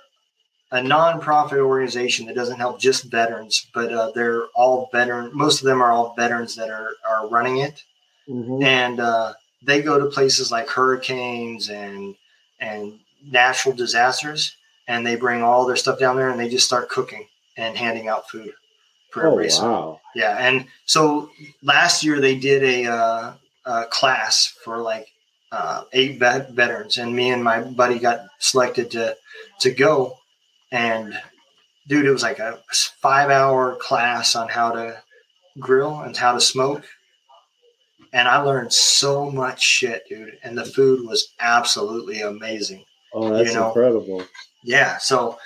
a 0.72 0.78
nonprofit 0.78 1.58
organization 1.58 2.26
that 2.26 2.34
doesn't 2.34 2.58
help 2.58 2.80
just 2.80 3.04
veterans, 3.04 3.68
but 3.72 3.92
uh, 3.92 4.10
they're 4.14 4.46
all 4.54 4.88
veteran. 4.92 5.30
Most 5.32 5.60
of 5.60 5.66
them 5.66 5.80
are 5.80 5.92
all 5.92 6.14
veterans 6.16 6.56
that 6.56 6.70
are 6.70 6.90
are 7.08 7.28
running 7.28 7.58
it, 7.58 7.84
mm-hmm. 8.28 8.62
and 8.62 9.00
uh, 9.00 9.34
they 9.64 9.82
go 9.82 9.98
to 9.98 10.06
places 10.06 10.50
like 10.50 10.68
hurricanes 10.68 11.70
and 11.70 12.14
and 12.60 12.98
natural 13.24 13.74
disasters, 13.74 14.56
and 14.88 15.06
they 15.06 15.16
bring 15.16 15.42
all 15.42 15.66
their 15.66 15.76
stuff 15.76 15.98
down 15.98 16.16
there, 16.16 16.30
and 16.30 16.40
they 16.40 16.48
just 16.48 16.66
start 16.66 16.88
cooking 16.88 17.26
and 17.56 17.76
handing 17.76 18.08
out 18.08 18.28
food 18.28 18.52
for 19.10 19.26
oh, 19.26 19.32
everybody. 19.32 19.62
Wow. 19.62 20.00
Yeah, 20.14 20.36
and 20.38 20.66
so 20.84 21.30
last 21.62 22.04
year 22.04 22.20
they 22.20 22.36
did 22.36 22.62
a, 22.62 22.90
uh, 22.90 23.32
a 23.66 23.84
class 23.84 24.46
for 24.64 24.78
like 24.78 25.08
uh, 25.52 25.84
eight 25.92 26.18
vet- 26.18 26.52
veterans, 26.52 26.98
and 26.98 27.14
me 27.14 27.30
and 27.30 27.42
my 27.42 27.60
buddy 27.60 27.98
got 27.98 28.26
selected 28.38 28.90
to 28.92 29.16
to 29.60 29.70
go. 29.70 30.16
And 30.72 31.18
dude, 31.88 32.06
it 32.06 32.10
was 32.10 32.22
like 32.22 32.38
a 32.38 32.60
five 33.00 33.30
hour 33.30 33.76
class 33.76 34.34
on 34.34 34.48
how 34.48 34.72
to 34.72 35.02
grill 35.58 36.00
and 36.00 36.16
how 36.16 36.32
to 36.32 36.40
smoke. 36.40 36.84
And 38.12 38.28
I 38.28 38.38
learned 38.38 38.72
so 38.72 39.30
much 39.30 39.62
shit, 39.62 40.04
dude. 40.08 40.38
And 40.42 40.56
the 40.56 40.64
food 40.64 41.06
was 41.06 41.34
absolutely 41.38 42.22
amazing. 42.22 42.84
Oh, 43.12 43.30
that's 43.30 43.50
you 43.50 43.56
know? 43.56 43.68
incredible. 43.68 44.24
Yeah. 44.64 44.98
So 44.98 45.38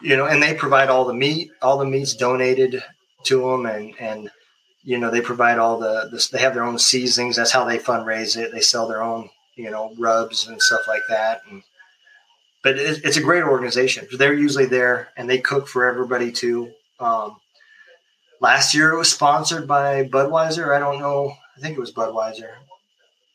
you 0.00 0.16
know, 0.16 0.26
and 0.26 0.42
they 0.42 0.54
provide 0.54 0.88
all 0.88 1.04
the 1.04 1.14
meat. 1.14 1.50
All 1.62 1.78
the 1.78 1.84
meat's 1.84 2.14
donated 2.14 2.82
to 3.24 3.40
them, 3.40 3.66
and 3.66 3.94
and 3.98 4.30
you 4.86 4.96
know 4.96 5.10
they 5.10 5.20
provide 5.20 5.58
all 5.58 5.78
the, 5.78 6.08
the 6.12 6.28
they 6.32 6.38
have 6.38 6.54
their 6.54 6.64
own 6.64 6.78
seasonings. 6.78 7.36
That's 7.36 7.50
how 7.50 7.64
they 7.64 7.76
fundraise 7.76 8.36
it. 8.36 8.52
They 8.52 8.60
sell 8.60 8.86
their 8.86 9.02
own 9.02 9.28
you 9.56 9.70
know 9.70 9.92
rubs 9.98 10.46
and 10.46 10.62
stuff 10.62 10.86
like 10.86 11.02
that. 11.08 11.42
And 11.50 11.62
but 12.62 12.78
it, 12.78 13.04
it's 13.04 13.16
a 13.16 13.22
great 13.22 13.42
organization. 13.42 14.06
They're 14.16 14.32
usually 14.32 14.66
there, 14.66 15.08
and 15.16 15.28
they 15.28 15.38
cook 15.38 15.66
for 15.66 15.88
everybody 15.88 16.30
too. 16.30 16.70
Um, 17.00 17.36
last 18.40 18.74
year 18.74 18.92
it 18.92 18.96
was 18.96 19.12
sponsored 19.12 19.66
by 19.66 20.04
Budweiser. 20.04 20.74
I 20.74 20.78
don't 20.78 21.00
know. 21.00 21.34
I 21.56 21.60
think 21.60 21.76
it 21.76 21.80
was 21.80 21.92
Budweiser. 21.92 22.52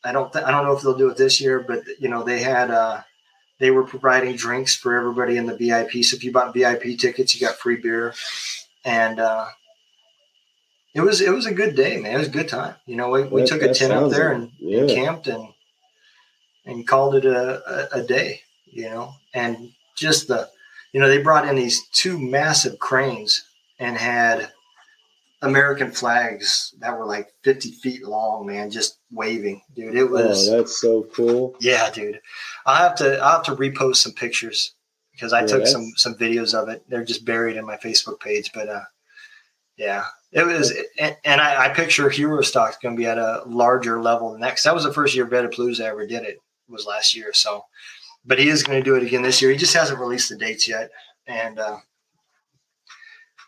I 0.02 0.12
don't. 0.12 0.32
Th- 0.32 0.44
I 0.44 0.50
don't 0.50 0.64
know 0.64 0.74
if 0.74 0.82
they'll 0.82 0.96
do 0.96 1.10
it 1.10 1.18
this 1.18 1.38
year, 1.38 1.60
but 1.60 1.84
you 2.00 2.08
know 2.08 2.22
they 2.22 2.40
had. 2.40 2.70
Uh, 2.70 3.02
they 3.60 3.70
were 3.70 3.84
providing 3.84 4.36
drinks 4.36 4.74
for 4.74 4.96
everybody 4.96 5.36
in 5.36 5.46
the 5.46 5.56
VIP. 5.56 6.02
So 6.02 6.16
if 6.16 6.24
you 6.24 6.32
bought 6.32 6.54
VIP 6.54 6.98
tickets, 6.98 7.34
you 7.34 7.46
got 7.46 7.58
free 7.58 7.76
beer, 7.76 8.14
and 8.86 9.20
uh, 9.20 9.44
it 10.94 11.00
was 11.00 11.20
it 11.20 11.32
was 11.32 11.46
a 11.46 11.54
good 11.54 11.74
day, 11.74 11.98
man. 11.98 12.14
It 12.14 12.18
was 12.18 12.28
a 12.28 12.32
good 12.32 12.48
time. 12.48 12.74
You 12.86 12.96
know, 12.96 13.10
we, 13.10 13.24
we 13.24 13.40
that, 13.42 13.48
took 13.48 13.62
a 13.62 13.72
tent 13.72 13.92
up 13.92 14.10
there 14.10 14.32
and, 14.32 14.50
yeah. 14.58 14.80
and, 14.80 14.90
camped 14.90 15.26
and 15.26 15.48
and 16.64 16.86
called 16.86 17.14
it 17.14 17.24
a, 17.24 17.96
a, 17.96 18.00
a 18.00 18.02
day. 18.02 18.40
You 18.66 18.84
know, 18.84 19.14
and 19.34 19.72
just 19.96 20.28
the 20.28 20.48
you 20.92 21.00
know 21.00 21.08
they 21.08 21.22
brought 21.22 21.48
in 21.48 21.56
these 21.56 21.86
two 21.88 22.18
massive 22.18 22.78
cranes 22.78 23.44
and 23.78 23.96
had 23.96 24.50
American 25.42 25.90
flags 25.90 26.72
that 26.78 26.96
were 26.96 27.04
like 27.04 27.32
50 27.42 27.72
feet 27.72 28.04
long, 28.04 28.46
man, 28.46 28.70
just 28.70 28.98
waving, 29.10 29.60
dude. 29.74 29.96
It 29.96 30.04
was 30.04 30.48
oh, 30.48 30.58
that's 30.58 30.80
so 30.80 31.02
cool. 31.14 31.56
Yeah, 31.60 31.90
dude. 31.90 32.20
I 32.64 32.78
have 32.78 32.94
to 32.96 33.22
I 33.22 33.32
have 33.32 33.42
to 33.44 33.56
repost 33.56 33.96
some 33.96 34.12
pictures 34.12 34.74
because 35.12 35.32
I 35.32 35.40
yeah, 35.40 35.46
took 35.46 35.66
some 35.66 35.92
some 35.96 36.14
videos 36.14 36.54
of 36.54 36.68
it. 36.68 36.84
They're 36.88 37.04
just 37.04 37.24
buried 37.24 37.56
in 37.56 37.66
my 37.66 37.76
Facebook 37.76 38.20
page, 38.20 38.52
but 38.54 38.68
uh 38.68 38.84
yeah, 39.76 40.04
it 40.32 40.46
was, 40.46 40.72
and, 40.98 41.40
I, 41.40 41.66
I 41.66 41.68
picture 41.68 42.08
Hero 42.08 42.40
Stock's 42.40 42.78
going 42.78 42.96
to 42.96 43.00
be 43.00 43.06
at 43.06 43.18
a 43.18 43.42
larger 43.46 44.00
level 44.00 44.36
next. 44.38 44.62
That 44.64 44.74
was 44.74 44.84
the 44.84 44.92
first 44.92 45.14
year 45.14 45.26
Vetapalooza 45.26 45.80
ever 45.80 46.06
did 46.06 46.24
it. 46.24 46.38
Was 46.68 46.86
last 46.86 47.14
year, 47.14 47.34
so, 47.34 47.66
but 48.24 48.38
he 48.38 48.48
is 48.48 48.62
going 48.62 48.78
to 48.78 48.84
do 48.84 48.94
it 48.94 49.02
again 49.02 49.20
this 49.20 49.42
year. 49.42 49.50
He 49.50 49.58
just 49.58 49.74
hasn't 49.74 49.98
released 50.00 50.30
the 50.30 50.36
dates 50.36 50.66
yet, 50.66 50.90
and 51.26 51.58
uh, 51.58 51.76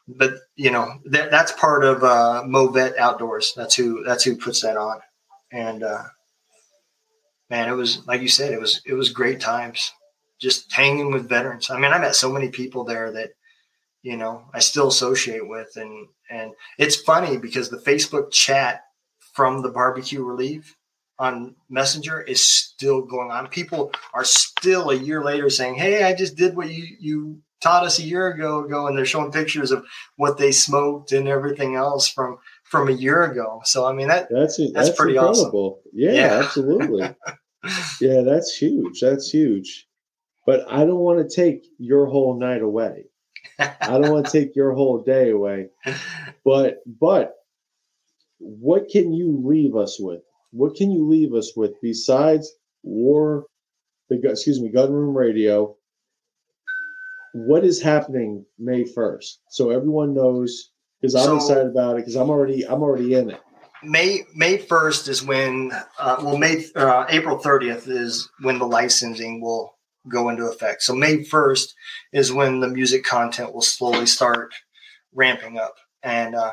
but 0.07 0.35
you 0.57 0.71
know 0.71 0.99
that 1.07 1.31
that's 1.31 1.53
part 1.53 1.85
of 1.85 2.05
uh, 2.05 2.43
Movet 2.45 2.99
Outdoors. 2.99 3.55
That's 3.57 3.75
who 3.75 4.05
that's 4.05 4.25
who 4.25 4.37
puts 4.37 4.61
that 4.61 4.77
on, 4.77 5.01
and 5.53 5.85
uh, 5.85 6.03
man, 7.49 7.69
it 7.69 7.75
was 7.75 8.07
like 8.07 8.21
you 8.21 8.29
said, 8.29 8.53
it 8.53 8.61
was 8.61 8.83
it 8.85 8.95
was 8.95 9.09
great 9.09 9.41
times 9.41 9.93
just 10.39 10.73
hanging 10.73 11.13
with 11.13 11.29
veterans. 11.29 11.71
I 11.71 11.79
mean, 11.79 11.93
I 11.93 11.99
met 11.99 12.15
so 12.15 12.31
many 12.31 12.51
people 12.51 12.85
there 12.85 13.11
that 13.13 13.31
you 14.05 14.17
know 14.17 14.45
I 14.53 14.61
still 14.61 14.89
associate 14.89 15.49
with, 15.49 15.77
and 15.77 16.07
and 16.31 16.53
it's 16.79 16.95
funny 16.95 17.39
because 17.39 17.71
the 17.71 17.79
Facebook 17.79 18.31
chat 18.31 18.83
from 19.33 19.63
the 19.63 19.71
barbecue 19.71 20.23
relief 20.23 20.77
on 21.19 21.57
Messenger 21.71 22.21
is 22.21 22.47
still 22.47 23.03
going 23.03 23.31
on. 23.31 23.49
People 23.49 23.93
are 24.13 24.25
still 24.25 24.91
a 24.91 24.95
year 24.95 25.25
later 25.25 25.49
saying, 25.49 25.77
"Hey, 25.77 26.05
I 26.05 26.15
just 26.15 26.37
did 26.37 26.55
what 26.55 26.71
you 26.71 26.87
you 27.01 27.43
taught 27.63 27.85
us 27.85 27.99
a 27.99 28.03
year 28.03 28.29
ago 28.29 28.63
ago 28.63 28.87
and 28.87 28.97
they're 28.97 29.07
showing 29.07 29.33
pictures 29.33 29.71
of 29.71 29.87
what 30.17 30.37
they 30.37 30.53
smoked 30.53 31.13
and 31.13 31.27
everything 31.27 31.75
else 31.75 32.07
from 32.07 32.37
from 32.63 32.89
a 32.89 32.93
year 32.93 33.23
ago 33.23 33.63
so 33.65 33.87
i 33.87 33.93
mean 33.93 34.09
that 34.09 34.29
that's 34.31 34.59
that's, 34.59 34.73
that's 34.73 34.91
pretty 34.91 35.17
incredible. 35.17 35.81
awesome 35.81 35.91
yeah, 35.95 36.13
yeah. 36.13 36.43
absolutely 36.45 37.01
yeah 38.03 38.21
that's 38.21 38.55
huge 38.55 39.01
that's 39.01 39.31
huge 39.31 39.87
but 40.45 40.71
i 40.71 40.85
don't 40.85 40.99
want 40.99 41.19
to 41.19 41.35
take 41.35 41.65
your 41.79 42.05
whole 42.05 42.39
night 42.39 42.61
away 42.61 43.05
i 43.59 43.99
don't 43.99 44.11
want 44.11 44.27
to 44.27 44.33
take 44.33 44.57
your 44.57 44.73
whole 44.73 45.03
day 45.03 45.31
away 45.31 45.69
but 46.45 46.83
but 47.01 47.35
what 48.39 48.89
can 48.89 49.13
you 49.13 49.41
leave 49.45 49.77
us 49.77 49.99
with 49.99 50.21
what 50.51 50.75
can 50.75 50.91
you 50.91 51.09
leave 51.09 51.35
us 51.35 51.53
with 51.57 51.73
besides 51.83 52.53
war 52.83 53.47
the 54.09 54.21
excuse 54.31 54.61
me 54.61 54.71
gunroom 54.71 55.15
radio 55.15 55.77
what 57.35 57.65
is 57.65 57.83
happening 57.83 58.47
May 58.59 58.85
1st? 58.85 59.39
So 59.51 59.71
everyone 59.71 60.15
knows 60.15 60.71
because 61.01 61.17
I'm 61.17 61.25
so, 61.25 61.37
excited 61.37 61.67
about 61.67 61.97
it 61.97 62.03
because 62.03 62.15
I'm 62.15 62.31
already 62.31 62.67
I'm 62.67 62.83
already 62.83 63.15
in 63.15 63.31
it. 63.31 63.41
May 63.83 64.23
May 64.35 64.57
1st 64.57 65.09
is 65.09 65.23
when 65.23 65.73
uh, 65.99 66.17
well 66.23 66.39
May 66.39 66.65
uh, 66.77 67.07
April 67.09 67.39
30th 67.39 67.89
is 67.89 68.31
when 68.41 68.59
the 68.59 68.67
licensing 68.67 69.41
will 69.41 69.74
go 70.09 70.29
into 70.29 70.47
effect. 70.47 70.83
So 70.83 70.95
May 70.95 71.19
1st 71.19 71.73
is 72.13 72.33
when 72.33 72.61
the 72.61 72.69
music 72.69 73.05
content 73.05 73.55
will 73.55 73.63
slowly 73.63 74.07
start 74.07 74.53
ramping 75.15 75.59
up 75.59 75.77
and 76.03 76.35
uh, 76.35 76.53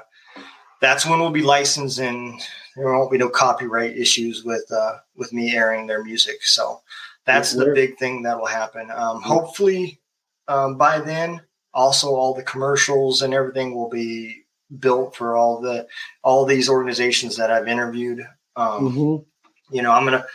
that's 0.80 1.06
when 1.06 1.20
we'll 1.20 1.32
be 1.32 1.42
licensed 1.42 2.00
and 2.00 2.42
there 2.76 2.94
won't 2.94 3.12
be 3.12 3.18
no 3.18 3.30
copyright 3.30 3.98
issues 3.98 4.44
with 4.44 4.66
uh, 4.72 4.98
with 5.16 5.34
me 5.34 5.54
airing 5.56 5.86
their 5.86 6.04
music. 6.04 6.44
So 6.44 6.82
that's 7.26 7.54
the 7.54 7.74
big 7.74 7.98
thing 7.98 8.24
that 8.24 8.40
will 8.40 8.48
happen. 8.48 8.90
Um, 8.92 9.22
hopefully 9.22 10.02
um, 10.48 10.78
by 10.78 11.00
then. 11.00 11.42
Also, 11.74 12.14
all 12.14 12.34
the 12.34 12.44
commercials 12.44 13.22
and 13.22 13.34
everything 13.34 13.74
will 13.74 13.88
be 13.88 14.44
built 14.80 15.16
for 15.16 15.38
all 15.38 15.62
the 15.62 15.88
all 16.22 16.46
these 16.46 16.68
organizations 16.68 17.38
that 17.38 17.50
I've 17.50 17.70
interviewed. 17.70 18.20
Um, 18.58 18.90
mm-hmm. 18.90 19.76
You 19.76 19.82
know, 19.82 19.92
I'm 19.92 20.04
gonna 20.04 20.26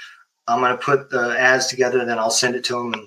I'm 0.48 0.60
gonna 0.60 0.76
put 0.76 1.10
the 1.10 1.38
ads 1.38 1.66
together, 1.66 2.04
then 2.04 2.18
I'll 2.18 2.30
send 2.30 2.54
it 2.54 2.64
to 2.64 2.74
them 2.74 2.94
and 2.94 3.06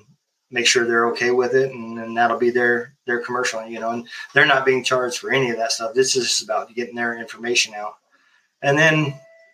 make 0.51 0.65
sure 0.65 0.85
they're 0.85 1.09
okay 1.09 1.31
with 1.31 1.53
it, 1.53 1.71
and 1.71 1.97
then 1.97 2.13
that'll 2.13 2.39
be 2.39 2.49
their 2.49 2.95
their 3.05 3.21
commercial. 3.21 3.65
You 3.65 3.79
know, 3.79 3.91
and 3.91 4.07
they're 4.33 4.45
not 4.45 4.65
being 4.65 4.83
charged 4.83 5.19
for 5.19 5.31
any 5.31 5.49
of 5.49 5.57
that 5.57 5.71
stuff. 5.71 5.93
This 5.93 6.15
is 6.15 6.27
just 6.27 6.43
about 6.43 6.73
getting 6.75 6.95
their 6.95 7.17
information 7.17 7.73
out, 7.73 7.95
and 8.61 8.77
then 8.77 9.13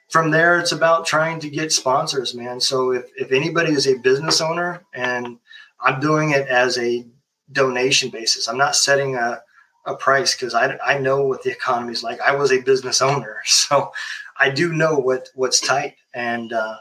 from 0.09 0.31
there, 0.31 0.59
it's 0.59 0.71
about 0.71 1.05
trying 1.05 1.39
to 1.39 1.49
get 1.49 1.71
sponsors, 1.71 2.33
man. 2.33 2.59
So 2.59 2.91
if 2.91 3.05
if 3.17 3.31
anybody 3.31 3.73
is 3.73 3.87
a 3.87 3.97
business 3.99 4.41
owner 4.41 4.83
and 4.93 5.37
I'm 5.81 5.99
doing 5.99 6.31
it 6.31 6.47
as 6.47 6.77
a 6.77 7.05
donation 7.51 8.09
basis. 8.09 8.47
I'm 8.47 8.57
not 8.57 8.75
setting 8.75 9.15
a, 9.15 9.41
a 9.85 9.95
price 9.95 10.35
because 10.35 10.53
I, 10.53 10.77
I 10.83 10.97
know 10.97 11.23
what 11.23 11.43
the 11.43 11.51
economy 11.51 11.93
is 11.93 12.03
like. 12.03 12.19
I 12.21 12.35
was 12.35 12.51
a 12.51 12.61
business 12.61 13.01
owner, 13.01 13.41
so 13.45 13.91
I 14.39 14.49
do 14.49 14.73
know 14.73 14.95
what 14.95 15.29
what's 15.35 15.59
tight. 15.59 15.95
And 16.13 16.53
uh, 16.53 16.77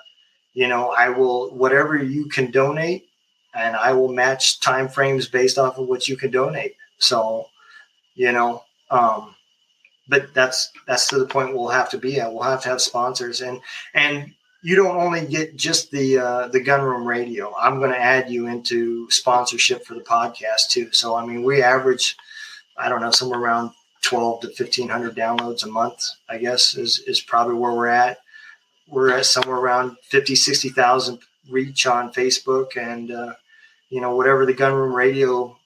you 0.54 0.68
know, 0.68 0.90
I 0.90 1.10
will 1.10 1.50
whatever 1.50 1.96
you 1.96 2.28
can 2.28 2.50
donate, 2.50 3.08
and 3.54 3.76
I 3.76 3.92
will 3.92 4.12
match 4.12 4.60
time 4.60 4.88
frames 4.88 5.28
based 5.28 5.58
off 5.58 5.78
of 5.78 5.88
what 5.88 6.08
you 6.08 6.16
can 6.16 6.30
donate. 6.30 6.76
So, 6.98 7.48
you 8.14 8.32
know, 8.32 8.64
um, 8.90 9.34
but 10.08 10.32
that's 10.34 10.70
that's 10.86 11.08
to 11.08 11.18
the 11.18 11.26
point 11.26 11.54
we'll 11.54 11.68
have 11.68 11.90
to 11.90 11.98
be 11.98 12.20
at. 12.20 12.32
We'll 12.32 12.42
have 12.44 12.62
to 12.62 12.68
have 12.68 12.80
sponsors, 12.80 13.40
and 13.40 13.60
and 13.94 14.32
you 14.62 14.76
don't 14.76 14.96
only 14.96 15.26
get 15.26 15.56
just 15.56 15.90
the 15.90 16.18
uh, 16.18 16.48
the 16.48 16.60
gunroom 16.60 17.04
radio. 17.04 17.54
I'm 17.56 17.78
going 17.78 17.90
to 17.90 18.00
add 18.00 18.30
you 18.30 18.46
into 18.46 19.10
sponsorship 19.10 19.84
for 19.84 19.94
the 19.94 20.00
podcast 20.00 20.70
too. 20.70 20.90
So 20.92 21.14
I 21.14 21.26
mean, 21.26 21.42
we 21.42 21.62
average, 21.62 22.16
I 22.76 22.88
don't 22.88 23.00
know, 23.00 23.10
somewhere 23.10 23.40
around 23.40 23.72
twelve 24.02 24.40
to 24.42 24.48
fifteen 24.50 24.88
hundred 24.88 25.16
downloads 25.16 25.64
a 25.64 25.68
month. 25.68 26.02
I 26.28 26.38
guess 26.38 26.76
is 26.76 27.00
is 27.06 27.20
probably 27.20 27.54
where 27.54 27.72
we're 27.72 27.88
at. 27.88 28.18
We're 28.88 29.12
at 29.16 29.26
somewhere 29.26 29.56
around 29.56 29.96
50, 30.02 30.34
60,000 30.34 31.18
reach 31.50 31.86
on 31.86 32.12
Facebook, 32.12 32.76
and 32.76 33.10
uh, 33.10 33.34
you 33.90 34.00
know 34.00 34.16
whatever 34.16 34.46
the 34.46 34.54
gunroom 34.54 34.94
radio 34.94 35.56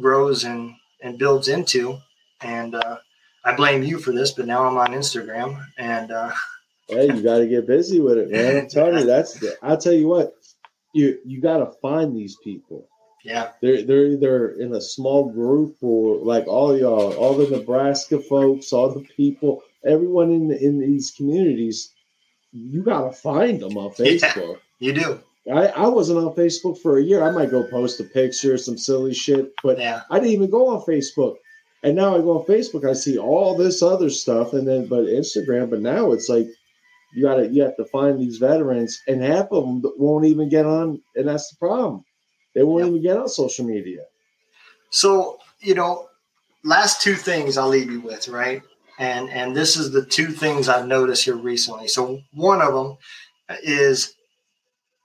grows 0.00 0.44
and 0.44 0.74
and 1.02 1.18
builds 1.18 1.48
into. 1.48 1.98
And 2.40 2.74
uh, 2.74 2.98
I 3.44 3.54
blame 3.54 3.82
you 3.82 3.98
for 3.98 4.12
this, 4.12 4.32
but 4.32 4.46
now 4.46 4.66
I'm 4.66 4.78
on 4.78 4.88
Instagram 4.88 5.64
and. 5.78 6.10
Uh, 6.10 6.32
hey, 6.88 7.06
you 7.06 7.22
got 7.22 7.38
to 7.38 7.46
get 7.46 7.66
busy 7.66 8.00
with 8.00 8.18
it, 8.18 8.30
man. 8.30 8.62
I'm 8.62 8.68
telling 8.68 8.98
you, 8.98 9.06
that's. 9.06 9.34
The, 9.34 9.56
I'll 9.62 9.78
tell 9.78 9.92
you 9.92 10.08
what, 10.08 10.34
you 10.92 11.18
you 11.24 11.40
got 11.40 11.58
to 11.58 11.66
find 11.80 12.16
these 12.16 12.36
people. 12.42 12.88
Yeah, 13.24 13.52
they're 13.60 13.82
they're 13.82 14.06
either 14.06 14.50
in 14.50 14.74
a 14.74 14.80
small 14.80 15.30
group 15.30 15.76
or 15.80 16.16
like 16.16 16.46
all 16.48 16.76
y'all, 16.76 17.12
all 17.14 17.34
the 17.34 17.48
Nebraska 17.56 18.18
folks, 18.20 18.72
all 18.72 18.92
the 18.92 19.06
people, 19.16 19.62
everyone 19.84 20.32
in 20.32 20.48
the, 20.48 20.60
in 20.60 20.80
these 20.80 21.12
communities. 21.12 21.90
You 22.52 22.82
got 22.82 23.02
to 23.02 23.12
find 23.12 23.60
them 23.60 23.76
on 23.76 23.90
Facebook. 23.92 24.58
Yeah, 24.78 24.88
you 24.88 24.92
do. 24.92 25.20
I, 25.50 25.66
I 25.68 25.88
wasn't 25.88 26.18
on 26.18 26.34
Facebook 26.34 26.78
for 26.80 26.98
a 26.98 27.02
year. 27.02 27.22
I 27.22 27.30
might 27.30 27.50
go 27.50 27.64
post 27.64 27.98
a 28.00 28.04
picture, 28.04 28.56
some 28.58 28.78
silly 28.78 29.14
shit, 29.14 29.52
but 29.62 29.78
yeah. 29.78 30.02
I 30.10 30.18
didn't 30.18 30.34
even 30.34 30.50
go 30.50 30.68
on 30.68 30.82
Facebook. 30.82 31.36
And 31.82 31.96
now 31.96 32.14
I 32.14 32.18
go 32.18 32.38
on 32.38 32.46
Facebook, 32.46 32.88
I 32.88 32.92
see 32.92 33.18
all 33.18 33.56
this 33.56 33.82
other 33.82 34.08
stuff, 34.08 34.52
and 34.52 34.68
then 34.68 34.86
but 34.86 35.06
Instagram. 35.06 35.68
But 35.68 35.80
now 35.80 36.12
it's 36.12 36.28
like 36.28 36.46
you 37.12 37.24
got 37.24 37.36
to 37.36 37.48
you 37.48 37.62
have 37.64 37.76
to 37.76 37.84
find 37.86 38.20
these 38.20 38.36
veterans, 38.36 39.02
and 39.08 39.20
half 39.20 39.50
of 39.50 39.64
them 39.64 39.82
won't 39.98 40.26
even 40.26 40.48
get 40.48 40.64
on, 40.64 41.02
and 41.16 41.26
that's 41.26 41.50
the 41.50 41.56
problem. 41.56 42.04
They 42.54 42.62
won't 42.62 42.84
yep. 42.84 42.90
even 42.90 43.02
get 43.02 43.16
on 43.16 43.28
social 43.28 43.66
media. 43.66 44.02
So 44.90 45.38
you 45.58 45.74
know, 45.74 46.08
last 46.62 47.02
two 47.02 47.14
things 47.14 47.58
I'll 47.58 47.68
leave 47.68 47.90
you 47.90 48.00
with, 48.00 48.28
right? 48.28 48.62
And 48.98 49.30
and 49.30 49.56
this 49.56 49.76
is 49.76 49.90
the 49.90 50.04
two 50.04 50.28
things 50.28 50.68
I've 50.68 50.86
noticed 50.86 51.24
here 51.24 51.36
recently. 51.36 51.88
So 51.88 52.20
one 52.32 52.60
of 52.60 52.74
them 52.74 52.98
is 53.62 54.14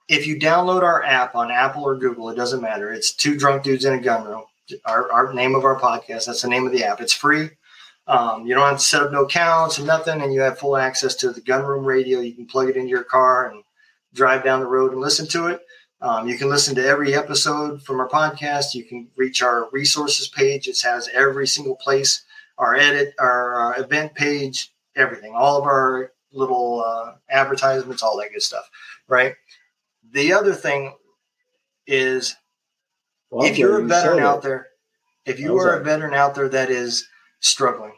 if 0.07 0.27
you 0.27 0.39
download 0.39 0.83
our 0.83 1.03
app 1.03 1.35
on 1.35 1.51
Apple 1.51 1.83
or 1.83 1.97
Google, 1.97 2.29
it 2.29 2.35
doesn't 2.35 2.61
matter. 2.61 2.91
It's 2.91 3.13
two 3.13 3.37
drunk 3.37 3.63
dudes 3.63 3.85
in 3.85 3.93
a 3.93 4.01
gun 4.01 4.25
room. 4.25 4.43
our, 4.85 5.11
our 5.11 5.33
name 5.33 5.55
of 5.55 5.65
our 5.65 5.79
podcast. 5.79 6.25
That's 6.25 6.41
the 6.41 6.47
name 6.47 6.65
of 6.65 6.71
the 6.71 6.83
app. 6.83 7.01
It's 7.01 7.13
free. 7.13 7.49
Um, 8.07 8.45
you 8.45 8.53
don't 8.55 8.69
have 8.69 8.77
to 8.77 8.83
set 8.83 9.03
up 9.03 9.11
no 9.11 9.25
accounts 9.25 9.77
and 9.77 9.87
nothing, 9.87 10.21
and 10.21 10.33
you 10.33 10.39
have 10.41 10.59
full 10.59 10.77
access 10.77 11.13
to 11.15 11.31
the 11.31 11.41
gunroom 11.41 11.85
radio. 11.85 12.21
You 12.21 12.33
can 12.33 12.45
plug 12.45 12.69
it 12.69 12.77
into 12.77 12.89
your 12.89 13.03
car 13.03 13.49
and 13.49 13.63
drive 14.13 14.43
down 14.43 14.61
the 14.61 14.65
road 14.65 14.93
and 14.93 15.01
listen 15.01 15.27
to 15.27 15.47
it. 15.47 15.61
Um, 15.99 16.27
you 16.29 16.37
can 16.37 16.47
listen 16.47 16.75
to 16.75 16.85
every 16.85 17.13
episode 17.15 17.81
from 17.81 17.99
our 17.99 18.07
podcast. 18.07 18.75
You 18.75 18.85
can 18.85 19.09
reach 19.17 19.41
our 19.41 19.67
resources 19.71 20.27
page. 20.27 20.67
It 20.67 20.79
has 20.83 21.09
every 21.13 21.47
single 21.47 21.75
place, 21.75 22.23
our 22.57 22.75
edit, 22.75 23.13
our 23.19 23.73
uh, 23.75 23.81
event 23.81 24.13
page, 24.15 24.71
everything, 24.95 25.33
all 25.35 25.57
of 25.59 25.65
our 25.65 26.11
little 26.31 26.83
uh, 26.85 27.13
advertisements, 27.29 28.03
all 28.03 28.17
that 28.17 28.31
good 28.33 28.41
stuff, 28.41 28.69
right? 29.07 29.35
The 30.11 30.33
other 30.33 30.53
thing 30.53 30.93
is 31.87 32.35
Well, 33.29 33.45
if 33.47 33.57
you're 33.57 33.79
a 33.79 33.83
veteran 33.83 34.19
out 34.19 34.41
there, 34.41 34.67
if 35.25 35.39
you 35.39 35.57
are 35.57 35.77
a 35.77 35.83
veteran 35.83 36.13
out 36.13 36.35
there 36.35 36.49
that 36.49 36.69
is 36.69 37.07
struggling 37.39 37.93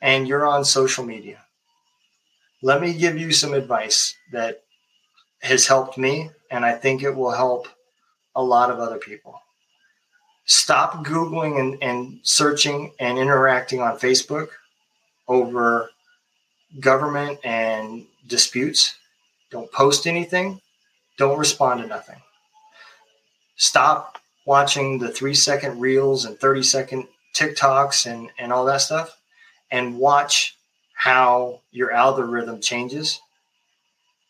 and 0.00 0.28
you're 0.28 0.46
on 0.46 0.64
social 0.64 1.04
media, 1.04 1.44
let 2.62 2.80
me 2.80 2.92
give 2.94 3.16
you 3.18 3.32
some 3.32 3.54
advice 3.54 4.16
that 4.32 4.62
has 5.42 5.66
helped 5.66 5.96
me, 5.98 6.30
and 6.50 6.64
I 6.64 6.72
think 6.74 7.02
it 7.02 7.14
will 7.14 7.30
help 7.30 7.68
a 8.34 8.42
lot 8.42 8.70
of 8.70 8.80
other 8.80 8.98
people. 8.98 9.40
Stop 10.48 11.04
Googling 11.04 11.60
and, 11.60 11.82
and 11.82 12.20
searching 12.22 12.90
and 12.98 13.18
interacting 13.18 13.82
on 13.82 13.98
Facebook 13.98 14.48
over 15.28 15.90
government 16.80 17.38
and 17.44 18.06
disputes. 18.26 18.96
Don't 19.50 19.70
post 19.72 20.06
anything. 20.06 20.62
Don't 21.18 21.38
respond 21.38 21.82
to 21.82 21.86
nothing. 21.86 22.16
Stop 23.56 24.18
watching 24.46 24.98
the 24.98 25.10
three 25.10 25.34
second 25.34 25.80
reels 25.80 26.24
and 26.24 26.40
30 26.40 26.62
second 26.62 27.08
TikToks 27.36 28.10
and, 28.10 28.30
and 28.38 28.50
all 28.50 28.64
that 28.64 28.80
stuff 28.80 29.18
and 29.70 29.98
watch 29.98 30.56
how 30.94 31.60
your 31.72 31.92
algorithm 31.92 32.62
changes. 32.62 33.20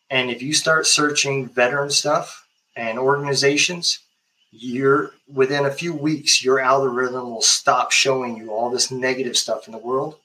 And 0.09 0.29
if 0.29 0.41
you 0.41 0.53
start 0.53 0.85
searching 0.85 1.47
veteran 1.47 1.91
stuff 1.91 2.45
and 2.75 2.99
organizations, 2.99 3.99
you're 4.51 5.11
within 5.27 5.65
a 5.65 5.71
few 5.71 5.93
weeks, 5.93 6.43
your 6.43 6.59
algorithm 6.59 7.29
will 7.29 7.41
stop 7.41 7.91
showing 7.91 8.35
you 8.35 8.51
all 8.51 8.69
this 8.69 8.91
negative 8.91 9.37
stuff 9.37 9.67
in 9.67 9.71
the 9.71 9.77
world. 9.77 10.17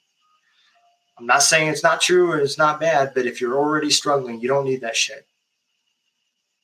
I'm 1.17 1.25
not 1.25 1.43
saying 1.43 1.69
it's 1.69 1.83
not 1.83 2.01
true 2.01 2.31
or 2.31 2.39
it's 2.39 2.57
not 2.57 2.79
bad, 2.79 3.13
but 3.13 3.25
if 3.25 3.39
you're 3.39 3.57
already 3.57 3.89
struggling, 3.89 4.41
you 4.41 4.47
don't 4.47 4.65
need 4.65 4.81
that 4.81 4.95
shit. 4.95 5.25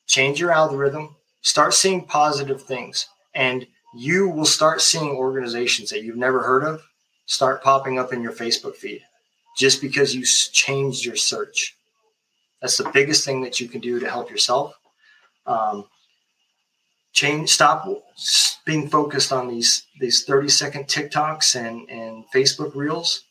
Change 0.07 0.39
your 0.39 0.51
algorithm, 0.51 1.15
start 1.41 1.73
seeing 1.73 2.05
positive 2.05 2.61
things, 2.61 3.07
and 3.33 3.65
you 3.95 4.27
will 4.27 4.45
start 4.45 4.81
seeing 4.81 5.11
organizations 5.11 5.89
that 5.89 6.03
you've 6.03 6.17
never 6.17 6.41
heard 6.43 6.63
of 6.63 6.81
start 7.25 7.63
popping 7.63 7.97
up 7.97 8.11
in 8.11 8.21
your 8.21 8.33
Facebook 8.33 8.75
feed 8.75 9.01
just 9.57 9.81
because 9.81 10.13
you 10.13 10.25
changed 10.25 11.05
your 11.05 11.15
search. 11.15 11.77
That's 12.61 12.77
the 12.77 12.89
biggest 12.93 13.25
thing 13.25 13.41
that 13.41 13.59
you 13.59 13.67
can 13.67 13.81
do 13.81 13.99
to 13.99 14.09
help 14.09 14.29
yourself. 14.29 14.73
Um, 15.45 15.85
change, 17.13 17.49
stop 17.49 17.87
being 18.65 18.89
focused 18.89 19.31
on 19.31 19.47
these 19.47 19.83
these 19.99 20.23
thirty 20.23 20.49
second 20.49 20.85
TikToks 20.85 21.55
and 21.55 21.89
and 21.89 22.25
Facebook 22.33 22.75
Reels. 22.75 23.23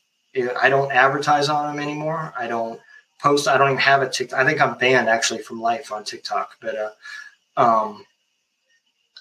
I 0.61 0.69
don't 0.69 0.91
advertise 0.91 1.49
on 1.49 1.67
them 1.75 1.83
anymore. 1.83 2.33
I 2.37 2.47
don't 2.47 2.79
post. 3.21 3.47
I 3.47 3.57
don't 3.57 3.69
even 3.69 3.81
have 3.81 4.01
a 4.01 4.09
TikTok. 4.09 4.39
I 4.39 4.45
think 4.45 4.61
I'm 4.61 4.77
banned 4.77 5.09
actually 5.09 5.41
from 5.41 5.61
life 5.61 5.91
on 5.91 6.03
TikTok. 6.03 6.55
But 6.61 6.75
uh, 6.75 6.91
um, 7.57 8.05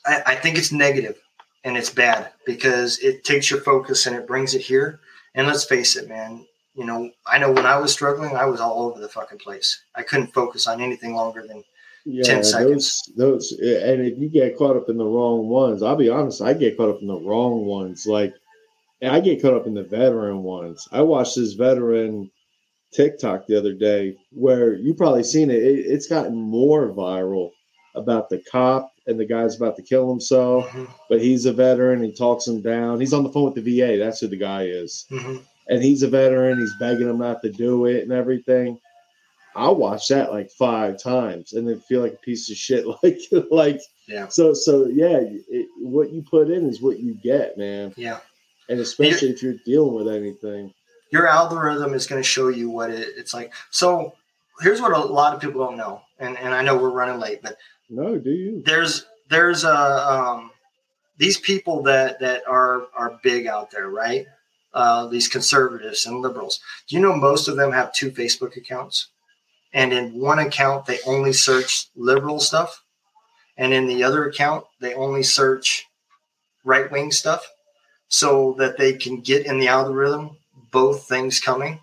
I, 0.06 0.22
I 0.26 0.34
think 0.36 0.56
it's 0.56 0.72
negative 0.72 1.18
and 1.64 1.76
it's 1.76 1.90
bad 1.90 2.30
because 2.46 2.98
it 3.00 3.24
takes 3.24 3.50
your 3.50 3.60
focus 3.60 4.06
and 4.06 4.16
it 4.16 4.26
brings 4.26 4.54
it 4.54 4.62
here. 4.62 5.00
And 5.34 5.46
let's 5.46 5.64
face 5.64 5.96
it, 5.96 6.08
man. 6.08 6.46
You 6.74 6.86
know, 6.86 7.10
I 7.26 7.38
know 7.38 7.50
when 7.50 7.66
I 7.66 7.76
was 7.76 7.92
struggling, 7.92 8.36
I 8.36 8.46
was 8.46 8.60
all 8.60 8.82
over 8.82 9.00
the 9.00 9.08
fucking 9.08 9.38
place. 9.38 9.82
I 9.94 10.02
couldn't 10.02 10.32
focus 10.32 10.66
on 10.66 10.80
anything 10.80 11.14
longer 11.14 11.44
than 11.46 11.64
yeah, 12.06 12.22
10 12.24 12.44
seconds. 12.44 13.02
Those, 13.16 13.50
those, 13.50 13.60
and 13.60 14.00
if 14.06 14.18
you 14.18 14.28
get 14.28 14.56
caught 14.56 14.76
up 14.76 14.88
in 14.88 14.96
the 14.96 15.04
wrong 15.04 15.48
ones, 15.48 15.82
I'll 15.82 15.96
be 15.96 16.08
honest, 16.08 16.40
I 16.42 16.54
get 16.54 16.76
caught 16.76 16.90
up 16.90 17.00
in 17.00 17.08
the 17.08 17.20
wrong 17.20 17.64
ones. 17.66 18.06
Like, 18.06 18.34
I 19.02 19.20
get 19.20 19.40
caught 19.42 19.54
up 19.54 19.66
in 19.66 19.74
the 19.74 19.82
veteran 19.84 20.42
ones. 20.42 20.86
I 20.92 21.00
watched 21.02 21.36
this 21.36 21.54
veteran 21.54 22.30
TikTok 22.92 23.46
the 23.46 23.56
other 23.56 23.72
day 23.72 24.16
where 24.32 24.74
you 24.74 24.94
probably 24.94 25.22
seen 25.22 25.50
it. 25.50 25.62
it 25.62 25.86
it's 25.86 26.06
gotten 26.08 26.36
more 26.36 26.88
viral 26.92 27.50
about 27.94 28.28
the 28.28 28.42
cop 28.50 28.90
and 29.06 29.18
the 29.18 29.24
guy's 29.26 29.56
about 29.56 29.76
to 29.76 29.82
kill 29.82 30.08
himself, 30.08 30.68
Mhm, 30.68 30.88
but 31.08 31.20
he's 31.20 31.46
a 31.46 31.52
veteran. 31.52 32.02
He 32.02 32.12
talks 32.12 32.46
him 32.46 32.60
down. 32.60 33.00
He's 33.00 33.12
on 33.12 33.22
the 33.24 33.30
phone 33.32 33.52
with 33.52 33.54
the 33.64 33.80
VA. 33.80 33.96
That's 33.98 34.20
who 34.20 34.28
the 34.28 34.36
guy 34.36 34.64
is. 34.64 35.06
mhm. 35.10 35.40
and 35.68 35.82
he's 35.82 36.02
a 36.02 36.08
veteran. 36.08 36.58
He's 36.58 36.74
begging 36.80 37.08
him 37.08 37.18
not 37.18 37.42
to 37.42 37.50
do 37.50 37.86
it 37.86 38.02
and 38.02 38.10
everything. 38.12 38.76
I'll 39.54 39.76
watch 39.76 40.08
that 40.08 40.32
like 40.32 40.50
five 40.50 41.02
times 41.02 41.52
and 41.52 41.68
then 41.68 41.80
feel 41.80 42.00
like 42.02 42.14
a 42.14 42.24
piece 42.24 42.50
of 42.50 42.56
shit. 42.56 42.84
Like, 43.02 43.18
like, 43.50 43.80
Yeah. 44.06 44.28
So, 44.28 44.54
so 44.54 44.86
yeah, 44.86 45.18
it, 45.20 45.68
what 45.78 46.10
you 46.12 46.22
put 46.22 46.50
in 46.50 46.68
is 46.68 46.80
what 46.80 47.00
you 47.00 47.14
get, 47.14 47.58
man. 47.58 47.92
Yeah. 47.96 48.18
And 48.68 48.78
especially 48.80 49.30
if 49.30 49.42
you're 49.42 49.56
dealing 49.64 49.94
with 49.94 50.08
anything. 50.14 50.72
your 51.10 51.26
algorithm 51.26 51.94
is 51.94 52.06
going 52.06 52.22
to 52.22 52.28
show 52.28 52.48
you 52.48 52.70
what 52.70 52.90
it, 52.90 53.08
it's 53.16 53.34
like. 53.34 53.52
So 53.70 54.14
here's 54.60 54.80
what 54.80 54.92
a 54.92 54.98
lot 54.98 55.34
of 55.34 55.40
people 55.40 55.64
don't 55.64 55.76
know, 55.76 56.02
and 56.20 56.38
and 56.38 56.54
I 56.54 56.62
know 56.62 56.76
we're 56.76 56.90
running 56.90 57.18
late, 57.18 57.40
but 57.42 57.56
No, 57.88 58.16
do 58.16 58.30
you? 58.30 58.62
there's 58.64 59.06
there's 59.28 59.64
a 59.64 59.74
um, 59.74 60.52
these 61.18 61.38
people 61.38 61.82
that 61.82 62.20
that 62.20 62.42
are 62.46 62.86
are 62.94 63.18
big 63.24 63.48
out 63.48 63.72
there, 63.72 63.88
right? 63.88 64.26
Uh, 64.72 65.08
these 65.08 65.26
conservatives 65.26 66.06
and 66.06 66.20
liberals. 66.20 66.60
Do 66.86 66.94
you 66.94 67.02
know 67.02 67.16
most 67.16 67.48
of 67.48 67.56
them 67.56 67.72
have 67.72 67.92
two 67.92 68.12
Facebook 68.12 68.56
accounts? 68.56 69.08
And 69.72 69.92
in 69.92 70.18
one 70.18 70.40
account, 70.40 70.86
they 70.86 70.98
only 71.06 71.32
search 71.32 71.86
liberal 71.94 72.40
stuff, 72.40 72.82
and 73.56 73.72
in 73.72 73.86
the 73.86 74.02
other 74.02 74.24
account, 74.24 74.64
they 74.80 74.94
only 74.94 75.22
search 75.22 75.86
right 76.64 76.90
wing 76.90 77.12
stuff, 77.12 77.46
so 78.08 78.54
that 78.58 78.76
they 78.76 78.94
can 78.94 79.20
get 79.20 79.46
in 79.46 79.58
the 79.58 79.68
algorithm 79.68 80.36
both 80.72 81.06
things 81.08 81.40
coming, 81.40 81.80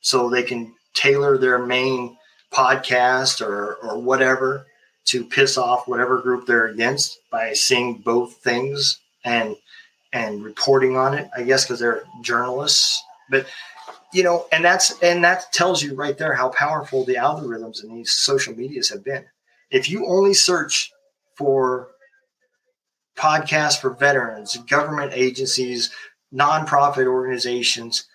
so 0.00 0.28
they 0.28 0.42
can 0.42 0.74
tailor 0.94 1.38
their 1.38 1.58
main 1.64 2.16
podcast 2.52 3.44
or 3.44 3.74
or 3.76 3.98
whatever 3.98 4.66
to 5.04 5.24
piss 5.24 5.56
off 5.56 5.86
whatever 5.86 6.20
group 6.20 6.46
they're 6.46 6.68
against 6.68 7.18
by 7.30 7.52
seeing 7.52 7.98
both 7.98 8.36
things 8.36 8.98
and 9.24 9.56
and 10.12 10.42
reporting 10.44 10.96
on 10.96 11.12
it 11.12 11.28
i 11.36 11.42
guess 11.42 11.64
because 11.64 11.80
they're 11.80 12.04
journalists. 12.22 13.02
But 13.30 13.46
you 14.16 14.22
know 14.22 14.46
and 14.50 14.64
that's 14.64 14.98
and 15.02 15.22
that 15.22 15.52
tells 15.52 15.82
you 15.82 15.94
right 15.94 16.16
there 16.16 16.32
how 16.32 16.48
powerful 16.48 17.04
the 17.04 17.16
algorithms 17.16 17.84
in 17.84 17.94
these 17.94 18.12
social 18.12 18.56
medias 18.56 18.88
have 18.88 19.04
been 19.04 19.22
if 19.70 19.90
you 19.90 20.06
only 20.06 20.32
search 20.32 20.90
for 21.34 21.88
podcasts 23.14 23.78
for 23.78 23.90
veterans 23.90 24.56
government 24.68 25.12
agencies 25.14 25.90
nonprofit 26.32 27.06
organizations 27.06 28.06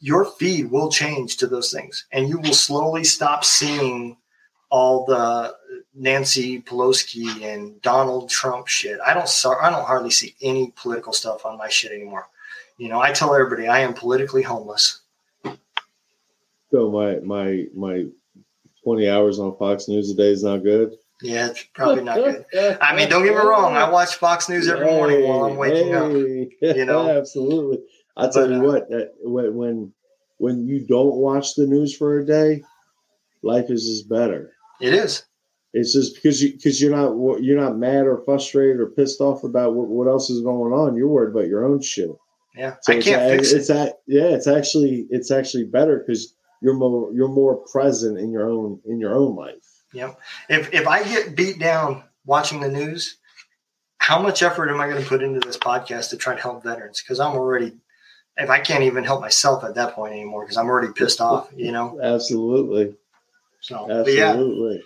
your 0.00 0.24
feed 0.24 0.68
will 0.68 0.90
change 0.90 1.36
to 1.36 1.46
those 1.46 1.70
things 1.70 2.06
and 2.10 2.28
you 2.28 2.40
will 2.40 2.52
slowly 2.52 3.04
stop 3.04 3.44
seeing 3.44 4.16
all 4.68 5.04
the 5.04 5.54
Nancy 5.94 6.60
Pelosi 6.60 7.42
and 7.42 7.82
Donald 7.82 8.30
Trump 8.30 8.68
shit. 8.68 9.00
I 9.04 9.14
don't 9.14 9.28
I 9.60 9.68
don't 9.68 9.84
hardly 9.84 10.10
see 10.10 10.36
any 10.40 10.72
political 10.76 11.12
stuff 11.12 11.44
on 11.44 11.58
my 11.58 11.68
shit 11.68 11.90
anymore. 11.90 12.28
You 12.78 12.88
know, 12.88 13.00
I 13.00 13.10
tell 13.10 13.34
everybody 13.34 13.66
I 13.66 13.80
am 13.80 13.94
politically 13.94 14.42
homeless. 14.42 14.99
So 16.70 16.90
my 16.90 17.16
my 17.20 17.64
my 17.74 18.04
twenty 18.84 19.08
hours 19.08 19.38
on 19.38 19.56
Fox 19.58 19.88
News 19.88 20.10
a 20.10 20.14
day 20.14 20.30
is 20.30 20.42
not 20.44 20.58
good. 20.58 20.94
Yeah, 21.22 21.48
it's 21.48 21.64
probably 21.74 22.02
not 22.04 22.16
good. 22.16 22.78
I 22.80 22.96
mean, 22.96 23.10
don't 23.10 23.24
get 23.24 23.34
me 23.34 23.40
wrong. 23.42 23.76
I 23.76 23.90
watch 23.90 24.14
Fox 24.16 24.48
News 24.48 24.68
every 24.68 24.86
morning 24.86 25.28
while 25.28 25.44
I'm 25.44 25.56
waking 25.56 25.94
up. 25.94 26.04
up. 26.06 26.12
you 26.76 26.84
know? 26.86 27.10
absolutely. 27.18 27.80
I 28.16 28.30
tell 28.30 28.48
But, 28.48 28.50
you 28.50 28.56
uh, 28.56 28.62
what, 28.62 28.88
that, 28.88 29.12
when 29.52 29.92
when 30.38 30.66
you 30.66 30.86
don't 30.86 31.16
watch 31.16 31.54
the 31.56 31.66
news 31.66 31.94
for 31.94 32.18
a 32.20 32.24
day, 32.26 32.62
life 33.42 33.66
is 33.68 33.86
just 33.86 34.08
better. 34.08 34.52
It 34.80 34.94
is. 34.94 35.24
It's 35.74 35.92
just 35.92 36.14
because 36.14 36.42
you 36.42 36.52
because 36.52 36.80
you're 36.80 36.96
not 36.96 37.42
you're 37.42 37.60
not 37.60 37.76
mad 37.76 38.06
or 38.06 38.22
frustrated 38.24 38.80
or 38.80 38.86
pissed 38.86 39.20
off 39.20 39.44
about 39.44 39.74
what, 39.74 39.88
what 39.88 40.08
else 40.08 40.30
is 40.30 40.40
going 40.40 40.72
on. 40.72 40.96
You're 40.96 41.08
worried 41.08 41.32
about 41.34 41.48
your 41.48 41.64
own 41.66 41.82
shit. 41.82 42.10
Yeah, 42.56 42.76
So 42.80 42.94
I 42.94 43.00
can't 43.00 43.22
a- 43.22 43.36
fix 43.36 43.52
it's 43.52 43.68
it. 43.70 43.76
a- 43.76 43.94
yeah, 44.06 44.24
it's 44.34 44.46
actually 44.46 45.06
it's 45.10 45.30
actually 45.30 45.64
better 45.64 46.02
because 46.04 46.34
you're 46.60 46.74
more 46.74 47.12
you're 47.12 47.28
more 47.28 47.56
present 47.56 48.18
in 48.18 48.30
your 48.32 48.48
own 48.50 48.80
in 48.84 48.98
your 49.00 49.14
own 49.14 49.34
life. 49.36 49.82
Yep. 49.92 50.18
If 50.48 50.72
if 50.74 50.86
I 50.86 51.02
get 51.02 51.34
beat 51.36 51.58
down 51.58 52.04
watching 52.24 52.60
the 52.60 52.68
news, 52.70 53.16
how 53.98 54.20
much 54.20 54.42
effort 54.42 54.70
am 54.70 54.80
I 54.80 54.88
going 54.88 55.02
to 55.02 55.08
put 55.08 55.22
into 55.22 55.40
this 55.40 55.56
podcast 55.56 56.10
to 56.10 56.16
try 56.16 56.34
to 56.34 56.40
help 56.40 56.62
veterans? 56.62 57.02
Because 57.02 57.18
I'm 57.20 57.34
already, 57.36 57.72
if 58.36 58.48
I 58.50 58.60
can't 58.60 58.84
even 58.84 59.04
help 59.04 59.20
myself 59.20 59.64
at 59.64 59.74
that 59.74 59.94
point 59.94 60.12
anymore, 60.12 60.44
because 60.44 60.56
I'm 60.56 60.68
already 60.68 60.92
pissed 60.92 61.20
off. 61.20 61.50
You 61.56 61.72
know. 61.72 61.98
Absolutely, 62.00 62.94
So, 63.60 63.86
but 63.88 64.12
yeah, 64.12 64.28
absolutely. 64.30 64.82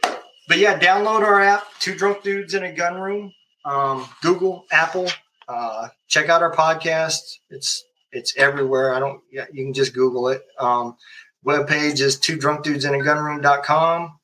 but 0.48 0.58
yeah, 0.58 0.78
download 0.78 1.20
our 1.22 1.40
app, 1.40 1.64
Two 1.80 1.94
Drunk 1.94 2.22
Dudes 2.22 2.54
in 2.54 2.64
a 2.64 2.72
Gun 2.72 3.00
Room. 3.00 3.32
Um, 3.64 4.06
Google, 4.22 4.64
Apple, 4.72 5.08
Uh, 5.48 5.88
check 6.08 6.28
out 6.28 6.42
our 6.42 6.54
podcast. 6.54 7.20
It's 7.50 7.84
it's 8.12 8.36
everywhere. 8.36 8.94
I 8.94 9.00
don't. 9.00 9.20
Yeah, 9.30 9.46
you 9.52 9.64
can 9.64 9.74
just 9.74 9.92
Google 9.94 10.28
it. 10.28 10.42
Um, 10.58 10.96
web 11.44 11.68
page 11.68 12.00
is 12.00 12.18
two 12.18 12.36
drunk 12.36 12.62
dudes 12.64 12.84
in 12.84 12.94
a 12.94 12.98
gunroom.com. 12.98 14.18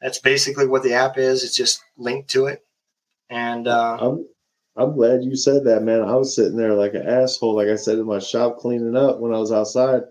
That's 0.00 0.18
basically 0.18 0.66
what 0.66 0.82
the 0.82 0.94
app 0.94 1.18
is. 1.18 1.44
It's 1.44 1.56
just 1.56 1.82
linked 1.98 2.30
to 2.30 2.46
it. 2.46 2.64
And 3.28 3.68
uh, 3.68 3.98
I'm 4.00 4.26
I'm 4.76 4.94
glad 4.94 5.22
you 5.24 5.36
said 5.36 5.64
that, 5.64 5.82
man. 5.82 6.00
I 6.02 6.14
was 6.14 6.34
sitting 6.34 6.56
there 6.56 6.72
like 6.74 6.94
an 6.94 7.06
asshole, 7.06 7.54
like 7.54 7.68
I 7.68 7.76
said 7.76 7.98
in 7.98 8.06
my 8.06 8.18
shop 8.18 8.58
cleaning 8.58 8.96
up 8.96 9.18
when 9.20 9.34
I 9.34 9.38
was 9.38 9.52
outside, 9.52 10.02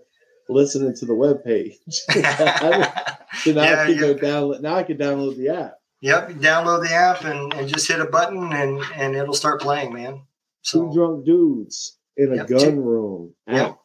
listening 0.48 0.94
to 0.96 1.06
the 1.06 1.14
web 1.14 1.42
page. 1.44 1.76
so 1.88 2.12
now 2.20 3.62
Yeah, 3.62 3.82
I 3.82 3.86
can 3.86 3.96
go 4.00 4.14
download. 4.14 4.60
Now 4.60 4.76
I 4.76 4.82
can 4.84 4.96
download 4.96 5.36
the 5.36 5.48
app. 5.48 5.74
Yep, 6.02 6.30
download 6.34 6.82
the 6.88 6.94
app 6.94 7.24
and, 7.24 7.52
and 7.52 7.68
just 7.68 7.86
hit 7.88 8.00
a 8.00 8.06
button 8.06 8.52
and, 8.54 8.80
and 8.94 9.14
it'll 9.16 9.34
start 9.34 9.60
playing, 9.60 9.92
man. 9.92 10.22
Two 10.64 10.90
drunk 10.94 11.26
dudes 11.26 11.98
in 12.16 12.32
a 12.32 12.36
Yep, 12.36 12.48
gun 12.48 12.80
room. 12.80 13.34
Yep. 13.48 13.56
App. 13.70 13.78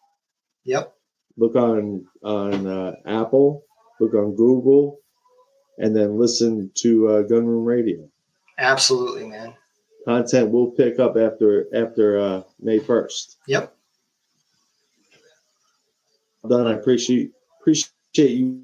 yep, 0.63 0.94
Look 1.37 1.55
on 1.55 2.05
on 2.23 2.65
uh, 2.67 2.95
Apple. 3.05 3.63
Look 3.99 4.13
on 4.13 4.35
Google, 4.35 4.99
and 5.77 5.95
then 5.95 6.17
listen 6.17 6.71
to 6.75 7.07
uh, 7.09 7.23
Gunroom 7.23 7.65
Radio. 7.65 8.07
absolutely, 8.57 9.27
man. 9.27 9.53
Content 10.05 10.51
will 10.51 10.71
pick 10.71 10.99
up 10.99 11.17
after 11.17 11.65
after 11.75 12.19
uh, 12.19 12.41
May 12.59 12.79
first. 12.79 13.37
Yep. 13.47 13.73
Don, 16.47 16.67
I 16.67 16.73
appreciate 16.73 17.31
appreciate 17.59 17.91
you 18.17 18.63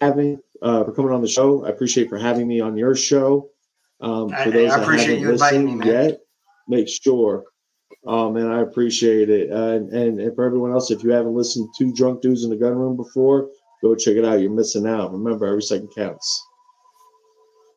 having 0.00 0.40
uh, 0.62 0.84
for 0.84 0.92
coming 0.92 1.12
on 1.12 1.20
the 1.22 1.28
show. 1.28 1.64
I 1.64 1.70
appreciate 1.70 2.08
for 2.08 2.18
having 2.18 2.46
me 2.46 2.60
on 2.60 2.76
your 2.76 2.94
show. 2.94 3.50
Um, 4.00 4.32
I- 4.32 4.44
for 4.44 4.50
those 4.52 4.70
I 4.70 4.76
that 4.76 4.82
appreciate 4.84 5.08
haven't 5.18 5.22
you 5.22 5.30
inviting 5.32 5.64
listened 5.64 5.80
me, 5.80 5.86
man. 5.86 6.04
yet, 6.10 6.20
make 6.68 6.88
sure. 6.88 7.44
Um, 8.08 8.36
and 8.36 8.50
I 8.50 8.60
appreciate 8.60 9.28
it. 9.28 9.52
Uh, 9.52 9.74
and, 9.74 9.92
and 9.92 10.20
and 10.20 10.34
for 10.34 10.44
everyone 10.44 10.72
else, 10.72 10.90
if 10.90 11.04
you 11.04 11.10
haven't 11.10 11.34
listened 11.34 11.68
to 11.78 11.92
Drunk 11.92 12.22
Dudes 12.22 12.42
in 12.42 12.50
the 12.50 12.56
Gun 12.56 12.74
Room 12.74 12.96
before, 12.96 13.50
go 13.82 13.94
check 13.94 14.16
it 14.16 14.24
out. 14.24 14.40
You're 14.40 14.50
missing 14.50 14.86
out. 14.86 15.12
Remember, 15.12 15.46
every 15.46 15.62
second 15.62 15.90
counts. 15.94 16.47